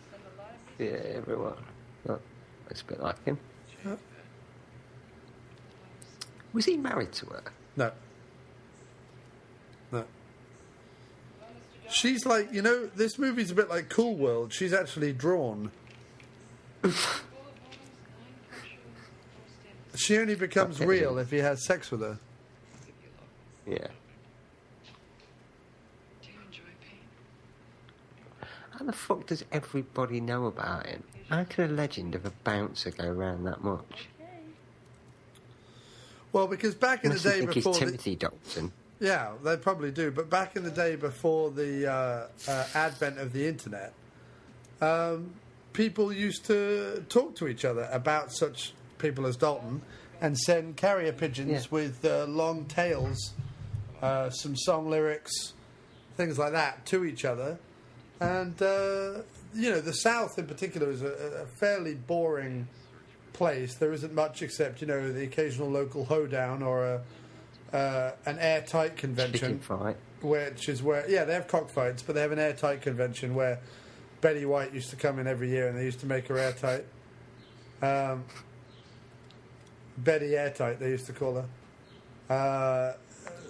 Yeah, 0.78 0.86
everyone. 1.14 1.54
Look, 2.04 2.20
it's 2.68 2.80
a 2.80 2.84
bit 2.84 3.00
like 3.00 3.22
him. 3.24 3.38
Yeah. 3.84 3.96
Was 6.52 6.64
he 6.64 6.76
married 6.76 7.12
to 7.12 7.26
her? 7.26 7.42
No. 7.76 7.92
She's 11.90 12.24
like, 12.24 12.52
you 12.52 12.62
know, 12.62 12.86
this 12.86 13.18
movie's 13.18 13.50
a 13.50 13.54
bit 13.54 13.68
like 13.68 13.88
Cool 13.88 14.14
World. 14.16 14.52
She's 14.52 14.72
actually 14.72 15.12
drawn. 15.12 15.70
she 19.96 20.16
only 20.18 20.34
becomes 20.36 20.76
Okay. 20.76 20.86
real 20.86 21.18
if 21.18 21.30
he 21.30 21.38
has 21.38 21.64
sex 21.64 21.90
with 21.90 22.00
her. 22.00 22.18
Yeah. 23.66 23.88
How 28.70 28.84
the 28.86 28.92
fuck 28.92 29.26
does 29.26 29.44
everybody 29.52 30.20
know 30.20 30.46
about 30.46 30.86
him? 30.86 31.04
How 31.28 31.44
can 31.44 31.70
a 31.70 31.72
legend 31.72 32.14
of 32.14 32.24
a 32.24 32.30
bouncer 32.44 32.90
go 32.90 33.04
around 33.04 33.44
that 33.44 33.62
much? 33.62 34.08
Well, 36.32 36.46
because 36.46 36.74
back 36.74 37.04
in 37.04 37.10
the 37.10 37.16
Unless 37.16 37.34
day 37.34 37.44
before, 37.44 37.72
he's 37.72 37.80
the, 37.80 37.86
Timothy 37.86 38.16
Dalton. 38.16 38.72
Yeah, 39.00 39.32
they 39.42 39.56
probably 39.56 39.90
do. 39.90 40.10
But 40.10 40.28
back 40.30 40.56
in 40.56 40.62
the 40.62 40.70
day 40.70 40.94
before 40.96 41.50
the 41.50 41.90
uh, 41.90 42.26
uh, 42.50 42.66
advent 42.74 43.18
of 43.18 43.32
the 43.32 43.46
internet, 43.48 43.92
um, 44.80 45.32
people 45.72 46.12
used 46.12 46.44
to 46.46 47.04
talk 47.08 47.34
to 47.36 47.48
each 47.48 47.64
other 47.64 47.88
about 47.92 48.32
such 48.32 48.72
people 48.98 49.26
as 49.26 49.36
Dalton 49.36 49.82
and 50.20 50.38
send 50.38 50.76
carrier 50.76 51.12
pigeons 51.12 51.50
Yeah. 51.64 51.68
with 51.70 52.04
uh, 52.04 52.26
long 52.26 52.66
tails, 52.66 53.32
uh, 54.02 54.28
some 54.30 54.54
song 54.56 54.90
lyrics, 54.90 55.54
things 56.16 56.38
like 56.38 56.52
that 56.52 56.84
to 56.86 57.04
each 57.04 57.24
other. 57.24 57.58
And 58.20 58.60
uh, 58.60 59.22
you 59.54 59.70
know, 59.70 59.80
the 59.80 59.94
South 59.94 60.38
in 60.38 60.46
particular 60.46 60.90
is 60.90 61.00
a, 61.02 61.42
a 61.42 61.46
fairly 61.58 61.94
boring 61.94 62.68
place. 63.32 63.74
There 63.76 63.92
isn't 63.94 64.12
much 64.12 64.42
except 64.42 64.82
you 64.82 64.86
know 64.86 65.10
the 65.10 65.22
occasional 65.24 65.70
local 65.70 66.04
hoedown 66.04 66.62
or 66.62 66.84
a 66.84 67.00
uh, 67.72 68.12
an 68.26 68.38
airtight 68.38 68.96
convention, 68.96 69.60
which 70.22 70.68
is 70.68 70.82
where 70.82 71.08
yeah 71.08 71.24
they 71.24 71.34
have 71.34 71.48
cockfights, 71.48 72.02
but 72.02 72.14
they 72.14 72.20
have 72.20 72.32
an 72.32 72.38
airtight 72.38 72.82
convention 72.82 73.34
where 73.34 73.60
Betty 74.20 74.44
White 74.44 74.74
used 74.74 74.90
to 74.90 74.96
come 74.96 75.18
in 75.18 75.26
every 75.26 75.48
year 75.48 75.68
and 75.68 75.78
they 75.78 75.84
used 75.84 76.00
to 76.00 76.06
make 76.06 76.28
her 76.28 76.38
airtight. 76.38 76.84
Um, 77.82 78.24
Betty 79.98 80.36
Airtight, 80.36 80.80
they 80.80 80.90
used 80.90 81.06
to 81.06 81.12
call 81.12 81.34
her. 81.34 81.46
Uh, 82.34 82.92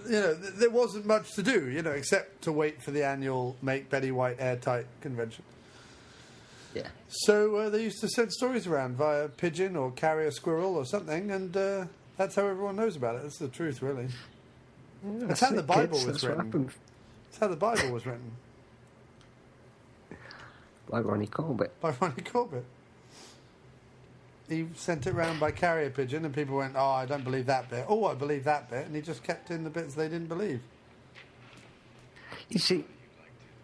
you 0.07 0.21
know, 0.21 0.35
th- 0.35 0.55
there 0.55 0.71
wasn't 0.71 1.07
much 1.07 1.33
to 1.35 1.43
do, 1.43 1.69
you 1.69 1.83
know, 1.83 1.91
except 1.91 2.43
to 2.43 2.53
wait 2.53 2.83
for 2.83 2.91
the 2.91 3.05
annual 3.05 3.57
Make 3.63 3.91
Betty 3.91 4.11
White 4.11 4.37
Airtight 4.39 4.87
convention. 5.01 5.45
Yeah. 6.75 6.89
So 7.09 7.57
uh, 7.57 7.71
they 7.71 7.83
used 7.83 8.01
to 8.01 8.09
send 8.09 8.33
stories 8.33 8.67
around 8.67 8.97
via 8.97 9.29
pigeon 9.29 9.77
or 9.77 9.91
carrier 9.91 10.31
squirrel 10.31 10.77
or 10.77 10.85
something, 10.85 11.31
and 11.31 11.57
uh, 11.57 11.85
that's 12.21 12.35
how 12.35 12.47
everyone 12.47 12.77
knows 12.77 12.97
about 12.97 13.17
it. 13.17 13.23
That's 13.23 13.39
the 13.39 13.49
truth, 13.49 13.81
really. 13.81 14.09
that's, 15.03 15.41
how 15.41 15.53
the 15.53 15.63
Bible 15.63 15.97
kids, 15.97 16.05
was 16.07 16.23
written. 16.23 16.71
That's 17.31 17.39
how 17.39 17.49
the 17.49 17.57
Bible 17.57 17.91
was 17.93 18.05
written 18.05 18.33
Like 20.91 21.07
Ronnie 21.07 21.29
Corbett. 21.29 21.81
by 21.81 21.95
Ronnie 21.99 22.23
Corbett. 22.23 22.67
He 24.51 24.67
sent 24.75 25.07
it 25.07 25.15
round 25.15 25.41
by 25.41 25.51
carrier 25.51 25.89
pigeon, 25.89 26.27
and 26.27 26.35
people 26.35 26.59
went, 26.59 26.75
"Oh, 26.77 26.91
I 26.91 27.07
don't 27.07 27.25
believe 27.25 27.47
that 27.47 27.71
bit. 27.71 27.87
Oh, 27.89 28.05
I 28.05 28.15
believe 28.15 28.45
that 28.45 28.69
bit," 28.69 28.85
and 28.85 28.95
he 28.95 29.01
just 29.01 29.23
kept 29.23 29.51
in 29.51 29.65
the 29.65 29.71
bits 29.71 29.95
they 29.95 30.09
didn't 30.09 30.29
believe. 30.29 30.61
You 32.51 32.59
see, 32.59 32.85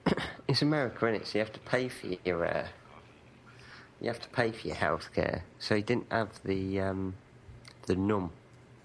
it's 0.49 0.62
America, 0.62 1.07
isn't 1.09 1.23
it? 1.23 1.27
So 1.27 1.39
you 1.39 1.45
have 1.45 1.53
to 1.53 1.61
pay 1.61 1.89
for 1.89 2.07
your, 2.24 2.47
uh, 2.47 2.69
you 4.01 4.07
have 4.07 4.20
to 4.20 4.28
pay 4.31 4.51
for 4.53 4.69
your 4.69 4.77
health 4.77 5.11
care. 5.15 5.45
So 5.59 5.74
he 5.77 5.83
didn't 5.83 6.11
have 6.11 6.41
the, 6.45 6.81
um, 6.81 7.16
the 7.87 7.97
numb, 7.97 8.31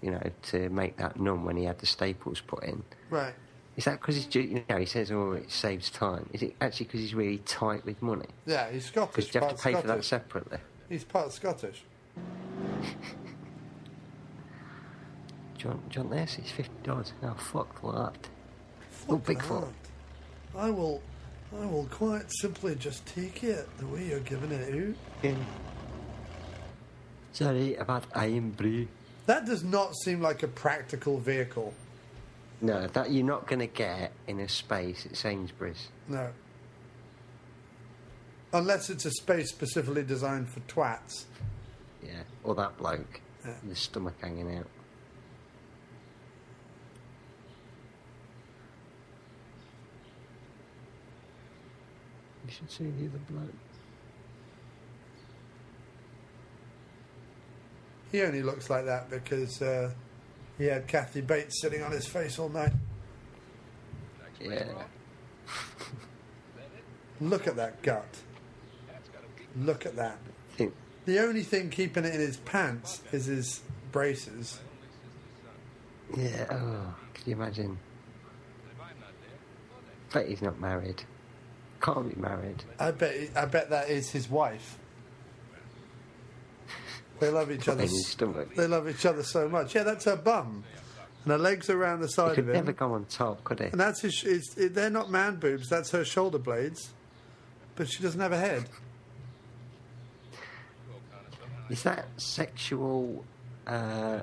you 0.02 0.10
know, 0.10 0.30
to 0.42 0.68
make 0.68 0.96
that 0.98 1.18
numb 1.18 1.44
when 1.44 1.56
he 1.56 1.64
had 1.64 1.78
the 1.78 1.86
staples 1.86 2.40
put 2.40 2.64
in. 2.64 2.82
Right. 3.08 3.32
Is 3.76 3.84
that 3.86 4.00
because 4.00 4.16
he's, 4.16 4.34
you 4.34 4.62
know, 4.68 4.76
he 4.76 4.84
says, 4.84 5.10
oh, 5.10 5.32
it 5.32 5.50
saves 5.50 5.88
time. 5.88 6.28
Is 6.32 6.42
it 6.42 6.54
actually 6.60 6.86
because 6.86 7.00
he's 7.00 7.14
really 7.14 7.38
tight 7.38 7.86
with 7.86 8.02
money? 8.02 8.26
Yeah, 8.44 8.70
he's 8.70 8.84
Scottish. 8.86 9.14
Because 9.14 9.34
you 9.34 9.40
have 9.40 9.56
to 9.56 9.62
pay 9.62 9.74
for 9.74 9.86
that 9.86 10.04
separately. 10.04 10.58
He's 10.90 11.04
part 11.04 11.32
Scottish. 11.32 11.84
John, 15.56 15.80
John 15.88 16.10
this, 16.10 16.34
he's 16.34 16.50
fifty 16.50 16.74
dollars. 16.82 17.12
Oh 17.22 17.34
fuck 17.34 17.80
that. 17.82 18.28
Oh, 19.08 19.18
Fuck 19.18 19.22
Bigfoot. 19.24 19.72
I 20.56 20.70
will, 20.70 21.00
I 21.58 21.64
will 21.64 21.86
quite 21.90 22.30
simply 22.40 22.74
just 22.74 23.06
take 23.06 23.44
it 23.44 23.68
the 23.78 23.86
way 23.86 24.04
you're 24.08 24.20
giving 24.20 24.50
it 24.50 24.74
out. 24.74 24.96
Yeah. 25.22 25.34
Sorry 27.32 27.76
about 27.76 28.04
I 28.14 28.26
am 28.26 28.50
blue. 28.50 28.88
That 29.32 29.46
does 29.46 29.64
not 29.64 29.96
seem 29.96 30.20
like 30.20 30.42
a 30.42 30.46
practical 30.46 31.18
vehicle. 31.18 31.72
No, 32.60 32.86
that 32.88 33.10
you're 33.12 33.24
not 33.24 33.46
going 33.46 33.60
to 33.60 33.66
get 33.66 34.12
in 34.28 34.40
a 34.40 34.46
space 34.46 35.06
at 35.06 35.16
Sainsbury's. 35.16 35.88
No. 36.06 36.28
Unless 38.52 38.90
it's 38.90 39.06
a 39.06 39.10
space 39.10 39.48
specifically 39.48 40.02
designed 40.02 40.50
for 40.50 40.60
twats. 40.60 41.24
Yeah, 42.02 42.24
or 42.44 42.54
that 42.56 42.76
bloke 42.76 43.22
Yeah. 43.42 43.52
with 43.62 43.70
his 43.70 43.78
stomach 43.78 44.16
hanging 44.20 44.54
out. 44.58 44.66
You 52.46 52.52
should 52.52 52.70
see 52.70 52.84
the 52.84 53.06
other 53.06 53.20
bloke. 53.30 53.54
He 58.12 58.22
only 58.22 58.42
looks 58.42 58.68
like 58.68 58.84
that 58.84 59.08
because 59.08 59.60
uh, 59.62 59.90
he 60.58 60.66
had 60.66 60.86
Kathy 60.86 61.22
Bates 61.22 61.60
sitting 61.60 61.82
on 61.82 61.90
his 61.90 62.06
face 62.06 62.38
all 62.38 62.50
night. 62.50 62.72
Yeah. 64.40 64.64
Look 67.20 67.46
at 67.46 67.56
that 67.56 67.82
gut. 67.82 68.18
Look 69.56 69.86
at 69.86 69.96
that. 69.96 70.18
The 71.04 71.18
only 71.18 71.42
thing 71.42 71.70
keeping 71.70 72.04
it 72.04 72.14
in 72.14 72.20
his 72.20 72.36
pants 72.36 73.02
is 73.10 73.26
his 73.26 73.60
braces. 73.90 74.60
yeah, 76.16 76.46
oh, 76.50 76.94
can 77.14 77.24
you 77.26 77.32
imagine? 77.32 77.78
Bet 80.12 80.28
he's 80.28 80.42
not 80.42 80.60
married. 80.60 81.02
Can't 81.80 82.14
be 82.14 82.20
married. 82.20 82.62
I 82.78 82.92
bet. 82.92 83.30
I 83.34 83.46
bet 83.46 83.70
that 83.70 83.90
is 83.90 84.10
his 84.10 84.28
wife. 84.30 84.78
They 87.22 87.30
love 87.30 87.52
each 87.52 87.68
other. 87.68 87.86
They 88.56 88.66
love 88.66 88.88
each 88.88 89.06
other 89.06 89.22
so 89.22 89.48
much. 89.48 89.76
Yeah, 89.76 89.84
that's 89.84 90.06
her 90.06 90.16
bum, 90.16 90.64
and 91.22 91.30
her 91.30 91.38
legs 91.38 91.70
are 91.70 91.80
around 91.80 92.00
the 92.00 92.08
side 92.08 92.36
of 92.36 92.48
him. 92.48 92.52
never 92.52 92.72
go 92.72 92.94
on 92.94 93.04
top, 93.04 93.44
could 93.44 93.60
he? 93.60 93.66
And 93.66 93.78
that's 93.80 94.00
his. 94.00 94.24
It's, 94.24 94.56
it, 94.56 94.74
they're 94.74 94.90
not 94.90 95.08
man 95.08 95.36
boobs. 95.36 95.68
That's 95.68 95.92
her 95.92 96.04
shoulder 96.04 96.38
blades. 96.38 96.90
But 97.76 97.88
she 97.88 98.02
doesn't 98.02 98.20
have 98.20 98.32
a 98.32 98.38
head. 98.38 98.64
Is 101.70 101.84
that 101.84 102.06
sexual 102.16 103.24
uh, 103.68 104.18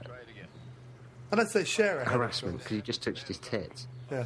Unless 1.32 1.54
they 1.54 1.64
share 1.64 2.02
a 2.02 2.04
head. 2.04 2.14
harassment 2.14 2.58
because 2.58 2.72
he 2.76 2.82
just 2.82 3.02
touched 3.02 3.30
his 3.30 3.38
tits? 3.38 3.88
Yeah. 4.12 4.26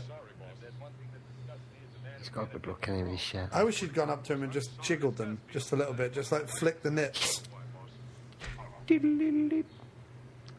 He's 2.17 2.29
got 2.29 2.49
a 2.49 2.53
good 2.53 2.65
look 2.65 2.87
in 2.87 2.95
him 2.95 3.05
in 3.05 3.11
his 3.11 3.21
shirt. 3.21 3.49
I 3.53 3.63
wish 3.63 3.81
he'd 3.81 3.93
gone 3.93 4.09
up 4.09 4.23
to 4.25 4.33
him 4.33 4.41
and 4.43 4.51
just 4.51 4.81
jiggled 4.81 5.17
them 5.17 5.39
just 5.51 5.73
a 5.73 5.75
little 5.75 5.93
bit, 5.93 6.11
just 6.11 6.31
like 6.31 6.47
flick 6.49 6.81
the 6.81 6.89
nips, 6.89 7.43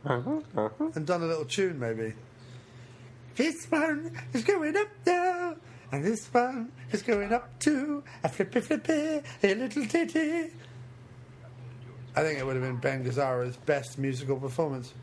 Uh-huh, 0.05 0.40
uh-huh. 0.56 0.90
and 0.94 1.06
done 1.06 1.22
a 1.22 1.26
little 1.26 1.44
tune 1.44 1.78
maybe. 1.78 2.14
This 3.36 3.66
one 3.70 4.12
is 4.32 4.44
going 4.44 4.76
up 4.76 4.88
now, 5.06 5.56
and 5.90 6.05
this 6.05 6.26
one 6.28 6.70
is 6.92 7.02
going 7.02 7.32
up 7.32 7.59
too. 7.59 8.05
A 8.22 8.28
flippy 8.28 8.60
flippy, 8.60 9.20
a 9.42 9.55
little 9.55 9.86
titty. 9.86 10.51
I 12.16 12.22
think 12.22 12.38
it 12.38 12.46
would 12.46 12.55
have 12.55 12.64
been 12.64 12.76
Ben 12.76 13.05
Gazzara's 13.05 13.56
best 13.56 13.98
musical 13.98 14.36
performance. 14.36 14.94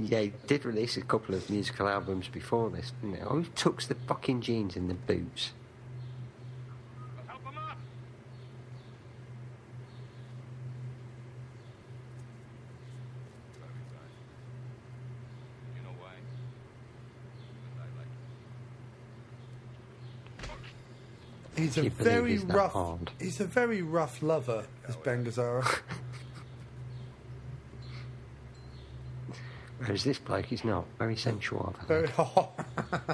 Yeah, 0.00 0.20
he 0.20 0.32
did 0.46 0.64
release 0.64 0.96
a 0.96 1.02
couple 1.02 1.34
of 1.34 1.48
musical 1.48 1.88
albums 1.88 2.28
before 2.28 2.70
this, 2.70 2.92
didn't 3.00 3.16
he? 3.16 3.22
Oh, 3.22 3.40
he 3.40 3.48
tucks 3.54 3.86
the 3.86 3.94
fucking 3.94 4.40
jeans 4.40 4.76
in 4.76 4.88
the 4.88 4.94
boots. 4.94 5.52
He's 21.58 21.72
a 21.76 21.80
Can 21.80 21.84
you 21.84 21.90
believe 21.90 22.12
very 22.12 22.30
he's 22.32 22.44
rough. 22.44 22.72
hard? 22.72 23.10
He's 23.20 23.40
a 23.40 23.44
very 23.44 23.82
rough 23.82 24.22
lover, 24.22 24.64
is 24.88 24.96
Ben 24.96 25.24
Gazzara. 25.24 25.66
Whereas 29.78 30.04
this 30.04 30.18
bloke, 30.18 30.46
he's 30.46 30.64
not. 30.64 30.84
Very 30.98 31.16
sensual. 31.16 31.74
Very 31.86 32.08
hot. 32.08 32.50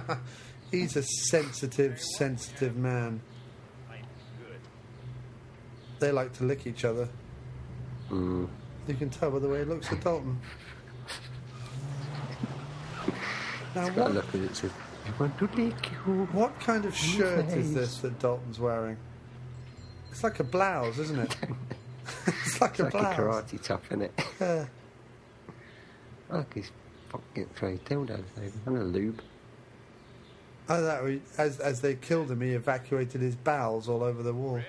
He's 0.70 0.96
a 0.96 1.02
sensitive, 1.02 2.00
sensitive 2.00 2.74
man. 2.74 3.20
They 6.00 6.10
like 6.10 6.32
to 6.34 6.44
lick 6.44 6.66
each 6.66 6.84
other. 6.86 7.08
Mm. 8.10 8.48
You 8.88 8.94
can 8.94 9.10
tell 9.10 9.30
by 9.30 9.38
the 9.40 9.48
way 9.48 9.58
he 9.60 9.64
looks 9.66 9.92
at 9.92 10.02
Dalton. 10.02 10.40
Now 13.74 13.86
It's 13.86 13.96
got 13.96 14.10
a 14.10 14.14
what? 14.14 14.14
look 14.14 14.34
as 14.36 14.40
it's 14.40 14.64
a 14.64 14.70
I 15.06 15.10
want 15.20 15.39
to 15.39 15.44
lick 15.56 15.90
you. 16.06 16.28
What 16.32 16.59
kind 16.60 16.85
of 16.85 16.94
shirt 16.97 17.47
is 17.48 17.74
this 17.74 17.98
that 17.98 18.18
Dalton's 18.18 18.59
wearing? 18.59 18.97
It's 20.10 20.22
like 20.24 20.40
a 20.40 20.44
blouse, 20.44 20.98
isn't 20.98 21.18
it? 21.18 21.36
it's 22.26 22.60
like 22.60 22.70
It's 22.72 22.81
a 22.81 22.82
like 22.85 22.93
blouse. 22.93 23.18
a 23.18 23.20
karate 23.20 23.62
top, 23.62 23.82
isn't 23.89 24.02
it? 24.02 24.20
Yeah. 24.40 24.64
Look, 26.31 26.55
he's 26.55 26.70
fucking 27.10 27.48
throwing 27.55 27.78
dildos 27.81 28.22
over 28.39 28.52
and 28.66 28.78
a 28.78 28.85
lube. 28.85 29.20
Oh, 30.68 30.82
that 30.82 31.05
we- 31.05 31.20
as 31.36 31.60
as 31.60 31.81
they 31.82 31.94
killed 31.94 32.31
him, 32.31 32.40
he 32.40 32.51
evacuated 32.52 33.20
his 33.20 33.36
bowels 33.36 33.89
all 33.89 34.02
over 34.02 34.22
the 34.22 34.32
wall. 34.32 34.60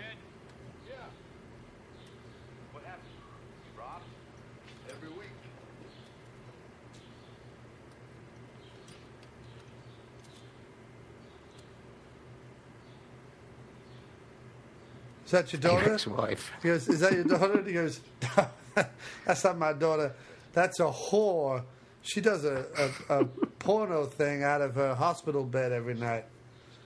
Is 15.26 15.32
that 15.32 15.52
your 15.52 15.62
daughter? 15.62 15.86
Your 15.86 15.94
ex-wife. 15.96 16.52
He 16.62 16.68
goes, 16.70 16.88
Is 16.88 17.00
that 17.00 17.14
your 17.14 17.24
daughter? 17.24 17.58
And 17.58 17.68
he 17.68 17.74
goes, 17.74 18.00
That's 19.26 19.44
not 19.44 19.58
my 19.58 19.74
daughter. 19.74 20.14
That's 20.54 20.80
a 20.80 20.86
whore. 20.86 21.64
She 22.04 22.22
does 22.22 22.46
a, 22.46 22.66
a, 23.10 23.22
a 23.22 23.26
porno 23.26 24.06
thing 24.06 24.44
out 24.44 24.62
of 24.62 24.76
her 24.76 24.94
hospital 24.94 25.44
bed 25.44 25.72
every 25.72 25.96
night. 25.96 26.26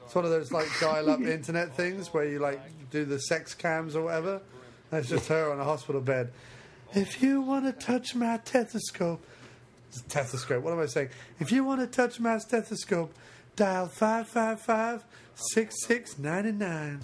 It's 0.06 0.16
one 0.16 0.24
of 0.24 0.32
those 0.32 0.52
like 0.52 0.68
dial-up 0.80 1.20
internet 1.22 1.76
things 1.76 2.14
where 2.14 2.26
you 2.26 2.40
like 2.40 2.62
do 2.90 3.06
the 3.06 3.20
sex 3.20 3.54
cams 3.54 3.96
or 3.96 4.06
whatever. 4.06 4.42
That's 4.90 5.10
just 5.10 5.28
her 5.28 5.52
on 5.52 5.60
a 5.60 5.64
hospital 5.64 6.02
bed. 6.02 6.32
If 6.94 7.22
you 7.22 7.42
want 7.42 7.66
to 7.66 7.74
touch 7.74 8.16
my 8.16 8.40
stethoscope, 8.44 9.24
stethoscope. 9.92 10.64
What 10.64 10.74
am 10.74 10.80
I 10.80 10.88
saying? 10.88 11.10
If 11.40 11.52
you 11.52 11.64
want 11.64 11.82
to 11.82 11.88
touch 11.88 12.20
my 12.20 12.40
stethoscope, 12.40 13.14
dial 13.56 13.88
555 13.88 15.06
6699. 15.36 17.02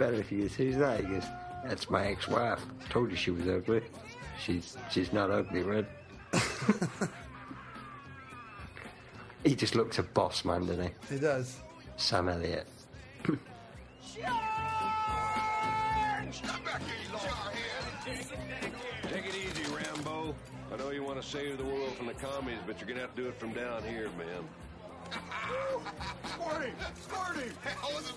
Better 0.00 0.14
if 0.14 0.30
he 0.30 0.38
goes, 0.38 0.54
who's 0.54 0.78
that? 0.78 1.00
He 1.00 1.06
goes, 1.06 1.24
that's 1.62 1.90
my 1.90 2.06
ex-wife. 2.06 2.64
Told 2.88 3.10
you 3.10 3.16
she 3.16 3.30
was 3.30 3.46
ugly. 3.46 3.82
She's 4.42 4.78
she's 4.90 5.12
not 5.12 5.30
ugly, 5.30 5.62
Red. 5.62 5.86
he 9.44 9.54
just 9.54 9.74
looks 9.74 9.98
a 9.98 10.02
boss 10.02 10.42
man, 10.46 10.64
doesn't 10.66 10.84
he? 10.84 11.14
He 11.14 11.20
does. 11.20 11.60
Sam 11.98 12.30
Elliott. 12.30 12.66
Take 13.24 13.36
it 19.26 19.34
easy, 19.34 19.64
Rambo. 19.70 20.34
I 20.72 20.76
know 20.78 20.90
you 20.90 21.04
want 21.04 21.20
to 21.20 21.28
save 21.28 21.58
the 21.58 21.64
world 21.64 21.94
from 21.96 22.06
the 22.06 22.14
commies, 22.14 22.58
but 22.66 22.80
you're 22.80 22.88
gonna 22.88 23.00
have 23.00 23.14
to 23.16 23.22
do 23.22 23.28
it 23.28 23.38
from 23.38 23.52
down 23.52 23.82
here, 23.82 24.08
man. 24.16 24.48
Smarty! 26.34 26.72
Smarty! 27.06 27.50
Hell 27.62 27.98
is 27.98 28.12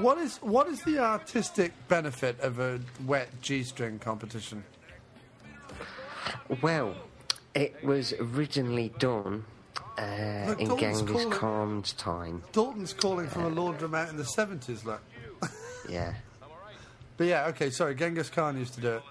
What 0.00 0.18
is 0.18 0.36
what 0.38 0.68
is 0.68 0.80
the 0.82 0.98
artistic 1.00 1.72
benefit 1.88 2.38
of 2.40 2.60
a 2.60 2.80
wet 3.04 3.28
G-string 3.42 3.98
competition? 3.98 4.64
Well, 6.62 6.94
it 7.54 7.82
was 7.82 8.12
originally 8.20 8.92
done 8.98 9.44
uh, 9.98 10.44
Look, 10.48 10.60
in 10.60 10.68
Dalton's 10.68 10.98
Genghis 11.02 11.10
calling- 11.12 11.30
Khan's 11.30 11.92
time. 11.94 12.42
Dalton's 12.52 12.92
calling 12.92 13.28
from 13.28 13.44
a 13.46 13.50
laundromat 13.50 14.10
in 14.10 14.16
the 14.16 14.24
seventies, 14.24 14.84
look. 14.84 15.02
Yeah. 15.88 16.14
But 17.16 17.26
yeah, 17.26 17.46
okay, 17.48 17.70
sorry. 17.70 17.96
Genghis 17.96 18.30
Khan 18.30 18.56
used 18.56 18.74
to 18.74 18.80
do 18.80 18.92
it. 18.92 19.02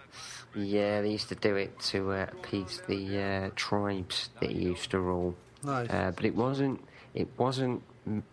Yeah, 0.56 1.02
they 1.02 1.12
used 1.12 1.28
to 1.28 1.36
do 1.36 1.58
it 1.58 1.78
to 1.92 2.14
uh, 2.14 2.28
appease 2.32 2.82
the 2.88 3.22
uh, 3.22 3.50
tribes 3.58 4.30
that 4.40 4.50
he 4.50 4.60
used 4.60 4.92
to 4.92 5.00
rule. 5.02 5.36
Nice. 5.64 5.90
Uh, 5.90 6.12
but 6.16 6.26
it 6.26 6.36
wasn't. 6.36 6.84
It 7.14 7.28
wasn't 7.38 7.82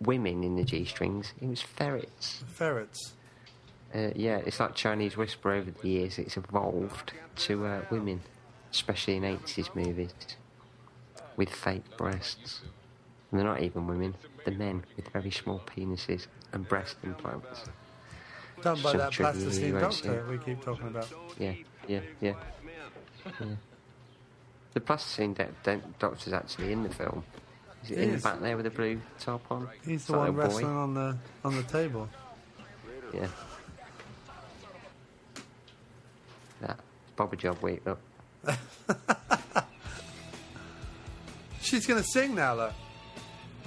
women 0.00 0.44
in 0.44 0.56
the 0.56 0.64
g-strings. 0.64 1.32
It 1.40 1.48
was 1.48 1.62
ferrets. 1.62 2.44
Ferrets. 2.46 3.14
Uh, 3.94 4.10
yeah, 4.14 4.38
it's 4.44 4.60
like 4.60 4.74
Chinese 4.74 5.16
Whisper 5.16 5.52
over 5.52 5.70
the 5.70 5.88
years. 5.88 6.18
It's 6.18 6.36
evolved 6.36 7.12
to 7.36 7.66
uh, 7.66 7.80
women, 7.90 8.20
especially 8.72 9.16
in 9.16 9.22
80s 9.22 9.74
movies, 9.74 10.12
with 11.36 11.48
fake 11.48 11.96
breasts. 11.96 12.60
And 13.30 13.40
they're 13.40 13.46
not 13.46 13.62
even 13.62 13.86
women, 13.86 14.16
they're 14.44 14.54
men 14.54 14.84
with 14.96 15.08
very 15.08 15.30
small 15.30 15.60
penises 15.64 16.26
and 16.52 16.68
breast 16.68 16.96
implants. 17.04 17.64
Done 18.62 18.80
by 18.82 18.90
Some 18.92 18.98
that 18.98 19.12
plasticine 19.12 19.72
doctor 19.78 20.26
we 20.28 20.38
keep 20.38 20.62
talking 20.62 20.88
about. 20.88 21.08
Yeah, 21.38 21.54
yeah, 21.88 22.00
yeah. 22.20 22.34
yeah. 23.40 23.46
The 24.74 24.80
plasticine 24.80 25.32
do- 25.34 25.46
do- 25.62 25.82
doctor's 25.98 26.32
actually 26.32 26.72
in 26.72 26.82
the 26.82 26.88
film. 26.90 27.24
Is 27.84 27.90
it 27.92 27.98
He 27.98 28.04
in 28.04 28.10
is. 28.10 28.22
the 28.22 28.28
back 28.28 28.40
there 28.40 28.56
with 28.56 28.64
the 28.64 28.70
blue 28.70 29.00
top 29.20 29.42
on? 29.50 29.68
He's 29.84 29.96
It's 30.00 30.06
the 30.06 30.18
one 30.18 30.32
boy. 30.32 30.38
wrestling 30.42 30.66
on 30.66 30.94
the 30.94 31.16
on 31.44 31.54
the 31.56 31.62
table. 31.64 32.08
Yeah. 33.12 33.28
That 36.60 36.78
Bobby 37.16 37.36
Job 37.36 37.60
week, 37.62 37.82
look. 37.86 38.00
She's 41.60 41.86
gonna 41.86 42.02
sing 42.02 42.34
now, 42.34 42.54
look. 42.54 42.72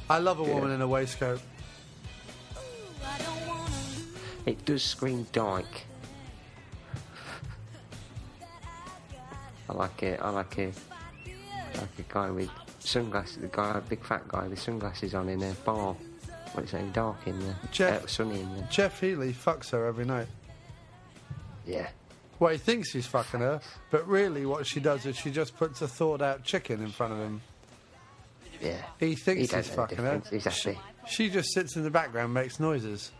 I 0.10 0.20
love 0.20 0.40
a 0.40 0.44
woman 0.44 0.72
in 0.72 0.82
a 0.82 0.88
waistcoat. 0.88 1.42
It 4.46 4.64
does 4.66 4.82
scream 4.84 5.26
dyke. 5.32 5.86
I 9.70 9.74
like 9.74 10.02
it. 10.04 10.20
I 10.22 10.30
like 10.30 10.58
it. 10.58 10.74
Like 11.78 12.00
a 12.00 12.14
guy 12.14 12.30
with 12.32 12.50
sunglasses, 12.80 13.38
the 13.38 13.48
guy, 13.48 13.78
a 13.78 13.82
big 13.82 14.04
fat 14.04 14.28
guy 14.28 14.48
with 14.48 14.60
sunglasses 14.60 15.14
on 15.14 15.30
in 15.30 15.44
a 15.44 15.54
bar. 15.66 15.96
What 16.54 16.66
is 16.66 16.74
it? 16.74 16.94
Dark 16.94 17.28
in 17.28 17.40
there. 17.40 17.56
Jeff- 17.72 18.04
Uh, 18.04 18.08
sunny 18.08 18.40
in 18.42 18.56
there. 18.56 18.68
Jeff 18.72 19.00
Healey 19.00 19.34
fucks 19.34 19.70
her 19.72 19.86
every 19.86 20.06
night. 20.06 20.28
Yeah. 21.66 21.90
Well, 22.40 22.52
he 22.52 22.58
thinks 22.58 22.92
he's 22.94 23.06
fucking 23.08 23.40
her, 23.42 23.62
but 23.92 24.08
really 24.08 24.46
what 24.46 24.66
she 24.68 24.80
does 24.80 25.06
is 25.06 25.16
she 25.18 25.32
just 25.32 25.58
puts 25.58 25.82
a 25.82 25.88
thawed 25.88 26.22
out 26.22 26.44
chicken 26.44 26.82
in 26.84 26.90
front 26.90 27.14
of 27.14 27.20
him. 27.20 27.42
Yeah. 28.62 28.82
He 29.00 29.16
thinks 29.16 29.52
He 29.52 29.58
he's 29.58 29.68
fucking 29.70 29.98
her. 29.98 30.22
Exactly. 30.32 30.80
She 31.08 31.30
just 31.30 31.52
sits 31.54 31.76
in 31.76 31.84
the 31.84 31.90
background, 31.92 32.34
makes 32.34 32.60
noises. 32.60 33.12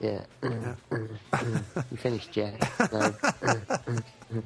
Yeah. 0.00 0.24
you 0.42 1.96
finished, 1.96 2.32
Jeff? 2.32 2.92
No. 2.92 3.14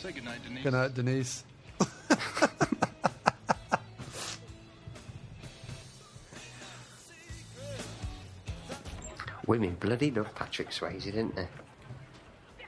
Say 0.00 0.12
goodnight, 0.12 0.42
Denise. 0.42 0.62
Good 0.62 0.72
night, 0.72 0.94
Denise. 0.94 1.44
Women 9.46 9.76
bloody 9.78 10.10
love 10.10 10.34
Patrick 10.34 10.70
Swayze, 10.70 11.04
didn't 11.04 11.36
they? 11.36 11.48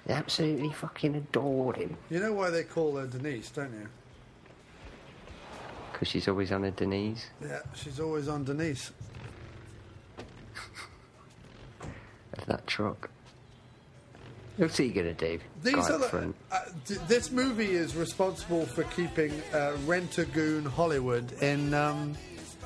They 0.04 0.12
absolutely 0.12 0.72
fucking 0.72 1.14
adored 1.14 1.76
him. 1.76 1.96
You 2.10 2.20
know 2.20 2.34
why 2.34 2.50
they 2.50 2.64
call 2.64 2.96
her 2.96 3.06
Denise, 3.06 3.48
don't 3.48 3.72
you? 3.72 3.88
Because 5.90 6.08
she's 6.08 6.28
always 6.28 6.52
on 6.52 6.64
her 6.64 6.70
Denise. 6.70 7.28
Yeah, 7.40 7.60
she's 7.74 7.98
always 7.98 8.28
on 8.28 8.44
Denise. 8.44 8.92
of 12.34 12.44
that 12.44 12.66
truck. 12.66 13.08
What's 14.58 14.76
he 14.76 14.90
gonna 14.90 15.14
do? 15.14 15.38
These 15.62 15.74
are 15.90 15.98
the, 15.98 16.34
uh, 16.50 16.58
th- 16.86 17.00
this 17.08 17.30
movie 17.30 17.70
is 17.72 17.96
responsible 17.96 18.66
for 18.66 18.84
keeping 18.84 19.32
uh, 19.54 19.76
Rent-A-Goon 19.86 20.64
Hollywood 20.66 21.32
in 21.42 21.72
um, 21.72 22.14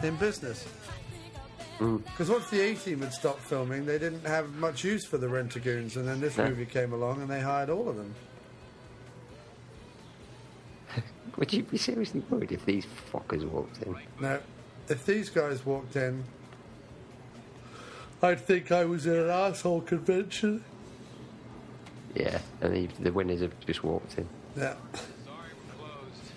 in 0.02 0.16
business. 0.16 0.66
Mm. 1.78 2.02
Because 2.04 2.30
once 2.30 2.48
the 2.50 2.60
A 2.60 2.74
Team 2.74 3.02
had 3.02 3.12
stopped 3.12 3.42
filming, 3.42 3.84
they 3.86 3.98
didn't 3.98 4.26
have 4.26 4.54
much 4.54 4.82
use 4.82 5.04
for 5.04 5.18
the 5.18 5.28
Rent-A-Goons, 5.28 5.96
and 5.96 6.08
then 6.08 6.20
this 6.20 6.36
No. 6.38 6.48
movie 6.48 6.64
came 6.66 6.92
along 6.92 7.20
and 7.20 7.30
they 7.30 7.40
hired 7.40 7.68
all 7.70 7.88
of 7.88 7.96
them. 7.96 8.14
Would 11.36 11.52
you 11.52 11.62
be 11.64 11.76
seriously 11.76 12.22
worried 12.30 12.50
if 12.52 12.64
these 12.64 12.86
fuckers 13.12 13.44
walked 13.44 13.82
in? 13.82 13.94
Now, 14.20 14.38
if 14.88 15.04
these 15.04 15.28
guys 15.28 15.66
walked 15.66 15.96
in, 15.96 16.24
I'd 18.22 18.40
think 18.40 18.72
I 18.72 18.86
was 18.86 19.06
at 19.06 19.16
an 19.16 19.30
asshole 19.30 19.82
convention. 19.82 20.64
Yeah, 22.16 22.38
and 22.62 22.74
the, 22.74 22.86
the 23.02 23.12
winners 23.12 23.42
have 23.42 23.52
just 23.66 23.84
walked 23.84 24.16
in. 24.16 24.26
Yeah. 24.56 24.74
Sorry, 24.94 25.52
we're 25.52 25.74
closed. 25.76 26.32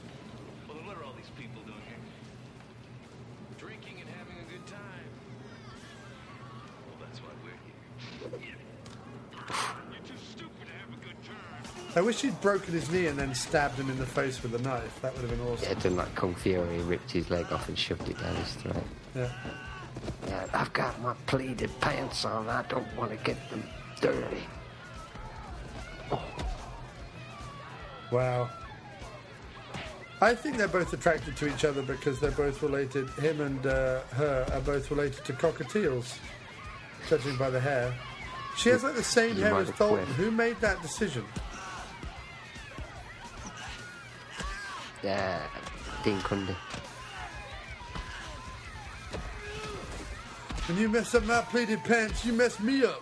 Well, 0.68 0.78
what 0.86 0.98
are 0.98 1.04
all 1.06 1.14
these 1.16 1.32
people 1.38 1.62
doing 1.66 1.80
here? 1.88 1.98
Drinking 3.58 4.02
and 4.02 4.10
having 4.10 4.36
a 4.46 4.52
good 4.52 4.68
time. 4.68 5.08
Well, 6.86 7.08
that's 7.08 7.20
why 7.22 7.30
we're 7.46 7.52
here. 7.64 8.58
You're 9.92 10.06
too 10.06 10.22
stupid 10.32 10.68
to 10.68 10.74
have 10.74 10.92
a 10.92 11.06
good 11.06 11.16
time. 11.24 11.96
I 11.96 12.02
wish 12.02 12.22
he'd 12.22 12.40
broken 12.42 12.74
his 12.74 12.92
knee 12.92 13.08
and 13.08 13.18
then 13.18 13.34
stabbed 13.34 13.80
him 13.80 13.90
in 13.90 13.98
the 13.98 14.06
face 14.06 14.44
with 14.44 14.54
a 14.56 14.60
knife. 14.62 15.02
That 15.02 15.14
would 15.14 15.30
have 15.30 15.32
been 15.32 15.48
awesome. 15.48 15.66
Yeah, 15.66 15.80
done 15.80 15.96
like 15.96 16.14
Kung 16.14 16.36
Fury, 16.36 16.80
ripped 16.80 17.12
his 17.12 17.30
leg 17.30 17.52
off 17.54 17.70
and 17.70 17.78
shoved 17.80 18.10
it 18.10 18.20
down 18.20 18.36
his 18.36 18.54
throat. 18.56 18.84
Yeah. 19.16 19.32
Yeah, 20.28 20.46
I've 20.54 20.74
got 20.74 21.00
my 21.02 21.14
pleated 21.26 21.72
pants 21.80 22.26
on. 22.26 22.50
I 22.50 22.64
don't 22.68 22.88
want 22.98 23.12
to 23.12 23.18
get 23.18 23.38
them 23.50 23.64
dirty. 24.02 24.44
Wow. 28.12 28.50
I 30.22 30.36
think 30.36 30.58
they're 30.58 30.68
both 30.68 30.92
attracted 30.94 31.38
to 31.38 31.48
each 31.48 31.64
other 31.64 31.82
because 31.82 32.20
they're 32.20 32.32
both 32.32 32.62
related. 32.62 33.10
Him 33.12 33.40
and 33.42 33.66
uh, 33.66 34.02
her 34.12 34.46
are 34.52 34.60
both 34.62 34.92
related 34.92 35.24
to 35.26 35.34
cockatiels, 35.34 36.18
judging 37.08 37.38
by 37.38 37.50
the 37.50 37.60
hair. 37.60 37.94
She 38.58 38.70
has 38.70 38.84
like 38.84 38.96
the 38.96 39.04
same 39.04 39.38
You 39.38 39.44
hair 39.44 39.56
as 39.56 39.68
have 39.70 39.78
Dalton. 39.78 40.06
quit. 40.06 40.16
Who 40.18 40.32
made 40.32 40.60
that 40.60 40.82
decision? 40.82 41.24
Yeah, 45.02 45.42
Dean 46.04 46.18
Cundey. 46.20 46.56
When 50.68 50.78
you 50.78 50.90
mess 50.90 51.16
up 51.16 51.24
my 51.26 51.42
pleated 51.42 51.82
pants, 51.86 52.26
you 52.26 52.34
mess 52.34 52.60
me 52.60 52.84
up. 52.84 53.02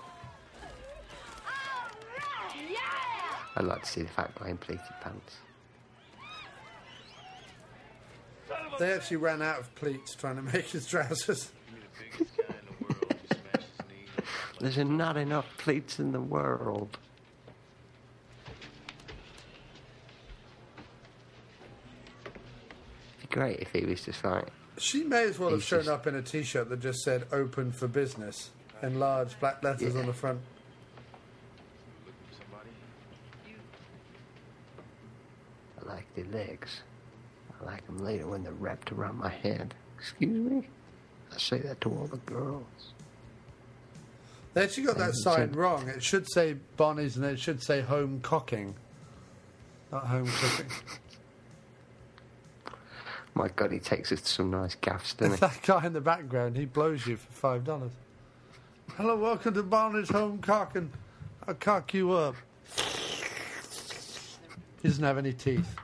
I'd 3.58 3.66
like 3.66 3.82
to 3.84 3.90
see 3.90 4.02
the 4.04 4.10
fat 4.10 4.32
guy 4.40 4.50
in 4.50 4.58
pleated 4.58 4.86
pants. 5.02 5.38
They 8.78 8.94
actually 8.94 9.18
ran 9.18 9.42
out 9.42 9.60
of 9.60 9.74
pleats 9.74 10.14
trying 10.14 10.36
to 10.36 10.44
make 10.44 10.66
his 10.70 10.86
trousers. 10.86 11.52
There's 14.60 14.78
not 14.78 15.18
enough 15.18 15.48
pleats 15.58 16.00
in 16.00 16.12
the 16.12 16.22
world. 16.22 17.00
It'd 22.26 23.30
be 23.30 23.36
great 23.36 23.60
if 23.60 23.72
he 23.74 23.86
was 23.86 24.04
just 24.04 24.24
like, 24.24 24.46
She 24.78 25.04
may 25.04 25.24
as 25.24 25.40
well 25.40 25.52
have 25.52 25.64
shown 25.64 25.80
just- 25.82 25.90
up 25.90 26.08
in 26.08 26.16
a 26.16 26.22
T-shirt 26.22 26.70
that 26.70 26.80
just 26.80 27.00
said 27.00 27.26
"Open 27.32 27.72
for 27.72 27.88
Business" 27.88 28.52
in 28.82 29.00
large 29.00 29.40
black 29.40 29.64
letters 29.64 29.94
Yeah. 29.96 30.02
on 30.02 30.06
the 30.06 30.14
front. 30.14 30.40
Like 35.88 36.06
the 36.16 36.24
legs. 36.26 36.82
I 37.60 37.66
like 37.66 37.86
them 37.86 37.98
later 38.00 38.28
when 38.28 38.44
they're 38.44 38.54
wrapped 38.54 38.92
around 38.92 39.18
my 39.18 39.30
head. 39.30 39.74
Excuse 39.98 40.52
me? 40.52 40.68
I 41.34 41.38
say 41.38 41.60
that 41.60 41.82
to 41.82 41.90
all 41.90 42.08
the 42.08 42.18
girls. 42.18 42.94
They 44.54 44.64
actually 44.64 44.84
got 44.84 44.98
that 44.98 45.14
sign 45.16 45.52
wrong. 45.52 45.88
It 45.88 46.04
should 46.04 46.30
say 46.32 46.56
Bonnie's 46.78 47.16
and 47.16 47.26
it 47.26 47.40
should 47.40 47.62
say 47.62 47.82
home 47.82 48.22
cocking, 48.22 48.76
not 49.92 50.08
home 50.08 50.28
cooking. 50.28 50.72
My 53.36 53.50
God, 53.50 53.72
he 53.72 53.78
takes 53.78 54.12
us 54.12 54.22
to 54.22 54.28
some 54.28 54.50
nice 54.50 54.74
gaffs, 54.74 55.14
doesn't 55.14 55.36
he? 55.36 55.40
that 55.42 55.62
guy 55.62 55.86
in 55.86 55.94
the 55.94 56.02
background, 56.02 56.58
he 56.58 56.66
blows 56.66 57.06
you 57.06 57.18
for 57.18 57.32
five 57.32 57.64
dollars. 57.64 57.92
Hello, 58.96 59.16
welcome 59.16 59.54
to 59.54 59.62
Bonnie's 59.62 60.10
home 60.10 60.40
cocking. 60.40 60.92
I'll 61.48 61.54
cock 61.54 61.94
you 61.94 62.14
up. 62.14 62.36
He 64.82 64.88
doesn't 64.88 65.04
have 65.04 65.18
any 65.18 65.34
teeth. 65.34 65.76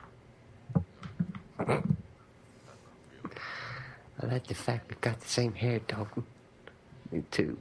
I 1.58 1.82
like 4.26 4.46
the 4.46 4.54
fact 4.54 4.88
we've 4.88 5.00
got 5.00 5.20
the 5.20 5.28
same 5.28 5.54
hair, 5.54 5.80
Dalton. 5.80 6.24
Me 7.10 7.22
too. 7.30 7.58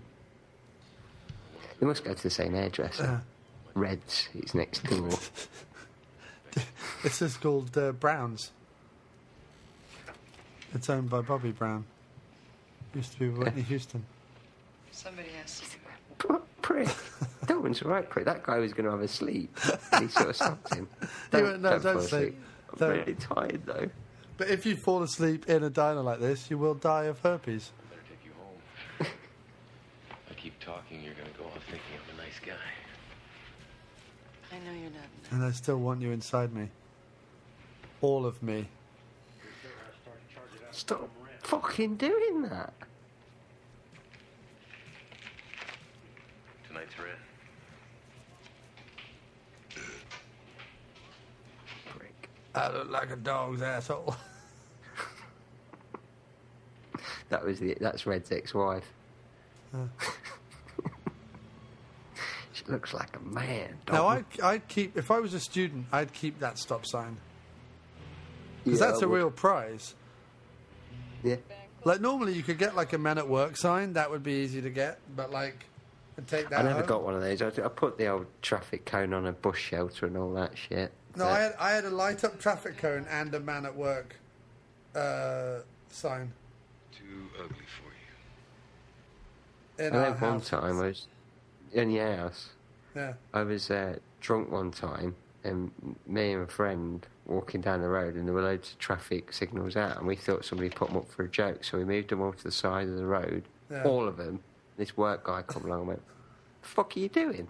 We 1.80 1.88
must 1.88 2.04
go 2.04 2.14
to 2.14 2.24
the 2.24 2.30
same 2.30 2.54
hairdresser. 2.54 3.04
Uh. 3.04 3.20
Reds, 3.74 4.30
he's 4.34 4.54
next 4.54 4.84
door. 4.86 5.10
This 7.04 7.22
is 7.22 7.36
called 7.36 7.78
uh, 7.78 7.92
Brown's. 7.92 8.52
It's 10.74 10.90
owned 10.90 11.10
by 11.10 11.22
Bobby 11.22 11.52
Brown. 11.52 11.84
Used 12.96 13.14
to 13.14 13.20
be 13.20 13.30
Whitney 13.30 13.62
Houston. 13.64 14.06
Somebody 14.92 15.30
has 15.42 15.60
to. 15.60 15.66
P- 16.28 16.34
prick. 16.62 16.90
Dalton's 17.48 17.84
right, 17.84 18.10
prick. 18.10 18.26
That 18.26 18.44
guy 18.44 18.58
was 18.58 18.74
going 18.74 18.86
to 18.86 18.92
have 18.92 19.02
a 19.02 19.08
sleep. 19.08 19.58
And 19.92 20.04
he 20.06 20.08
sort 20.10 20.30
of 20.30 20.36
stopped 20.36 20.74
him. 20.74 20.88
He 21.32 21.42
went, 21.42 21.62
"No, 21.62 21.72
don't 21.72 21.82
fall 21.82 22.02
sleep. 22.02 22.06
asleep. 22.30 22.42
I'm 22.72 22.80
Don't." 22.80 22.90
really 22.92 23.16
tired, 23.16 23.66
though. 23.66 23.90
But 24.38 24.50
if 24.50 24.66
you 24.66 24.76
fall 24.76 25.04
asleep 25.04 25.48
in 25.50 25.64
a 25.64 25.70
diner 25.70 26.02
like 26.02 26.20
this, 26.20 26.50
you 26.50 26.58
will 26.58 26.74
die 26.74 27.04
of 27.06 27.20
herpes. 27.20 27.72
Better 27.90 28.02
take 28.10 28.26
you 28.26 28.32
home. 28.42 29.08
I 30.32 30.34
keep 30.34 30.60
talking, 30.60 31.04
you're 31.04 31.14
gonna 31.14 31.30
go 31.38 31.46
off 31.46 31.62
thinking 31.66 31.82
I'm 32.10 32.20
a 32.20 32.22
nice 32.24 32.40
guy. 32.44 32.54
I 34.52 34.56
know 34.66 34.72
you're 34.80 34.90
not. 34.92 35.32
And 35.32 35.44
I 35.44 35.52
still 35.52 35.78
want 35.78 36.02
you 36.02 36.12
inside 36.12 36.54
me. 36.54 36.70
All 38.02 38.26
of 38.26 38.42
me. 38.42 38.68
Stop 40.72 41.10
fucking 41.44 41.98
doing 41.98 42.42
that. 42.44 42.74
Tonight's 46.74 46.98
red. 46.98 47.16
I 52.56 52.72
look 52.72 52.90
like 52.92 53.10
a 53.12 53.16
dog's 53.16 53.62
asshole. 53.62 54.16
That 57.30 57.44
was 57.44 57.60
the 57.60 57.76
that's 57.80 58.06
Red's 58.06 58.32
ex-wife. 58.32 58.88
Uh. 59.74 59.88
she 62.52 62.64
looks 62.68 62.94
like 62.94 63.16
a 63.16 63.20
man. 63.20 63.76
Now, 63.92 64.08
I'd, 64.08 64.26
I'd 64.44 64.68
keep, 64.68 64.96
if 64.96 65.10
I 65.10 65.20
was 65.20 65.34
a 65.34 65.40
student, 65.40 65.88
I'd 65.92 66.14
keep 66.14 66.40
that 66.42 66.60
stop 66.60 66.86
sign. 66.86 67.18
Because 68.64 68.80
Yeah, 68.80 68.86
that's 68.88 69.02
I 69.02 69.06
a 69.06 69.10
would. 69.10 69.16
real 69.18 69.32
prize. 69.32 69.96
Yeah. 71.24 71.38
Like, 71.86 72.02
normally 72.02 72.34
you 72.34 72.44
could 72.44 72.60
get 72.60 72.76
like 72.76 72.94
a 72.94 73.00
men 73.00 73.18
at 73.18 73.28
work 73.28 73.58
sign, 73.58 73.94
that 73.94 74.12
would 74.12 74.22
be 74.22 74.34
easy 74.34 74.62
to 74.62 74.70
get, 74.70 75.00
but 75.16 75.32
like, 75.32 75.66
and 76.18 76.28
take 76.28 76.50
that 76.50 76.60
I 76.60 76.64
never 76.64 76.80
home. 76.80 76.88
got 76.88 77.04
one 77.04 77.16
of 77.16 77.22
those. 77.22 77.42
I, 77.42 77.48
I 77.48 77.68
put 77.70 77.98
the 77.98 78.08
old 78.08 78.26
traffic 78.42 78.86
cone 78.86 79.14
on 79.14 79.26
a 79.26 79.32
bush 79.32 79.62
shelter 79.70 80.06
and 80.06 80.18
all 80.18 80.34
that 80.34 80.58
shit. 80.58 80.92
No, 81.16 81.26
I 81.28 81.40
had, 81.40 81.56
I 81.60 81.72
had 81.72 81.86
a 81.86 81.90
light 81.90 82.24
up 82.24 82.40
traffic 82.40 82.78
cone 82.78 83.06
and 83.10 83.34
a 83.36 83.40
man 83.40 83.66
at 83.66 83.76
work 83.76 84.16
uh, 84.96 85.60
sign. 85.90 86.32
Too 86.92 87.28
ugly 87.40 87.56
for 87.78 87.90
you. 89.82 89.88
In 89.88 89.94
I 89.94 89.98
our 89.98 90.04
remember 90.06 90.30
one 90.30 90.42
time 90.42 90.78
I 90.80 90.88
was 90.88 91.08
in 91.72 91.92
your 91.92 92.16
house. 92.16 92.50
Yeah. 92.96 93.14
I 93.34 93.42
was 93.44 93.72
uh, 93.72 93.98
drunk 94.22 94.52
one 94.52 94.72
time, 94.72 95.16
and 95.44 95.72
me 96.06 96.34
and 96.34 96.44
a 96.44 96.48
friend 96.48 97.06
walking 97.26 97.62
down 97.62 97.82
the 97.82 97.88
road, 97.90 98.16
and 98.16 98.28
there 98.28 98.34
were 98.36 98.42
loads 98.44 98.72
of 98.74 98.80
traffic 98.80 99.34
signals 99.34 99.76
out, 99.76 99.98
and 99.98 100.06
we 100.06 100.16
thought 100.16 100.46
somebody 100.46 100.70
put 100.70 100.90
them 100.90 100.98
up 100.98 101.10
for 101.10 101.24
a 101.24 101.30
joke, 101.30 101.64
so 101.64 101.78
we 101.78 101.86
moved 101.86 102.10
them 102.10 102.22
all 102.22 102.34
to 102.34 102.44
the 102.44 102.52
side 102.52 102.88
of 102.88 102.98
the 102.98 103.06
road, 103.06 103.44
Yeah. 103.72 103.84
all 103.84 104.08
of 104.08 104.18
them. 104.18 104.42
This 104.78 104.98
work 104.98 105.26
guy 105.26 105.42
come 105.44 105.66
along 105.66 105.80
and 105.80 105.88
went, 105.88 106.02
"The 106.62 106.68
fuck 106.68 106.96
are 106.96 107.00
you 107.00 107.10
doing?" 107.10 107.48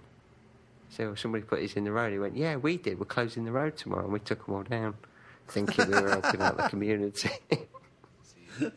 So 0.90 1.16
somebody 1.16 1.44
put 1.44 1.60
these 1.60 1.76
in 1.76 1.84
the 1.86 1.92
road. 1.92 2.12
He 2.12 2.20
went, 2.20 2.36
"Yeah, 2.36 2.58
we 2.58 2.78
did. 2.78 3.00
We're 3.00 3.06
closing 3.06 3.46
the 3.46 3.52
road 3.52 3.78
tomorrow," 3.78 4.04
and 4.04 4.14
we 4.14 4.20
took 4.20 4.46
them 4.46 4.56
all 4.56 4.64
down, 4.64 4.96
thinking 5.48 5.90
we 5.90 6.02
were 6.02 6.10
helping 6.10 6.42
out 6.42 6.58
the 6.58 6.70
community. 6.70 7.32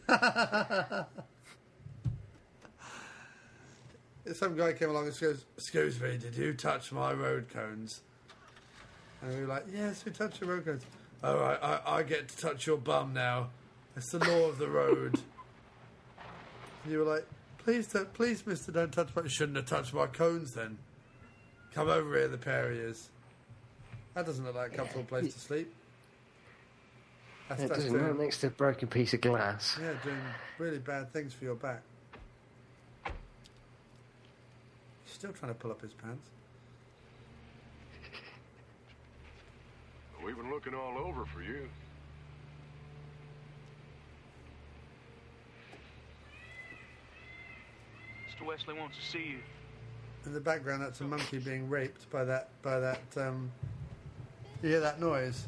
Some 4.34 4.56
guy 4.56 4.72
came 4.72 4.90
along 4.90 5.06
and 5.06 5.20
goes, 5.20 5.44
Excuse 5.56 6.00
me, 6.00 6.16
did 6.16 6.34
you 6.34 6.54
touch 6.54 6.90
my 6.90 7.12
road 7.12 7.46
cones? 7.52 8.00
And 9.22 9.34
we 9.34 9.40
were 9.42 9.46
like, 9.46 9.66
Yes, 9.72 10.04
we 10.04 10.10
touched 10.12 10.40
your 10.40 10.50
road 10.50 10.64
cones. 10.64 10.82
All 11.22 11.36
right, 11.36 11.58
I, 11.62 11.80
I 11.86 12.02
get 12.02 12.28
to 12.28 12.36
touch 12.36 12.66
your 12.66 12.76
bum 12.76 13.12
now. 13.12 13.50
It's 13.96 14.10
the 14.10 14.18
law 14.18 14.48
of 14.48 14.58
the 14.58 14.68
road. 14.68 15.14
and 16.84 16.92
you 16.92 16.98
were 16.98 17.04
like, 17.04 17.26
Please, 17.66 17.88
don't, 17.88 18.14
please, 18.14 18.46
mister, 18.46 18.70
don't 18.70 18.92
touch 18.92 19.08
my. 19.16 19.22
You 19.22 19.28
shouldn't 19.28 19.56
have 19.56 19.66
touched 19.66 19.92
my 19.92 20.06
cones 20.06 20.54
then. 20.54 20.78
Come 21.74 21.88
over 21.88 22.16
here, 22.16 22.28
the 22.28 22.38
pair 22.38 22.70
of 22.70 22.76
yous. 22.76 23.08
That 24.14 24.24
doesn't 24.24 24.44
look 24.44 24.54
like 24.54 24.72
a 24.72 24.76
comfortable 24.76 25.02
place 25.02 25.34
to 25.34 25.40
sleep. 25.40 25.74
That's, 27.48 27.62
That 27.62 27.70
that's 27.70 27.84
doesn't 27.86 27.98
doing, 27.98 28.18
next 28.18 28.38
to 28.42 28.46
a 28.46 28.50
broken 28.50 28.86
piece 28.86 29.14
of 29.14 29.20
glass. 29.20 29.76
yeah, 29.82 29.94
doing 30.04 30.16
really 30.58 30.78
bad 30.78 31.12
things 31.12 31.34
for 31.34 31.42
your 31.44 31.56
back. 31.56 31.82
Still 35.06 35.32
trying 35.32 35.52
to 35.52 35.58
pull 35.58 35.72
up 35.72 35.82
his 35.82 35.92
pants. 35.92 36.28
We've 40.24 40.36
been 40.36 40.52
looking 40.52 40.74
all 40.74 40.98
over 40.98 41.24
for 41.26 41.42
you. 41.42 41.68
Mr. 48.36 48.46
Wesley 48.46 48.74
wants 48.74 48.96
to 48.96 49.04
see 49.04 49.24
you. 49.30 49.38
In 50.24 50.32
the 50.32 50.40
background, 50.40 50.82
that's 50.82 51.00
a 51.00 51.04
monkey 51.04 51.38
being 51.38 51.68
raped 51.68 52.10
by 52.10 52.24
that 52.24 52.48
by 52.62 52.80
that. 52.80 53.00
Um, 53.16 53.50
you 54.62 54.70
hear 54.70 54.80
that 54.80 55.00
noise? 55.00 55.46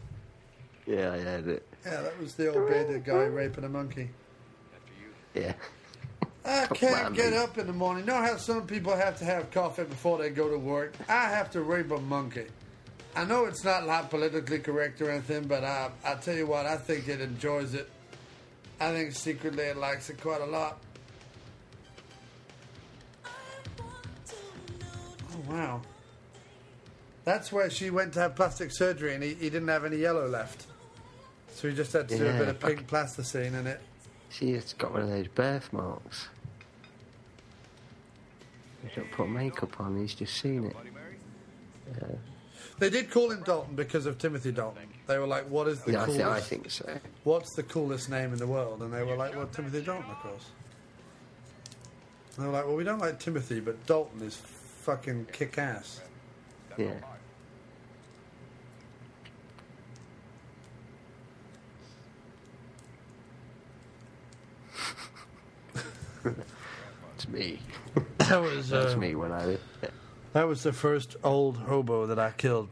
Yeah, 0.87 1.13
I 1.13 1.19
heard 1.19 1.49
it. 1.49 1.67
Yeah, 1.85 2.03
that 2.03 2.21
was 2.21 2.35
the 2.35 2.55
old 2.55 2.69
bearded 2.69 3.05
guy 3.05 3.25
raping 3.25 3.65
a 3.65 3.69
monkey. 3.69 4.09
After 4.75 4.93
you. 5.01 5.43
Yeah. 5.43 5.55
I 6.45 6.67
can't 6.75 7.07
on, 7.07 7.15
get 7.15 7.33
up 7.33 7.59
in 7.59 7.67
the 7.67 7.73
morning. 7.73 8.07
Know 8.07 8.23
how 8.23 8.37
some 8.37 8.67
people 8.67 8.97
have 8.97 9.19
to 9.19 9.25
have 9.25 9.51
coffee 9.51 9.85
before 9.85 10.19
they 10.19 10.31
go 10.31 10.49
to 10.49 10.59
work? 10.59 10.95
I 11.09 11.29
have 11.29 11.51
to 11.51 11.63
rape 11.63 11.91
a 11.91 12.01
monkey. 12.01 12.47
I 13.17 13.25
know 13.25 13.47
it's 13.47 13.65
not 13.65 13.85
like 13.85 14.11
politically 14.11 14.61
correct 14.61 15.01
or 15.01 15.11
anything, 15.11 15.49
but 15.49 15.65
I 15.65 15.91
I 16.05 16.15
tell 16.15 16.37
you 16.37 16.47
what, 16.47 16.67
I 16.67 16.77
think 16.77 17.09
it 17.09 17.21
enjoys 17.21 17.75
it. 17.75 17.91
I 18.81 18.93
think 18.93 19.13
secretly 19.13 19.65
it 19.65 19.77
likes 19.77 20.09
it 20.09 20.21
quite 20.21 20.41
a 20.41 20.47
lot. 20.47 20.79
Wow. 25.49 25.83
That's 27.25 27.53
where 27.53 27.69
she 27.69 27.91
went 27.91 28.15
to 28.15 28.21
have 28.21 28.35
plastic 28.37 28.71
surgery 28.71 29.15
and 29.15 29.23
he, 29.23 29.35
he 29.35 29.51
didn't 29.51 29.69
have 29.69 29.85
any 29.85 29.97
yellow 29.97 30.27
left. 30.27 30.67
So 31.55 31.69
he 31.69 31.75
just 31.75 31.93
had 31.93 32.09
to 32.09 32.17
do 32.19 32.27
a 32.27 32.33
bit 32.33 32.49
of 32.49 32.61
pink 32.61 32.87
plasticine 32.87 33.55
in 33.55 33.67
it. 33.67 33.81
She 34.31 34.53
has 34.53 34.73
got 34.75 34.93
one 34.93 35.03
of 35.03 35.09
those 35.09 35.29
birthmarks. 35.29 36.29
He's 38.83 38.97
not 38.97 39.11
put 39.11 39.29
makeup 39.29 39.81
on, 39.81 40.01
he's 40.01 40.15
just 40.15 40.41
seen 40.41 40.65
it. 40.65 40.77
Yeah, 42.01 42.17
They 42.79 42.91
did 42.91 43.11
call 43.11 43.31
him 43.31 43.43
Dalton 43.43 43.75
because 43.75 44.07
of 44.07 44.19
Timothy 44.19 44.53
Dalton. 44.53 44.85
They 45.07 45.19
were 45.19 45.27
like, 45.27 45.49
what 45.51 45.69
is 45.69 45.81
the 45.81 45.93
yeah 45.93 46.03
I, 46.03 46.07
coolest... 46.07 46.21
think, 46.21 46.29
I 46.29 46.41
think 46.41 46.71
so. 46.71 47.01
What's 47.25 47.55
the 47.55 47.63
coolest 47.63 48.11
name 48.11 48.33
in 48.33 48.39
the 48.39 48.47
world? 48.47 48.83
And 48.83 48.93
they 48.93 49.03
were 49.03 49.17
like, 49.17 49.35
well, 49.35 49.47
Timothy 49.47 49.83
Dalton, 49.83 50.11
of 50.11 50.19
course. 50.19 50.45
And 52.37 52.45
they 52.45 52.49
were 52.49 52.55
like, 52.55 52.67
well, 52.67 52.77
we 52.77 52.85
don't 52.85 53.01
like 53.01 53.19
Timothy, 53.19 53.61
but 53.61 53.85
Dalton 53.87 54.23
is 54.23 54.41
fucking 54.89 55.27
kick-ass. 55.31 56.01
Yeah. 56.79 56.95
it's 67.15 67.29
me. 67.29 67.59
That 68.17 68.41
was, 68.41 68.73
uh, 68.73 68.85
That's 68.85 68.97
me 68.97 69.15
when 69.15 69.31
I. 69.31 69.59
That 70.33 70.45
was 70.45 70.63
the 70.63 70.73
first 70.73 71.17
old 71.23 71.59
hobo 71.59 72.07
that 72.07 72.19
I 72.19 72.31
killed. 72.31 72.71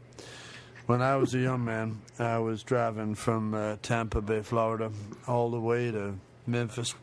When 0.87 1.03
I 1.03 1.17
was 1.17 1.35
a 1.35 1.39
young 1.39 1.63
man, 1.63 2.01
I 2.17 2.39
was 2.39 2.63
driving 2.63 3.13
from 3.13 3.53
uh, 3.53 3.75
Tampa 3.83 4.21
Bay, 4.21 4.41
Florida, 4.41 4.91
all 5.27 5.51
the 5.51 5.59
way 5.59 5.91
to 5.91 6.15
Memphis. 6.47 6.95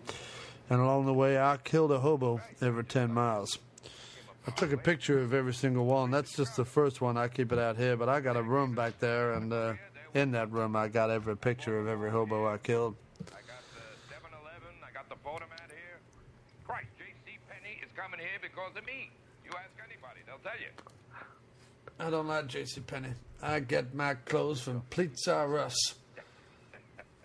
And 0.68 0.80
along 0.80 1.06
the 1.06 1.14
way, 1.14 1.38
I 1.38 1.58
killed 1.58 1.92
a 1.92 2.00
hobo 2.00 2.40
every 2.60 2.82
10 2.82 3.14
miles. 3.14 3.60
I 4.46 4.50
took 4.50 4.72
a 4.72 4.76
picture 4.76 5.20
of 5.20 5.32
every 5.32 5.54
single 5.54 5.86
one. 5.86 6.10
That's 6.10 6.36
just 6.36 6.56
the 6.56 6.64
first 6.64 7.00
one. 7.00 7.16
I 7.16 7.28
keep 7.28 7.50
it 7.52 7.58
out 7.58 7.76
here, 7.78 7.96
but 7.96 8.08
I 8.10 8.20
got 8.20 8.36
a 8.36 8.42
room 8.42 8.74
back 8.74 8.98
there, 8.98 9.32
and 9.32 9.52
uh, 9.52 9.74
in 10.12 10.32
that 10.32 10.52
room, 10.52 10.76
I 10.76 10.88
got 10.88 11.10
every 11.10 11.36
picture 11.36 11.78
of 11.78 11.88
every 11.88 12.10
hobo 12.10 12.46
I 12.46 12.58
killed. 12.58 12.94
I 13.20 13.24
got 13.30 13.62
the 13.72 14.14
7 14.14 14.30
Eleven. 14.42 14.68
I 14.86 14.92
got 14.92 15.08
the 15.08 15.16
photomat 15.16 15.70
here. 15.70 15.98
Christ, 16.66 16.88
J.C. 16.98 17.38
Penney 17.48 17.80
is 17.82 17.90
coming 17.96 18.20
here 18.20 18.38
because 18.42 18.76
of 18.76 18.84
me. 18.84 19.10
You 19.44 19.50
ask 19.52 19.70
anybody, 19.82 20.20
they'll 20.26 20.38
tell 20.38 20.60
you. 20.60 20.68
I 21.98 22.10
don't 22.10 22.28
like 22.28 22.46
J.C. 22.46 22.80
Penney. 22.82 23.14
I 23.42 23.60
get 23.60 23.94
my 23.94 24.14
clothes 24.14 24.60
from 24.60 24.82
Pleats 24.90 25.26
R 25.26 25.58
Us. 25.58 25.94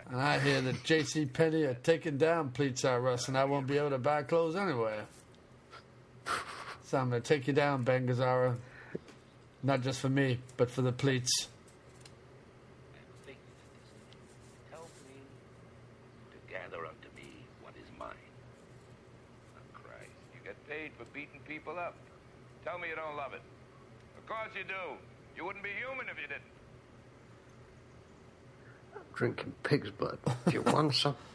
And 0.08 0.20
I 0.20 0.38
hear 0.38 0.60
that 0.62 0.82
J.C. 0.84 1.26
Penney 1.26 1.64
are 1.64 1.74
taking 1.74 2.16
down 2.16 2.50
Pleats 2.50 2.84
R 2.84 3.08
Us, 3.08 3.28
and 3.28 3.36
I 3.36 3.44
won't 3.44 3.66
be 3.66 3.76
able 3.76 3.90
to 3.90 3.98
buy 3.98 4.22
clothes 4.22 4.56
anywhere. 4.56 5.04
So 6.90 6.98
I'm 6.98 7.08
going 7.08 7.22
to 7.22 7.28
take 7.28 7.46
you 7.46 7.52
down, 7.52 7.84
Ben 7.84 8.04
Gazzara. 8.08 8.56
Not 9.62 9.82
just 9.82 10.00
for 10.00 10.08
me, 10.08 10.40
but 10.56 10.72
for 10.72 10.82
the 10.82 10.90
pleats. 10.90 11.46
Help 14.72 14.90
me 15.06 15.14
to 16.32 16.52
gather 16.52 16.84
unto 16.84 17.06
me 17.14 17.30
what 17.62 17.74
is 17.76 17.86
mine. 17.96 18.08
Oh, 19.56 19.60
Christ, 19.72 20.10
you 20.34 20.40
get 20.42 20.68
paid 20.68 20.90
for 20.98 21.04
beating 21.14 21.38
people 21.46 21.78
up. 21.78 21.94
Tell 22.64 22.76
me 22.80 22.88
you 22.88 22.96
don't 22.96 23.16
love 23.16 23.34
it. 23.34 23.42
Of 24.18 24.26
course 24.26 24.50
you 24.58 24.64
do. 24.64 24.98
You 25.36 25.44
wouldn't 25.44 25.62
be 25.62 25.70
human 25.70 26.08
if 26.08 26.16
you 26.20 26.26
didn't. 26.26 26.42
Drinking 29.14 29.52
pig's 29.62 29.90
blood. 29.90 30.18
Do 30.44 30.52
you 30.52 30.62
want 30.62 30.96
some? 30.96 31.14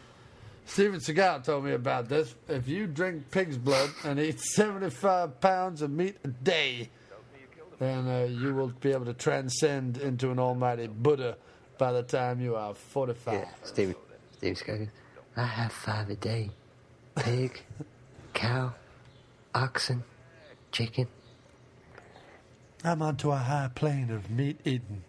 Steven 0.65 0.99
Seagal 0.99 1.43
told 1.43 1.63
me 1.63 1.73
about 1.73 2.09
this. 2.09 2.35
If 2.47 2.67
you 2.67 2.87
drink 2.87 3.31
pig's 3.31 3.57
blood 3.57 3.91
and 4.03 4.19
eat 4.19 4.39
75 4.55 5.39
pounds 5.39 5.81
of 5.81 5.91
meat 5.91 6.17
a 6.23 6.27
day, 6.27 6.89
then 7.79 8.07
uh, 8.07 8.27
you 8.29 8.53
will 8.53 8.73
be 8.81 8.91
able 8.91 9.05
to 9.05 9.13
transcend 9.13 9.97
into 9.97 10.31
an 10.31 10.39
almighty 10.39 10.87
Buddha 10.87 11.37
by 11.77 11.91
the 11.91 12.03
time 12.03 12.41
you 12.41 12.55
are 12.55 12.73
45. 12.73 13.33
Yeah, 13.33 13.45
Steve. 13.63 13.95
Steve 14.37 14.63
goes, 14.65 14.87
I 15.37 15.45
have 15.45 15.71
five 15.71 16.09
a 16.09 16.15
day 16.15 16.51
pig, 17.15 17.61
cow, 18.33 18.73
oxen, 19.53 20.03
chicken. 20.71 21.07
I'm 22.83 23.01
onto 23.01 23.31
a 23.31 23.37
high 23.37 23.69
plane 23.73 24.11
of 24.11 24.29
meat 24.29 24.59
eating. 24.63 25.03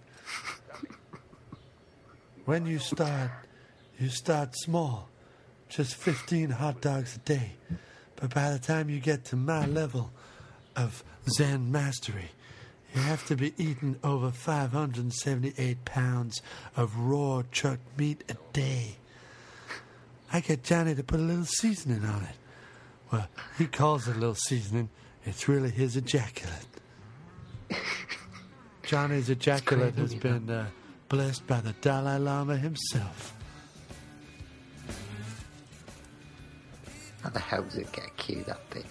When 2.44 2.64
you 2.64 2.78
start, 2.78 3.30
you 3.98 4.08
start 4.08 4.56
small, 4.56 5.08
just 5.68 5.94
15 5.94 6.50
hot 6.50 6.80
dogs 6.80 7.16
a 7.16 7.18
day. 7.20 7.52
But 8.16 8.34
by 8.34 8.50
the 8.50 8.58
time 8.58 8.88
you 8.88 9.00
get 9.00 9.24
to 9.26 9.36
my 9.36 9.66
level 9.66 10.12
of 10.74 11.04
Zen 11.28 11.70
mastery, 11.70 12.30
you 12.94 13.02
have 13.02 13.26
to 13.26 13.36
be 13.36 13.52
eating 13.58 13.96
over 14.02 14.30
578 14.30 15.84
pounds 15.84 16.40
of 16.76 16.96
raw 16.96 17.42
chuck 17.52 17.78
meat 17.98 18.24
a 18.28 18.36
day. 18.52 18.96
I 20.32 20.40
get 20.40 20.64
Johnny 20.64 20.94
to 20.94 21.02
put 21.02 21.20
a 21.20 21.22
little 21.22 21.44
seasoning 21.44 22.04
on 22.04 22.22
it. 22.22 22.36
Well, 23.12 23.28
he 23.58 23.66
calls 23.66 24.08
it 24.08 24.16
a 24.16 24.18
little 24.18 24.34
seasoning. 24.34 24.88
It's 25.24 25.46
really 25.46 25.70
his 25.70 25.96
ejaculate. 25.96 26.66
Johnny's 28.82 29.28
ejaculate 29.28 29.96
has 29.96 30.14
been 30.14 30.48
uh, 30.48 30.68
blessed 31.08 31.46
by 31.46 31.60
the 31.60 31.72
Dalai 31.74 32.18
Lama 32.18 32.56
himself. 32.56 33.35
How 37.26 37.32
the 37.32 37.40
hell 37.40 37.64
does 37.64 37.74
it 37.74 37.90
get 37.90 38.16
queued 38.16 38.46
that 38.46 38.60
big? 38.70 38.86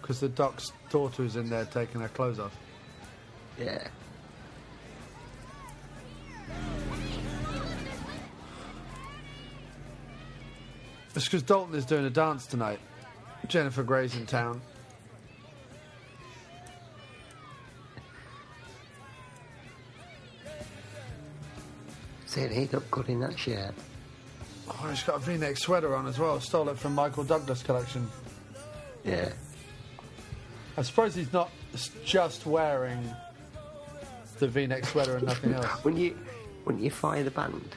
Because 0.00 0.20
the 0.20 0.30
doc's 0.30 0.72
daughter 0.88 1.22
is 1.22 1.36
in 1.36 1.50
there 1.50 1.66
taking 1.66 2.00
her 2.00 2.08
clothes 2.08 2.38
off. 2.38 2.56
Yeah. 3.58 3.88
It's 11.14 11.26
because 11.26 11.42
Dalton 11.42 11.74
is 11.74 11.84
doing 11.84 12.06
a 12.06 12.10
dance 12.10 12.46
tonight. 12.46 12.80
Jennifer 13.48 13.82
Grey's 13.82 14.16
in 14.16 14.24
town. 14.24 14.62
Said 22.24 22.50
he 22.50 22.66
looked 22.68 22.90
good 22.90 23.10
in 23.10 23.20
that 23.20 23.38
shirt. 23.38 23.74
Oh, 24.80 24.88
he's 24.88 25.02
got 25.02 25.16
a 25.16 25.18
V-neck 25.18 25.56
sweater 25.56 25.94
on 25.94 26.06
as 26.06 26.18
well. 26.18 26.40
Stole 26.40 26.68
it 26.68 26.78
from 26.78 26.94
Michael 26.94 27.24
Douglas 27.24 27.62
collection. 27.62 28.08
Yeah. 29.04 29.32
I 30.76 30.82
suppose 30.82 31.14
he's 31.14 31.32
not 31.32 31.50
just 32.04 32.46
wearing 32.46 33.08
the 34.38 34.48
V-neck 34.48 34.84
sweater 34.86 35.16
and 35.16 35.26
nothing 35.26 35.54
else. 35.54 35.66
Wouldn't 35.84 36.02
you, 36.02 36.18
wouldn't 36.64 36.82
you 36.82 36.90
fire 36.90 37.22
the 37.22 37.30
band? 37.30 37.68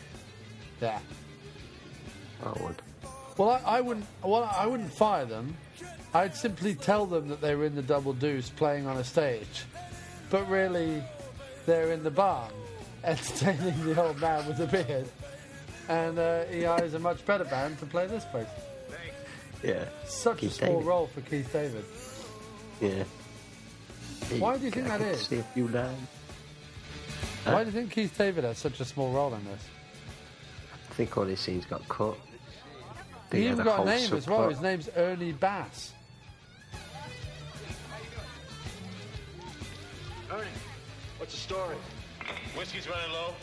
Yeah. 0.81 0.99
I 2.43 2.63
would. 2.63 2.81
Well, 3.38 3.49
I, 3.49 3.77
I 3.77 3.81
wouldn't. 3.81 4.05
Well, 4.23 4.43
I 4.43 4.65
wouldn't 4.65 4.91
fire 4.93 5.26
them. 5.26 5.55
I'd 6.13 6.35
simply 6.35 6.76
tell 6.76 7.05
them 7.05 7.27
that 7.27 7.41
they 7.41 7.55
were 7.55 7.65
in 7.65 7.76
the 7.76 7.81
Double 7.81 8.13
Deuce 8.13 8.49
playing 8.49 8.88
on 8.88 8.97
a 8.97 9.03
stage, 9.03 9.65
but 10.30 10.49
really, 10.49 11.03
they're 11.65 11.91
in 11.91 12.03
the 12.03 12.11
barn 12.11 12.51
entertaining 13.03 13.85
the 13.85 14.01
old 14.01 14.19
man 14.19 14.47
with 14.47 14.57
the 14.57 14.67
beard, 14.67 15.07
and 15.90 16.18
uh, 16.20 16.44
he 16.45 16.64
hires 16.64 16.94
a 16.94 16.99
much 16.99 17.26
better 17.26 17.44
band 17.45 17.78
to 17.80 17.86
play 17.86 18.07
this 18.07 18.26
place. 18.26 18.48
Yeah. 19.64 19.86
Such 20.06 20.40
Keith 20.40 20.52
a 20.52 20.53
small 20.56 20.70
David. 20.74 20.86
role 20.86 21.07
for 21.07 21.22
Keith 21.22 21.52
David. 21.52 21.86
Yeah. 22.82 23.03
Why 24.40 24.57
do 24.57 24.66
you 24.66 24.72
think 24.72 24.86
I 24.88 24.98
that 24.98 24.99
could 24.99 25.16
is? 25.16 25.22
See 25.28 25.38
a 25.40 25.44
few 25.44 25.68
lines. 25.68 26.07
Why 27.45 27.64
do 27.64 27.70
you 27.70 27.76
think 27.76 27.91
Keith 27.91 28.18
David 28.18 28.44
has 28.44 28.57
such 28.57 28.80
a 28.80 28.86
small 28.86 29.12
role 29.12 29.34
in 29.34 29.44
this? 29.45 29.62
I 30.90 30.94
think 30.95 31.16
all 31.18 31.26
his 31.26 31.40
scenes 31.40 31.66
got 31.66 31.88
cut. 31.88 32.16
They 33.30 33.40
He 33.41 33.45
had 33.45 33.53
even 33.53 33.66
got 33.66 33.74
a 33.74 33.78
whole 33.78 33.86
name 33.86 34.14
as 34.14 34.28
well. 34.28 34.40
subplot. 34.41 34.49
His 34.52 34.62
name's 34.62 34.90
Ernie 34.95 35.32
Bass. 35.32 35.94
Ernie, 40.32 40.48
what's 41.18 41.34
the 41.34 41.40
story? 41.40 41.76
Whiskey's 42.57 42.88
running 42.90 43.12
low. 43.14 43.34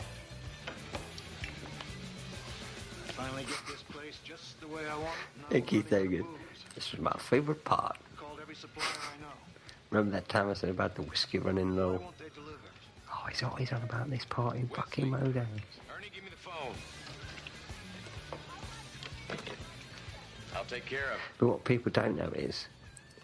Finally 3.15 3.43
get 3.43 3.59
this 3.67 3.83
place 3.83 4.17
just 4.23 4.59
the 4.59 4.67
way 4.67 4.81
I 4.89 4.95
want 4.95 5.09
it. 5.49 5.53
Hey, 5.53 5.61
Keith 5.61 5.89
David. 5.89 6.25
This 6.73 6.91
was 6.91 6.99
my 6.99 7.15
favourite 7.19 7.63
part. 7.63 7.97
Called 8.17 8.39
every 8.41 8.55
supplier 8.55 8.87
I 8.87 9.21
know. 9.21 9.27
Remember 9.91 10.11
that 10.13 10.27
time 10.29 10.49
I 10.49 10.53
said 10.53 10.69
about 10.69 10.95
the 10.95 11.03
whiskey 11.03 11.37
running 11.37 11.75
low? 11.75 12.01
Oh, 13.11 13.25
he's 13.29 13.43
always 13.43 13.71
on 13.71 13.83
about 13.83 14.09
this 14.09 14.25
part 14.25 14.55
in 14.55 14.67
fucking 14.69 15.05
Modown. 15.11 15.45
Ernie, 15.95 16.09
give 16.13 16.23
me 16.23 16.31
the 16.31 16.37
phone. 16.37 16.73
I'll 20.55 20.65
take 20.65 20.85
care 20.85 21.05
of 21.11 21.17
it. 21.17 21.21
But 21.37 21.47
what 21.47 21.63
people 21.65 21.91
don't 21.91 22.15
know 22.15 22.31
is 22.35 22.67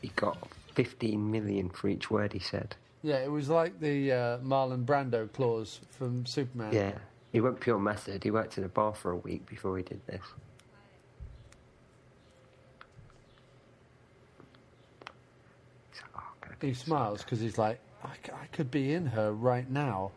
he 0.02 0.10
got 0.16 0.38
15 0.76 1.32
million 1.32 1.70
for 1.70 1.88
each 1.88 2.12
word 2.12 2.34
he 2.34 2.40
said. 2.40 2.76
Yeah, 3.02 3.18
it 3.18 3.32
was 3.32 3.50
like 3.50 3.80
the 3.80 4.12
uh, 4.12 4.38
Marlon 4.40 4.86
Brando 4.86 5.32
clause 5.32 5.80
from 5.90 6.26
Superman. 6.26 6.74
Yeah. 6.74 6.92
He 7.32 7.40
went 7.42 7.60
pure 7.60 7.80
method. 7.80 8.24
He 8.24 8.32
worked 8.32 8.58
in 8.58 8.64
a 8.64 8.70
bar 8.70 8.94
for 8.94 9.12
a 9.12 9.16
week 9.16 9.46
before 9.48 9.78
he 9.78 9.84
did 9.84 10.02
this. 10.08 10.22
He's 15.92 16.02
like, 16.02 16.12
oh, 16.16 16.22
I'm 16.42 16.48
going 16.50 16.60
to 16.60 16.68
he 16.68 16.74
smiles 16.74 17.24
because 17.24 17.40
he's 17.40 17.58
like, 17.58 17.80
I, 18.04 18.14
c- 18.26 18.32
I 18.34 18.46
could 18.48 18.72
be 18.72 18.94
in 18.94 19.06
her 19.08 19.32
right 19.32 19.70
now. 19.70 20.12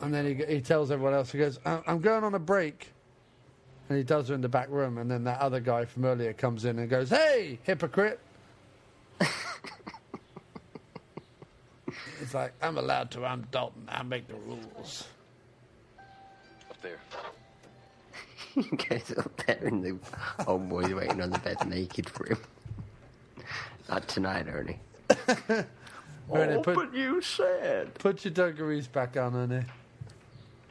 And 0.00 0.14
then 0.14 0.26
he, 0.26 0.44
he 0.54 0.60
tells 0.60 0.92
everyone 0.92 1.14
else, 1.14 1.32
he 1.32 1.38
goes, 1.38 1.58
"I- 1.66 1.82
I'm 1.86 2.00
going 2.00 2.22
on 2.22 2.34
a 2.34 2.38
break. 2.38 2.92
And 3.88 3.98
he 3.98 4.04
does 4.04 4.28
her 4.28 4.34
in 4.34 4.42
the 4.42 4.48
back 4.48 4.68
room. 4.70 4.98
And 4.98 5.10
then 5.10 5.24
that 5.24 5.40
other 5.40 5.60
guy 5.60 5.84
from 5.86 6.04
earlier 6.04 6.32
comes 6.32 6.64
in 6.64 6.78
and 6.78 6.88
goes, 6.88 7.08
Hey, 7.10 7.58
hypocrite. 7.64 8.20
It's 12.28 12.34
like, 12.34 12.52
I'm 12.60 12.76
allowed 12.76 13.10
to. 13.12 13.24
I'm 13.24 13.46
Dalton. 13.50 13.88
I 13.88 14.02
make 14.02 14.28
the 14.28 14.34
rules. 14.34 15.08
Up 16.68 16.76
there. 16.82 16.98
he 18.54 18.64
goes 18.64 19.16
up 19.16 19.34
there 19.46 19.60
and 19.62 19.82
the 19.82 19.98
old 20.46 20.68
boy's 20.68 20.92
waiting 20.92 21.22
on 21.22 21.30
the 21.30 21.38
bed 21.38 21.66
naked 21.66 22.10
for 22.10 22.26
him. 22.26 22.36
Not 23.88 24.06
tonight, 24.08 24.44
Ernie. 24.46 24.78
Ernie, 25.48 25.64
oh, 26.56 26.60
put- 26.60 26.74
but 26.74 26.94
you 26.94 27.22
said. 27.22 27.94
Put 27.94 28.22
your 28.26 28.34
dungarees 28.34 28.88
back 28.88 29.16
on, 29.16 29.34
Ernie. 29.34 29.64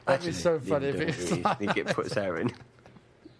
That'd 0.06 0.26
be 0.26 0.32
so 0.32 0.60
funny 0.60 0.86
if 0.86 1.00
it's 1.00 1.32
I 1.32 1.36
like, 1.40 1.58
think 1.58 1.76
it 1.76 1.86
puts 1.88 2.14
her 2.14 2.38
in. 2.38 2.52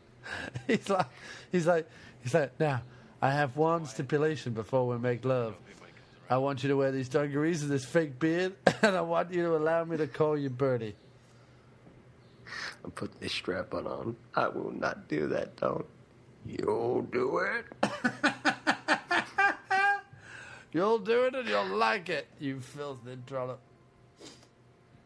he's 0.66 0.90
like, 0.90 1.06
he's 1.52 1.68
like, 1.68 1.88
he's 2.24 2.34
like, 2.34 2.58
now, 2.58 2.82
I 3.22 3.30
have 3.30 3.56
one 3.56 3.86
stipulation 3.86 4.54
before 4.54 4.88
we 4.88 4.98
make 4.98 5.24
love. 5.24 5.54
I 6.30 6.36
want 6.38 6.62
you 6.62 6.68
to 6.68 6.76
wear 6.76 6.92
these 6.92 7.08
dungarees 7.08 7.62
and 7.62 7.70
this 7.70 7.84
fake 7.84 8.18
beard, 8.18 8.54
and 8.82 8.96
I 8.96 9.00
want 9.00 9.32
you 9.32 9.42
to 9.44 9.56
allow 9.56 9.84
me 9.84 9.96
to 9.96 10.06
call 10.06 10.36
you 10.36 10.50
Bertie. 10.50 10.94
I'm 12.84 12.90
putting 12.90 13.16
this 13.20 13.32
strap 13.32 13.74
on 13.74 13.86
on. 13.86 14.16
I 14.34 14.48
will 14.48 14.72
not 14.72 15.08
do 15.08 15.28
that, 15.28 15.56
don't. 15.56 15.86
You'll 16.46 17.02
do 17.02 17.38
it. 17.38 17.64
You'll 20.72 20.98
do 20.98 21.24
it 21.24 21.34
and 21.34 21.48
you'll 21.48 21.76
like 21.76 22.08
it, 22.08 22.26
you 22.38 22.60
filthy 22.60 23.16
trollop. 23.26 23.60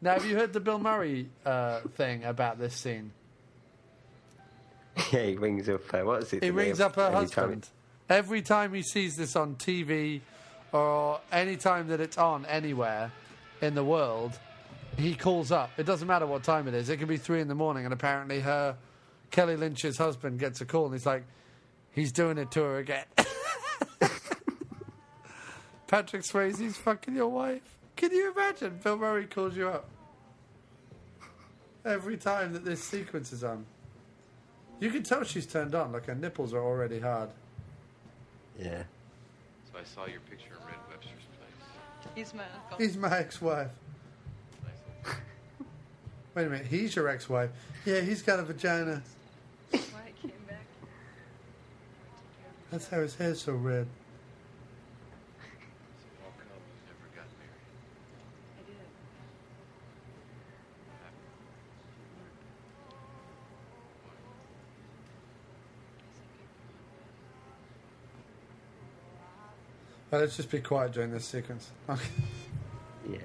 Now, 0.01 0.15
have 0.15 0.27
you 0.27 0.37
heard 0.37 0.53
the 0.53 0.61
Bill 0.61 0.81
Murray 0.81 1.29
uh, 1.47 1.81
thing 1.95 2.25
about 2.25 2.59
this 2.59 2.75
scene? 2.75 3.13
Yeah, 5.13 5.23
he 5.23 5.37
rings 5.37 5.69
up. 5.69 5.83
Uh, 5.95 6.01
what 6.01 6.25
is 6.25 6.33
it? 6.33 6.43
He 6.43 6.51
rings 6.51 6.81
up 6.81 6.97
her 6.97 7.11
husband. 7.11 7.69
Every 8.09 8.43
time 8.43 8.75
he 8.75 8.83
sees 8.83 9.17
this 9.17 9.37
on 9.37 9.55
TV 9.55 10.21
or 10.73 11.21
any 11.31 11.57
time 11.57 11.89
that 11.89 12.01
it's 12.01 12.19
on 12.19 12.47
anywhere 12.47 13.13
in 13.61 13.75
the 13.75 13.85
world, 13.85 14.39
he 14.99 15.15
calls 15.15 15.53
up. 15.53 15.71
It 15.77 15.85
doesn't 15.85 16.09
matter 16.09 16.27
what 16.27 16.43
time 16.43 16.69
it 16.69 16.75
is. 16.75 16.89
It 16.89 16.99
can 16.99 17.09
be 17.09 17.17
three 17.17 17.41
in 17.41 17.49
the 17.49 17.55
morning, 17.55 17.85
and 17.85 17.93
apparently 17.93 18.41
her, 18.41 18.77
Kelly 19.31 19.57
Lynch's 19.57 19.99
husband, 19.99 20.39
gets 20.39 20.61
a 20.61 20.65
call, 20.65 20.87
and 20.87 20.95
he's 20.95 21.07
like, 21.07 21.25
he's 21.93 22.13
doing 22.13 22.39
it 22.39 22.51
to 22.53 22.63
her 22.63 22.79
again. 22.79 23.05
Patrick 25.87 26.23
Swayze's 26.23 26.77
fucking 26.77 27.15
your 27.15 27.29
wife. 27.29 27.63
Can 27.97 28.13
you 28.13 28.33
imagine? 28.33 28.81
Bill 28.83 28.97
Murray 28.97 29.27
calls 29.27 29.57
you 29.57 29.69
up 29.69 29.89
every 31.85 32.17
time 32.17 32.53
that 32.53 32.65
this 32.65 32.83
sequence 32.83 33.33
is 33.33 33.45
on. 33.45 33.67
You 34.81 34.91
can 34.91 35.03
tell 35.03 35.23
she's 35.25 35.47
turned 35.47 35.75
on, 35.75 35.93
like 35.93 36.07
her 36.07 36.15
nipples 36.15 36.55
are 36.55 36.63
already 36.63 36.99
hard. 36.99 37.31
Yeah. 38.59 38.83
So 39.71 39.79
I 39.79 39.85
saw 39.85 40.07
your 40.07 40.21
picture 40.21 40.52
He's 42.15 42.35
my 42.35 42.43
uncle. 42.55 42.79
He's 42.79 42.97
my 42.97 43.19
ex-wife. 43.19 43.71
Wait 46.35 46.47
a 46.47 46.51
minute, 46.51 46.67
he's 46.67 46.95
your 46.95 47.09
ex-wife. 47.09 47.51
Yeah, 47.85 48.01
he's 48.01 48.23
got 48.23 48.39
a 48.39 48.43
vagina. 48.43 49.03
Why 49.71 49.79
I 49.81 50.13
came 50.21 50.33
back. 50.49 50.67
That's 52.71 52.89
how 52.89 53.01
his 53.01 53.15
hair's 53.15 53.41
so 53.41 53.53
red. 53.55 53.87
So 55.99 56.09
how 56.21 56.29
come 56.37 56.47
you 56.69 56.85
never 56.87 57.09
got 57.17 57.27
married? 57.39 57.65
I 58.59 58.63
did. 58.67 58.77
Well, 70.13 70.21
let's 70.21 70.37
just 70.37 70.51
be 70.51 70.61
quiet 70.61 70.93
during 70.93 71.11
this 71.11 71.25
sequence. 71.25 71.71
Yeah. 73.11 73.19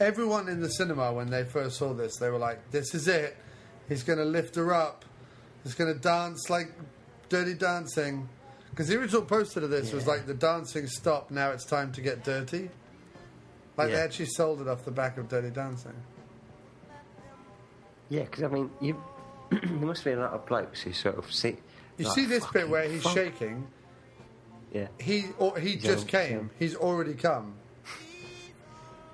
Everyone 0.00 0.48
in 0.48 0.60
the 0.60 0.68
cinema, 0.68 1.12
when 1.12 1.30
they 1.30 1.44
first 1.44 1.78
saw 1.78 1.94
this, 1.94 2.16
they 2.16 2.28
were 2.28 2.36
like, 2.36 2.70
"This 2.70 2.94
is 2.94 3.08
it. 3.08 3.36
He's 3.88 4.02
going 4.02 4.18
to 4.18 4.24
lift 4.24 4.56
her 4.56 4.74
up. 4.74 5.04
He's 5.62 5.74
going 5.74 5.94
to 5.94 5.98
dance 5.98 6.50
like 6.50 6.70
Dirty 7.30 7.54
Dancing." 7.54 8.28
Because 8.70 8.88
the 8.88 8.98
original 8.98 9.22
poster 9.22 9.60
to 9.60 9.68
this 9.68 9.92
was 9.92 10.06
like, 10.06 10.26
"The 10.26 10.34
dancing 10.34 10.86
stopped. 10.88 11.30
Now 11.30 11.52
it's 11.52 11.64
time 11.64 11.92
to 11.92 12.02
get 12.02 12.24
dirty." 12.24 12.68
Like 13.78 13.88
they 13.88 13.94
actually 13.94 14.26
sold 14.26 14.60
it 14.60 14.68
off 14.68 14.84
the 14.84 14.90
back 14.90 15.16
of 15.16 15.28
Dirty 15.28 15.50
Dancing. 15.50 15.94
Yeah, 18.10 18.24
because 18.24 18.42
I 18.42 18.48
mean, 18.48 18.68
you 18.80 19.02
there 19.50 19.62
must 19.62 20.04
be 20.04 20.10
a 20.10 20.18
lot 20.18 20.32
of 20.32 20.44
blokes 20.44 20.82
who 20.82 20.92
sort 20.92 21.16
of 21.16 21.32
see. 21.32 21.56
You 21.98 22.04
like, 22.04 22.14
see 22.14 22.26
this 22.26 22.46
bit 22.48 22.68
where 22.68 22.86
he's 22.88 23.02
fuck. 23.02 23.14
shaking. 23.14 23.66
Yeah. 24.72 24.88
He 25.00 25.26
or 25.38 25.58
he 25.58 25.76
just 25.76 26.08
came. 26.08 26.50
He's 26.58 26.74
already 26.74 27.14
come. 27.14 27.54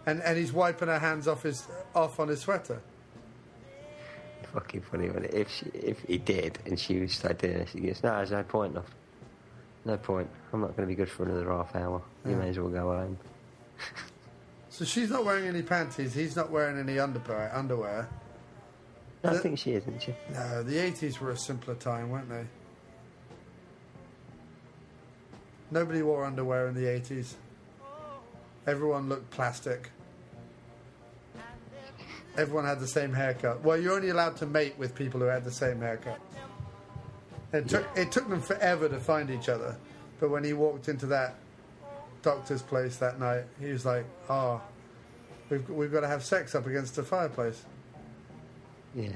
And 0.07 0.21
and 0.23 0.37
he's 0.37 0.53
wiping 0.53 0.89
her 0.89 0.99
hands 0.99 1.29
off 1.29 1.43
his 1.43 1.67
off 1.95 2.19
on 2.19 2.29
his 2.29 2.41
sweater. 2.41 2.81
Fucking 4.53 4.83
funny 4.83 5.09
when 5.09 5.25
if 5.25 5.51
she, 5.51 5.67
if 5.73 6.01
he 6.01 6.19
did 6.19 6.59
and 6.67 6.79
she 6.79 7.01
was 7.01 7.13
started 7.13 7.39
doing 7.39 7.59
this, 7.59 7.73
he 7.73 7.81
goes, 7.81 8.03
"No, 8.03 8.17
there's 8.17 8.31
no 8.33 8.43
point. 8.43 8.73
Enough. 8.73 8.91
No 9.85 9.97
point. 9.97 10.29
I'm 10.53 10.61
not 10.61 10.77
going 10.77 10.87
to 10.89 10.93
be 10.93 10.95
good 10.97 11.11
for 11.11 11.25
another 11.25 11.49
half 11.51 11.75
hour. 11.75 12.03
You 12.25 12.33
Yeah. 12.33 12.37
may 12.39 12.49
as 12.51 12.59
well 12.59 12.69
go 12.69 12.93
home." 12.97 13.19
So 14.69 14.87
she's 14.87 15.11
not 15.11 15.27
wearing 15.27 15.47
any 15.47 15.61
panties. 15.61 16.15
He's 16.15 16.35
not 16.35 16.51
wearing 16.51 16.79
any 16.79 16.99
underwear. 16.99 17.51
Underwear. 17.55 18.09
No, 19.23 19.31
I 19.31 19.37
think 19.37 19.59
she 19.59 19.73
is, 19.73 19.83
isn't 19.83 20.01
she? 20.01 20.15
No, 20.33 20.63
the 20.63 20.79
eighties 20.79 21.21
were 21.21 21.31
a 21.31 21.37
simpler 21.37 21.75
time, 21.75 22.09
weren't 22.09 22.31
they? 22.31 22.47
Nobody 25.73 26.03
wore 26.03 26.27
underwear 26.27 26.69
in 26.69 26.75
the 26.75 26.87
eighties. 26.87 27.35
Everyone 28.67 29.09
looked 29.09 29.31
plastic. 29.31 29.91
Everyone 32.37 32.67
had 32.67 32.79
the 32.79 32.87
same 32.87 33.15
haircut. 33.15 33.63
Well, 33.63 33.79
you're 33.79 33.95
only 33.95 34.11
allowed 34.11 34.37
to 34.37 34.47
mate 34.47 34.75
with 34.79 34.95
people 34.95 35.21
who 35.21 35.27
had 35.27 35.45
the 35.45 35.51
same 35.51 35.81
haircut. 35.81 36.21
It 37.55 37.69
took 37.69 37.87
it 37.97 38.13
took 38.13 38.29
them 38.29 38.43
forever 38.43 38.87
to 38.89 39.01
find 39.01 39.31
each 39.31 39.49
other, 39.49 39.77
but 40.21 40.29
when 40.29 40.45
he 40.45 40.53
walked 40.53 40.89
into 40.89 41.07
that 41.07 41.37
doctor's 42.21 42.63
place 42.63 42.97
that 42.97 43.19
night, 43.19 43.45
he 43.59 43.73
was 43.73 43.87
like, 43.87 44.05
"Oh, 44.29 44.61
we've 45.49 45.69
we've 45.71 45.93
got 45.93 46.01
to 46.01 46.09
have 46.09 46.23
sex 46.23 46.55
up 46.55 46.67
against 46.67 46.97
the 46.97 47.03
fireplace." 47.03 47.65
Yeah. 48.95 49.09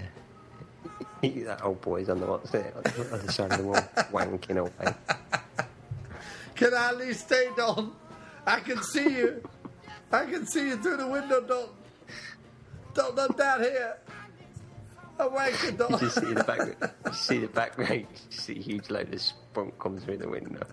that 1.22 1.62
old 1.62 1.82
boy's 1.82 2.08
on 2.08 2.20
the 2.20 2.26
on 2.26 2.40
the 2.42 3.08
other 3.12 3.30
side 3.30 3.52
of 3.52 3.58
the 3.58 3.64
wall, 3.64 3.74
wanking 4.10 4.56
away. 4.56 4.94
Can 6.56 6.74
I 6.74 6.88
at 6.88 6.96
least 6.98 7.26
stay, 7.26 7.48
Don? 7.56 7.92
I 8.46 8.60
can 8.60 8.82
see 8.82 9.08
you. 9.08 9.42
I 10.10 10.24
can 10.24 10.46
see 10.46 10.68
you 10.68 10.76
through 10.76 10.96
the 10.98 11.06
window, 11.06 11.40
Don. 11.42 11.68
Don, 12.94 13.18
I'm 13.18 13.36
down 13.36 13.60
here. 13.60 13.96
I'm 15.18 15.30
wanking, 15.30 15.72
You 15.72 15.76
Don. 15.78 15.98
just 15.98 16.20
see 16.20 16.32
the 16.32 16.44
back. 16.44 16.92
You 17.06 17.12
see 17.12 17.38
the 17.38 17.48
back 17.48 17.76
range. 17.78 18.08
You 18.30 18.36
see 18.36 18.58
a 18.58 18.62
huge 18.62 18.90
load 18.90 19.12
of 19.12 19.20
spunk 19.20 19.78
come 19.78 19.98
through 19.98 20.18
the 20.18 20.28
window. 20.28 20.66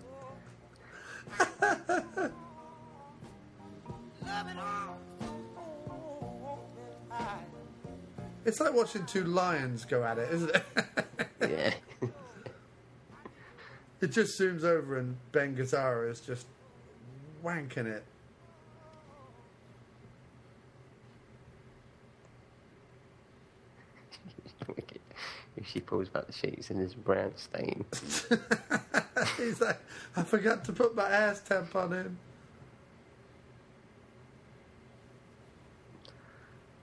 It's 8.44 8.60
like 8.60 8.74
watching 8.74 9.06
two 9.06 9.24
lions 9.24 9.84
go 9.84 10.04
at 10.04 10.18
it, 10.18 10.32
isn't 10.32 10.54
it? 10.54 10.64
Yeah. 11.40 11.74
It 14.04 14.12
just 14.12 14.38
zooms 14.38 14.64
over 14.64 14.98
and 14.98 15.16
Ben 15.32 15.56
Gazzara 15.56 16.10
is 16.10 16.20
just 16.20 16.46
wanking 17.42 17.86
it. 17.86 18.04
if 25.56 25.66
she 25.66 25.80
pulls 25.80 26.10
back 26.10 26.26
the 26.26 26.32
sheets 26.34 26.68
and 26.68 26.78
there's 26.80 26.92
brown 26.92 27.32
stain. 27.36 27.86
He's 29.38 29.62
like, 29.62 29.80
I 30.14 30.22
forgot 30.22 30.66
to 30.66 30.74
put 30.74 30.94
my 30.94 31.08
ass 31.08 31.40
tampon 31.48 31.92
in. 31.92 32.18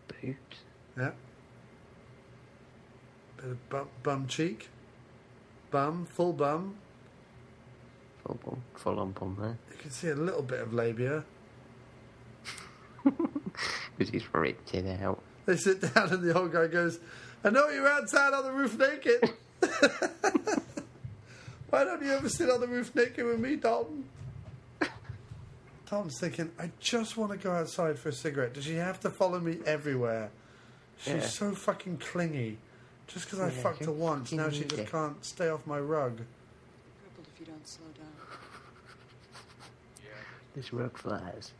Boobs. 0.08 0.58
Yeah. 0.98 1.12
Bit 3.38 3.46
of 3.46 3.70
bum, 3.70 3.90
bum 4.02 4.26
cheek. 4.26 4.70
Bum, 5.70 6.08
full 6.08 6.34
bum. 6.34 6.78
Full 8.26 8.40
on, 8.46 8.62
full 8.76 9.00
on 9.00 9.12
bum 9.12 9.38
there. 9.40 9.50
Eh? 9.50 9.54
You 9.74 9.78
can 9.82 9.92
see 9.92 10.10
a 10.10 10.16
little 10.16 10.42
bit 10.44 10.60
of 10.62 10.74
labia. 10.74 11.24
Because 13.98 14.14
he's 14.14 14.34
ripped 14.34 14.74
it 14.74 15.02
out. 15.02 15.22
They 15.46 15.58
sit 15.58 15.82
down 15.94 16.10
and 16.14 16.24
the 16.24 16.34
old 16.38 16.54
guy 16.54 16.68
goes, 16.68 17.00
I 17.44 17.50
know 17.50 17.68
you're 17.70 17.88
outside 17.88 18.34
on 18.34 18.44
the 18.46 18.52
roof 18.52 18.78
naked. 18.80 19.34
Why 21.70 21.84
don't 21.84 22.02
you 22.02 22.12
ever 22.12 22.30
sit 22.30 22.50
on 22.50 22.62
the 22.62 22.68
roof 22.68 22.94
naked 22.96 23.26
with 23.26 23.40
me, 23.40 23.56
Dalton? 23.58 24.06
Dalton's 25.90 26.20
thinking, 26.20 26.52
I 26.58 26.72
just 26.80 27.18
want 27.18 27.32
to 27.34 27.38
go 27.38 27.52
outside 27.52 28.00
for 28.00 28.10
a 28.10 28.14
cigarette. 28.14 28.54
Does 28.54 28.64
she 28.64 28.76
have 28.76 29.00
to 29.02 29.10
follow 29.10 29.40
me 29.40 29.58
everywhere? 29.66 30.30
She's 30.98 31.14
Yeah. 31.16 31.20
so 31.22 31.52
fucking 31.54 31.98
clingy. 31.98 32.58
Just 33.08 33.26
because 33.26 33.40
I 33.42 33.50
fucked 33.50 33.84
her 33.86 33.92
once, 33.92 34.32
now 34.32 34.50
she 34.50 34.62
just 34.64 34.76
dick. 34.78 34.92
can't 34.92 35.24
stay 35.26 35.50
off 35.50 35.68
my 35.68 35.80
rug. 35.80 36.22
Crippled 37.02 37.28
if 37.34 37.40
you 37.42 37.46
don't 37.46 37.68
slow 37.68 37.88
down. 37.98 38.08
This 40.56 40.74
rug 40.74 40.98
flies. 40.98 41.52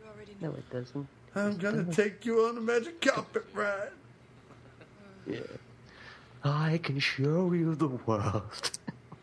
You 0.00 0.08
already 0.10 0.36
No, 0.40 0.50
it 0.50 0.70
doesn't. 0.70 1.06
I'm 1.34 1.56
gonna 1.58 1.84
take 1.92 2.24
you 2.24 2.40
on 2.46 2.56
a 2.56 2.60
magic 2.60 3.00
carpet 3.00 3.46
ride. 3.54 3.90
Yeah. 5.28 5.40
I 6.44 6.78
can 6.78 7.00
show 7.00 7.52
you 7.52 7.74
the 7.74 7.88
world. 7.88 8.70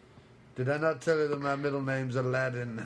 Did 0.57 0.67
I 0.69 0.75
not 0.77 0.99
tell 1.01 1.17
you 1.17 1.30
that 1.30 1.39
my 1.39 1.55
middle 1.55 1.81
name's 1.81 2.17
Aladdin? 2.17 2.85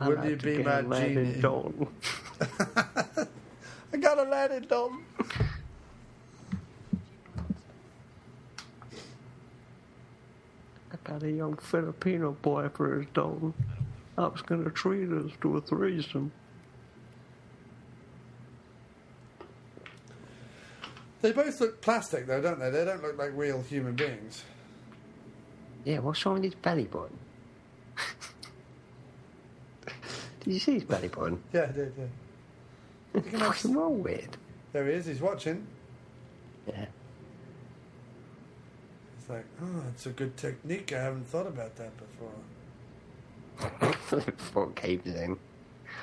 I 0.00 0.08
Will 0.08 0.16
like 0.16 0.28
you 0.30 0.36
to 0.36 0.44
be 0.44 0.62
my 0.64 0.80
Aladdin 0.80 1.14
genie? 1.14 1.40
Dalton. 1.40 1.86
I 3.92 3.96
got 3.98 4.18
Aladdin, 4.18 4.66
Dalton. 4.68 5.04
Got 11.06 11.22
a 11.22 11.30
young 11.30 11.56
Filipino 11.56 12.32
boy 12.32 12.68
for 12.74 12.98
his 12.98 13.06
Dalton. 13.14 13.54
I 14.18 14.26
was 14.26 14.42
going 14.42 14.64
to 14.64 14.70
treat 14.70 15.08
us 15.10 15.30
to 15.42 15.56
a 15.56 15.60
threesome. 15.60 16.32
They 21.22 21.32
both 21.32 21.60
look 21.60 21.80
plastic, 21.80 22.26
though, 22.26 22.40
don't 22.40 22.58
they? 22.58 22.70
They 22.70 22.84
don't 22.84 23.02
look 23.02 23.16
like 23.16 23.30
real 23.34 23.62
human 23.62 23.94
beings. 23.94 24.44
Yeah, 25.84 26.00
what's 26.00 26.24
wrong 26.26 26.34
with 26.34 26.44
his 26.44 26.54
belly 26.54 26.84
button? 26.86 27.16
Did 30.40 30.54
you 30.54 30.58
see 30.58 30.74
his 30.74 30.84
belly 30.84 31.08
button? 31.08 31.40
Yeah, 31.52 31.66
I 31.68 31.72
did, 31.72 31.92
yeah. 31.98 33.38
What's 33.38 33.64
wrong 33.64 34.02
with? 34.02 34.36
There 34.72 34.86
he 34.86 34.92
is, 34.92 35.06
he's 35.06 35.20
watching. 35.20 35.66
Yeah. 36.66 36.86
It's 39.26 39.32
like, 39.32 39.46
oh, 39.60 39.82
it's 39.92 40.06
a 40.06 40.10
good 40.10 40.36
technique. 40.36 40.92
I 40.92 41.02
haven't 41.02 41.26
thought 41.26 41.48
about 41.48 41.74
that 41.76 41.90
before. 41.98 42.30
It 44.62 44.76
caves 44.76 45.06
in. 45.06 45.36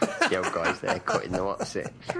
The 0.01 0.43
old 0.43 0.51
guy's 0.53 0.81
there 0.81 0.99
cutting 0.99 1.31
the 1.31 1.41
what's 1.45 1.73
it. 1.77 1.93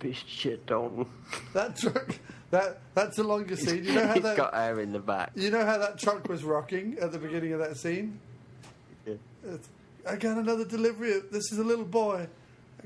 Bitch 0.00 0.24
shit 0.26 0.66
Dalton. 0.66 1.06
That 1.52 1.76
truck, 1.76 2.18
that 2.50 2.80
that's 2.94 3.16
the 3.16 3.22
longest 3.22 3.68
scene. 3.68 3.84
You 3.84 3.94
know 3.94 4.08
how 4.08 4.18
that, 4.18 4.36
got 4.36 4.56
air 4.56 4.80
in 4.80 4.92
the 4.92 4.98
back. 4.98 5.30
you 5.36 5.50
know 5.52 5.64
how 5.64 5.78
that 5.78 6.00
truck 6.00 6.28
was 6.28 6.42
rocking 6.42 6.98
at 7.00 7.12
the 7.12 7.18
beginning 7.18 7.52
of 7.52 7.60
that 7.60 7.76
scene? 7.76 8.18
Yeah. 9.06 9.14
I 10.08 10.16
got 10.16 10.36
another 10.38 10.64
delivery. 10.64 11.20
This 11.30 11.52
is 11.52 11.58
a 11.58 11.64
little 11.64 11.84
boy. 11.84 12.26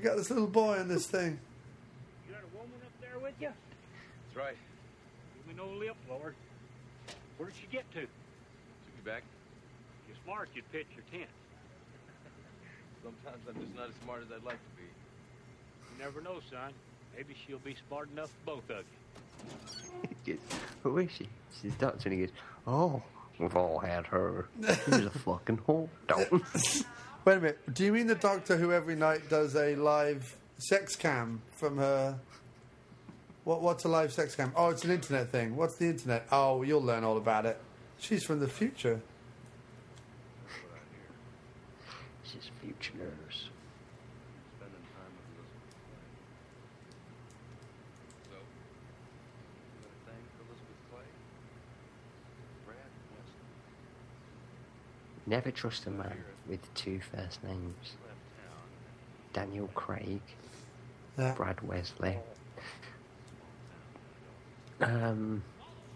I 0.03 0.05
got 0.05 0.17
this 0.17 0.31
little 0.31 0.49
boy 0.49 0.81
in 0.81 0.89
this 0.89 1.07
thing. 1.07 1.39
You 2.27 2.35
got 2.35 2.43
a 2.43 2.57
woman 2.57 2.75
up 2.85 2.91
there 3.01 3.21
with 3.23 3.35
you? 3.41 3.51
That's 3.51 4.37
right. 4.37 4.57
Give 5.37 5.57
me 5.57 5.63
no 5.63 5.71
lip, 5.79 5.95
Lord. 6.11 6.35
Where'd 7.39 7.53
she 7.55 7.69
get 7.71 7.89
to? 7.93 8.01
Took 8.01 8.09
you 8.11 9.05
back. 9.05 9.23
If 10.03 10.09
you're 10.09 10.25
smart, 10.25 10.49
you'd 10.57 10.71
pitch 10.73 10.89
your 10.97 11.05
tent. 11.13 11.31
Sometimes 13.05 13.47
I'm 13.49 13.55
just 13.63 13.77
not 13.77 13.91
as 13.91 13.95
smart 14.03 14.23
as 14.23 14.33
I'd 14.37 14.45
like 14.45 14.59
to 14.59 14.77
be. 14.77 14.83
You 14.83 16.05
never 16.05 16.21
know, 16.21 16.41
son. 16.51 16.73
Maybe 17.17 17.37
she'll 17.47 17.59
be 17.61 17.77
smart 17.87 18.11
enough 18.11 18.31
for 18.45 18.57
both 18.57 18.71
of 18.71 18.85
you. 20.27 20.39
Who 20.83 20.99
is 20.99 21.13
she? 21.13 21.29
She's 21.61 21.75
Dutch, 21.75 22.07
and 22.07 22.13
he 22.15 22.21
goes, 22.23 22.31
"Oh, 22.67 23.03
we've 23.39 23.57
all 23.57 23.79
had 23.79 24.07
her. 24.07 24.49
She's 24.61 25.05
a 25.05 25.11
fucking 25.25 25.59
whore, 25.59 25.89
Dalton." 26.09 26.43
Wait 27.25 27.37
a 27.37 27.41
minute. 27.41 27.75
Do 27.75 27.85
you 27.85 27.93
mean 27.93 28.09
the 28.09 28.17
doctor 28.17 28.57
who 28.57 28.73
every 28.73 28.97
night 28.97 29.29
does 29.31 29.55
a 29.55 29.77
live 29.77 30.37
sex 30.59 30.97
cam 30.97 31.41
from 31.53 31.79
her? 31.79 32.19
What? 33.45 33.63
What's 33.63 33.85
a 33.85 33.89
live 33.89 34.13
sex 34.13 34.35
cam? 34.35 34.53
Oh, 34.57 34.71
it's 34.71 34.83
an 34.83 34.91
internet 34.91 35.31
thing. 35.31 35.55
What's 35.55 35.77
the 35.77 35.87
internet? 35.87 36.27
Oh, 36.33 36.63
you'll 36.63 36.83
learn 36.83 37.05
all 37.05 37.17
about 37.17 37.47
it. 37.47 37.61
She's 37.99 38.25
from 38.25 38.41
the 38.41 38.49
future. 38.49 39.01
She's 42.25 42.49
a 42.49 42.65
future 42.65 42.95
nurse. 42.99 43.49
Never 55.25 55.53
trust 55.53 55.87
a 55.87 55.91
man 55.91 56.19
with 56.49 56.73
two 56.75 57.01
first 57.01 57.43
names. 57.45 57.93
Daniel 59.33 59.69
Craig, 59.75 60.21
Yeah. 61.19 61.35
Brad 61.35 61.61
Wesley. 61.63 62.19
Um, 64.81 65.43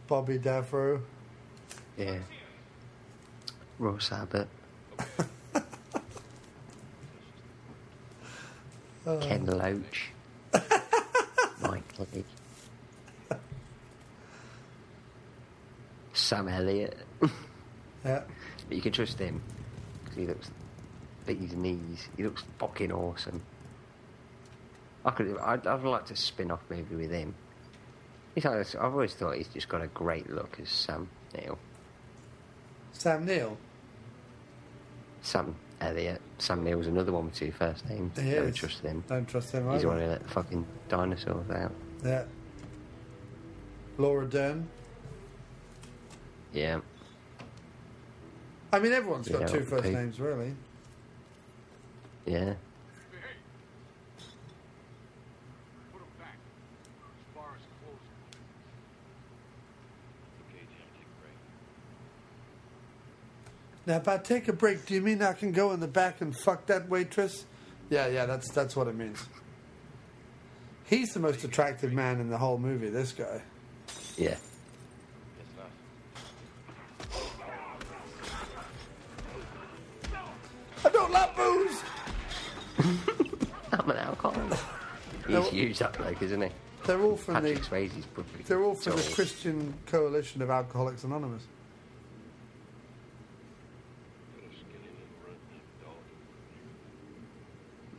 Bobby 0.07 0.39
Davro. 0.39 1.01
yeah. 1.99 2.19
Russ 3.79 4.11
Abbot. 4.13 4.49
Oh. 9.07 9.19
Ken 9.21 9.45
Loach. 9.45 10.11
Mike 11.61 11.93
Leigh. 11.99 12.25
Sam 16.15 16.49
Elliott. 16.49 16.97
Yeah. 17.23 18.23
But 18.69 18.71
you 18.77 18.81
can 18.81 18.93
trust 18.93 19.19
him 19.19 19.43
he 20.17 20.27
looks 20.27 20.51
at 21.29 21.37
his 21.37 21.55
knees. 21.55 22.09
He 22.17 22.23
looks 22.25 22.45
fucking 22.59 22.93
awesome. 22.93 23.43
I 25.05 25.11
could. 25.11 25.37
I'd, 25.39 25.67
I'd 25.67 25.83
like 25.83 26.07
to 26.07 26.17
spin 26.17 26.51
off 26.51 26.61
maybe 26.69 26.97
with 26.97 27.11
him. 27.13 27.35
He's 28.35 28.45
like, 28.45 28.75
I've 28.75 28.93
always 28.93 29.15
thought 29.15 29.37
he's 29.37 29.49
just 29.49 29.69
got 29.69 29.81
a 29.83 29.87
great 29.89 30.29
look 30.31 30.59
as 30.61 30.69
Sam 30.69 31.09
Neill. 31.35 31.59
Sam 32.93 33.25
Neill. 33.25 33.57
Sam 35.23 35.55
Elliott. 35.81 36.21
Sam 36.39 36.63
Neill's 36.65 36.87
another 36.87 37.13
one 37.13 37.27
with 37.27 37.35
two 37.35 37.53
first 37.53 37.89
names. 37.89 38.19
He 38.19 38.31
Never 38.31 38.49
is. 38.49 38.57
trust 38.57 38.81
him. 38.83 39.03
Don't 39.09 39.27
trust 39.27 39.53
him 39.53 39.65
He's 39.71 39.77
either. 39.77 39.81
the 39.83 39.89
one 39.89 39.99
who 40.01 40.07
let 40.07 40.23
the 40.23 40.29
fucking 40.29 40.67
dinosaurs 40.89 41.51
out. 41.51 41.73
Yeah. 42.05 42.25
Laura 43.99 44.27
Dern. 44.27 44.69
Yeah. 46.53 46.81
I 48.73 48.79
mean, 48.79 48.93
everyone's 48.93 49.29
got 49.29 49.43
Yeah, 49.43 49.47
two 49.47 49.63
first 49.63 49.85
names, 49.85 50.21
really. 50.21 50.55
Yeah. 52.27 52.41
Now, 52.41 52.51
if 52.51 52.55
back. 56.19 56.37
As 56.99 57.35
far 57.35 57.55
as 57.55 57.63
closing. 57.81 58.01
Okay, 60.49 60.65
Jim, 60.67 60.89
take 60.95 61.07
a 61.07 61.21
break. 64.03 64.25
Take 64.25 64.49
a 64.49 64.53
break, 64.53 64.87
do 64.87 64.95
you 64.95 65.01
mean 65.01 65.23
I 65.23 65.33
can 65.33 65.53
go 65.53 65.73
in 65.73 65.81
the 65.81 65.89
back 65.89 66.21
and 66.21 66.37
fuck 66.37 66.67
that 66.67 66.89
waitress? 66.89 67.45
Yeah, 67.89 68.09
yeah, 68.09 68.27
that's 68.27 68.51
that's 68.51 68.75
what 68.75 68.89
it 68.89 68.97
means. 68.97 69.25
He's 70.85 71.11
the 71.11 71.21
most 71.21 71.45
attractive 71.45 71.93
man 71.93 72.21
in 72.21 72.29
the 72.29 72.39
whole 72.39 72.59
movie. 72.59 72.91
This 72.91 73.13
guy. 73.13 73.43
Yeah. 74.17 74.37
I 81.17 81.27
don't 81.27 81.37
like 81.37 81.37
booze. 81.37 81.83
I'm 83.73 83.91
an 83.91 83.97
alcoholic. 83.97 84.59
No. 85.29 85.43
He's 85.43 85.51
huge, 85.51 85.79
that 85.79 85.97
bloke, 85.97 86.23
isn't 86.23 86.43
he? 86.43 86.49
They're 86.85 87.01
all 87.01 87.17
from 87.17 87.35
Patrick 87.35 87.59
the. 87.59 87.65
Swayze's 87.65 88.07
brother. 88.07 88.29
They're 88.47 88.63
all 88.63 88.75
from 88.75 88.97
the 88.97 89.11
Christian 89.15 89.75
Coalition 89.87 90.43
of 90.43 90.51
Alcoholics 90.51 91.05
Anonymous. 91.05 91.43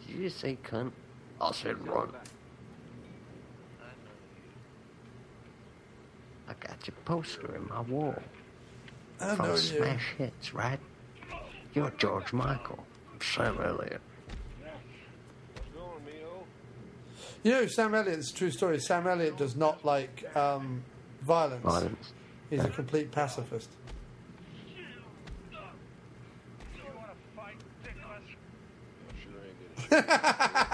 Did 0.06 0.16
you 0.16 0.24
just 0.24 0.40
say 0.40 0.58
cunt? 0.64 0.92
I 1.42 1.52
said 1.52 1.86
run. 1.86 2.12
I 6.50 6.54
got 6.66 6.88
your 6.88 6.96
poster 7.04 7.56
in 7.56 7.68
my 7.68 7.82
wall. 7.82 8.16
I 9.20 9.36
From 9.36 9.48
know 9.48 9.52
you. 9.52 9.58
Smash 9.58 10.14
Hits, 10.18 10.54
right? 10.54 10.80
You're 11.74 11.92
George 11.98 12.32
Michael. 12.32 12.86
I'm 13.18 13.24
Sam 13.24 13.58
Elliott. 13.64 14.02
You 17.44 17.52
know, 17.52 17.66
Sam 17.68 17.96
Elliott's 17.96 18.32
true 18.32 18.52
story. 18.52 18.80
Sam 18.80 19.08
Elliott 19.08 19.38
does 19.38 19.56
not 19.56 19.84
like 19.84 20.24
um, 20.36 20.84
violence. 21.24 21.64
Violence. 21.64 22.14
He's 22.52 22.64
a 22.64 22.70
complete 22.70 23.12
pacifist. 23.12 23.70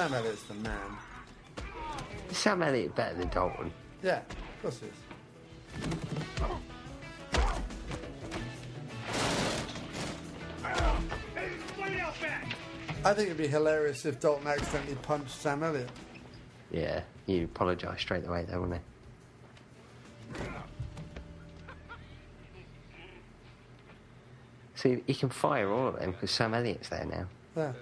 Sam 0.00 0.14
Elliott's 0.14 0.42
the 0.44 0.54
man. 0.54 0.96
Sam 2.30 2.62
Elliott 2.62 2.94
better 2.94 3.18
than 3.18 3.28
Dalton. 3.28 3.70
Yeah, 4.02 4.20
of 4.20 4.62
course 4.62 4.80
he 4.80 4.86
is. 4.86 4.94
I 13.04 13.12
think 13.12 13.26
it'd 13.26 13.36
be 13.36 13.46
hilarious 13.46 14.06
if 14.06 14.18
Dalton 14.18 14.46
accidentally 14.46 14.96
punched 15.02 15.32
Sam 15.32 15.62
Elliott. 15.62 15.90
Yeah, 16.70 17.02
you 17.26 17.44
apologise 17.44 18.00
straight 18.00 18.26
away 18.26 18.46
though, 18.48 18.62
wouldn't 18.62 18.80
he? 20.32 20.44
See, 24.76 25.02
he 25.06 25.12
can 25.12 25.28
fire 25.28 25.70
all 25.70 25.88
of 25.88 25.98
them 25.98 26.12
because 26.12 26.30
Sam 26.30 26.54
Elliott's 26.54 26.88
there 26.88 27.04
now. 27.04 27.26
Yeah. 27.54 27.72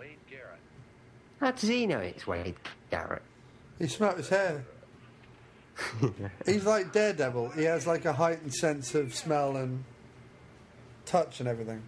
Wade 0.00 0.16
Garrett. 0.30 0.60
How 1.40 1.50
does 1.52 1.68
he 1.68 1.86
know 1.86 1.98
it's 1.98 2.26
Wade 2.26 2.56
Garrett? 2.90 3.22
He 3.78 3.86
smelt 3.86 4.18
his 4.18 4.28
hair. 4.28 4.62
He's 6.46 6.66
like 6.66 6.92
Daredevil. 6.92 7.50
He 7.50 7.64
has 7.64 7.86
like 7.86 8.04
a 8.04 8.12
heightened 8.12 8.52
sense 8.52 8.94
of 8.94 9.14
smell 9.14 9.56
and 9.56 9.82
touch 11.06 11.40
and 11.40 11.48
everything. 11.48 11.82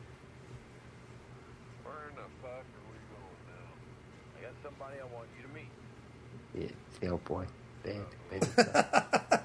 Where 1.84 2.08
in 2.08 2.14
the 2.14 2.22
fuck 2.40 2.50
are 2.50 2.86
we 2.88 2.96
going 3.12 3.42
now? 3.46 4.38
I 4.38 4.42
got 4.42 4.54
somebody 4.62 4.96
I 5.00 5.04
want 5.14 5.28
you 5.36 5.46
to 5.46 5.52
meet. 5.54 5.68
Yeah, 6.54 6.74
it's 6.88 6.98
the 6.98 7.08
old 7.08 7.24
boy. 7.24 7.44
Dead. 7.84 8.06
dead. 8.30 8.48
Oh. 8.74 9.38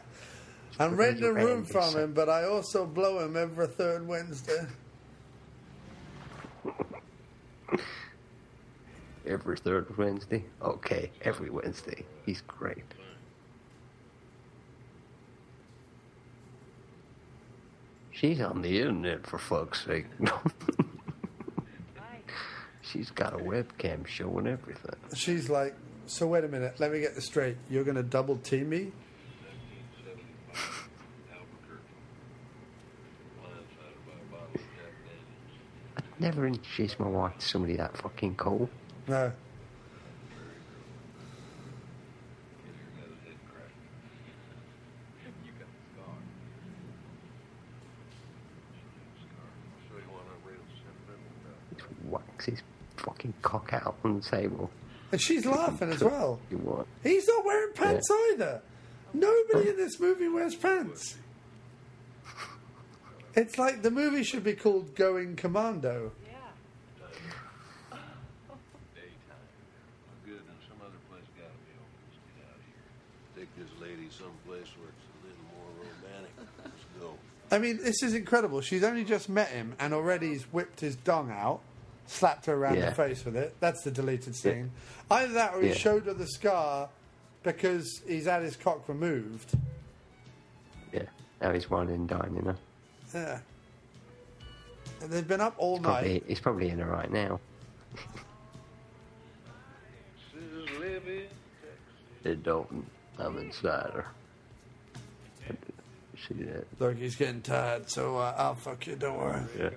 I'm 0.80 0.96
renting 0.96 1.26
a 1.26 1.34
room 1.34 1.66
from 1.66 1.96
him, 1.96 2.14
but 2.14 2.30
I 2.30 2.46
also 2.46 2.86
blow 2.86 3.26
him 3.26 3.36
every 3.36 3.68
third 3.68 4.08
Wednesday. 4.08 4.68
every 9.28 9.58
third 9.58 9.98
Wednesday? 9.98 10.46
Okay, 10.62 11.12
every 11.22 11.50
Wednesday. 11.50 12.06
He's 12.26 12.42
great. 12.42 12.84
She's 18.12 18.42
on 18.42 18.64
the 18.64 18.80
internet 18.80 19.28
for 19.28 19.38
fuck's 19.38 19.86
sake. 19.86 20.08
She's 22.82 23.12
got 23.12 23.34
a 23.34 23.38
webcam 23.38 24.08
showing 24.08 24.48
everything. 24.48 24.96
She's 25.14 25.50
like, 25.50 25.76
so 26.08 26.26
wait 26.26 26.44
a 26.46 26.48
minute, 26.48 26.80
let 26.80 26.92
me 26.92 27.00
get 27.00 27.14
this 27.16 27.26
straight. 27.26 27.58
You're 27.70 27.84
going 27.84 27.98
to 27.98 28.04
double 28.04 28.38
team 28.38 28.70
me? 28.70 28.92
I'd 35.98 36.04
never 36.20 36.48
introduce 36.48 36.98
my 36.98 37.08
wife 37.08 37.38
to 37.38 37.46
somebody 37.46 37.76
that 37.76 37.98
fucking 37.98 38.36
cool. 38.36 38.70
No. 39.08 39.32
Whacks 52.10 52.46
his 52.46 52.62
fucking 52.98 53.34
cock 53.42 53.72
out 53.74 53.96
on 54.04 54.20
the 54.20 54.22
table. 54.22 54.70
And 55.12 55.22
she's 55.22 55.46
laughing 55.46 55.92
as 55.92 56.04
well. 56.04 56.40
You 56.52 56.58
what? 56.58 56.88
He's 57.04 57.28
not 57.28 57.46
wearing 57.46 57.74
pants 57.74 58.10
either. 58.32 58.62
Nobody 59.14 59.70
in 59.70 59.78
this 59.78 60.00
movie 60.00 60.28
wears 60.28 60.56
pants. 60.56 61.16
It's 63.36 63.60
like 63.60 63.84
the 63.84 63.92
movie 63.92 64.24
should 64.24 64.44
be 64.44 64.54
called 64.54 64.96
Going 64.96 65.36
Commando. 65.36 66.12
Good, 70.26 70.42
and 70.42 70.60
some 70.66 70.82
other 70.82 70.98
place 71.06 71.22
gotta 71.38 71.54
be 71.62 71.78
open. 71.78 72.02
Let's 72.10 72.18
get 72.34 72.50
out 72.50 72.58
of 72.58 72.66
here. 72.66 72.90
Take 73.38 73.52
this 73.54 73.70
lady 73.78 74.10
someplace 74.10 74.74
where 74.82 74.90
it's 74.90 75.06
a 75.06 75.18
little 75.22 75.46
more 75.54 75.70
romantic. 75.86 76.34
Let's 76.66 76.82
go. 76.98 77.14
I 77.52 77.60
mean, 77.60 77.78
this 77.78 78.04
is 78.04 78.14
incredible. 78.14 78.62
She's 78.62 78.84
only 78.84 79.04
just 79.06 79.30
met 79.30 79.50
him 79.50 79.74
and 79.80 79.94
already 79.94 80.30
he's 80.30 80.44
whipped 80.44 80.80
his 80.82 80.96
dong 80.98 81.32
out, 81.32 81.62
slapped 82.06 82.46
her 82.48 82.54
around 82.54 82.76
Yeah. 82.78 82.90
the 82.90 82.96
face 82.96 83.24
with 83.24 83.36
it. 83.38 83.56
That's 83.60 83.84
the 83.84 83.92
deleted 83.92 84.36
scene. 84.36 84.72
Either 85.10 85.34
that 85.34 85.54
or 85.56 85.62
he 85.62 85.70
Yeah. 85.70 85.74
showed 85.76 86.06
her 86.06 86.14
the 86.14 86.28
scar 86.28 86.90
because 87.44 88.02
he's 88.08 88.26
had 88.26 88.44
his 88.44 88.56
cock 88.58 88.88
removed. 88.90 89.54
Yeah. 90.92 91.04
Now 91.42 91.54
he's 91.54 91.70
wine 91.70 91.88
and 91.90 92.10
you 92.10 92.42
know. 92.42 92.56
Yeah. 93.14 93.40
And 95.02 95.12
they've 95.12 95.28
been 95.28 95.42
up 95.42 95.54
all 95.58 95.80
Probably, 95.80 96.14
night. 96.14 96.24
he's 96.28 96.40
probably 96.40 96.70
in 96.70 96.80
her 96.80 96.90
right 96.90 97.12
now. 97.12 97.40
Hey, 102.24 102.36
Dalton, 102.36 102.86
I'm 103.20 103.38
inside 103.38 103.92
her. 103.94 104.06
See 106.28 106.44
that? 106.46 106.66
Look, 106.80 106.98
he's 106.98 107.16
getting 107.16 107.42
tired, 107.42 107.90
so 107.90 108.18
uh, 108.18 108.34
I'll 108.38 108.56
fuck 108.56 108.88
you, 108.88 108.96
don't 108.96 109.18
worry. 109.18 109.42
Yeah. 109.58 109.70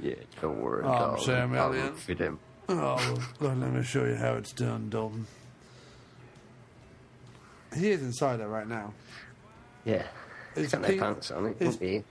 Yeah, 0.00 0.14
don't 0.40 0.60
worry. 0.60 0.84
Oh, 0.84 0.88
I'm 0.92 0.98
darling. 0.98 1.24
Sam 1.24 1.52
I'll 1.54 1.72
Elliott. 1.72 1.98
Fit 1.98 2.18
him. 2.18 2.38
Oh, 2.68 3.14
look, 3.40 3.56
let 3.56 3.72
me 3.72 3.82
show 3.82 4.04
you 4.04 4.14
how 4.16 4.34
it's 4.34 4.52
done, 4.52 4.90
Dalton. 4.90 5.26
He 7.76 7.90
is 7.90 8.02
inside 8.02 8.40
her 8.40 8.48
right 8.48 8.66
now. 8.66 8.92
Yeah. 9.84 10.04
His 10.54 10.64
He's 10.64 10.72
got 10.72 10.82
no 10.82 10.88
pe- 10.88 10.98
pants 10.98 11.30
on. 11.30 11.46
It 11.46 11.56
his- 11.58 11.78
wouldn't 11.78 11.80
be. 11.80 12.04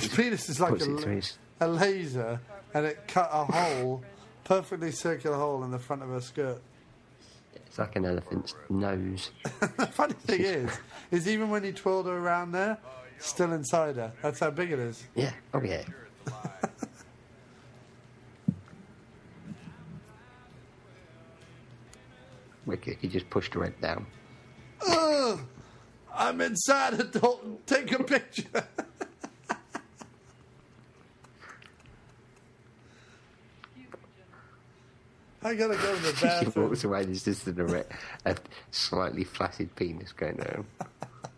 His 0.00 0.08
penis 0.14 0.48
is 0.48 0.58
like 0.60 0.80
a, 0.80 0.84
his- 1.10 1.36
a 1.60 1.68
laser, 1.68 2.40
and 2.72 2.86
it 2.86 3.06
cut 3.06 3.28
a 3.32 3.44
hole, 3.44 4.02
perfectly 4.44 4.90
circular 4.90 5.36
hole 5.36 5.62
in 5.64 5.70
the 5.70 5.78
front 5.78 6.02
of 6.02 6.08
her 6.08 6.20
skirt. 6.20 6.60
It's 7.54 7.78
like 7.78 7.96
an 7.96 8.04
elephant's 8.06 8.54
nose. 8.70 9.30
the 9.60 9.86
funny 9.86 10.14
thing 10.14 10.40
is, 10.44 10.70
is 11.10 11.28
even 11.28 11.50
when 11.50 11.62
he 11.62 11.72
twirled 11.72 12.06
her 12.06 12.16
around 12.16 12.52
there, 12.52 12.78
still 13.26 13.52
inside 13.52 13.96
her. 13.96 14.12
That's 14.22 14.40
how 14.40 14.50
big 14.50 14.72
it 14.72 14.78
is. 14.78 15.04
Yeah. 15.14 15.32
Oh 15.54 15.62
yeah. 15.64 15.82
Wicked. 22.66 22.98
He 23.00 23.08
just 23.08 23.28
pushed 23.30 23.54
her 23.54 23.64
head 23.64 23.80
down. 23.80 24.06
Ugh! 24.88 25.40
I'm 26.14 26.40
inside 26.40 26.94
her, 26.94 27.04
Dalton. 27.04 27.58
Take 27.66 27.90
a 27.92 28.02
picture. 28.04 28.44
I 35.44 35.54
gotta 35.54 35.74
go 35.74 35.96
to 35.96 36.02
the 36.02 36.14
she 36.16 36.26
bathroom. 36.26 36.68
walks 36.68 36.84
away. 36.84 37.04
There's 37.04 37.24
just 37.24 37.46
erect, 37.48 37.92
a 38.24 38.36
slightly 38.70 39.24
flaccid 39.24 39.74
penis 39.74 40.12
going 40.12 40.36
down. 40.36 40.66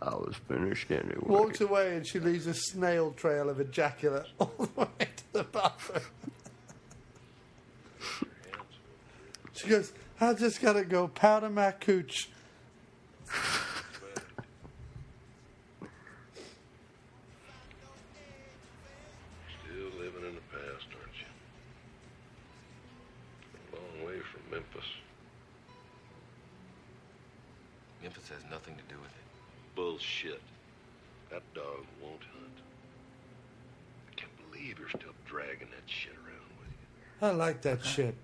I 0.05 0.15
was 0.17 0.37
finished 0.47 0.91
anyway. 0.91 1.17
Walks 1.21 1.63
away 1.63 1.97
and 1.97 2.07
she 2.07 2.21
leaves 2.21 2.47
a 2.47 2.53
snail 2.53 3.13
trail 3.13 3.49
of 3.49 3.59
ejaculate 3.59 4.27
all 4.39 4.53
the 4.59 4.69
way 4.83 4.87
to 4.99 5.33
the 5.33 5.45
bathroom. 5.45 6.03
she 9.55 9.69
goes, 9.69 9.93
I 10.21 10.35
just 10.35 10.61
gotta 10.61 10.85
go 10.85 11.09
powder 11.09 11.49
my 11.49 11.71
cooch. 11.71 12.29
Bullshit. 29.95 30.41
That 31.31 31.43
dog 31.55 31.87
won't 32.03 32.19
hunt. 32.33 32.59
I 34.11 34.15
can't 34.17 34.51
believe 34.51 34.77
you're 34.77 34.89
still 34.89 35.15
dragging 35.25 35.69
that 35.71 35.87
shit 35.87 36.15
around 36.15 36.51
with 36.59 36.69
you. 37.21 37.29
I 37.29 37.31
like 37.31 37.63
that 37.63 37.85
shit. 37.85 38.17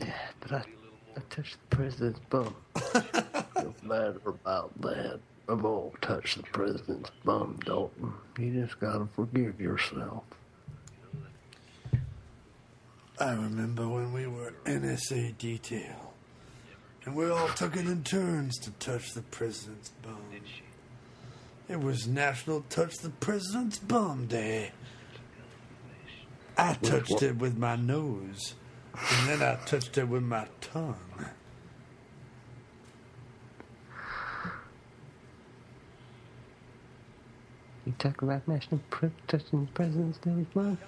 Yeah, 0.00 0.12
but 0.38 0.52
I, 0.52 0.64
I 1.16 1.20
touched 1.30 1.56
the 1.68 1.76
president's 1.76 2.20
bum. 2.30 2.54
no 3.56 3.74
matter 3.82 4.20
about 4.24 4.70
that. 4.82 5.18
I've 5.48 5.64
all 5.64 5.92
touched 6.00 6.36
the 6.36 6.44
president's 6.44 7.10
bum, 7.24 7.58
Dalton. 7.64 8.12
You 8.38 8.62
just 8.62 8.78
gotta 8.78 9.08
forgive 9.16 9.60
yourself. 9.60 10.22
I 13.18 13.32
remember 13.32 13.88
when 13.88 14.12
we 14.12 14.28
were 14.28 14.54
NSA 14.64 15.38
detail. 15.38 16.05
And 17.06 17.14
we 17.14 17.30
all 17.30 17.48
took 17.48 17.76
it 17.76 17.86
in 17.86 18.02
turns 18.02 18.58
to 18.58 18.72
touch 18.72 19.14
the 19.14 19.22
president's 19.22 19.90
bum. 20.02 20.18
It 21.68 21.80
was 21.80 22.08
National 22.08 22.62
Touch 22.68 22.96
the 22.98 23.10
President's 23.10 23.78
Bum 23.78 24.26
Day. 24.26 24.72
I 26.58 26.74
touched 26.74 27.22
it 27.22 27.36
with 27.36 27.56
my 27.56 27.76
nose, 27.76 28.54
and 28.94 29.28
then 29.28 29.42
I 29.42 29.56
touched 29.64 29.98
it 29.98 30.08
with 30.08 30.22
my 30.22 30.46
tongue. 30.60 30.96
You 37.84 37.94
talk 37.98 38.22
about 38.22 38.48
national 38.48 38.80
pre- 38.90 39.10
touching 39.28 39.66
the 39.66 39.72
president's 39.72 40.18
name, 40.24 40.46
man. 40.54 40.78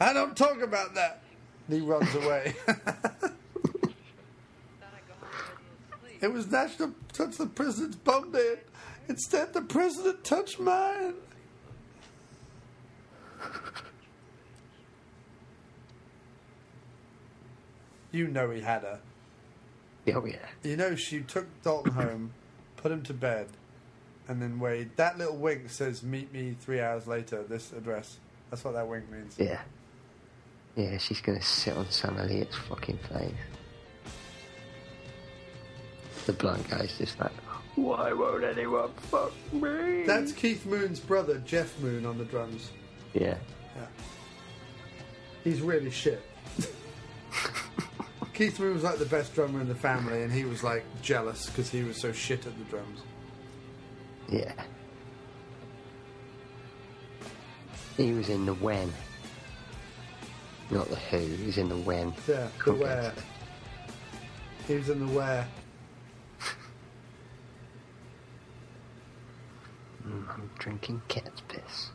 I 0.00 0.14
don't 0.14 0.34
talk 0.34 0.62
about 0.62 0.94
that. 0.94 1.22
He 1.68 1.80
runs 1.80 2.14
away. 2.14 2.54
it 6.26 6.32
was 6.32 6.50
National 6.50 6.90
Touch 7.12 7.36
the 7.36 7.46
President's 7.46 7.94
Bum 7.94 8.32
Day. 8.32 8.56
Instead, 9.08 9.52
the 9.52 9.62
President 9.62 10.24
touched 10.24 10.58
mine. 10.58 11.14
You 18.10 18.26
know 18.26 18.50
he 18.50 18.60
had 18.60 18.82
her. 18.82 18.98
Oh 20.12 20.26
yeah. 20.26 20.38
You 20.64 20.76
know 20.76 20.96
she 20.96 21.20
took 21.20 21.46
Dalton 21.62 21.92
home, 21.92 22.32
put 22.76 22.90
him 22.90 23.02
to 23.04 23.14
bed, 23.14 23.46
and 24.26 24.42
then 24.42 24.58
Wade. 24.58 24.90
That 24.96 25.18
little 25.18 25.36
wink 25.36 25.70
says, 25.70 26.02
"Meet 26.02 26.32
me 26.32 26.56
three 26.58 26.80
hours 26.80 27.06
later. 27.06 27.44
This 27.44 27.72
address." 27.72 28.18
That's 28.50 28.64
what 28.64 28.74
that 28.74 28.88
wink 28.88 29.12
means. 29.12 29.36
Yeah. 29.38 29.60
Yeah, 30.74 30.98
she's 30.98 31.20
gonna 31.20 31.42
sit 31.42 31.76
on 31.76 31.88
Sam 31.90 32.16
Elliott's 32.18 32.56
fucking 32.56 32.98
face. 32.98 33.32
The 36.26 36.32
blind 36.32 36.68
guy's 36.68 36.98
just 36.98 37.18
like, 37.20 37.32
why 37.76 38.12
won't 38.12 38.42
anyone 38.42 38.90
fuck 38.94 39.32
me? 39.52 40.02
That's 40.04 40.32
Keith 40.32 40.66
Moon's 40.66 40.98
brother, 40.98 41.38
Jeff 41.38 41.78
Moon, 41.80 42.04
on 42.04 42.18
the 42.18 42.24
drums. 42.24 42.70
Yeah. 43.14 43.36
Yeah. 43.76 43.86
He's 45.44 45.60
really 45.60 45.90
shit. 45.90 46.20
Keith 48.34 48.58
Moon 48.58 48.74
was 48.74 48.82
like 48.82 48.98
the 48.98 49.06
best 49.06 49.34
drummer 49.34 49.60
in 49.60 49.68
the 49.68 49.74
family, 49.74 50.22
and 50.22 50.32
he 50.32 50.44
was 50.44 50.64
like 50.64 50.84
jealous 51.00 51.46
because 51.46 51.70
he 51.70 51.84
was 51.84 52.00
so 52.00 52.12
shit 52.12 52.44
at 52.44 52.58
the 52.58 52.64
drums. 52.64 53.00
Yeah. 54.28 54.52
He 57.96 58.12
was 58.12 58.28
in 58.28 58.46
the 58.46 58.54
when. 58.54 58.92
Not 60.70 60.88
the 60.88 60.96
who, 60.96 61.18
he 61.18 61.46
was 61.46 61.58
in 61.58 61.68
the 61.68 61.76
when. 61.76 62.12
Yeah, 62.26 62.48
the 62.64 62.74
where. 62.74 63.12
He 64.66 64.74
was 64.74 64.88
in 64.88 65.06
the 65.06 65.12
where. 65.12 65.46
Mm, 70.06 70.28
I'm 70.28 70.50
drinking 70.58 71.02
cat's 71.08 71.40
piss. 71.48 71.90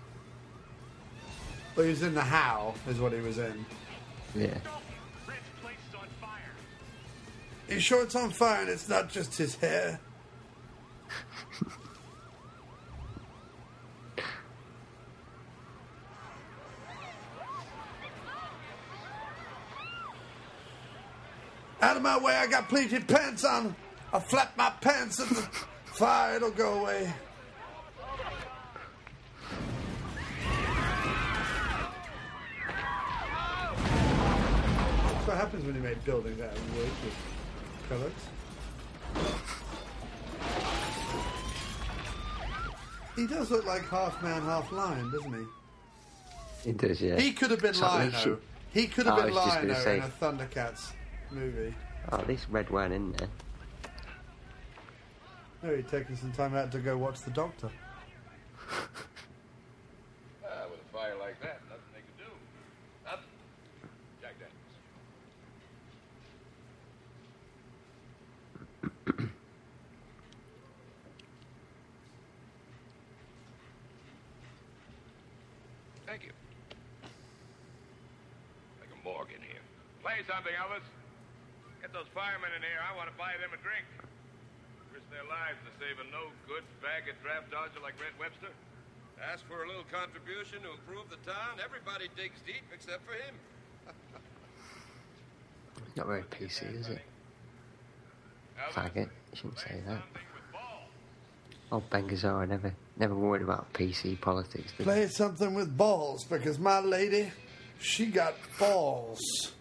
Well, 1.75 1.85
he 1.85 1.91
was 1.91 2.03
in 2.03 2.13
the 2.13 2.21
how, 2.21 2.73
is 2.87 2.99
what 2.99 3.13
he 3.13 3.21
was 3.21 3.37
in. 3.37 3.65
Yeah. 4.35 4.57
You 7.69 7.79
sure 7.79 8.03
it's 8.03 8.15
on 8.15 8.31
fire 8.31 8.61
and 8.61 8.69
it's 8.69 8.89
not 8.89 9.09
just 9.09 9.37
his 9.37 9.55
hair? 9.55 9.99
Out 21.81 21.97
of 21.97 22.03
my 22.03 22.19
way, 22.19 22.35
I 22.35 22.45
got 22.47 22.67
pleated 22.67 23.07
pants 23.07 23.45
on. 23.45 23.75
I'll 24.13 24.19
flap 24.19 24.55
my 24.57 24.69
pants 24.81 25.21
at 25.21 25.29
the 25.29 25.47
fire, 25.85 26.35
it'll 26.35 26.51
go 26.51 26.81
away. 26.81 27.11
What 35.31 35.39
happens 35.39 35.63
when 35.65 35.73
you 35.75 35.81
make 35.81 36.03
buildings 36.03 36.41
out 36.41 36.51
of 36.51 36.75
wood 36.75 36.89
with 37.05 37.15
pellets. 37.87 38.25
He 43.15 43.27
does 43.27 43.49
look 43.49 43.65
like 43.65 43.87
half 43.87 44.21
man, 44.21 44.41
half 44.41 44.69
lion, 44.73 45.09
doesn't 45.09 45.33
he? 45.33 45.45
He 46.65 46.71
does, 46.73 47.01
yeah. 47.01 47.17
He 47.17 47.31
could 47.31 47.49
have 47.49 47.61
been 47.61 47.79
Lion-O. 47.79 48.39
He 48.73 48.87
could 48.87 49.05
have 49.05 49.19
Oh, 49.19 49.23
been 49.61 49.73
say- 49.75 49.97
in 49.99 50.03
a 50.03 50.09
Thundercats 50.09 50.91
movie. 51.31 51.73
Oh, 52.11 52.17
at 52.17 52.27
least 52.27 52.47
red 52.49 52.69
wine 52.69 52.91
in 52.91 53.13
there. 53.13 53.29
No, 55.63 55.73
he'd 55.77 55.87
taken 55.87 56.17
some 56.17 56.33
time 56.33 56.55
out 56.55 56.73
to 56.73 56.79
go 56.79 56.97
watch 56.97 57.21
the 57.21 57.31
doctor. 57.31 57.69
Ah, 60.43 60.65
with 60.69 60.81
a 60.81 60.91
fire 60.93 61.15
like 61.17 61.39
that, 61.41 61.61
nothing 61.69 61.83
they 61.93 62.01
could 62.01 62.17
do. 62.17 62.31
Nothing. 63.05 63.23
Jack 64.21 64.33
Daniels. 64.37 64.57
Thank 76.05 76.23
you. 76.23 76.31
Like 78.79 78.89
a 78.91 79.03
morgue 79.03 79.29
in 79.35 79.41
here. 79.41 79.61
Play 80.03 80.20
something, 80.31 80.55
Elvis. 80.55 80.87
Get 81.83 81.91
those 81.91 82.07
firemen 82.15 82.55
in 82.55 82.63
here. 82.63 82.79
I 82.79 82.95
want 82.95 83.11
to 83.11 83.17
buy 83.19 83.35
them 83.43 83.51
a 83.51 83.59
drink. 83.59 83.83
Risk 84.95 85.03
their 85.11 85.27
lives 85.27 85.59
to 85.67 85.71
save 85.75 85.99
a 85.99 86.07
no-good 86.07 86.63
faggot 86.79 87.19
draft 87.19 87.51
dodger 87.51 87.83
like 87.83 87.99
Red 87.99 88.15
Webster. 88.15 88.55
Ask 89.19 89.43
for 89.51 89.63
a 89.63 89.67
little 89.67 89.85
contribution 89.91 90.63
to 90.63 90.71
improve 90.71 91.11
the 91.11 91.19
town. 91.27 91.59
Everybody 91.59 92.07
digs 92.15 92.39
deep 92.47 92.63
except 92.71 93.03
for 93.03 93.19
him. 93.19 93.35
Not 95.99 96.07
very 96.07 96.23
PC, 96.23 96.79
is 96.79 96.87
it? 96.87 97.03
Faggot. 98.71 99.11
You 99.11 99.35
shouldn't 99.35 99.59
say 99.59 99.81
that. 99.87 100.01
Old 101.71 101.89
Ben 101.89 102.07
Gazzara 102.07 102.47
never, 102.47 102.73
never 102.97 103.15
worried 103.15 103.43
about 103.43 103.71
PC 103.73 104.19
politics. 104.19 104.73
Play 104.77 105.07
something 105.07 105.53
with 105.53 105.75
balls 105.75 106.25
because 106.25 106.59
my 106.59 106.79
lady, 106.79 107.31
she 107.79 108.07
got 108.07 108.35
balls. 108.59 109.53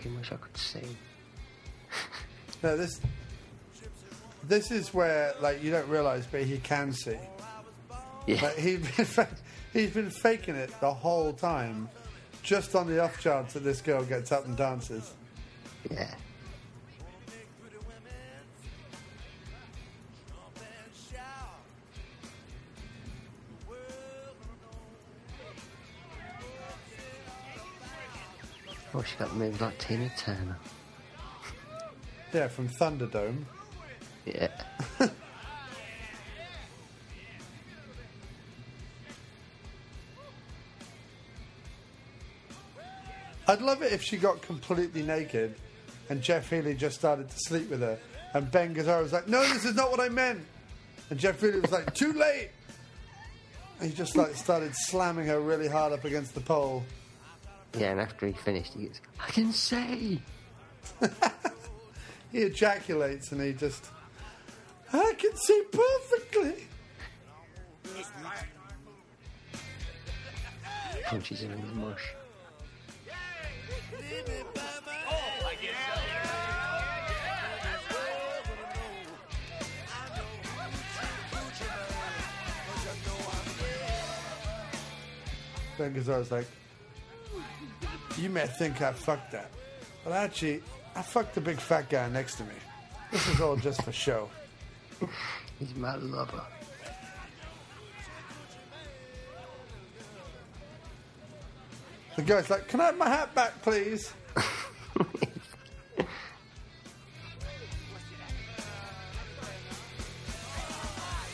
Fucking 0.00 0.16
wish 0.16 0.32
I 0.32 0.36
could 0.36 0.56
sing. 0.56 0.96
No, 2.62 2.76
this 2.76 3.00
this 4.46 4.70
is 4.70 4.92
where 4.92 5.32
like 5.40 5.62
you 5.62 5.70
don't 5.70 5.88
realise, 5.88 6.26
but 6.30 6.42
he 6.42 6.58
can 6.58 6.92
see. 6.92 7.16
Yeah. 8.26 8.42
Like, 8.42 8.58
he's 8.58 8.80
been 8.96 9.06
fa- 9.06 9.36
he's 9.72 9.92
been 9.92 10.10
faking 10.10 10.56
it 10.56 10.70
the 10.78 10.92
whole 10.92 11.32
time, 11.32 11.88
just 12.42 12.74
on 12.74 12.86
the 12.86 13.02
off 13.02 13.18
chance 13.18 13.54
that 13.54 13.60
this 13.60 13.80
girl 13.80 14.02
gets 14.04 14.30
up 14.30 14.44
and 14.44 14.58
dances. 14.58 15.14
Yeah. 15.90 16.14
Oh, 28.92 29.02
she 29.02 29.16
got 29.16 29.34
moves 29.36 29.60
like 29.60 29.78
Tina 29.78 30.10
Turner. 30.16 30.58
Yeah, 32.32 32.48
from 32.48 32.68
Thunderdome. 32.68 33.44
Yeah. 34.26 34.48
I'd 43.46 43.62
love 43.62 43.82
it 43.82 43.92
if 43.92 44.02
she 44.02 44.16
got 44.16 44.42
completely 44.42 45.02
naked, 45.02 45.56
and 46.08 46.22
Jeff 46.22 46.48
Healey 46.50 46.74
just 46.74 46.96
started 46.96 47.28
to 47.30 47.36
sleep 47.36 47.68
with 47.68 47.80
her, 47.80 47.98
and 48.32 48.48
Ben 48.50 48.72
Gazzara 48.74 49.02
was 49.02 49.12
like, 49.12 49.26
"No, 49.26 49.40
this 49.40 49.64
is 49.64 49.74
not 49.74 49.90
what 49.90 49.98
I 49.98 50.08
meant," 50.08 50.40
and 51.10 51.18
Jeff 51.18 51.40
Healey 51.40 51.58
was 51.58 51.72
like, 51.72 51.92
"Too 51.94 52.12
late." 52.12 52.50
And 53.80 53.90
he 53.90 53.96
just 53.96 54.16
like 54.16 54.36
started 54.36 54.72
slamming 54.74 55.26
her 55.26 55.40
really 55.40 55.66
hard 55.66 55.92
up 55.92 56.04
against 56.04 56.34
the 56.34 56.40
pole. 56.40 56.84
Yeah, 57.78 57.92
and 57.92 58.00
after 58.00 58.26
he 58.26 58.32
finished, 58.32 58.74
he 58.74 58.86
goes, 58.86 59.00
I 59.18 59.30
can 59.30 59.52
say. 59.52 60.20
He 62.32 62.42
ejaculates 62.42 63.32
and 63.32 63.40
he 63.42 63.52
just, 63.52 63.86
I 64.92 65.14
can 65.18 65.36
see 65.36 65.62
perfectly. 65.72 66.66
Oh, 67.86 68.02
Punches 71.06 71.42
her 71.42 71.52
in 71.52 71.60
the 71.60 71.74
mush. 71.74 72.14
Ben 85.76 85.94
Gazzara's 85.94 86.30
like, 86.30 86.46
you 88.20 88.28
may 88.30 88.46
think 88.46 88.82
I 88.82 88.92
fucked 88.92 89.32
that, 89.32 89.50
but 90.04 90.12
actually, 90.12 90.62
I 90.94 91.02
fucked 91.02 91.34
the 91.34 91.40
big 91.40 91.58
fat 91.58 91.88
guy 91.88 92.08
next 92.08 92.34
to 92.36 92.44
me. 92.44 92.54
This 93.10 93.26
is 93.28 93.40
all 93.40 93.56
just 93.56 93.82
for 93.82 93.92
show. 93.92 94.28
He's 95.58 95.74
my 95.74 95.96
lover. 95.96 96.42
The 102.16 102.22
guy's 102.22 102.50
like, 102.50 102.68
can 102.68 102.80
I 102.80 102.86
have 102.86 102.98
my 102.98 103.08
hat 103.08 103.34
back, 103.34 103.62
please? 103.62 104.12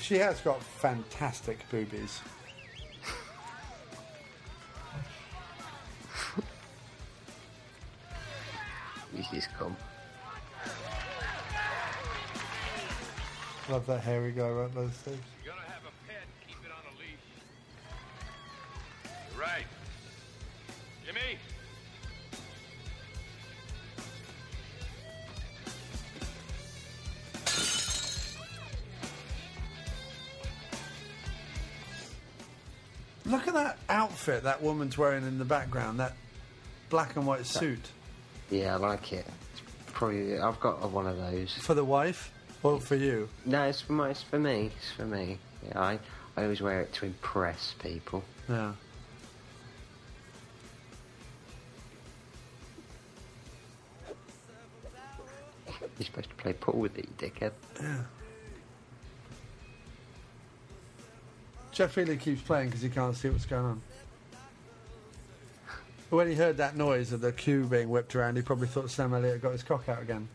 she 0.00 0.16
has 0.16 0.40
got 0.42 0.62
fantastic 0.62 1.58
boobies. 1.70 2.20
Love 13.76 13.84
that 13.88 14.00
hairy 14.00 14.32
guy 14.32 14.48
right 14.48 14.74
those 14.74 14.88
things. 14.88 15.20
You 15.44 15.50
gotta 15.50 15.60
have 15.60 15.82
a 15.82 15.92
pet, 16.08 16.24
keep 16.48 16.56
it 16.64 16.70
on 16.72 16.78
a 16.88 16.96
leash. 16.98 17.20
You're 19.34 19.42
right. 19.42 19.66
Jimmy? 21.04 21.36
Look 33.26 33.46
at 33.46 33.52
that 33.52 33.78
outfit 33.90 34.44
that 34.44 34.62
woman's 34.62 34.96
wearing 34.96 35.24
in 35.24 35.36
the 35.36 35.44
background. 35.44 36.00
That 36.00 36.14
black 36.88 37.14
and 37.16 37.26
white 37.26 37.44
suit. 37.44 37.90
Yeah, 38.50 38.76
I 38.76 38.78
like 38.78 39.12
it. 39.12 39.26
It's 39.52 39.92
probably 39.92 40.38
I've 40.38 40.60
got 40.60 40.90
one 40.90 41.06
of 41.06 41.18
those. 41.18 41.52
For 41.52 41.74
the 41.74 41.84
wife 41.84 42.32
or 42.66 42.80
for 42.80 42.96
you? 42.96 43.28
No, 43.44 43.64
it's 43.64 43.80
for 43.80 43.92
my, 43.92 44.10
it's 44.10 44.22
for 44.22 44.38
me. 44.38 44.70
It's 44.76 44.92
for 44.92 45.04
me. 45.04 45.38
Yeah, 45.68 45.80
I 45.80 45.98
I 46.36 46.42
always 46.42 46.60
wear 46.60 46.80
it 46.82 46.92
to 46.94 47.06
impress 47.06 47.74
people. 47.78 48.22
Yeah. 48.48 48.72
You're 55.98 56.04
supposed 56.04 56.28
to 56.28 56.34
play 56.34 56.52
pool 56.52 56.78
with 56.78 56.98
it, 56.98 57.08
you 57.08 57.28
dickhead. 57.30 57.52
Yeah. 57.80 58.02
Jeff 61.72 61.94
Healey 61.94 62.18
keeps 62.18 62.42
playing 62.42 62.68
because 62.68 62.82
he 62.82 62.90
can't 62.90 63.16
see 63.16 63.30
what's 63.30 63.46
going 63.46 63.64
on. 63.64 63.82
But 66.10 66.16
when 66.16 66.28
he 66.28 66.34
heard 66.34 66.58
that 66.58 66.76
noise 66.76 67.12
of 67.12 67.20
the 67.20 67.32
cue 67.32 67.64
being 67.64 67.88
whipped 67.88 68.14
around, 68.14 68.36
he 68.36 68.42
probably 68.42 68.68
thought 68.68 68.90
Sam 68.90 69.12
Elliott 69.12 69.42
got 69.42 69.52
his 69.52 69.62
cock 69.62 69.88
out 69.88 70.02
again. 70.02 70.28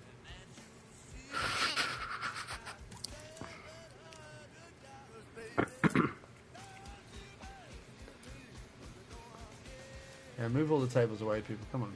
Tables 10.91 11.21
away, 11.21 11.41
people. 11.41 11.65
Come 11.71 11.83
on. 11.83 11.93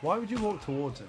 Why 0.00 0.18
would 0.18 0.30
you 0.30 0.38
walk 0.38 0.64
towards 0.64 1.00
him? 1.00 1.08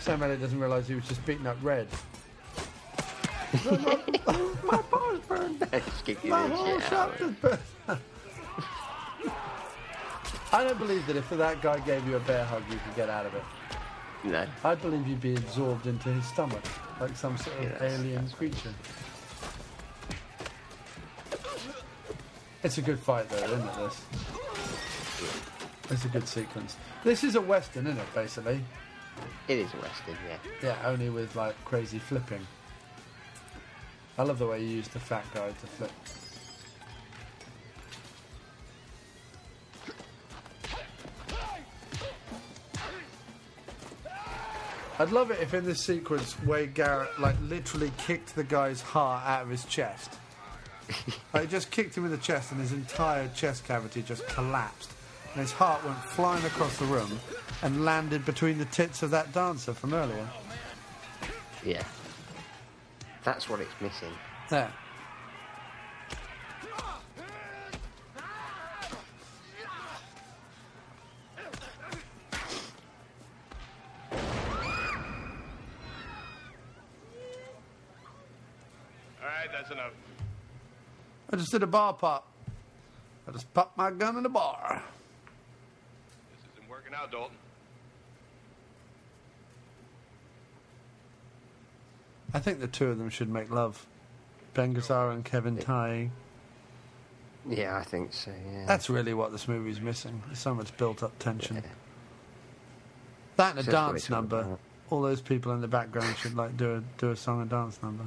Sam 0.00 0.22
Elliott 0.22 0.40
doesn't 0.40 0.58
realise 0.58 0.88
he 0.88 0.96
was 0.96 1.06
just 1.06 1.24
beating 1.24 1.46
up 1.46 1.56
Red. 1.62 1.86
my 3.64 4.82
bar's 4.90 5.20
burned. 5.20 5.60
My 6.24 6.48
whole 6.48 6.80
shop 6.80 7.12
out. 7.12 7.20
is 7.20 7.30
burned. 7.36 7.58
I 10.52 10.64
don't 10.64 10.78
believe 10.78 11.06
that 11.06 11.16
if 11.16 11.30
that 11.30 11.62
guy 11.62 11.78
gave 11.80 12.06
you 12.06 12.16
a 12.16 12.20
bear 12.20 12.44
hug, 12.44 12.62
you 12.70 12.78
could 12.84 12.96
get 12.96 13.08
out 13.08 13.24
of 13.24 13.34
it. 13.34 13.42
No. 14.24 14.46
I 14.64 14.74
believe 14.76 15.06
you'd 15.08 15.20
be 15.20 15.34
absorbed 15.34 15.86
into 15.86 16.08
his 16.10 16.24
stomach, 16.26 16.62
like 17.00 17.16
some 17.16 17.36
sort 17.36 17.56
of 17.58 17.62
Yeah, 17.64 17.68
that's- 17.70 17.98
alien 18.00 18.28
creature. 18.30 18.72
It's 22.62 22.78
a 22.78 22.82
good 22.82 23.00
fight, 23.00 23.28
though, 23.28 23.36
isn't 23.38 23.60
it? 23.68 23.74
This. 23.76 24.02
It's 25.90 26.04
a 26.04 26.08
good 26.08 26.28
sequence. 26.28 26.76
This 27.02 27.24
is 27.24 27.34
a 27.34 27.40
western, 27.40 27.86
isn't 27.88 27.98
it? 27.98 28.14
Basically. 28.14 28.64
It 29.48 29.58
is 29.58 29.74
a 29.74 29.76
western, 29.78 30.16
yeah. 30.28 30.36
Yeah, 30.62 30.76
only 30.88 31.10
with 31.10 31.34
like 31.34 31.56
crazy 31.64 31.98
flipping. 31.98 32.46
I 34.16 34.22
love 34.22 34.38
the 34.38 34.46
way 34.46 34.60
you 34.62 34.68
use 34.68 34.88
the 34.88 35.00
fat 35.00 35.24
guy 35.34 35.48
to 35.48 35.66
flip. 35.66 35.90
I'd 45.02 45.10
love 45.10 45.32
it 45.32 45.40
if 45.40 45.52
in 45.52 45.64
this 45.64 45.80
sequence 45.80 46.40
Wade 46.44 46.74
Garrett 46.74 47.18
like 47.18 47.34
literally 47.42 47.90
kicked 47.98 48.36
the 48.36 48.44
guy's 48.44 48.80
heart 48.80 49.26
out 49.26 49.42
of 49.42 49.48
his 49.48 49.64
chest. 49.64 50.16
like 51.34 51.50
just 51.50 51.72
kicked 51.72 51.96
him 51.96 52.04
in 52.04 52.12
the 52.12 52.18
chest 52.18 52.52
and 52.52 52.60
his 52.60 52.70
entire 52.70 53.26
chest 53.34 53.64
cavity 53.64 54.02
just 54.02 54.24
collapsed. 54.28 54.92
And 55.32 55.40
his 55.40 55.50
heart 55.50 55.84
went 55.84 55.98
flying 55.98 56.44
across 56.44 56.76
the 56.76 56.84
room 56.84 57.18
and 57.62 57.84
landed 57.84 58.24
between 58.24 58.58
the 58.58 58.64
tits 58.66 59.02
of 59.02 59.10
that 59.10 59.32
dancer 59.32 59.74
from 59.74 59.92
earlier. 59.92 60.28
Yeah. 61.66 61.82
That's 63.24 63.48
what 63.48 63.58
it's 63.58 63.74
missing. 63.80 64.12
There. 64.50 64.72
I 81.32 81.36
just 81.36 81.50
did 81.50 81.62
a 81.62 81.66
bar 81.66 81.94
pop. 81.94 82.28
I 83.26 83.32
just 83.32 83.52
popped 83.54 83.78
my 83.78 83.90
gun 83.90 84.16
in 84.16 84.22
the 84.22 84.28
bar. 84.28 84.82
This 86.30 86.52
isn't 86.54 86.68
working 86.68 86.92
out, 86.94 87.10
Dalton. 87.10 87.36
I 92.34 92.38
think 92.38 92.60
the 92.60 92.66
two 92.66 92.88
of 92.88 92.98
them 92.98 93.08
should 93.10 93.28
make 93.28 93.50
love. 93.50 93.86
Ben 94.54 94.74
Gazzara 94.74 95.12
and 95.12 95.24
Kevin 95.24 95.56
Tighe. 95.56 96.10
Yeah, 97.48 97.76
I 97.76 97.82
think 97.82 98.12
so, 98.12 98.30
yeah. 98.52 98.66
That's 98.66 98.88
really 98.88 99.14
what 99.14 99.32
this 99.32 99.48
movie's 99.48 99.80
missing. 99.80 100.22
There's 100.26 100.38
so 100.38 100.54
much 100.54 100.76
built 100.76 101.02
up 101.02 101.18
tension. 101.18 101.62
That 103.36 103.56
and 103.56 103.60
a 103.60 103.62
That's 103.62 103.66
dance 103.66 104.10
number. 104.10 104.58
All 104.90 105.02
those 105.02 105.20
people 105.20 105.52
in 105.52 105.60
the 105.60 105.68
background 105.68 106.16
should 106.18 106.34
like 106.36 106.56
do 106.56 106.76
a 106.76 106.82
do 106.98 107.10
a 107.10 107.16
song 107.16 107.40
and 107.40 107.50
dance 107.50 107.82
number. 107.82 108.04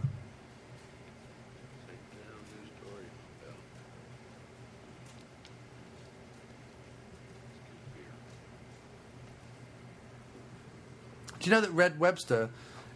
Do 11.45 11.51
you 11.51 11.57
know 11.57 11.61
that 11.61 11.73
Red 11.73 11.99
Webster 11.99 12.49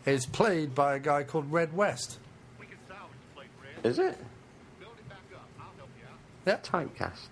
is 0.08 0.26
played 0.26 0.74
by 0.74 0.96
a 0.96 1.00
guy 1.00 1.22
called 1.22 1.52
Red 1.52 1.72
West? 1.72 2.18
Is 3.84 4.00
it? 4.00 4.18
Yeah. 6.48 6.58
Typecast. 6.58 7.28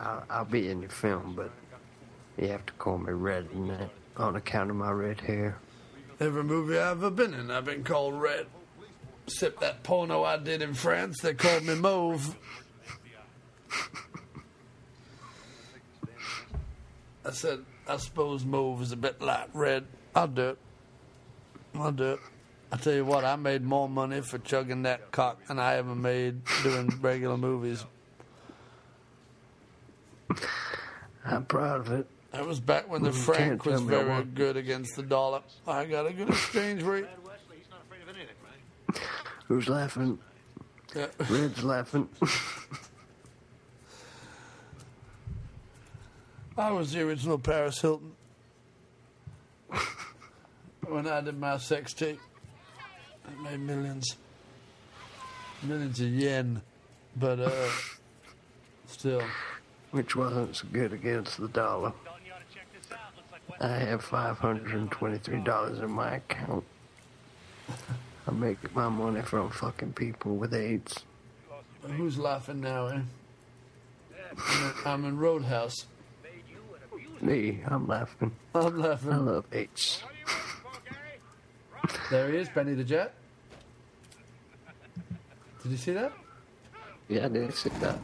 I'll, 0.00 0.24
I'll 0.28 0.44
be 0.44 0.70
in 0.70 0.80
your 0.80 0.90
film, 0.90 1.34
but 1.36 1.52
you 2.36 2.48
have 2.48 2.66
to 2.66 2.72
call 2.72 2.98
me 2.98 3.12
Red 3.12 3.46
in 3.54 3.68
that 3.68 3.90
on 4.16 4.34
account 4.34 4.70
of 4.70 4.74
my 4.74 4.90
red 4.90 5.20
hair. 5.20 5.56
Every 6.18 6.42
movie 6.42 6.76
I've 6.76 7.04
ever 7.04 7.10
been 7.10 7.32
in, 7.32 7.52
I've 7.52 7.64
been 7.64 7.84
called 7.84 8.20
Red. 8.20 8.46
Except 9.28 9.60
that 9.60 9.84
porno 9.84 10.24
I 10.24 10.36
did 10.36 10.62
in 10.62 10.74
France, 10.74 11.20
they 11.20 11.34
called 11.34 11.64
me 11.64 11.76
Mauve. 11.76 12.36
I 17.24 17.30
said, 17.30 17.64
I 17.88 17.96
suppose 17.98 18.44
Mauve 18.44 18.82
is 18.82 18.92
a 18.92 18.96
bit 18.96 19.20
like 19.20 19.48
Red. 19.54 19.84
I'll 20.14 20.26
do 20.28 20.50
it. 20.50 20.58
I'll 21.74 21.92
do 21.92 22.12
it. 22.12 22.20
I 22.70 22.76
tell 22.76 22.94
you 22.94 23.04
what, 23.04 23.24
I 23.24 23.36
made 23.36 23.62
more 23.62 23.88
money 23.88 24.22
for 24.22 24.38
chugging 24.38 24.82
that 24.84 25.12
cock 25.12 25.44
than 25.46 25.58
I 25.58 25.76
ever 25.76 25.94
made 25.94 26.40
doing 26.62 26.88
regular 27.00 27.36
movies. 27.36 27.84
I'm 31.24 31.44
proud 31.44 31.80
of 31.80 31.92
it. 31.92 32.06
That 32.32 32.46
was 32.46 32.60
back 32.60 32.90
when 32.90 33.02
the 33.02 33.10
You 33.10 33.14
franc 33.14 33.64
was 33.66 33.80
tell 33.80 33.88
me 33.88 33.94
I 33.94 34.02
very 34.04 34.24
good 34.24 34.56
against 34.56 34.96
the 34.96 35.02
dollar. 35.02 35.42
I 35.66 35.84
got 35.84 36.06
a 36.06 36.12
good 36.12 36.30
exchange 36.30 36.82
rate. 36.84 37.04
Who's 39.48 39.68
laughing? 39.68 40.18
Yeah. 40.96 41.08
Red's 41.28 41.62
laughing. 41.62 42.08
I 46.56 46.70
was 46.70 46.92
the 46.92 47.00
original 47.02 47.38
Paris 47.38 47.80
Hilton 47.80 48.12
when 50.86 51.08
I 51.08 51.22
did 51.22 51.38
my 51.38 51.56
sex 51.56 51.94
tape. 51.94 52.20
I 53.26 53.42
made 53.42 53.60
millions, 53.60 54.16
millions 55.62 55.98
of 56.00 56.08
yen, 56.08 56.60
but 57.16 57.40
uh, 57.40 57.68
still. 58.86 59.22
Which 59.92 60.14
wasn't 60.14 60.56
so 60.56 60.66
good 60.72 60.92
against 60.92 61.40
the 61.40 61.48
dollar. 61.48 61.92
I 63.60 63.68
have 63.68 64.04
$523 64.04 65.82
in 65.82 65.90
my 65.90 66.16
account. 66.16 66.64
I 68.26 68.30
make 68.30 68.74
my 68.74 68.88
money 68.88 69.22
from 69.22 69.50
fucking 69.50 69.94
people 69.94 70.36
with 70.36 70.52
AIDS. 70.52 71.04
Who's 71.82 72.18
laughing 72.18 72.60
now, 72.60 72.88
eh? 72.88 73.00
I'm 74.36 74.64
in, 74.64 74.72
I'm 74.84 75.04
in 75.04 75.18
Roadhouse. 75.18 75.86
Me, 77.22 77.60
I'm 77.68 77.86
laughing. 77.86 78.32
I'm 78.52 78.78
laughing. 78.78 79.12
I 79.12 79.16
love 79.16 79.46
it. 79.52 80.02
There 82.10 82.28
he 82.28 82.38
is, 82.38 82.48
Benny 82.48 82.74
the 82.74 82.82
Jet. 82.82 83.14
Did 85.62 85.70
you 85.70 85.78
see 85.78 85.92
that? 85.92 86.12
Yeah, 87.08 87.26
I 87.26 87.28
did 87.28 87.54
see 87.54 87.70
that. 87.80 87.98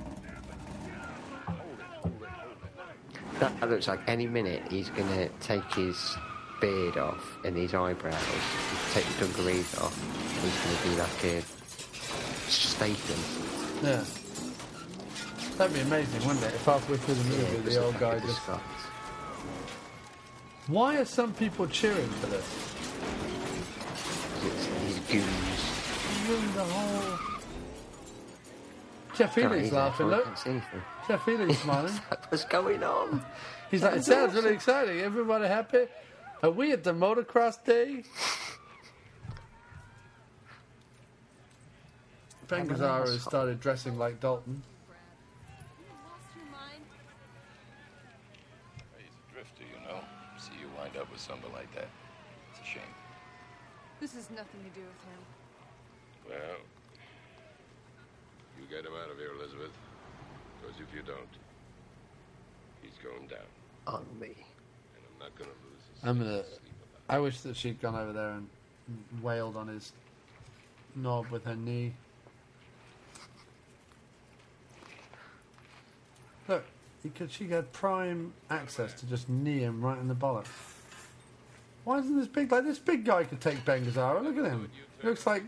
That 3.40 3.70
looks 3.70 3.88
like 3.88 4.00
any 4.08 4.26
minute 4.26 4.62
he's 4.70 4.88
gonna 4.90 5.28
take 5.40 5.64
his 5.74 6.16
beard 6.60 6.96
off 6.96 7.38
and 7.44 7.56
his 7.56 7.74
eyebrows, 7.74 8.14
take 8.92 9.04
the 9.04 9.26
dungarees 9.26 9.76
off, 9.78 9.96
and 9.96 10.50
he's 10.50 10.58
gonna 10.64 10.94
be 10.94 11.00
like 11.00 11.24
a 11.24 11.42
Statham. 12.48 13.20
Yeah. 13.82 14.04
That'd 15.56 15.74
be 15.74 15.80
amazing, 15.80 16.26
wouldn't 16.26 16.44
it? 16.44 16.54
If 16.54 16.64
halfway 16.64 16.96
through 16.96 17.14
the 17.14 17.24
movie 17.24 17.70
Yeah, 17.70 17.78
the 17.78 17.84
old 17.84 17.98
guy 17.98 18.18
just. 18.20 18.40
Why 20.68 20.98
are 20.98 21.04
some 21.04 21.34
people 21.34 21.66
cheering 21.66 22.08
for 22.08 22.26
this? 22.26 22.74
It's, 24.44 24.66
he's 24.84 24.98
goons. 25.10 26.28
Ruined 26.28 26.54
the 26.54 26.64
whole. 26.64 27.18
Jeff 29.16 29.34
Healey's 29.34 29.72
laughing, 29.72 30.06
look. 30.06 30.24
can't 30.24 30.38
see 30.38 30.50
anything. 30.50 30.82
Jeff 31.08 31.24
Healey's 31.24 31.58
smiling. 31.62 31.92
What's 32.28 32.44
going 32.44 32.84
on? 32.84 33.24
He's 33.70 33.82
like, 33.82 33.96
it 33.96 34.04
sounds 34.04 34.34
really 34.34 34.52
exciting. 34.52 35.00
Everybody 35.00 35.48
happy? 35.48 35.86
Are 36.42 36.50
we 36.50 36.70
at 36.72 36.84
the 36.84 36.92
motocross 36.92 37.64
day? 37.64 38.04
Ben 42.46 42.68
Gazzara 42.68 43.06
has 43.06 43.22
started 43.22 43.60
dressing 43.60 43.98
like 43.98 44.20
Dalton. 44.20 44.62
He's 48.96 49.08
a 49.08 49.32
drifter, 49.34 49.64
you 49.64 49.86
know. 49.86 50.00
See 50.38 50.52
you 50.60 50.68
wind 50.78 50.96
up 50.96 51.07
with 51.18 51.26
somebody 51.26 51.52
like 51.54 51.74
that. 51.74 51.88
It's 52.52 52.60
a 52.60 52.64
shame. 52.64 52.94
This 54.00 54.14
has 54.14 54.30
nothing 54.30 54.62
to 54.62 54.70
do 54.70 54.86
with 54.86 55.02
him. 55.02 55.20
Well, 56.28 56.58
you 58.58 58.66
get 58.70 58.86
him 58.86 58.92
out 59.02 59.10
of 59.10 59.18
here, 59.18 59.32
Elizabeth. 59.38 59.72
Because 60.60 60.80
if 60.80 60.94
you 60.94 61.02
don't, 61.02 61.18
he's 62.82 62.92
going 63.02 63.26
down. 63.26 63.46
On 63.86 64.06
me. 64.20 64.28
And 64.28 65.02
I'm 65.04 65.18
not 65.18 65.36
going 65.36 65.50
to 65.50 65.56
lose 65.66 65.82
his 65.92 66.08
I'm 66.08 66.18
gonna. 66.18 66.42
I 67.08 67.18
wish 67.18 67.40
that 67.40 67.56
she'd 67.56 67.80
gone 67.80 67.94
over 67.96 68.12
there 68.12 68.30
and 68.30 68.48
wailed 69.22 69.56
on 69.56 69.68
his 69.68 69.92
knob 70.94 71.30
with 71.30 71.44
her 71.44 71.56
knee. 71.56 71.94
Look, 76.46 76.64
because 77.02 77.32
she 77.32 77.48
had 77.48 77.72
prime 77.72 78.34
access 78.50 78.92
to 78.94 79.06
just 79.06 79.28
knee 79.28 79.60
him 79.60 79.82
right 79.82 79.98
in 79.98 80.08
the 80.08 80.14
bollock. 80.14 80.46
Why 81.88 82.00
isn't 82.00 82.18
this 82.18 82.28
big 82.28 82.52
like 82.52 82.64
this 82.64 82.78
big 82.78 83.06
guy 83.06 83.24
could 83.24 83.40
take 83.40 83.64
Ben 83.64 83.82
Gazzara? 83.86 84.22
Look 84.22 84.36
at 84.36 84.44
him. 84.44 84.70
Looks 85.02 85.26
like 85.26 85.42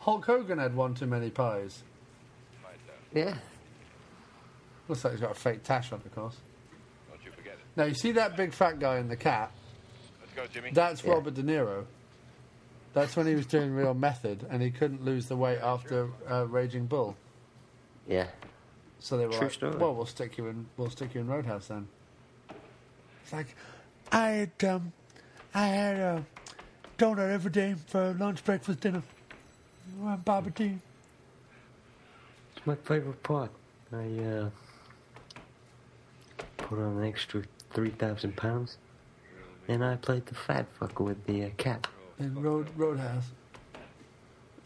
Hulk 0.00 0.24
Hogan 0.24 0.58
had 0.58 0.74
one 0.74 0.92
too 0.92 1.06
many 1.06 1.30
pies. 1.30 1.84
Yeah. 3.12 3.36
Looks 4.88 5.04
like 5.04 5.12
he's 5.12 5.20
got 5.20 5.30
a 5.30 5.34
fake 5.34 5.62
tash 5.62 5.92
on, 5.92 6.00
of 6.04 6.12
course. 6.12 6.38
Don't 7.08 7.24
you 7.24 7.30
forget 7.30 7.52
it. 7.52 7.60
Now 7.76 7.84
you 7.84 7.94
see 7.94 8.10
that 8.10 8.36
big 8.36 8.52
fat 8.52 8.80
guy 8.80 8.98
in 8.98 9.06
the 9.06 9.14
cap. 9.14 9.52
Let's 10.20 10.32
go, 10.32 10.46
Jimmy. 10.52 10.72
That's 10.72 11.04
Robert 11.04 11.34
De 11.34 11.44
Niro. 11.44 11.84
That's 12.92 13.14
when 13.14 13.28
he 13.28 13.36
was 13.36 13.46
doing 13.46 13.72
real 13.72 13.94
method, 13.94 14.44
and 14.50 14.60
he 14.60 14.72
couldn't 14.72 15.04
lose 15.04 15.26
the 15.26 15.36
weight 15.36 15.60
after 15.62 16.10
uh, 16.28 16.44
Raging 16.48 16.86
Bull. 16.86 17.16
Yeah. 18.08 18.26
So 18.98 19.16
they 19.16 19.26
were 19.26 19.32
True 19.32 19.42
like, 19.42 19.52
story. 19.52 19.76
"Well, 19.76 19.94
we'll 19.94 20.06
stick 20.06 20.38
you 20.38 20.48
in. 20.48 20.66
We'll 20.76 20.90
stick 20.90 21.14
you 21.14 21.20
in 21.20 21.28
Roadhouse 21.28 21.68
then." 21.68 21.86
It's 23.22 23.32
like 23.32 23.54
I 24.10 24.28
had 24.30 24.64
um, 24.64 24.92
I 25.54 25.66
had 25.66 25.96
a 25.96 26.24
donut 26.98 27.30
every 27.30 27.50
day 27.50 27.76
for 27.86 28.12
lunch, 28.18 28.44
breakfast, 28.44 28.80
dinner. 28.80 29.02
Bobby 30.24 30.50
T. 30.50 30.78
It's 32.56 32.66
my 32.66 32.74
favourite 32.74 33.22
part. 33.22 33.50
I 33.92 34.06
uh, 34.24 34.50
put 36.56 36.78
on 36.78 36.98
an 36.98 37.04
extra 37.04 37.42
three 37.72 37.90
thousand 37.90 38.36
pounds, 38.36 38.78
and 39.68 39.84
I 39.84 39.96
played 39.96 40.26
the 40.26 40.34
fat 40.34 40.66
fucker 40.80 41.04
with 41.04 41.24
the 41.26 41.44
uh, 41.44 41.50
cat. 41.56 41.86
in 42.18 42.34
Road 42.42 42.68
Roadhouse. 42.76 43.30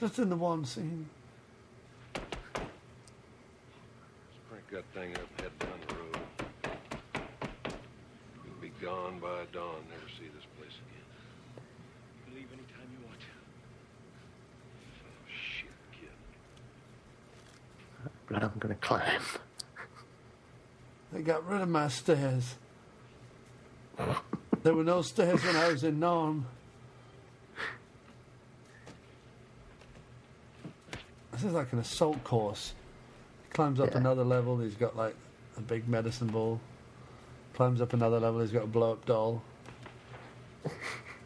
Just 0.00 0.18
in 0.18 0.31
the 0.31 0.36
one 0.36 0.65
scene. 0.65 1.08
Crank 2.15 2.25
that 4.70 4.84
thing 4.94 5.15
up, 5.15 5.41
head 5.41 5.58
down 5.58 5.70
the 5.89 5.94
road. 5.94 6.18
You'll 8.44 8.60
be 8.60 8.73
gone 8.81 9.18
by 9.18 9.44
dawn, 9.52 9.83
never 9.91 10.08
see 10.17 10.28
this 10.34 10.47
place 10.57 10.76
again. 10.86 11.07
You 12.28 12.34
leave 12.36 12.49
anytime 12.52 12.89
you 12.92 13.05
want 13.07 13.18
to. 13.18 13.26
Oh, 15.05 15.26
shit, 15.26 15.76
kid. 15.92 16.17
But 18.31 18.42
I'm 18.44 18.52
gonna 18.58 18.74
climb. 18.76 19.23
They 21.12 21.23
got 21.23 21.47
rid 21.48 21.62
of 21.62 21.68
my 21.68 21.89
stairs. 21.89 22.57
there 24.62 24.74
were 24.74 24.84
no 24.84 25.02
stairs 25.02 25.42
when 25.44 25.57
I 25.57 25.68
was 25.68 25.82
in 25.84 25.98
Norm. 25.98 26.47
This 31.32 31.44
is 31.44 31.52
like 31.52 31.73
an 31.73 31.78
assault 31.78 32.23
course. 32.24 32.74
He 33.44 33.50
climbs 33.52 33.81
up 33.81 33.92
Yeah. 33.92 33.98
another 33.98 34.24
level, 34.24 34.58
he's 34.58 34.74
got 34.74 34.97
like 34.97 35.15
a 35.57 35.60
big 35.60 35.89
medicine 35.89 36.26
ball. 36.28 36.60
Climbs 37.55 37.81
up 37.81 37.92
another 37.92 38.20
level, 38.20 38.40
he's 38.40 38.52
got 38.52 38.65
a 38.65 38.66
blow 38.66 38.92
up 38.92 39.07
doll. 39.07 39.42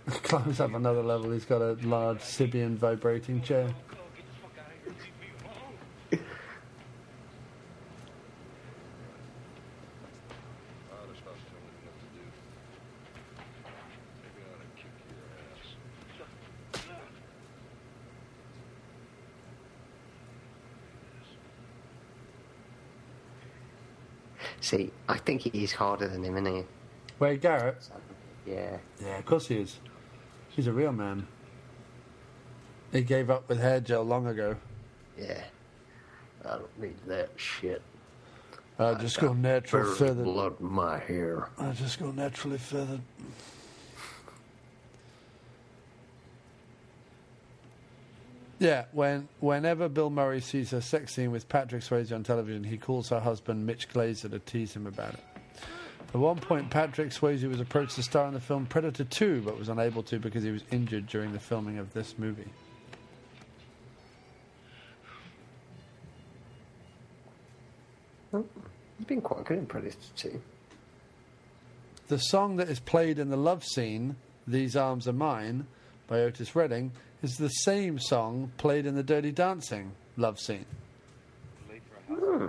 climbs 0.06 0.60
up 0.60 0.74
another 0.74 1.02
level, 1.02 1.32
he's 1.32 1.44
got 1.44 1.60
a 1.62 1.72
large 1.86 2.20
Sybian 2.20 2.76
vibrating 2.76 3.42
chair. 3.42 3.74
Father 10.90 11.14
stops 11.20 11.40
telling 11.48 11.72
me 11.72 11.82
what 11.84 11.96
to 12.00 12.06
do. 12.14 12.24
Maybe 14.22 14.40
I 14.42 14.48
ought 14.52 14.60
to 14.60 14.68
kick 14.76 14.94
your 15.08 15.24
ass. 15.50 16.92
See, 24.72 24.90
I 25.06 25.18
think 25.18 25.42
he's 25.42 25.70
harder 25.70 26.08
than 26.08 26.24
him, 26.24 26.34
isn't 26.34 26.56
he? 26.56 26.64
Wade 27.18 27.42
Garrett? 27.42 27.76
Yeah. 28.46 28.78
Yeah, 29.02 29.18
of 29.18 29.26
course 29.26 29.46
he 29.48 29.56
is. 29.56 29.78
He's 30.48 30.66
a 30.66 30.72
real 30.72 30.92
man. 30.92 31.26
He 32.90 33.02
gave 33.02 33.28
up 33.28 33.46
with 33.50 33.60
hair 33.60 33.80
gel 33.80 34.02
long 34.02 34.28
ago. 34.28 34.56
Yeah. 35.18 35.42
I 36.46 36.56
don't 36.56 36.80
need 36.80 36.96
that 37.06 37.28
shit. 37.36 37.82
I 38.78 38.94
just 38.94 39.20
go 39.20 39.34
natural 39.34 39.94
feathered. 39.94 40.24
blood 40.24 40.58
my 40.58 40.98
hair. 41.00 41.50
I 41.58 41.72
just 41.72 41.98
go 41.98 42.10
naturally 42.10 42.56
feathered. 42.56 43.02
Yeah, 48.62 48.84
when 48.92 49.26
whenever 49.40 49.88
Bill 49.88 50.08
Murray 50.08 50.40
sees 50.40 50.72
a 50.72 50.80
sex 50.80 51.14
scene 51.14 51.32
with 51.32 51.48
Patrick 51.48 51.82
Swayze 51.82 52.14
on 52.14 52.22
television, 52.22 52.62
he 52.62 52.78
calls 52.78 53.08
her 53.08 53.18
husband 53.18 53.66
Mitch 53.66 53.88
Glazer 53.88 54.30
to 54.30 54.38
tease 54.38 54.72
him 54.72 54.86
about 54.86 55.14
it. 55.14 55.20
At 56.14 56.20
one 56.20 56.38
point, 56.38 56.70
Patrick 56.70 57.08
Swayze 57.08 57.42
was 57.48 57.58
approached 57.58 57.96
to 57.96 58.04
star 58.04 58.28
in 58.28 58.34
the 58.34 58.40
film 58.40 58.66
Predator 58.66 59.02
2, 59.02 59.42
but 59.44 59.58
was 59.58 59.68
unable 59.68 60.04
to 60.04 60.20
because 60.20 60.44
he 60.44 60.52
was 60.52 60.62
injured 60.70 61.08
during 61.08 61.32
the 61.32 61.40
filming 61.40 61.78
of 61.78 61.92
this 61.92 62.14
movie. 62.16 62.46
Hmm. 68.30 68.42
He's 68.96 69.08
been 69.08 69.22
quite 69.22 69.44
good 69.44 69.58
in 69.58 69.66
Predator 69.66 69.96
2. 70.14 70.40
The 72.06 72.18
song 72.18 72.58
that 72.58 72.68
is 72.68 72.78
played 72.78 73.18
in 73.18 73.28
the 73.28 73.36
love 73.36 73.64
scene, 73.64 74.14
These 74.46 74.76
Arms 74.76 75.08
Are 75.08 75.12
Mine, 75.12 75.66
by 76.06 76.20
Otis 76.20 76.54
Redding, 76.54 76.92
is 77.22 77.36
the 77.36 77.48
same 77.48 77.98
song 77.98 78.50
played 78.56 78.86
in 78.86 78.94
the 78.94 79.02
Dirty 79.02 79.32
Dancing 79.32 79.92
love 80.16 80.38
scene. 80.38 80.66
Hmm. 82.08 82.48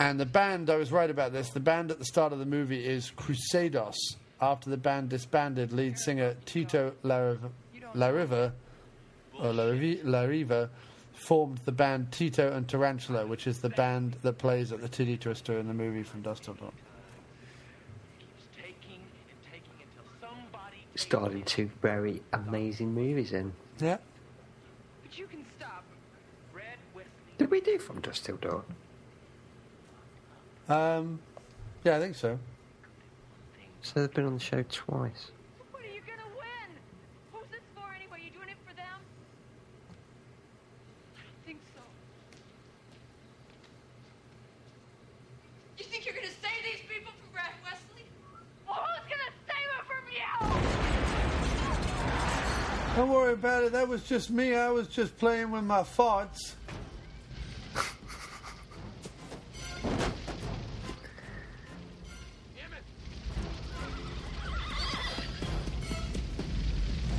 And 0.00 0.20
the 0.20 0.26
band, 0.26 0.70
I 0.70 0.76
was 0.76 0.92
right 0.92 1.10
about 1.10 1.32
this, 1.32 1.50
the 1.50 1.60
band 1.60 1.90
at 1.90 1.98
the 1.98 2.04
start 2.04 2.32
of 2.32 2.38
the 2.38 2.46
movie 2.46 2.84
is 2.84 3.12
Cruzados. 3.16 3.96
After 4.40 4.70
the 4.70 4.76
band 4.76 5.08
disbanded, 5.08 5.72
lead 5.72 5.98
singer 5.98 6.36
Tito 6.46 6.92
Larriva, 7.02 7.50
Larriva, 7.94 8.52
Larriva 9.40 10.68
formed 11.12 11.58
the 11.64 11.72
band 11.72 12.12
Tito 12.12 12.52
and 12.52 12.68
Tarantula, 12.68 13.26
which 13.26 13.48
is 13.48 13.58
the 13.58 13.70
band 13.70 14.16
that 14.22 14.38
plays 14.38 14.70
at 14.70 14.80
the 14.80 14.88
Titty 14.88 15.16
Twister 15.16 15.58
in 15.58 15.66
the 15.66 15.74
movie 15.74 16.04
from 16.04 16.22
Dusk 16.22 16.44
Till 16.44 16.54
Dawn. 16.54 16.72
Started 20.98 21.46
two 21.46 21.70
very 21.80 22.20
amazing 22.32 22.92
movies 22.92 23.32
in. 23.32 23.52
Yeah. 23.78 23.98
But 25.04 25.16
you 25.16 25.28
can 25.28 25.44
stop 25.56 25.84
Red 26.52 26.64
Wesley. 26.92 27.10
Did 27.38 27.52
we 27.52 27.60
do 27.60 27.78
From 27.78 28.00
Dusk 28.00 28.24
Till 28.24 28.36
Dawn? 28.36 28.64
Um, 30.68 31.20
yeah, 31.84 31.98
I 31.98 32.00
think 32.00 32.16
so. 32.16 32.36
So 33.80 34.00
they've 34.00 34.12
been 34.12 34.26
on 34.26 34.34
the 34.34 34.40
show 34.40 34.64
twice. 34.64 35.30
What 35.70 35.84
are 35.84 35.86
you 35.86 36.00
gonna 36.00 36.34
win? 36.34 36.70
Who's 37.32 37.46
this 37.52 37.60
for 37.76 37.94
anyway? 37.94 38.18
You 38.24 38.30
doing 38.32 38.48
it 38.48 38.56
for 38.66 38.74
them? 38.74 38.98
I 41.16 41.46
think 41.46 41.60
so. 41.76 41.80
You 45.78 45.84
think 45.84 46.06
you're 46.06 46.14
gonna 46.16 46.26
save 46.26 46.64
these 46.64 46.82
people 46.88 47.12
from 47.22 47.30
Brad 47.32 47.54
Wesley? 47.62 48.04
Well, 48.66 48.82
who's 48.82 49.06
gonna 49.08 49.30
save 49.46 49.68
them 49.70 49.86
from 49.86 50.02
you? 50.10 50.26
Don't 52.96 53.10
worry 53.10 53.32
about 53.48 53.64
it. 53.64 53.72
That 53.72 53.88
was 53.88 54.02
just 54.02 54.28
me. 54.28 54.54
I 54.54 54.68
was 54.68 54.88
just 54.88 55.16
playing 55.16 55.50
with 55.50 55.64
my 55.64 55.82
thoughts. 55.82 56.54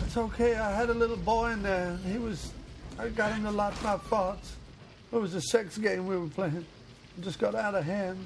It's 0.04 0.18
okay. 0.18 0.56
I 0.56 0.72
had 0.72 0.92
a 0.92 0.94
little 0.94 1.18
boy 1.18 1.50
in 1.52 1.64
there. 1.64 1.98
He 2.06 2.20
was. 2.20 2.52
I 3.00 3.08
got 3.10 3.32
him 3.32 3.44
to 3.46 3.52
like 3.52 3.82
my 3.82 3.98
thoughts. 3.98 4.56
It 5.12 5.16
was 5.16 5.34
a 5.34 5.42
sex 5.42 5.80
game 5.80 6.06
we 6.06 6.16
were 6.16 6.28
playing. 6.28 6.64
It 7.18 7.24
just 7.24 7.40
got 7.40 7.56
out 7.56 7.74
of 7.74 7.86
hand. 7.86 8.24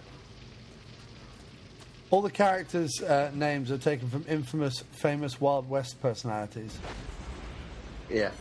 All 2.10 2.22
the 2.22 2.30
characters' 2.30 3.02
uh, 3.02 3.32
names 3.34 3.72
are 3.72 3.78
taken 3.78 4.10
from 4.10 4.26
infamous, 4.28 4.84
famous 4.92 5.40
Wild 5.40 5.70
West 5.70 6.02
personalities. 6.02 6.78
Yeah. 8.10 8.32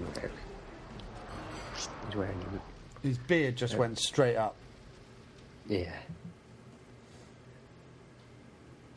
wearing? 0.00 0.30
He's 1.74 2.16
wearing. 2.16 2.60
His 3.02 3.18
beard 3.18 3.56
just 3.56 3.76
went 3.76 3.98
straight 3.98 4.36
up. 4.36 4.56
Yeah. 5.68 5.94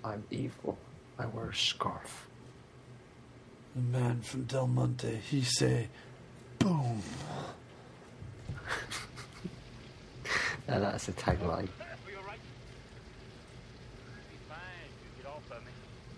I'm 0.03 0.23
evil. 0.31 0.77
I 1.17 1.25
wear 1.27 1.49
a 1.49 1.55
scarf. 1.55 2.27
The 3.75 3.81
man 3.81 4.21
from 4.21 4.43
Del 4.45 4.67
Monte, 4.67 5.15
he 5.29 5.41
say, 5.41 5.87
boom. 6.57 7.01
Now 10.67 10.79
that's 10.79 11.07
a 11.09 11.13
tagline. 11.13 11.67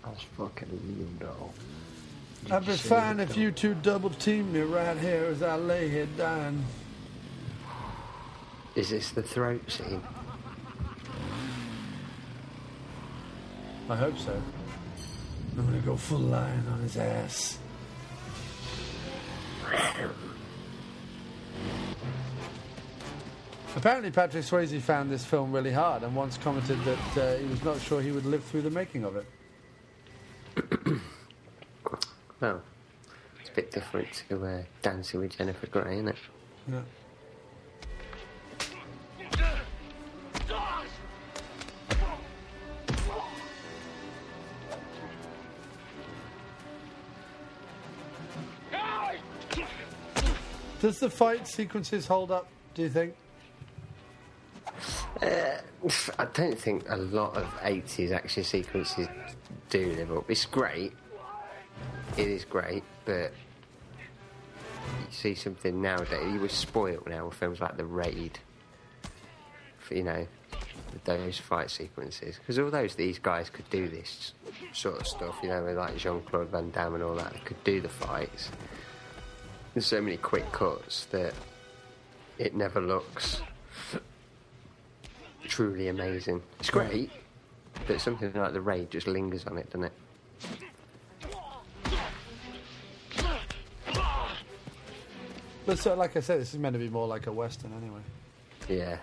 That's 0.04 0.22
fucking 0.22 0.68
real 0.70 1.08
though. 1.18 1.50
I'd 2.54 2.66
be 2.66 2.72
fine 2.72 3.20
if 3.20 3.36
you 3.36 3.52
two 3.52 3.74
double 3.74 4.10
teamed 4.10 4.52
me 4.52 4.60
right 4.60 4.98
here 4.98 5.24
as 5.26 5.42
I 5.42 5.56
lay 5.56 5.88
here 5.88 6.08
dying. 6.16 6.64
Is 8.74 8.90
this 8.90 9.10
the 9.10 9.22
throat 9.22 9.70
scene? 9.70 10.02
I 13.88 13.96
hope 13.96 14.18
so. 14.18 14.40
I'm 15.56 15.66
gonna 15.66 15.78
go 15.80 15.96
full 15.96 16.18
line 16.18 16.64
on 16.72 16.80
his 16.80 16.96
ass. 16.96 17.58
Apparently, 23.74 24.10
Patrick 24.10 24.44
Swayze 24.44 24.80
found 24.80 25.10
this 25.10 25.24
film 25.24 25.52
really 25.52 25.72
hard 25.72 26.02
and 26.02 26.14
once 26.14 26.36
commented 26.38 26.78
that 26.84 27.16
uh, 27.16 27.36
he 27.38 27.46
was 27.46 27.62
not 27.64 27.80
sure 27.80 28.02
he 28.02 28.10
would 28.10 28.26
live 28.26 28.44
through 28.44 28.62
the 28.62 28.70
making 28.70 29.04
of 29.04 29.16
it. 29.16 29.26
Well, 32.40 32.60
it's 33.40 33.50
a 33.50 33.52
bit 33.52 33.70
different 33.70 34.24
to 34.28 34.44
uh, 34.44 34.62
Dancing 34.82 35.20
with 35.20 35.38
Jennifer 35.38 35.68
Grey, 35.68 35.94
isn't 35.94 36.08
it? 36.08 36.16
Yeah. 36.68 36.80
Does 50.80 50.98
the 50.98 51.08
fight 51.08 51.46
sequences 51.46 52.08
hold 52.08 52.32
up, 52.32 52.48
do 52.74 52.82
you 52.82 52.90
think? 52.90 53.14
Uh, 55.22 55.58
I 56.18 56.24
don't 56.32 56.58
think 56.58 56.82
a 56.88 56.96
lot 56.96 57.36
of 57.36 57.44
80s 57.60 58.10
action 58.10 58.42
sequences 58.42 59.06
do 59.72 59.86
live 59.96 60.12
up. 60.12 60.30
It's 60.30 60.44
great. 60.44 60.92
It 62.18 62.28
is 62.28 62.44
great, 62.44 62.84
but 63.06 63.32
you 65.00 65.06
see 65.10 65.34
something 65.34 65.80
nowadays. 65.80 66.30
You 66.30 66.40
were 66.40 66.50
spoiled 66.50 67.08
now 67.08 67.24
with 67.24 67.34
films 67.34 67.58
like 67.58 67.78
The 67.78 67.86
Raid. 67.86 68.38
For, 69.78 69.94
you 69.94 70.02
know, 70.04 70.26
those 71.04 71.38
fight 71.38 71.70
sequences. 71.70 72.36
Because 72.38 72.58
although 72.58 72.86
these 72.86 73.18
guys 73.18 73.48
could 73.48 73.68
do 73.70 73.88
this 73.88 74.34
sort 74.74 75.00
of 75.00 75.06
stuff, 75.06 75.38
you 75.42 75.48
know, 75.48 75.64
with 75.64 75.78
like 75.78 75.96
Jean 75.96 76.20
Claude 76.20 76.48
Van 76.48 76.70
Damme 76.70 76.96
and 76.96 77.02
all 77.02 77.14
that, 77.14 77.32
they 77.32 77.40
could 77.40 77.64
do 77.64 77.80
the 77.80 77.88
fights. 77.88 78.50
There's 79.72 79.86
so 79.86 80.02
many 80.02 80.18
quick 80.18 80.52
cuts 80.52 81.06
that 81.06 81.32
it 82.38 82.54
never 82.54 82.80
looks 82.80 83.40
truly 85.48 85.88
amazing. 85.88 86.42
It's 86.60 86.68
great, 86.68 87.10
but 87.86 88.00
something 88.00 88.32
like 88.32 88.52
the 88.52 88.60
raid 88.60 88.90
just 88.90 89.06
lingers 89.06 89.44
on 89.46 89.58
it, 89.58 89.66
doesn't 89.70 89.84
it? 89.84 89.92
But 95.64 95.78
so, 95.78 95.94
like 95.94 96.16
I 96.16 96.20
said, 96.20 96.40
this 96.40 96.52
is 96.52 96.58
meant 96.58 96.74
to 96.74 96.78
be 96.78 96.88
more 96.88 97.06
like 97.06 97.26
a 97.26 97.32
western 97.32 97.72
anyway. 97.72 98.00
Yeah. 98.68 98.98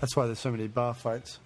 That's 0.00 0.14
why 0.14 0.26
there's 0.26 0.38
so 0.38 0.50
many 0.50 0.68
bar 0.68 0.92
fights. 0.92 1.38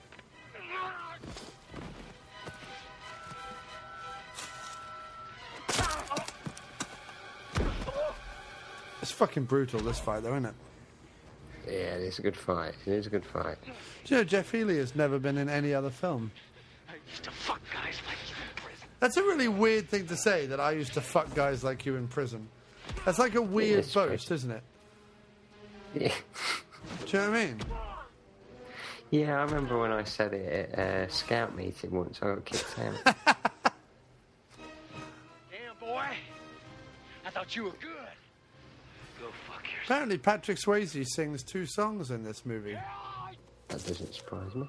It's 9.01 9.13
fucking 9.13 9.45
brutal, 9.45 9.81
this 9.81 9.99
fight, 9.99 10.23
though, 10.23 10.31
isn't 10.31 10.47
it? 10.47 10.55
Yeah, 11.71 11.95
it 11.97 12.03
is 12.03 12.19
a 12.19 12.23
good 12.23 12.37
fight. 12.37 12.75
It 12.85 12.93
is 12.93 13.07
a 13.07 13.11
good 13.11 13.25
fight. 13.25 13.57
Do 13.63 13.71
you 14.15 14.17
know 14.17 14.25
Jeff 14.25 14.51
Healey 14.51 14.79
has 14.79 14.97
never 14.97 15.19
been 15.19 15.39
in 15.39 15.49
any 15.49 15.73
other 15.73 15.91
film? 15.91 16.33
I 16.89 16.95
used 17.09 17.23
to 17.25 17.31
fuck 17.31 17.61
guys 17.73 17.95
like 18.07 18.17
you 18.29 18.35
in 18.35 18.63
prison. 18.63 18.89
That's 18.99 19.17
a 19.17 19.23
really 19.23 19.49
weird 19.49 19.89
thing 19.89 20.07
to 20.09 20.17
say, 20.17 20.47
that 20.47 20.59
I 20.59 20.73
used 20.73 20.95
to 20.95 21.01
fuck 21.01 21.33
guys 21.35 21.63
like 21.63 21.87
you 21.87 21.95
in 21.97 22.09
prison. 22.09 22.49
That's 23.05 23.21
like 23.21 23.37
a 23.37 23.43
weird 23.43 23.81
it's 23.81 23.93
true. 23.93 24.09
boast, 24.09 24.31
isn't 24.33 24.51
it? 24.51 24.63
Yeah. 25.95 26.13
Do 27.07 27.17
you 27.17 27.19
know 27.25 27.31
what 27.31 27.39
I 27.39 27.45
mean? 27.47 27.61
Yeah, 29.11 29.39
I 29.39 29.43
remember 29.43 29.79
when 29.79 29.93
I 29.93 30.05
said 30.05 30.33
it 30.35 30.73
at 30.73 31.09
a 31.09 31.11
scout 31.13 31.57
meeting 31.57 31.91
once. 31.91 32.19
I 32.23 32.27
got 32.27 32.45
kicked 32.45 32.79
out. 32.79 33.05
Damn, 35.51 35.77
boy. 35.81 36.05
I 37.25 37.31
thought 37.31 37.55
you 37.55 37.65
were 37.65 37.71
good. 37.81 38.00
Go 39.91 39.97
fuck 39.97 40.09
yourself. 40.09 40.19
Apparently, 40.19 40.19
Patrick 40.19 40.59
Swayze 40.59 41.07
sings 41.07 41.43
two 41.43 41.67
songs 41.67 42.11
in 42.11 42.23
this 42.23 42.47
movie. 42.47 42.79
that 43.69 43.87
doesn't 43.87 44.15
surprise 44.15 44.55
me. 44.55 44.69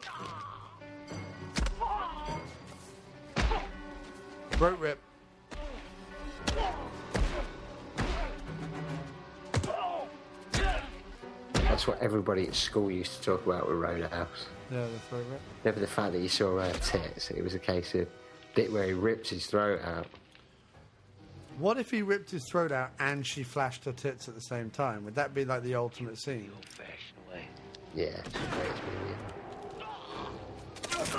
Throat 4.51 4.79
rip. 4.79 4.99
That's 11.53 11.87
what 11.87 12.01
everybody 12.01 12.47
at 12.47 12.55
school 12.55 12.91
used 12.91 13.17
to 13.17 13.21
talk 13.21 13.45
about 13.45 13.67
with 13.67 13.77
Roadhouse. 13.77 14.47
Yeah, 14.71 14.85
the 14.85 14.99
throat 15.09 15.25
rip. 15.31 15.41
Never 15.65 15.79
the 15.79 15.87
fact 15.87 16.13
that 16.13 16.21
you 16.21 16.29
saw 16.29 16.59
her 16.59 16.73
tits. 16.73 17.31
It 17.31 17.43
was 17.43 17.53
a 17.55 17.59
case 17.59 17.95
of 17.95 18.07
bit 18.55 18.71
where 18.71 18.85
he 18.85 18.93
ripped 18.93 19.29
his 19.29 19.45
throat 19.45 19.81
out. 19.83 20.07
What 21.61 21.77
if 21.77 21.91
he 21.91 22.01
ripped 22.01 22.31
his 22.31 22.43
throat 22.43 22.71
out 22.71 22.89
and 22.97 23.23
she 23.23 23.43
flashed 23.43 23.85
her 23.85 23.91
tits 23.91 24.27
at 24.27 24.33
the 24.33 24.41
same 24.41 24.71
time? 24.71 25.05
Would 25.05 25.13
that 25.13 25.35
be 25.35 25.45
like 25.45 25.61
the 25.61 25.75
ultimate 25.75 26.17
scene? 26.17 26.51
Yeah, 27.93 28.05
it's 28.05 28.29
the 28.31 28.39
greatest 28.47 28.81
movie 28.83 29.13
ever. 30.97 31.17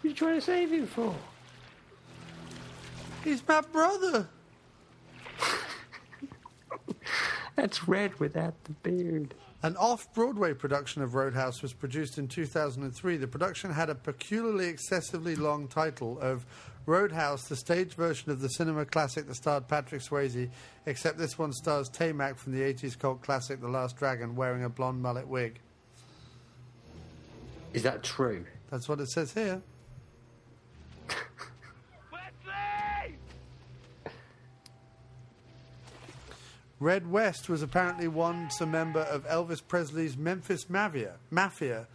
What 0.00 0.04
are 0.04 0.08
you 0.08 0.14
trying 0.14 0.34
to 0.34 0.40
save 0.40 0.72
him 0.72 0.88
for? 0.88 1.14
He's 3.22 3.46
my 3.46 3.60
brother. 3.60 4.28
That's 7.54 7.86
red 7.86 8.18
without 8.18 8.54
the 8.64 8.72
beard. 8.72 9.34
An 9.64 9.76
off 9.76 10.12
Broadway 10.12 10.54
production 10.54 11.02
of 11.02 11.14
Roadhouse 11.14 11.62
was 11.62 11.72
produced 11.72 12.18
in 12.18 12.26
2003. 12.26 13.16
The 13.16 13.28
production 13.28 13.70
had 13.70 13.90
a 13.90 13.94
peculiarly 13.94 14.66
excessively 14.66 15.36
long 15.36 15.68
title 15.68 16.18
of 16.20 16.44
Roadhouse, 16.84 17.44
the 17.44 17.54
stage 17.54 17.94
version 17.94 18.32
of 18.32 18.40
the 18.40 18.48
cinema 18.48 18.84
classic 18.84 19.28
that 19.28 19.36
starred 19.36 19.68
Patrick 19.68 20.02
Swayze, 20.02 20.50
except 20.86 21.16
this 21.16 21.38
one 21.38 21.52
stars 21.52 21.88
Taimak 21.88 22.38
from 22.38 22.52
the 22.52 22.60
80s 22.60 22.98
cult 22.98 23.22
classic 23.22 23.60
The 23.60 23.68
Last 23.68 23.96
Dragon 23.96 24.34
wearing 24.34 24.64
a 24.64 24.68
blonde 24.68 25.00
mullet 25.00 25.28
wig. 25.28 25.60
Is 27.72 27.84
that 27.84 28.02
true? 28.02 28.44
That's 28.68 28.88
what 28.88 28.98
it 28.98 29.10
says 29.10 29.32
here. 29.32 29.62
Red 36.82 37.08
West 37.08 37.48
was 37.48 37.62
apparently 37.62 38.08
once 38.08 38.60
a 38.60 38.66
member 38.66 39.02
of 39.02 39.24
Elvis 39.28 39.62
Presley's 39.66 40.16
Memphis 40.16 40.68
Mafia. 40.68 41.14
Mafia. 41.30 41.86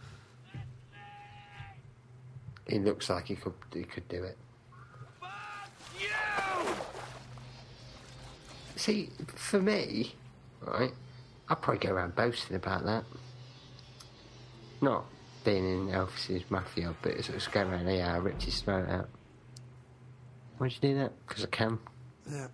He 2.66 2.78
looks 2.78 3.10
like 3.10 3.26
he 3.26 3.36
could 3.36 3.52
he 3.72 3.82
could 3.82 4.08
do 4.08 4.24
it. 4.24 4.38
See, 8.76 9.10
for 9.34 9.60
me, 9.60 10.14
right, 10.62 10.92
I'd 11.48 11.60
probably 11.60 11.86
go 11.86 11.92
around 11.92 12.16
boasting 12.16 12.56
about 12.56 12.84
that. 12.84 13.04
Not 14.80 15.04
being 15.44 15.64
in 15.64 15.88
Elvis's 15.88 16.50
mafia, 16.50 16.94
but 17.02 17.12
it's 17.12 17.26
just 17.26 17.52
going 17.52 17.68
around 17.68 17.88
here, 17.88 18.04
I 18.04 18.16
ripped 18.16 18.44
his 18.44 18.60
throat 18.60 18.88
out. 18.88 19.08
Why'd 20.56 20.72
you 20.72 20.78
do 20.80 20.94
that? 20.98 21.12
Because 21.26 21.44
I 21.44 21.48
can. 21.48 21.78
Yeah. 22.30 22.46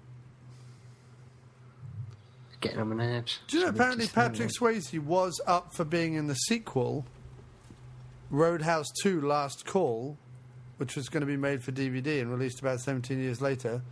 Getting 2.65 2.81
on 2.81 2.89
my 2.89 3.05
nerves. 3.05 3.41
Do 3.47 3.59
you 3.59 3.63
know 3.63 3.69
So 3.69 3.75
apparently 3.75 4.05
just, 4.07 4.15
Patrick 4.15 4.49
Swayze 4.49 4.99
was 4.99 5.39
up 5.47 5.75
for 5.75 5.85
being 5.85 6.15
in 6.15 6.29
the 6.29 6.35
sequel, 6.35 7.05
Roadhouse 8.31 8.87
2 9.03 9.21
Last 9.21 9.67
Call, 9.67 10.17
which 10.79 10.97
was 10.97 11.11
going 11.11 11.21
to 11.21 11.27
be 11.27 11.37
made 11.37 11.63
for 11.63 11.73
DVD 11.73 12.23
and 12.23 12.31
released 12.31 12.61
about 12.61 12.81
17 12.81 13.21
years 13.21 13.43
later. 13.43 13.83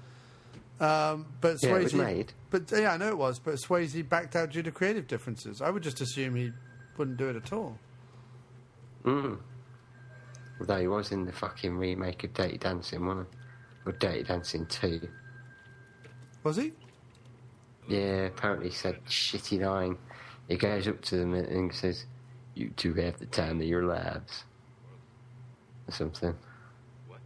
Um, 0.81 1.27
but 1.43 1.57
Swayze, 1.57 1.63
Yeah, 1.63 1.77
it 1.77 1.83
was 1.83 1.95
made. 1.95 2.33
But 2.49 2.73
yeah, 2.73 2.95
I 2.95 2.97
know 2.97 3.09
it 3.09 3.19
was. 3.19 3.39
But 3.39 3.57
Swayze 3.57 4.09
backed 4.09 4.37
out 4.37 4.51
due 4.51 4.63
to 4.63 4.73
creative 4.73 5.07
differences. 5.07 5.61
I 5.61 5.69
would 5.69 5.83
just 5.83 6.01
assume 6.01 6.35
he 6.35 6.53
wouldn't 6.97 7.19
do 7.19 7.29
it 7.29 7.37
at 7.37 7.53
all. 7.53 7.79
Mm. 9.05 9.39
Although 10.61 10.81
he 10.81 10.89
was 10.89 11.13
in 11.13 11.27
the 11.27 11.33
fucking 11.33 11.77
remake 11.77 12.25
of 12.25 12.33
Dirty 12.33 12.57
Dancing, 12.57 13.05
wasn't 13.05 13.29
he? 13.31 13.91
Or 13.91 13.93
Dirty 13.93 14.23
Dancing 14.23 14.65
2. 14.65 15.09
Was 16.43 16.57
he? 16.57 16.73
Yeah, 17.89 18.27
apparently 18.27 18.69
he 18.69 18.75
said 18.75 19.05
shitty 19.07 19.61
line. 19.65 19.97
He 20.49 20.57
goes 20.57 20.87
up 20.89 21.01
to 21.03 21.17
them 21.17 21.35
and- 21.35 21.47
and 21.49 21.75
says, 21.75 22.07
You 22.55 22.71
two 22.77 22.95
have 22.95 23.19
the 23.19 23.27
time 23.27 23.61
of 23.61 23.67
your 23.67 23.85
lives. 23.85 24.45
Or 25.89 25.93
something. 25.93 26.37
What? 27.09 27.21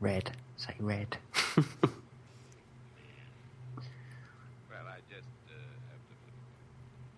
Red. 0.00 0.30
Say 0.56 0.74
red. 0.78 1.16
Well, 4.68 4.84
I 4.88 4.98
just 5.08 5.28
uh, 5.48 5.54
have 5.90 6.02
to. 6.08 6.14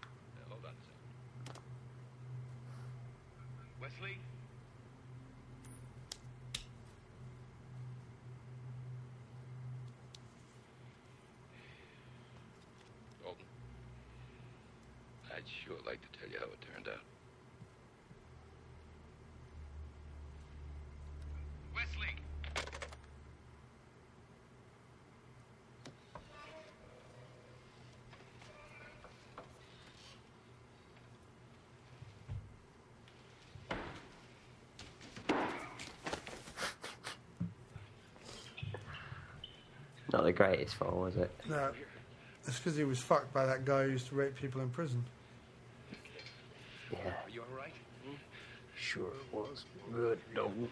Uh, 0.04 0.48
hold 0.48 0.64
on 0.64 0.70
a 0.70 1.52
second. 1.52 1.62
Wesley? 3.80 4.18
Dalton, 13.22 13.44
I'd 15.34 15.42
sure 15.46 15.76
like 15.86 16.00
to 16.00 16.18
tell 16.18 16.28
you 16.30 16.38
how 16.38 16.46
it 16.46 16.60
turned 16.60 16.88
out. 16.88 17.02
Wesley! 21.74 22.14
Not 40.12 40.24
the 40.24 40.27
greatest 40.38 40.76
fall, 40.76 41.00
was 41.00 41.16
it? 41.16 41.30
No. 41.48 41.70
It's 42.46 42.56
because 42.58 42.76
he 42.76 42.84
was 42.84 43.00
fucked 43.00 43.34
by 43.34 43.44
that 43.44 43.64
guy 43.64 43.84
who 43.84 43.90
used 43.90 44.06
to 44.08 44.14
rape 44.14 44.36
people 44.36 44.60
in 44.60 44.70
prison. 44.70 45.04
Yeah. 46.92 46.98
Are 47.08 47.30
you 47.30 47.42
all 47.42 47.56
right? 47.56 47.74
Hmm? 48.06 48.14
Sure 48.76 49.08
it 49.08 49.34
was. 49.34 49.64
Good, 49.92 50.18
Dalton. 50.34 50.70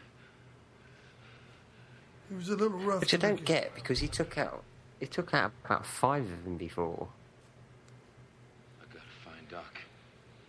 He 2.28 2.35
was 2.36 2.49
a 2.49 2.57
little 2.57 2.78
rough. 2.78 3.01
Which 3.01 3.12
I 3.12 3.19
don't 3.19 3.35
make- 3.36 3.45
get 3.45 3.75
because 3.75 3.99
he 3.99 4.09
took 4.09 4.39
out 4.39 4.62
he 5.01 5.07
took 5.07 5.35
out 5.35 5.53
about 5.65 5.85
five 5.85 6.25
of 6.25 6.45
them 6.45 6.57
before. 6.57 7.09
I 8.81 8.85
gotta 8.86 9.05
find 9.25 9.49
Doc. 9.49 9.78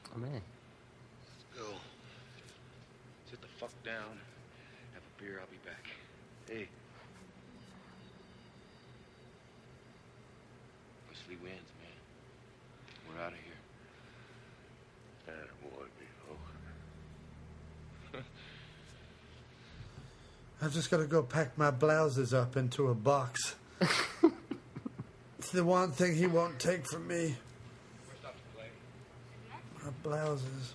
Oh, 0.05 0.11
I 0.15 0.19
mean, 0.19 0.31
Let's 1.51 1.59
go. 1.67 1.73
Sit 3.29 3.41
the 3.41 3.47
fuck 3.59 3.71
down. 3.83 4.19
Have 4.93 5.03
a 5.03 5.21
beer. 5.21 5.39
I'll 5.41 5.47
be 5.47 5.57
back. 5.65 5.83
Hey. 6.47 6.69
Wesley 11.27 11.37
wins, 11.43 11.69
man. 11.81 13.15
We're 13.15 13.21
out 13.23 13.33
of 13.33 13.37
here. 13.37 13.59
Attaboy, 15.33 15.87
Bevo. 18.13 18.21
I've 20.61 20.73
just 20.73 20.89
got 20.89 20.97
to 20.97 21.05
go 21.05 21.21
pack 21.23 21.57
my 21.57 21.71
blouses 21.71 22.33
up 22.33 22.57
into 22.57 22.87
a 22.89 22.95
box. 22.95 23.55
it's 25.39 25.51
the 25.51 25.63
one 25.63 25.91
thing 25.91 26.15
he 26.15 26.27
won't 26.27 26.59
take 26.59 26.85
from 26.89 27.07
me. 27.07 27.35
My 29.83 29.91
blouses. 30.03 30.73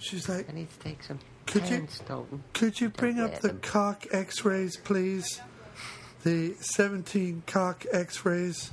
She's 0.00 0.28
like, 0.28 0.48
I 0.48 0.52
need 0.52 0.70
to 0.70 0.78
take 0.78 1.02
some 1.02 1.18
Could 1.46 1.68
you- 1.68 1.86
could 2.52 2.80
you 2.80 2.88
bring 2.88 3.18
up 3.20 3.40
the 3.40 3.48
them. 3.48 3.60
cock 3.60 4.06
x-rays, 4.12 4.76
please? 4.76 5.40
The 6.24 6.54
17 6.60 7.44
cock 7.46 7.86
x-rays. 7.92 8.72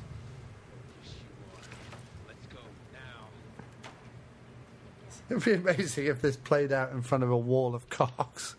It'd 5.30 5.44
be 5.44 5.54
amazing 5.54 6.06
if 6.06 6.22
this 6.22 6.36
played 6.36 6.72
out 6.72 6.92
in 6.92 7.02
front 7.02 7.24
of 7.24 7.32
a 7.32 7.38
wall 7.38 7.74
of 7.74 7.90
cocks. 7.90 8.56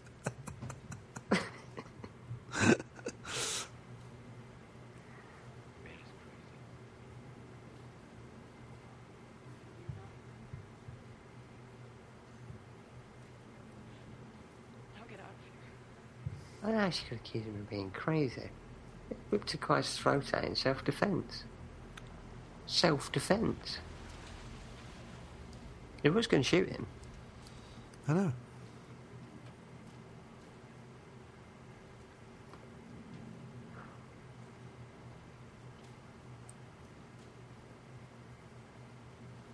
I'll 1.30 1.38
get 15.08 15.20
out 15.20 15.26
of 15.28 15.36
here. 16.62 16.72
I 16.72 16.72
actually 16.72 17.08
could 17.08 17.18
accuse 17.18 17.44
him 17.44 17.54
of 17.56 17.70
being 17.70 17.90
crazy. 17.90 18.48
A 19.32 19.38
guy's 19.58 19.96
throat 19.96 20.32
out 20.34 20.44
in 20.44 20.54
self 20.56 20.84
defence. 20.84 21.44
Self 22.66 23.12
defence. 23.12 23.78
He 26.02 26.08
was 26.08 26.26
going 26.26 26.42
to 26.42 26.48
shoot 26.48 26.68
him. 26.68 26.86
I 28.08 28.12
know. 28.14 28.32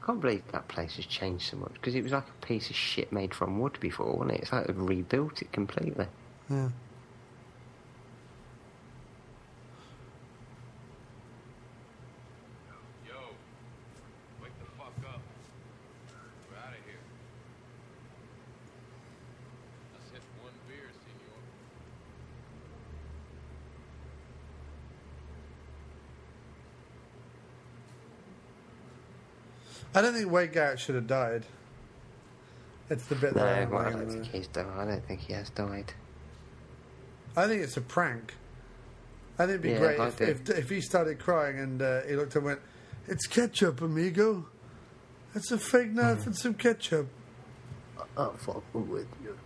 I 0.03 0.07
can't 0.07 0.21
believe 0.21 0.43
that 0.51 0.67
place 0.69 0.97
has 0.97 1.07
changed 1.07 1.49
so 1.49 1.57
much 1.59 1.73
because 1.75 1.95
it 1.95 2.03
was 2.03 2.13
like 2.13 2.25
a 2.29 2.47
piece 2.47 2.71
of 2.71 2.77
shit 2.77 3.13
made 3.13 3.33
from 3.35 3.61
wood 3.61 3.79
before, 3.81 4.13
wasn't 4.15 4.33
it? 4.33 4.41
It's 4.43 4.53
like 4.53 4.67
they've 4.67 4.77
rebuilt 4.79 5.43
it 5.43 5.53
completely. 5.53 6.07
Yeah. 6.51 6.69
Yo, 13.07 13.15
wake 14.43 14.59
the 14.59 14.65
fuck 14.77 14.93
up. 15.09 15.21
We're 16.51 16.59
out 16.59 16.69
of 16.69 16.85
here. 16.85 16.99
Let's 19.95 20.11
hit 20.11 20.23
one 20.43 20.53
beer, 20.69 20.91
senor. 21.05 21.41
I 29.92 29.92
don't 30.03 30.15
think 30.15 30.31
Wade 30.31 30.53
Garrett 30.53 30.79
should 30.81 30.95
have 30.95 31.07
died. 31.07 31.45
It's 32.91 33.07
the 33.07 33.15
bit 33.15 33.35
No, 33.35 33.43
that 33.45 33.63
I 33.63 33.65
well, 33.65 33.81
I 33.81 33.91
don't 33.91 34.11
think 34.11 34.27
he's 34.27 34.49
died. 34.49 34.67
I 34.77 34.85
don't 34.85 35.07
think 35.07 35.21
he 35.21 35.33
has 35.33 35.49
died. 35.51 35.93
I 37.37 37.47
think 37.47 37.63
it's 37.63 37.77
a 37.77 37.81
prank. 37.81 38.35
I 39.39 39.47
think 39.47 39.51
it'd 39.51 39.63
be 39.63 39.71
Yeah, 39.71 39.79
great 39.79 39.99
if, 40.01 40.21
if 40.21 40.51
if 40.51 40.69
he 40.71 40.81
started 40.83 41.19
crying 41.19 41.59
and 41.59 41.81
uh, 41.81 42.03
he 42.03 42.15
looked 42.17 42.37
and 42.37 42.45
went, 42.45 42.61
"It's 43.09 43.27
ketchup, 43.27 43.81
amigo. 43.81 44.47
It's 45.35 45.51
a 45.51 45.57
fake 45.59 45.93
knife 45.93 46.27
and 46.27 46.37
some 46.37 46.55
ketchup." 46.55 47.09
I'll 48.17 48.35
fuck 48.35 48.63
with 48.75 49.07
you. 49.25 49.39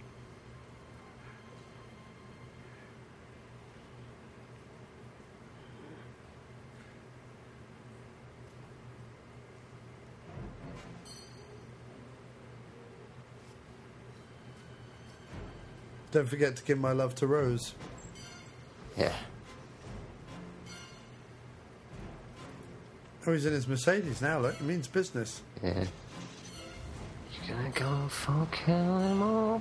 Don't 16.17 16.27
forget 16.27 16.57
to 16.57 16.65
give 16.65 16.79
my 16.79 16.93
love 16.93 17.15
to 17.17 17.27
Rose. 17.27 17.75
Yeah. 18.97 19.13
Oh, 23.27 23.35
he's 23.35 23.45
in 23.45 23.53
his 23.53 23.69
Mercedes 23.69 24.23
now, 24.23 24.39
look. 24.39 24.55
It 24.55 24.63
means 24.63 24.89
business. 24.89 25.43
Yeah. 25.63 25.85
You're 27.47 27.55
gonna 27.55 27.69
go 27.69 28.09
for 28.09 28.49
kill 28.51 28.99
him 28.99 29.23
all. 29.23 29.61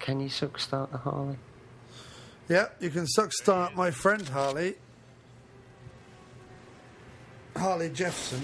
Can 0.00 0.18
you 0.18 0.28
suck 0.28 0.58
start 0.58 0.90
the 0.90 0.98
Harley? 0.98 1.36
Yeah, 2.48 2.66
you 2.80 2.90
can 2.90 3.06
suck 3.06 3.32
start 3.32 3.76
my 3.76 3.92
friend 3.92 4.28
Harley. 4.28 4.74
Harley 7.58 7.90
Jefferson. 7.90 8.40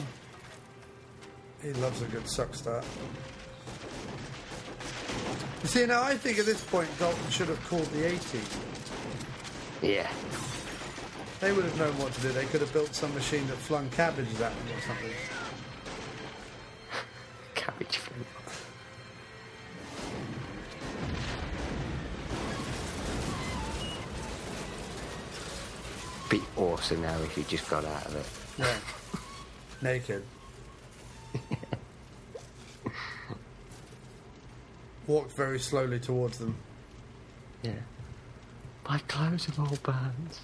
He 1.62 1.72
loves 1.74 2.02
a 2.02 2.06
good 2.06 2.28
suck 2.28 2.54
start. 2.54 2.84
You 5.62 5.68
see, 5.68 5.86
now 5.86 6.02
I 6.02 6.16
think 6.16 6.38
at 6.38 6.44
this 6.44 6.62
point 6.62 6.88
Dalton 6.98 7.30
should 7.30 7.48
have 7.48 7.62
called 7.68 7.86
the 7.86 8.06
80. 8.06 8.40
Yeah. 9.80 10.10
They 11.40 11.52
would 11.52 11.64
have 11.64 11.78
known 11.78 11.96
what 11.98 12.12
to 12.12 12.20
do. 12.20 12.32
They 12.32 12.44
could 12.46 12.60
have 12.60 12.72
built 12.72 12.94
some 12.94 13.14
machine 13.14 13.46
that 13.46 13.56
flung 13.56 13.88
cabbages 13.90 14.40
at 14.40 14.52
them 14.52 14.76
or 14.76 14.80
something. 14.82 15.10
Cabbage 17.54 17.96
fruit. 17.96 18.26
Be 26.30 26.40
awesome 26.56 27.02
now 27.02 27.16
if 27.22 27.36
you 27.36 27.44
just 27.44 27.68
got 27.70 27.84
out 27.84 28.06
of 28.06 28.16
it. 28.16 28.26
Yeah. 28.58 28.76
Naked. 29.84 30.24
Walked 35.06 35.36
very 35.36 35.58
slowly 35.58 36.00
towards 36.00 36.38
them. 36.38 36.56
Yeah. 37.62 37.72
My 38.88 38.96
clothes 39.00 39.46
are 39.50 39.60
all 39.60 39.76
burned. 39.82 40.38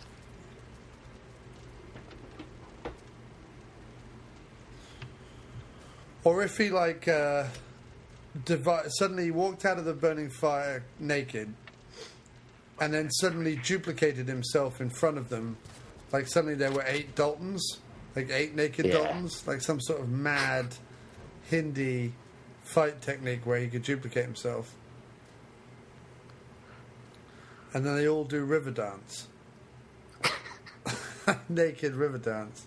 Or 6.23 6.43
if 6.43 6.59
he 6.59 6.69
like 6.69 7.09
uh, 7.09 7.45
divi- 8.45 8.91
suddenly 8.99 9.31
walked 9.31 9.65
out 9.65 9.79
of 9.79 9.87
the 9.87 9.95
burning 9.95 10.29
fire 10.29 10.85
naked, 10.99 11.55
and 12.79 12.93
then 12.93 13.11
suddenly 13.11 13.57
duplicated 13.57 14.29
himself 14.29 14.83
in 14.83 14.91
front 14.91 15.17
of 15.17 15.31
them, 15.31 15.57
like 16.13 16.27
suddenly 16.27 16.57
there 16.57 16.73
were 16.73 16.85
eight 16.87 17.15
Daltons, 17.15 17.79
like 18.17 18.31
eight 18.31 18.55
naked 18.55 18.87
Yeah. 18.87 18.93
Daltons, 18.95 19.47
like 19.47 19.61
some 19.61 19.81
sort 19.81 20.01
of 20.01 20.09
mad 20.09 20.75
Hindi 21.49 22.13
fight 22.63 23.01
technique 23.03 23.45
where 23.45 23.59
he 23.59 23.69
could 23.69 23.83
duplicate 23.83 24.25
himself, 24.25 24.75
and 27.73 27.85
then 27.85 27.97
they 27.97 28.09
all 28.09 28.25
do 28.25 28.45
river 28.45 28.71
dance, 28.71 29.29
naked 31.49 31.95
river 31.95 32.19
dance. 32.19 32.67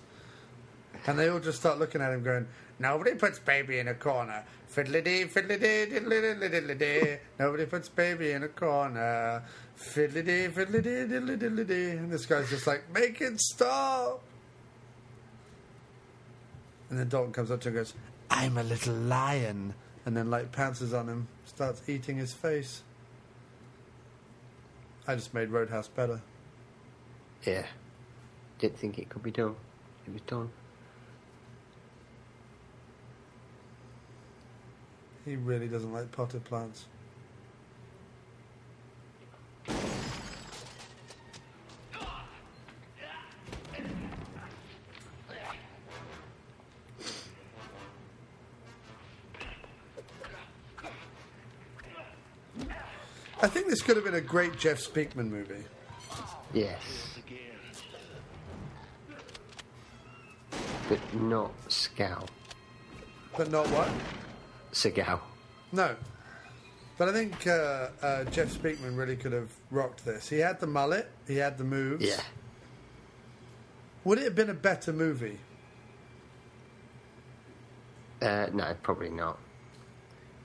And 1.06 1.20
they 1.20 1.28
all 1.30 1.40
just 1.40 1.60
start 1.60 1.80
looking 1.80 2.02
at 2.02 2.14
him 2.14 2.24
going, 2.24 2.48
Nobody 2.80 3.14
puts 3.16 3.38
baby 3.40 3.80
in 3.80 3.88
a 3.90 3.94
corner. 3.94 4.44
Fiddly 4.74 5.04
dee, 5.04 5.26
fiddly 5.26 5.60
dee, 5.60 5.94
diddly 5.94 6.22
diddly 6.22 6.50
diddly 6.52 6.78
dee. 6.80 7.16
Nobody 7.40 7.66
puts 7.66 7.90
baby 7.90 8.32
in 8.32 8.44
a 8.44 8.48
corner. 8.48 9.44
Fiddly 9.78 10.26
dee, 10.26 10.48
fiddly 10.48 10.82
dee, 10.82 11.14
diddly 11.14 11.38
diddly 11.38 11.68
dee. 11.68 11.90
And 11.92 12.12
this 12.12 12.26
guy's 12.26 12.50
just 12.50 12.66
like, 12.66 12.84
Make 12.94 13.22
it 13.22 13.40
stop. 13.40 14.24
And 16.94 17.00
then 17.00 17.10
Dalton 17.10 17.34
comes 17.34 17.50
up 17.50 17.60
to 17.62 17.70
him 17.70 17.76
and 17.76 17.86
goes, 17.88 17.96
I'm 18.30 18.56
a 18.56 18.62
little 18.62 18.94
lion. 18.94 19.74
And 20.06 20.16
then, 20.16 20.30
like, 20.30 20.52
pounces 20.52 20.94
on 20.94 21.10
him, 21.10 21.28
starts 21.44 21.82
eating 21.90 22.18
his 22.18 22.34
face. 22.34 22.84
I 25.08 25.16
just 25.16 25.34
made 25.34 25.50
Roadhouse 25.50 25.88
better. 25.88 26.22
Yeah. 27.48 27.66
Didn't 28.60 28.78
think 28.78 29.00
it 29.00 29.10
could 29.10 29.24
be 29.24 29.32
done. 29.32 29.56
It 30.06 30.14
was 30.14 30.22
done. 30.22 30.52
He 35.26 35.36
really 35.36 35.68
doesn't 35.68 35.92
like 35.92 36.12
potted 36.12 36.44
plants. 36.44 36.86
Could 53.86 53.98
have 53.98 54.06
been 54.06 54.16
a 54.16 54.22
great 54.22 54.58
Jeff 54.58 54.80
Speakman 54.80 55.30
movie. 55.30 55.64
Yes. 56.53 56.80
But 60.88 61.00
not 61.14 61.52
Scowl. 61.70 62.28
But 63.36 63.52
not 63.52 63.68
what? 63.68 63.90
Seagal. 64.72 65.20
No. 65.72 65.95
But 66.98 67.10
I 67.10 67.12
think 67.12 67.48
uh, 67.48 67.90
uh, 68.02 68.24
Jeff 68.26 68.50
Speakman 68.53 68.95
really 68.95 69.16
could 69.16 69.34
have 69.34 69.52
rocked 69.72 70.06
this. 70.06 70.30
He 70.30 70.38
had 70.38 70.60
the 70.60 70.68
mullet, 70.68 71.10
he 71.28 71.38
had 71.38 71.58
the 71.58 71.64
moves. 71.64 72.06
Yeah. 72.06 72.22
Would 74.06 74.20
it 74.20 74.26
have 74.26 74.36
been 74.36 74.50
a 74.50 74.53
better 74.53 74.94
movie? 74.94 75.40
Uh, 78.22 78.48
no, 78.53 78.76
probably 78.82 79.10
not. 79.10 79.40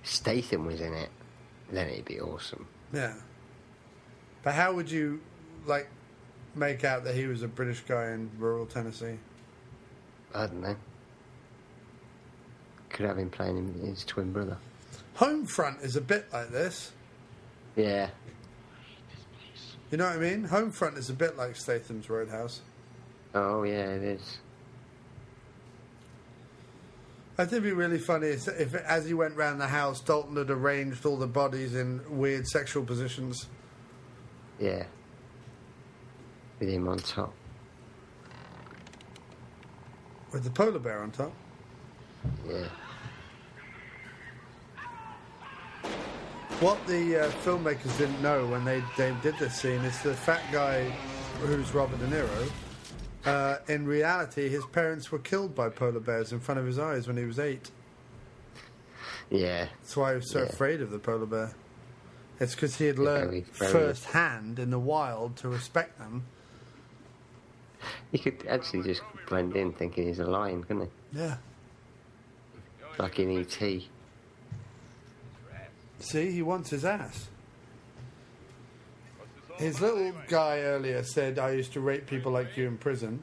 Statham 0.03 0.65
was 0.65 0.81
in 0.81 0.95
it, 0.95 1.11
then 1.71 1.89
it'd 1.89 2.05
be 2.05 2.21
awesome. 2.21 2.67
Yeah. 2.93 3.15
But 4.49 4.55
how 4.55 4.73
would 4.73 4.91
you, 4.91 5.21
like, 5.67 5.91
make 6.55 6.83
out 6.83 7.05
that 7.05 7.15
he 7.15 7.27
was 7.27 7.43
a 7.43 7.49
British 7.49 7.81
guy 7.81 8.13
in 8.13 8.31
rural 8.39 8.65
Tennessee? 8.65 9.19
I 10.35 10.47
don't 10.47 10.63
know. 10.63 10.75
Could 12.89 13.05
have 13.05 13.17
been 13.17 13.29
playing 13.29 13.79
his 13.85 14.07
twin 14.07 14.33
brother. 14.33 14.57
Homefront 15.19 15.85
is 15.85 15.97
a 15.97 16.01
bit 16.01 16.33
like 16.33 16.49
this. 16.49 16.93
Yeah. 17.77 18.09
You 19.91 19.99
know 19.99 20.07
what 20.07 20.17
I 20.17 20.19
mean? 20.19 20.49
Homefront 20.49 20.97
is 20.97 21.11
a 21.11 21.13
bit 21.13 21.37
like 21.37 21.55
Statham's 21.55 22.09
Roadhouse. 22.09 22.63
Oh 23.35 23.65
yeah, 23.65 23.85
it 23.85 24.03
is. 24.03 24.39
I 27.37 27.45
think 27.45 27.53
it'd 27.53 27.65
be 27.65 27.73
really 27.73 27.99
funny 27.99 28.29
if, 28.29 28.49
if, 28.49 28.75
as 28.75 29.05
he 29.05 29.13
went 29.13 29.37
round 29.37 29.61
the 29.61 29.69
house, 29.69 30.01
Dalton 30.01 30.37
had 30.37 30.49
arranged 30.49 31.05
all 31.05 31.19
the 31.19 31.27
bodies 31.27 31.75
in 31.75 32.01
weird 32.19 32.49
sexual 32.49 32.83
positions. 32.83 33.47
Yeah. 34.59 34.85
With 36.59 36.69
him 36.69 36.89
on 36.89 36.99
top. 36.99 37.33
With 40.33 40.45
the 40.45 40.51
polar 40.51 40.79
bear 40.79 41.01
on 41.03 41.11
top. 41.11 41.33
Yeah. 42.49 42.67
What 46.61 46.85
the 46.89 47.25
uh, 47.27 47.31
filmmakers 47.45 47.97
didn't 47.99 48.21
know 48.21 48.45
when 48.47 48.65
they, 48.65 48.83
they 48.97 49.15
did 49.23 49.39
this 49.39 49.55
scene 49.55 49.81
is 49.83 50.01
the 50.03 50.13
fat 50.15 50.43
guy 50.51 50.85
who's 51.41 51.73
Robert 51.73 52.01
De 52.01 52.07
Niro. 52.09 52.51
Uh, 53.25 53.59
in 53.69 53.87
reality, 53.87 54.49
his 54.49 54.65
parents 54.67 55.13
were 55.13 55.21
killed 55.21 55.55
by 55.55 55.69
polar 55.69 56.01
bears 56.01 56.33
in 56.33 56.41
front 56.41 56.59
of 56.59 56.67
his 56.67 56.79
eyes 56.79 57.07
when 57.07 57.17
he 57.17 57.25
was 57.25 57.39
eight. 57.39 57.71
Yeah. 59.31 59.67
That's 59.83 59.97
why 59.97 60.11
he 60.13 60.17
was 60.17 60.33
so 60.33 60.41
Yeah. 60.41 60.47
afraid 60.47 60.81
of 60.83 60.91
the 60.91 60.99
polar 60.99 61.27
bear. 61.27 61.53
It's 62.41 62.55
because 62.55 62.77
he 62.79 62.87
had 62.87 62.99
learned 62.99 63.47
firsthand 63.49 64.59
in 64.59 64.71
the 64.71 64.79
wild 64.79 65.37
to 65.39 65.49
respect 65.49 65.99
them. 65.99 66.25
He 68.13 68.19
could 68.19 68.45
actually 68.49 68.83
just 68.83 69.03
blend 69.29 69.57
in 69.57 69.73
thinking 69.73 70.07
he's 70.07 70.19
a 70.19 70.25
lion, 70.25 70.63
couldn't 70.65 70.83
he? 71.13 71.19
Yeah. 71.19 71.37
Like 72.99 73.19
in 73.19 73.31
E.T. 73.31 73.89
See, 76.01 76.31
he 76.31 76.43
wants 76.43 76.71
his 76.71 76.85
ass. 76.85 77.29
His 79.57 79.81
little 79.81 80.13
guy 80.29 80.61
earlier 80.61 81.03
said, 81.03 81.39
I 81.39 81.51
used 81.53 81.73
to 81.73 81.81
rape 81.81 82.07
people 82.07 82.31
like 82.31 82.57
you 82.57 82.67
in 82.69 82.79
prison. 82.79 83.21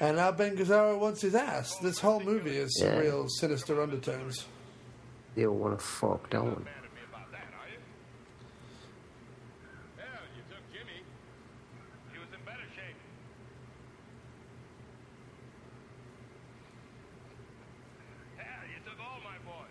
And 0.00 0.16
now 0.16 0.30
Ben 0.30 0.56
Gazzara 0.56 0.98
wants 0.98 1.22
his 1.22 1.34
ass. 1.34 1.76
This 1.78 1.98
whole 1.98 2.20
movie 2.20 2.56
is 2.56 2.78
Yeah. 2.82 2.98
real 2.98 3.26
sinister 3.28 3.80
undertones. 3.82 4.46
They 5.34 5.46
all 5.46 5.56
want 5.56 5.78
to 5.78 5.84
fuck, 5.84 6.30
don't 6.30 6.64
they? 6.64 6.70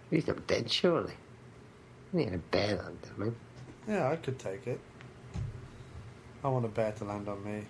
He's 0.10 0.28
not 0.28 0.48
dead, 0.48 0.72
surely. 0.72 1.14
He 2.14 2.24
had 2.24 2.34
a 2.34 2.38
bear 2.38 2.82
on 2.82 2.98
him. 3.18 3.36
Yeah, 3.88 4.10
I 4.10 4.16
could 4.16 4.40
take 4.40 4.68
it. 4.68 4.80
I 6.44 6.50
want 6.50 6.66
a 6.66 6.70
bear 6.70 6.92
to 6.94 7.04
land 7.04 7.28
on 7.28 7.44
me. 7.44 7.66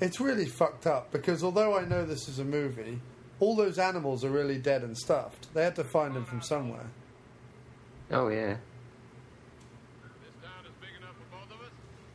It's 0.00 0.20
really 0.20 0.46
fucked 0.46 0.86
up 0.86 1.12
because 1.12 1.44
although 1.44 1.76
I 1.76 1.84
know 1.84 2.06
this 2.06 2.28
is 2.28 2.38
a 2.38 2.44
movie, 2.44 2.98
all 3.38 3.54
those 3.54 3.78
animals 3.78 4.24
are 4.24 4.30
really 4.30 4.58
dead 4.58 4.82
and 4.82 4.96
stuffed. 4.96 5.52
They 5.52 5.62
had 5.62 5.76
to 5.76 5.84
find 5.84 6.14
them 6.14 6.24
from 6.24 6.40
somewhere. 6.40 6.86
Oh 8.10 8.28
yeah. 8.28 8.56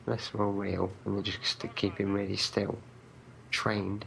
That's 0.08 0.32
all 0.38 0.52
real, 0.52 0.92
and 1.04 1.18
they 1.18 1.24
just 1.24 1.60
to 1.62 1.68
keep 1.68 1.98
him 1.98 2.14
really 2.14 2.36
still, 2.36 2.78
trained. 3.50 4.06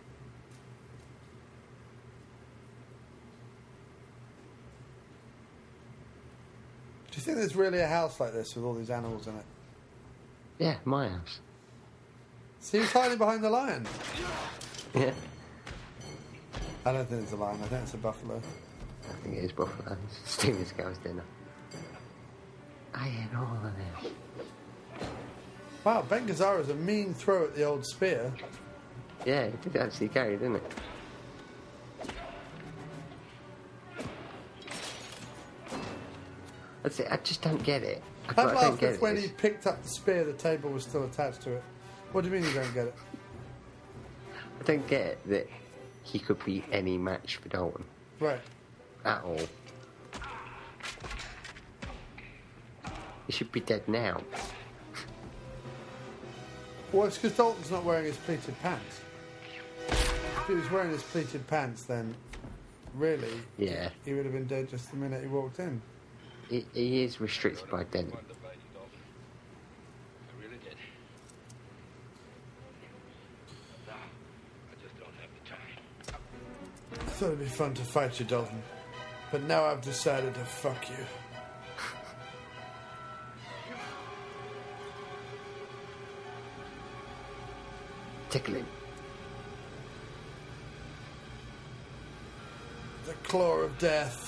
Do 7.11 7.15
you 7.15 7.17
think 7.29 7.41
there's 7.41 7.57
really 7.57 7.81
a 7.81 7.87
house 7.87 8.21
like 8.21 8.33
this 8.33 8.57
with 8.57 8.65
all 8.65 8.73
these 8.73 8.89
animals 8.89 9.27
in 9.27 9.37
it? 9.37 9.45
Yeah, 10.59 10.77
my 10.87 11.09
house. 11.09 11.41
See 12.61 12.79
who's 12.79 12.91
hiding 12.91 13.19
behind 13.19 13.45
the 13.45 13.51
lion? 13.51 13.87
Yeah, 14.95 15.13
I 16.87 16.93
don't 16.93 17.07
think 17.07 17.23
it's 17.23 17.33
a 17.33 17.37
lion. 17.37 17.59
I 17.63 17.67
think 17.67 17.83
it's 17.83 17.93
a 17.93 17.99
buffalo. 17.99 18.41
I 19.09 19.13
think 19.23 19.37
it 19.37 19.45
is 19.45 19.53
Buffalo. 19.53 19.97
Stealing 20.25 20.61
this 20.61 20.73
girl's 20.73 20.97
dinner. 20.99 21.23
I 22.95 23.09
ate 23.09 23.37
all 23.37 23.45
of 23.45 23.63
this. 23.63 24.13
Wow, 25.85 26.05
Ben 26.09 26.27
Gazzara's 26.27 26.71
a 26.71 26.75
mean 26.75 27.13
throw 27.13 27.45
at 27.45 27.55
the 27.55 27.65
old 27.65 27.87
spear. 27.87 28.33
Yeah, 29.27 29.43
it 29.43 29.63
did 29.63 29.77
actually 29.77 30.09
go, 30.09 30.31
didn't 30.31 30.57
it? 30.57 30.73
That's 36.89 37.01
it. 37.01 37.09
I 37.11 37.17
just 37.19 37.43
don't 37.43 37.63
get 37.63 37.83
it. 37.83 38.03
I, 38.29 38.33
I'd 38.33 38.39
I 38.39 38.45
don't 38.45 38.55
laugh 38.55 38.81
get 38.81 38.89
if 38.93 38.95
it. 38.97 39.03
when 39.03 39.17
he 39.19 39.29
picked 39.29 39.67
up 39.67 39.83
the 39.83 39.89
spear, 39.91 40.25
the 40.25 40.33
table 40.33 40.71
was 40.71 40.85
still 40.85 41.05
attached 41.05 41.43
to 41.43 41.53
it. 41.53 41.63
What 42.13 42.25
do 42.25 42.31
you 42.31 42.35
mean 42.37 42.45
you 42.45 42.55
don't 42.55 42.73
get 42.73 42.87
it? 42.87 42.95
I 44.59 44.63
don't 44.65 44.87
get 44.89 45.23
that 45.29 45.47
he 46.03 46.19
could 46.19 46.43
be 46.47 46.65
any 46.73 46.97
match 46.97 47.37
for 47.37 47.51
Dalton 47.51 47.85
Right. 48.21 48.41
at 49.05 49.23
all. 49.23 49.39
He 53.27 53.33
should 53.33 53.53
be 53.53 53.61
dead 53.61 53.87
now. 53.87 54.23
Well, 56.91 57.07
it's 57.07 57.19
because 57.19 57.37
Dalton's 57.37 57.71
not 57.71 57.85
wearing 57.85 58.07
his 58.07 58.17
pleated 58.17 58.59
pants. 58.63 59.03
If 59.91 60.47
he 60.47 60.55
was 60.55 60.71
wearing 60.71 60.91
his 60.93 61.03
pleated 61.03 61.47
pants, 61.49 61.83
then 61.83 62.15
really, 62.95 63.43
Yeah, 63.59 63.91
he 64.07 64.15
would 64.15 64.25
have 64.25 64.33
been 64.33 64.47
dead 64.47 64.71
just 64.71 64.91
the 64.91 64.97
minute 64.97 65.21
he 65.21 65.29
walked 65.29 65.59
in. 65.59 65.83
He, 66.49 66.65
he 66.75 67.03
is 67.05 67.21
restricted 67.21 67.69
by 67.71 67.85
denim. 67.85 68.13
I 68.13 68.19
really 70.41 70.59
did. 70.65 70.77
No, 73.87 73.93
I 73.93 74.75
just 74.83 74.99
don't 74.99 75.15
have 75.21 75.31
the 75.43 75.49
time. 75.49 75.79
I 76.93 77.11
thought 77.11 77.27
it'd 77.27 77.41
be 77.41 77.47
fun 77.47 77.75
to 77.75 77.83
fight 77.83 78.19
you, 78.19 78.27
Dalton. 78.27 78.63
But 79.31 79.43
now 79.43 79.65
I've 79.65 79.83
decided 79.83 80.35
to 80.35 80.41
fuck 80.41 80.89
you. 80.89 81.05
Tickling. 88.31 88.67
The 93.07 93.15
claw 93.23 93.59
of 93.61 93.79
death. 93.79 94.28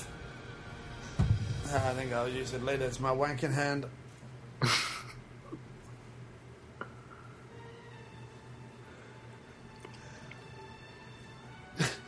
Ah, 1.72 1.90
I 1.90 1.94
think 1.94 2.12
I'll 2.12 2.28
use 2.28 2.52
it 2.52 2.64
later. 2.64 2.84
It's 2.84 2.98
my 2.98 3.12
wanking 3.12 3.52
hand. 3.52 3.86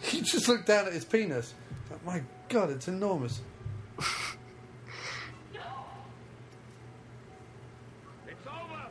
he 0.02 0.20
just 0.20 0.48
looked 0.48 0.66
down 0.66 0.88
at 0.88 0.92
his 0.92 1.04
penis. 1.04 1.54
Like, 1.90 2.04
my 2.04 2.22
God, 2.48 2.70
it's 2.70 2.88
enormous. 2.88 3.40
It's 8.26 8.46
over. 8.48 8.88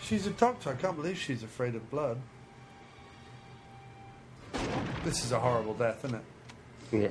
She's 0.00 0.26
a 0.26 0.30
doctor. 0.30 0.70
I 0.70 0.74
can't 0.74 0.96
believe 0.96 1.18
she's 1.18 1.42
afraid 1.42 1.74
of 1.74 1.90
blood. 1.90 2.18
This 5.08 5.24
is 5.24 5.32
a 5.32 5.40
horrible 5.40 5.72
death, 5.72 6.04
isn't 6.04 6.20
it? 6.20 6.22
Yeah. 6.92 7.08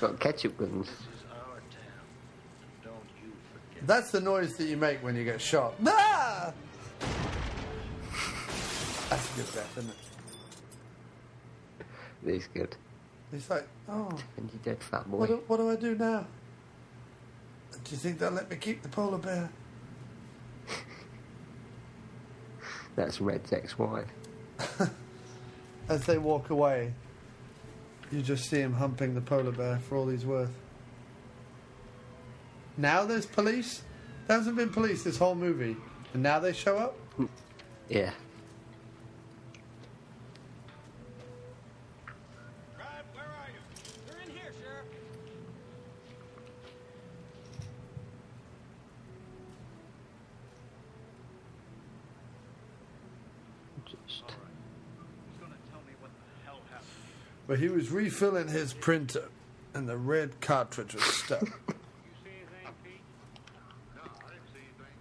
Got 0.00 0.18
ketchup 0.18 0.58
guns. 0.58 0.90
That's 3.82 4.10
the 4.10 4.20
noise 4.20 4.56
that 4.56 4.64
you 4.64 4.76
make 4.76 4.98
when 5.04 5.14
you 5.14 5.22
get 5.22 5.40
shot. 5.40 5.74
Ah! 5.86 6.52
That's 9.08 9.32
a 9.32 9.36
good 9.36 9.54
death, 9.54 9.78
isn't 9.78 9.90
it? 9.90 11.86
He's 12.34 12.48
good. 12.48 12.74
He's 13.30 13.48
like, 13.48 13.68
oh, 13.88 14.08
And 14.36 14.50
you 14.52 14.58
dead 14.64 14.82
fat 14.82 15.08
boy. 15.08 15.18
what 15.18 15.28
do, 15.28 15.40
what 15.46 15.58
do 15.58 15.70
I 15.70 15.76
do 15.76 15.94
now? 15.94 16.26
Do 17.70 17.90
you 17.92 17.96
think 17.96 18.18
they'll 18.18 18.32
let 18.32 18.50
me 18.50 18.56
keep 18.56 18.82
the 18.82 18.88
polar 18.88 19.18
bear? 19.18 19.48
That's 22.96 23.20
Red's 23.20 23.52
ex-wife. 23.52 24.06
As 25.88 26.04
they 26.04 26.18
walk 26.18 26.50
away, 26.50 26.92
you 28.10 28.22
just 28.22 28.48
see 28.48 28.58
him 28.58 28.72
humping 28.72 29.14
the 29.14 29.20
polar 29.20 29.52
bear 29.52 29.78
for 29.78 29.96
all 29.96 30.08
he's 30.08 30.26
worth. 30.26 30.50
Now 32.76 33.04
there's 33.04 33.26
police? 33.26 33.82
There 34.26 34.36
hasn't 34.36 34.56
been 34.56 34.70
police 34.70 35.02
this 35.02 35.18
whole 35.18 35.34
movie. 35.34 35.76
And 36.14 36.22
now 36.22 36.38
they 36.38 36.52
show 36.52 36.76
up? 36.76 36.96
Yeah. 37.88 38.10
They're 44.06 44.22
in 44.24 44.30
here, 44.30 44.52
Sheriff. 44.60 44.86
Just 53.86 54.34
But 57.46 57.60
he 57.60 57.68
was 57.68 57.90
refilling 57.92 58.48
his 58.48 58.72
printer, 58.72 59.28
and 59.72 59.88
the 59.88 59.96
red 59.96 60.40
cartridge 60.40 60.94
was 60.94 61.04
stuck. 61.04 61.40
Did 61.40 61.48
you 61.48 61.54
see 62.24 62.30
anything, 62.30 62.74
Pete? 62.82 63.00
No, 63.94 64.02
I 64.02 64.30
didn't 64.30 64.48
see 64.52 64.58
anything. 64.66 64.96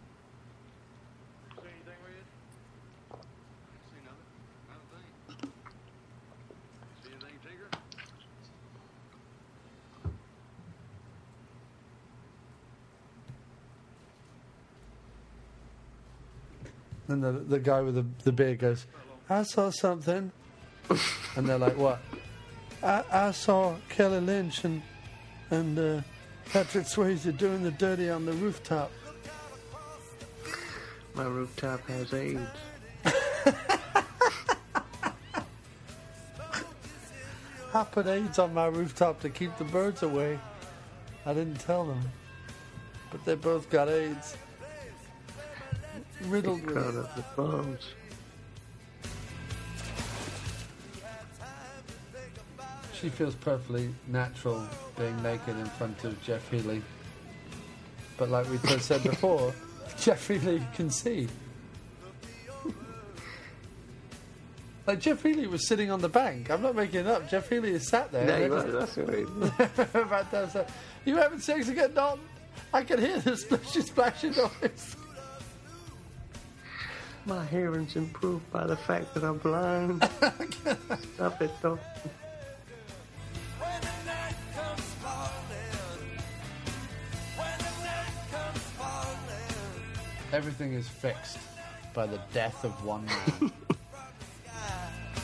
See 1.55 1.69
anything, 1.73 1.99
Red? 2.05 2.25
I 3.11 3.17
see 3.89 4.01
nothing. 4.05 4.29
Not 4.69 4.77
a 4.77 4.85
thing. 4.93 5.49
Did 7.01 7.09
see 7.09 7.13
anything, 7.13 7.37
Tinker? 7.43 7.69
And 17.07 17.19
the 17.23 17.31
the 17.31 17.59
guy 17.59 17.81
with 17.81 17.95
the 17.95 18.05
the 18.23 18.31
beard 18.31 18.59
goes, 18.59 18.85
"I 19.29 19.41
saw 19.43 19.71
something," 19.71 20.31
and 21.35 21.47
they're 21.47 21.57
like, 21.57 21.77
"What?" 21.77 21.99
I, 22.85 23.03
I 23.11 23.31
saw 23.31 23.75
Kelly 23.89 24.19
Lynch 24.19 24.63
and 24.63 24.81
and 25.49 25.77
uh, 25.79 26.01
Patrick 26.51 26.85
Swayze 26.85 27.35
doing 27.37 27.63
the 27.63 27.71
dirty 27.71 28.09
on 28.09 28.25
the 28.25 28.33
rooftop. 28.33 28.91
My 31.15 31.23
rooftop 31.23 31.87
has 31.87 32.13
AIDS. 32.13 32.41
I 37.73 37.83
put 37.83 38.07
AIDS 38.07 38.37
on 38.39 38.53
my 38.53 38.67
rooftop 38.67 39.19
to 39.21 39.29
keep 39.29 39.57
the 39.57 39.63
birds 39.65 40.03
away. 40.03 40.39
I 41.25 41.33
didn't 41.33 41.59
tell 41.59 41.85
them, 41.85 42.01
but 43.11 43.25
they 43.25 43.35
both 43.35 43.69
got 43.69 43.89
AIDS. 43.89 44.37
Riddled 46.27 46.63
with 46.65 46.75
Cut 46.75 46.93
it. 46.93 46.99
up 46.99 47.15
the 47.15 47.23
phones. 47.23 47.81
She 53.05 53.11
feels 53.11 53.35
perfectly 53.35 53.93
natural 54.07 54.67
being 54.97 55.21
naked 55.21 55.55
in 55.59 55.67
front 55.67 56.03
of 56.05 56.19
Jeff 56.23 56.49
Healey. 56.49 56.81
But 58.17 58.31
like 58.31 58.49
we 58.49 58.57
said 58.79 59.03
before, 59.03 59.53
Jeff 59.99 60.27
Healey 60.27 60.59
can 60.73 60.89
see. 60.89 61.27
Like 64.87 65.01
Jeff 65.01 65.21
Healey 65.21 65.45
was 65.45 65.67
sitting 65.67 65.91
on 65.91 66.01
the 66.01 66.09
bank. 66.09 66.49
I'm 66.49 66.63
not 66.63 66.75
making 66.75 67.01
it 67.01 67.07
up. 67.07 67.29
Jeff 67.29 67.47
Healey 67.47 67.73
is 67.73 67.87
sat 67.87 68.11
there. 68.11 68.25
No, 68.25 68.43
he 68.43 68.49
was, 68.49 68.73
that's 68.73 68.97
what 68.97 69.95
About 69.95 70.31
that, 70.31 70.69
you 71.05 71.17
having 71.17 71.39
sex 71.39 71.69
again, 71.69 71.93
Dalton? 71.93 72.25
I 72.73 72.83
can 72.83 72.99
hear 72.99 73.19
the 73.19 73.37
splashy, 73.37 73.81
splashy 73.81 74.29
noise. 74.31 74.95
My 77.27 77.45
hearing's 77.45 77.95
improved 77.95 78.51
by 78.51 78.65
the 78.65 78.77
fact 78.77 79.13
that 79.13 79.23
I'm 79.23 79.37
blind. 79.37 80.03
Stop 81.15 81.41
it, 81.43 81.51
Dalton. 81.61 81.79
Everything 90.35 90.73
is 90.73 90.85
fixed 90.85 91.37
by 91.93 92.05
the 92.05 92.19
death 92.33 92.65
of 92.65 92.83
one 92.83 93.05
man. 93.05 93.51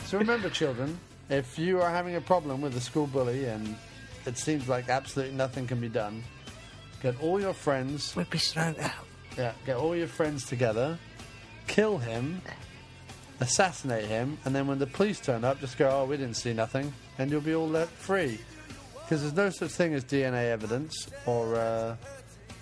so 0.06 0.16
remember, 0.16 0.48
children, 0.48 0.98
if 1.28 1.58
you 1.58 1.82
are 1.82 1.90
having 1.90 2.16
a 2.16 2.20
problem 2.20 2.62
with 2.62 2.74
a 2.78 2.80
school 2.80 3.06
bully 3.06 3.44
and 3.44 3.76
it 4.24 4.38
seems 4.38 4.68
like 4.68 4.88
absolutely 4.88 5.36
nothing 5.36 5.66
can 5.66 5.80
be 5.80 5.90
done, 5.90 6.22
get 7.02 7.20
all 7.20 7.38
your 7.38 7.52
friends. 7.52 8.16
Whip 8.16 8.32
his 8.32 8.52
throat 8.52 8.78
out. 8.78 8.90
Yeah, 9.36 9.52
get 9.66 9.76
all 9.76 9.94
your 9.94 10.08
friends 10.08 10.46
together, 10.46 10.98
kill 11.66 11.98
him, 11.98 12.40
assassinate 13.40 14.06
him, 14.06 14.38
and 14.46 14.54
then 14.54 14.66
when 14.66 14.78
the 14.78 14.86
police 14.86 15.20
turn 15.20 15.44
up, 15.44 15.60
just 15.60 15.76
go, 15.76 15.90
"Oh, 15.90 16.04
we 16.06 16.16
didn't 16.16 16.36
see 16.36 16.54
nothing," 16.54 16.90
and 17.18 17.30
you'll 17.30 17.42
be 17.42 17.54
all 17.54 17.68
let 17.68 17.88
free. 17.88 18.40
Because 18.94 19.20
there's 19.20 19.34
no 19.34 19.50
such 19.50 19.72
thing 19.72 19.92
as 19.92 20.04
DNA 20.04 20.50
evidence 20.50 21.08
or 21.26 21.56
uh, 21.56 21.96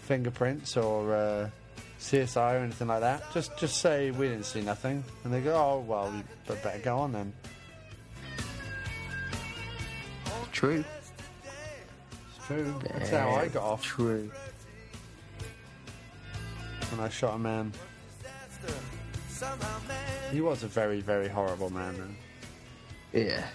fingerprints 0.03 0.77
or 0.77 1.15
uh, 1.15 1.51
CSI 2.01 2.55
or 2.55 2.59
anything 2.65 2.89
like 2.89 3.01
that. 3.01 3.23
Just 3.33 3.57
just 3.59 3.81
say 3.81 4.11
we 4.11 4.29
didn't 4.29 4.47
see 4.47 4.63
nothing, 4.63 5.05
and 5.23 5.33
they 5.33 5.41
go, 5.41 5.55
"Oh, 5.55 5.85
well, 5.87 6.11
we 6.11 6.55
better 6.57 6.79
go 6.79 6.99
on 6.99 7.13
then." 7.13 7.33
True. 10.51 10.85
It's 12.37 12.47
true. 12.47 12.75
That's 12.83 13.11
how 13.11 13.31
I 13.31 13.49
got 13.49 13.63
off. 13.63 13.83
True. 13.83 14.31
When 16.91 17.01
I 17.01 17.09
shot 17.09 17.37
a 17.37 17.39
man. 17.39 17.73
He 20.33 20.41
was 20.41 20.63
a 20.63 20.67
very, 20.67 21.01
very 21.01 21.29
horrible 21.29 21.71
man. 21.71 21.97
Man. 21.99 22.17
Yeah. 23.13 23.47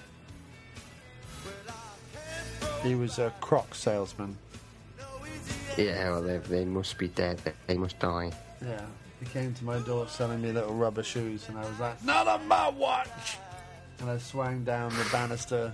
He 2.82 2.96
was 2.96 3.20
a 3.20 3.32
croc 3.42 3.76
salesman. 3.76 4.38
Yeah, 5.78 6.12
well, 6.12 6.22
they, 6.22 6.38
they 6.38 6.66
must 6.66 6.98
be 6.98 7.10
dead. 7.10 7.42
They, 7.68 7.78
must 7.78 8.00
die. 8.00 8.32
Yeah. 8.62 8.86
He 9.20 9.26
came 9.26 9.54
to 9.54 9.66
my 9.66 9.80
door 9.80 10.08
selling 10.08 10.42
me 10.42 10.52
little 10.52 10.74
rubber 10.74 11.04
shoes, 11.04 11.50
and 11.50 11.58
I 11.58 11.62
was 11.62 11.80
like, 11.80 12.04
"Not 12.04 12.28
on 12.28 12.48
my 12.48 12.70
watch!" 12.70 13.38
And 14.00 14.10
I 14.10 14.18
swung 14.18 14.64
down 14.64 14.92
the 14.92 15.06
banister, 15.12 15.74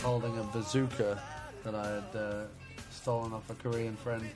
holding 0.00 0.38
a 0.38 0.42
bazooka 0.44 1.22
that 1.64 1.74
I 1.74 1.86
had 1.86 2.16
uh, 2.20 2.44
stolen 2.90 3.32
off 3.32 3.48
a 3.50 3.54
Korean 3.54 3.96
friend. 3.96 4.28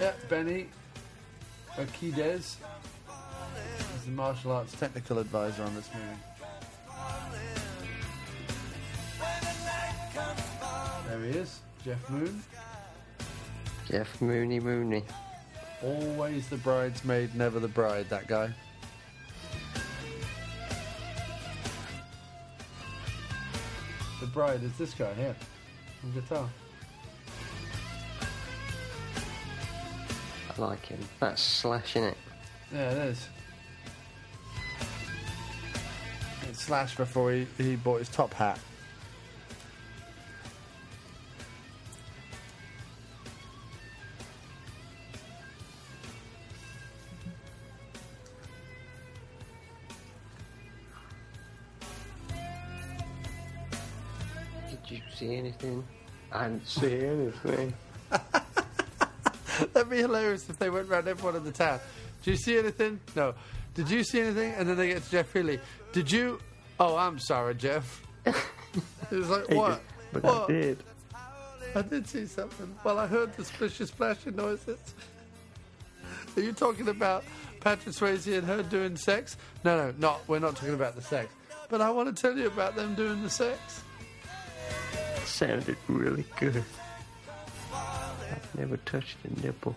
Yeah, 0.00 0.12
Benny 0.28 0.66
Urquidez 1.76 2.36
is 2.38 2.56
the 4.04 4.10
martial 4.10 4.52
arts 4.52 4.72
technical 4.78 5.18
advisor 5.18 5.62
on 5.62 5.74
this 5.74 5.88
movie. 5.94 6.33
There 11.14 11.26
he 11.26 11.38
is, 11.38 11.60
Jeff 11.84 12.10
Moon. 12.10 12.42
Jeff 13.88 14.20
Mooney 14.20 14.58
Mooney. 14.58 15.04
Always 15.80 16.48
the 16.48 16.56
bridesmaid, 16.56 17.36
never 17.36 17.60
the 17.60 17.68
bride, 17.68 18.08
that 18.08 18.26
guy. 18.26 18.52
The 24.20 24.26
bride 24.26 24.64
is 24.64 24.76
this 24.76 24.92
guy 24.92 25.14
here 25.14 25.36
on 26.02 26.12
guitar. 26.14 26.50
I 30.50 30.60
like 30.60 30.84
him. 30.84 30.98
That's 31.20 31.40
Slash, 31.40 31.94
in 31.94 32.04
it? 32.04 32.16
Yeah, 32.72 32.90
it 32.90 32.98
is. 32.98 33.28
It's 36.48 36.64
Slash 36.64 36.96
before 36.96 37.30
he, 37.30 37.46
he 37.56 37.76
bought 37.76 38.00
his 38.00 38.08
top 38.08 38.34
hat. 38.34 38.58
See 55.24 55.36
anything? 55.36 55.82
I 56.32 56.48
didn't 56.48 56.68
see 56.68 56.98
anything. 56.98 57.72
That'd 59.72 59.88
be 59.88 59.96
hilarious 59.96 60.50
if 60.50 60.58
they 60.58 60.68
went 60.68 60.90
round 60.90 61.08
everyone 61.08 61.36
in 61.36 61.44
the 61.44 61.52
town. 61.52 61.80
Did 62.22 62.32
you 62.32 62.36
see 62.36 62.58
anything? 62.58 63.00
No. 63.16 63.34
Did 63.72 63.88
you 63.88 64.04
see 64.04 64.20
anything? 64.20 64.52
And 64.52 64.68
then 64.68 64.76
they 64.76 64.88
get 64.88 65.02
to 65.02 65.10
Jeff 65.10 65.32
Healey. 65.32 65.60
Did 65.94 66.12
you? 66.12 66.40
Oh, 66.78 66.98
I'm 66.98 67.18
sorry, 67.18 67.54
Jeff. 67.54 68.02
it 68.26 68.34
was 69.10 69.30
like, 69.30 69.48
what? 69.52 69.80
but 70.12 70.26
I 70.26 70.46
did. 70.46 70.82
I 71.74 71.80
did 71.80 72.06
see 72.06 72.26
something. 72.26 72.74
Well, 72.84 72.98
I 72.98 73.06
heard 73.06 73.34
the 73.34 73.44
splishy 73.44 73.86
splashing 73.86 74.36
noises. 74.36 74.78
Are 76.36 76.42
you 76.42 76.52
talking 76.52 76.88
about 76.88 77.24
Patrick 77.60 77.94
Swayze 77.94 78.36
and 78.36 78.46
her 78.46 78.62
doing 78.62 78.98
sex? 78.98 79.38
No, 79.64 79.86
no, 79.86 79.94
not. 79.96 80.20
We're 80.28 80.40
not 80.40 80.56
talking 80.56 80.74
about 80.74 80.96
the 80.96 81.02
sex. 81.02 81.32
But 81.70 81.80
I 81.80 81.88
want 81.90 82.14
to 82.14 82.22
tell 82.22 82.36
you 82.36 82.46
about 82.46 82.76
them 82.76 82.94
doing 82.94 83.22
the 83.22 83.30
sex. 83.30 83.82
Sounded 85.24 85.76
really 85.88 86.24
good. 86.38 86.62
I've 87.72 88.54
never 88.56 88.76
touched 88.78 89.16
a 89.24 89.44
nipple. 89.44 89.74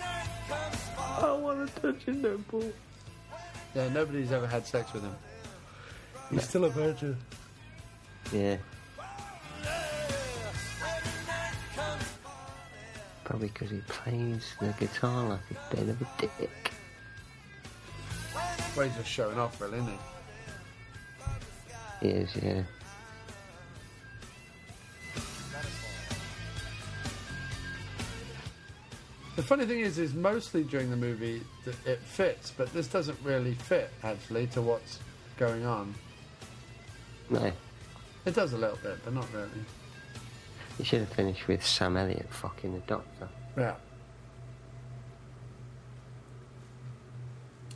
I 0.00 1.32
want 1.32 1.74
to 1.74 1.80
touch 1.80 2.08
a 2.08 2.12
nipple. 2.12 2.72
Yeah, 3.74 3.88
nobody's 3.90 4.32
ever 4.32 4.46
had 4.46 4.66
sex 4.66 4.92
with 4.92 5.02
him. 5.02 5.14
He's 6.30 6.48
still 6.48 6.64
a 6.64 6.70
virgin. 6.70 7.16
Yeah. 8.32 8.56
Probably 13.24 13.48
because 13.48 13.70
he 13.70 13.80
plays 13.86 14.54
the 14.60 14.74
guitar 14.78 15.28
like 15.28 15.40
a 15.50 15.76
bit 15.76 15.88
of 15.88 16.00
a 16.02 16.06
dick. 16.18 16.72
Well, 18.76 18.86
he's 18.86 18.96
just 18.96 19.08
showing 19.08 19.38
off, 19.38 19.60
really, 19.60 19.78
isn't 19.78 19.92
he? 22.00 22.08
He 22.08 22.08
is, 22.08 22.36
yeah. 22.36 22.62
The 29.36 29.42
funny 29.42 29.64
thing 29.64 29.80
is, 29.80 29.98
is 29.98 30.12
mostly 30.14 30.64
during 30.64 30.90
the 30.90 30.96
movie 30.96 31.42
that 31.64 31.74
it 31.86 32.00
fits, 32.00 32.52
but 32.56 32.72
this 32.72 32.88
doesn't 32.88 33.18
really 33.22 33.54
fit 33.54 33.90
actually 34.02 34.48
to 34.48 34.60
what's 34.60 34.98
going 35.38 35.64
on. 35.64 35.94
No. 37.30 37.52
It 38.26 38.34
does 38.34 38.52
a 38.52 38.58
little 38.58 38.78
bit, 38.82 38.98
but 39.04 39.14
not 39.14 39.26
really. 39.32 39.48
You 40.78 40.84
should 40.84 41.00
have 41.00 41.10
finished 41.10 41.46
with 41.48 41.64
Sam 41.64 41.96
Elliott 41.96 42.32
fucking 42.32 42.74
the 42.74 42.80
doctor. 42.80 43.28
Yeah. 43.56 43.74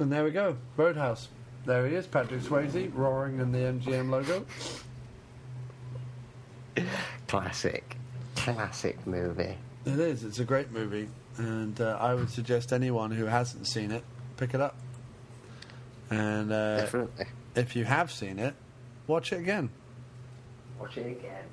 And 0.00 0.10
there 0.12 0.24
we 0.24 0.30
go, 0.32 0.56
Roadhouse. 0.76 1.28
There 1.66 1.86
he 1.86 1.94
is, 1.94 2.06
Patrick 2.06 2.40
Swayze, 2.40 2.90
roaring 2.94 3.40
in 3.40 3.52
the 3.52 3.58
MGM 3.58 4.10
logo. 4.10 4.44
Classic. 7.28 7.96
Classic 8.36 9.06
movie. 9.06 9.56
It 9.86 9.98
is. 9.98 10.24
It's 10.24 10.40
a 10.40 10.44
great 10.44 10.72
movie, 10.72 11.08
and 11.36 11.80
uh, 11.80 11.96
I 12.00 12.14
would 12.14 12.30
suggest 12.30 12.72
anyone 12.72 13.10
who 13.10 13.24
hasn't 13.26 13.66
seen 13.66 13.90
it 13.90 14.04
pick 14.36 14.54
it 14.54 14.60
up. 14.60 14.76
And 16.10 16.52
uh, 16.52 16.78
Definitely. 16.82 17.26
if 17.56 17.74
you 17.76 17.84
have 17.84 18.10
seen 18.12 18.38
it, 18.38 18.54
watch 19.06 19.32
it 19.32 19.36
again. 19.40 19.70
Watch 20.78 20.96
it 20.98 21.06
again. 21.06 21.44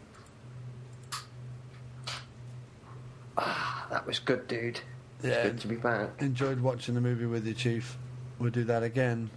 Ah, 3.37 3.87
that 3.89 4.05
was 4.05 4.19
good, 4.19 4.47
dude. 4.47 4.79
It's 5.19 5.27
Yeah. 5.27 5.43
good 5.43 5.59
to 5.61 5.67
be 5.67 5.75
back. 5.75 6.21
Enjoyed 6.21 6.59
watching 6.59 6.95
the 6.95 7.01
movie 7.01 7.25
with 7.25 7.45
you, 7.45 7.53
Chief. 7.53 7.97
We'll 8.39 8.51
do 8.51 8.63
that 8.65 8.83
again. 8.83 9.29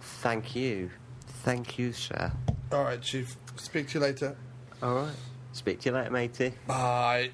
Thank 0.00 0.54
you. 0.54 0.90
Thank 1.26 1.78
you, 1.78 1.92
sir. 1.92 2.32
All 2.72 2.84
right, 2.84 3.00
Chief. 3.02 3.36
Speak 3.56 3.88
to 3.88 3.94
you 3.98 4.00
later. 4.04 4.36
All 4.82 4.94
right. 4.94 5.14
Speak 5.52 5.80
to 5.80 5.88
you 5.90 5.94
later, 5.94 6.10
matey. 6.10 6.54
Bye. 6.66 7.30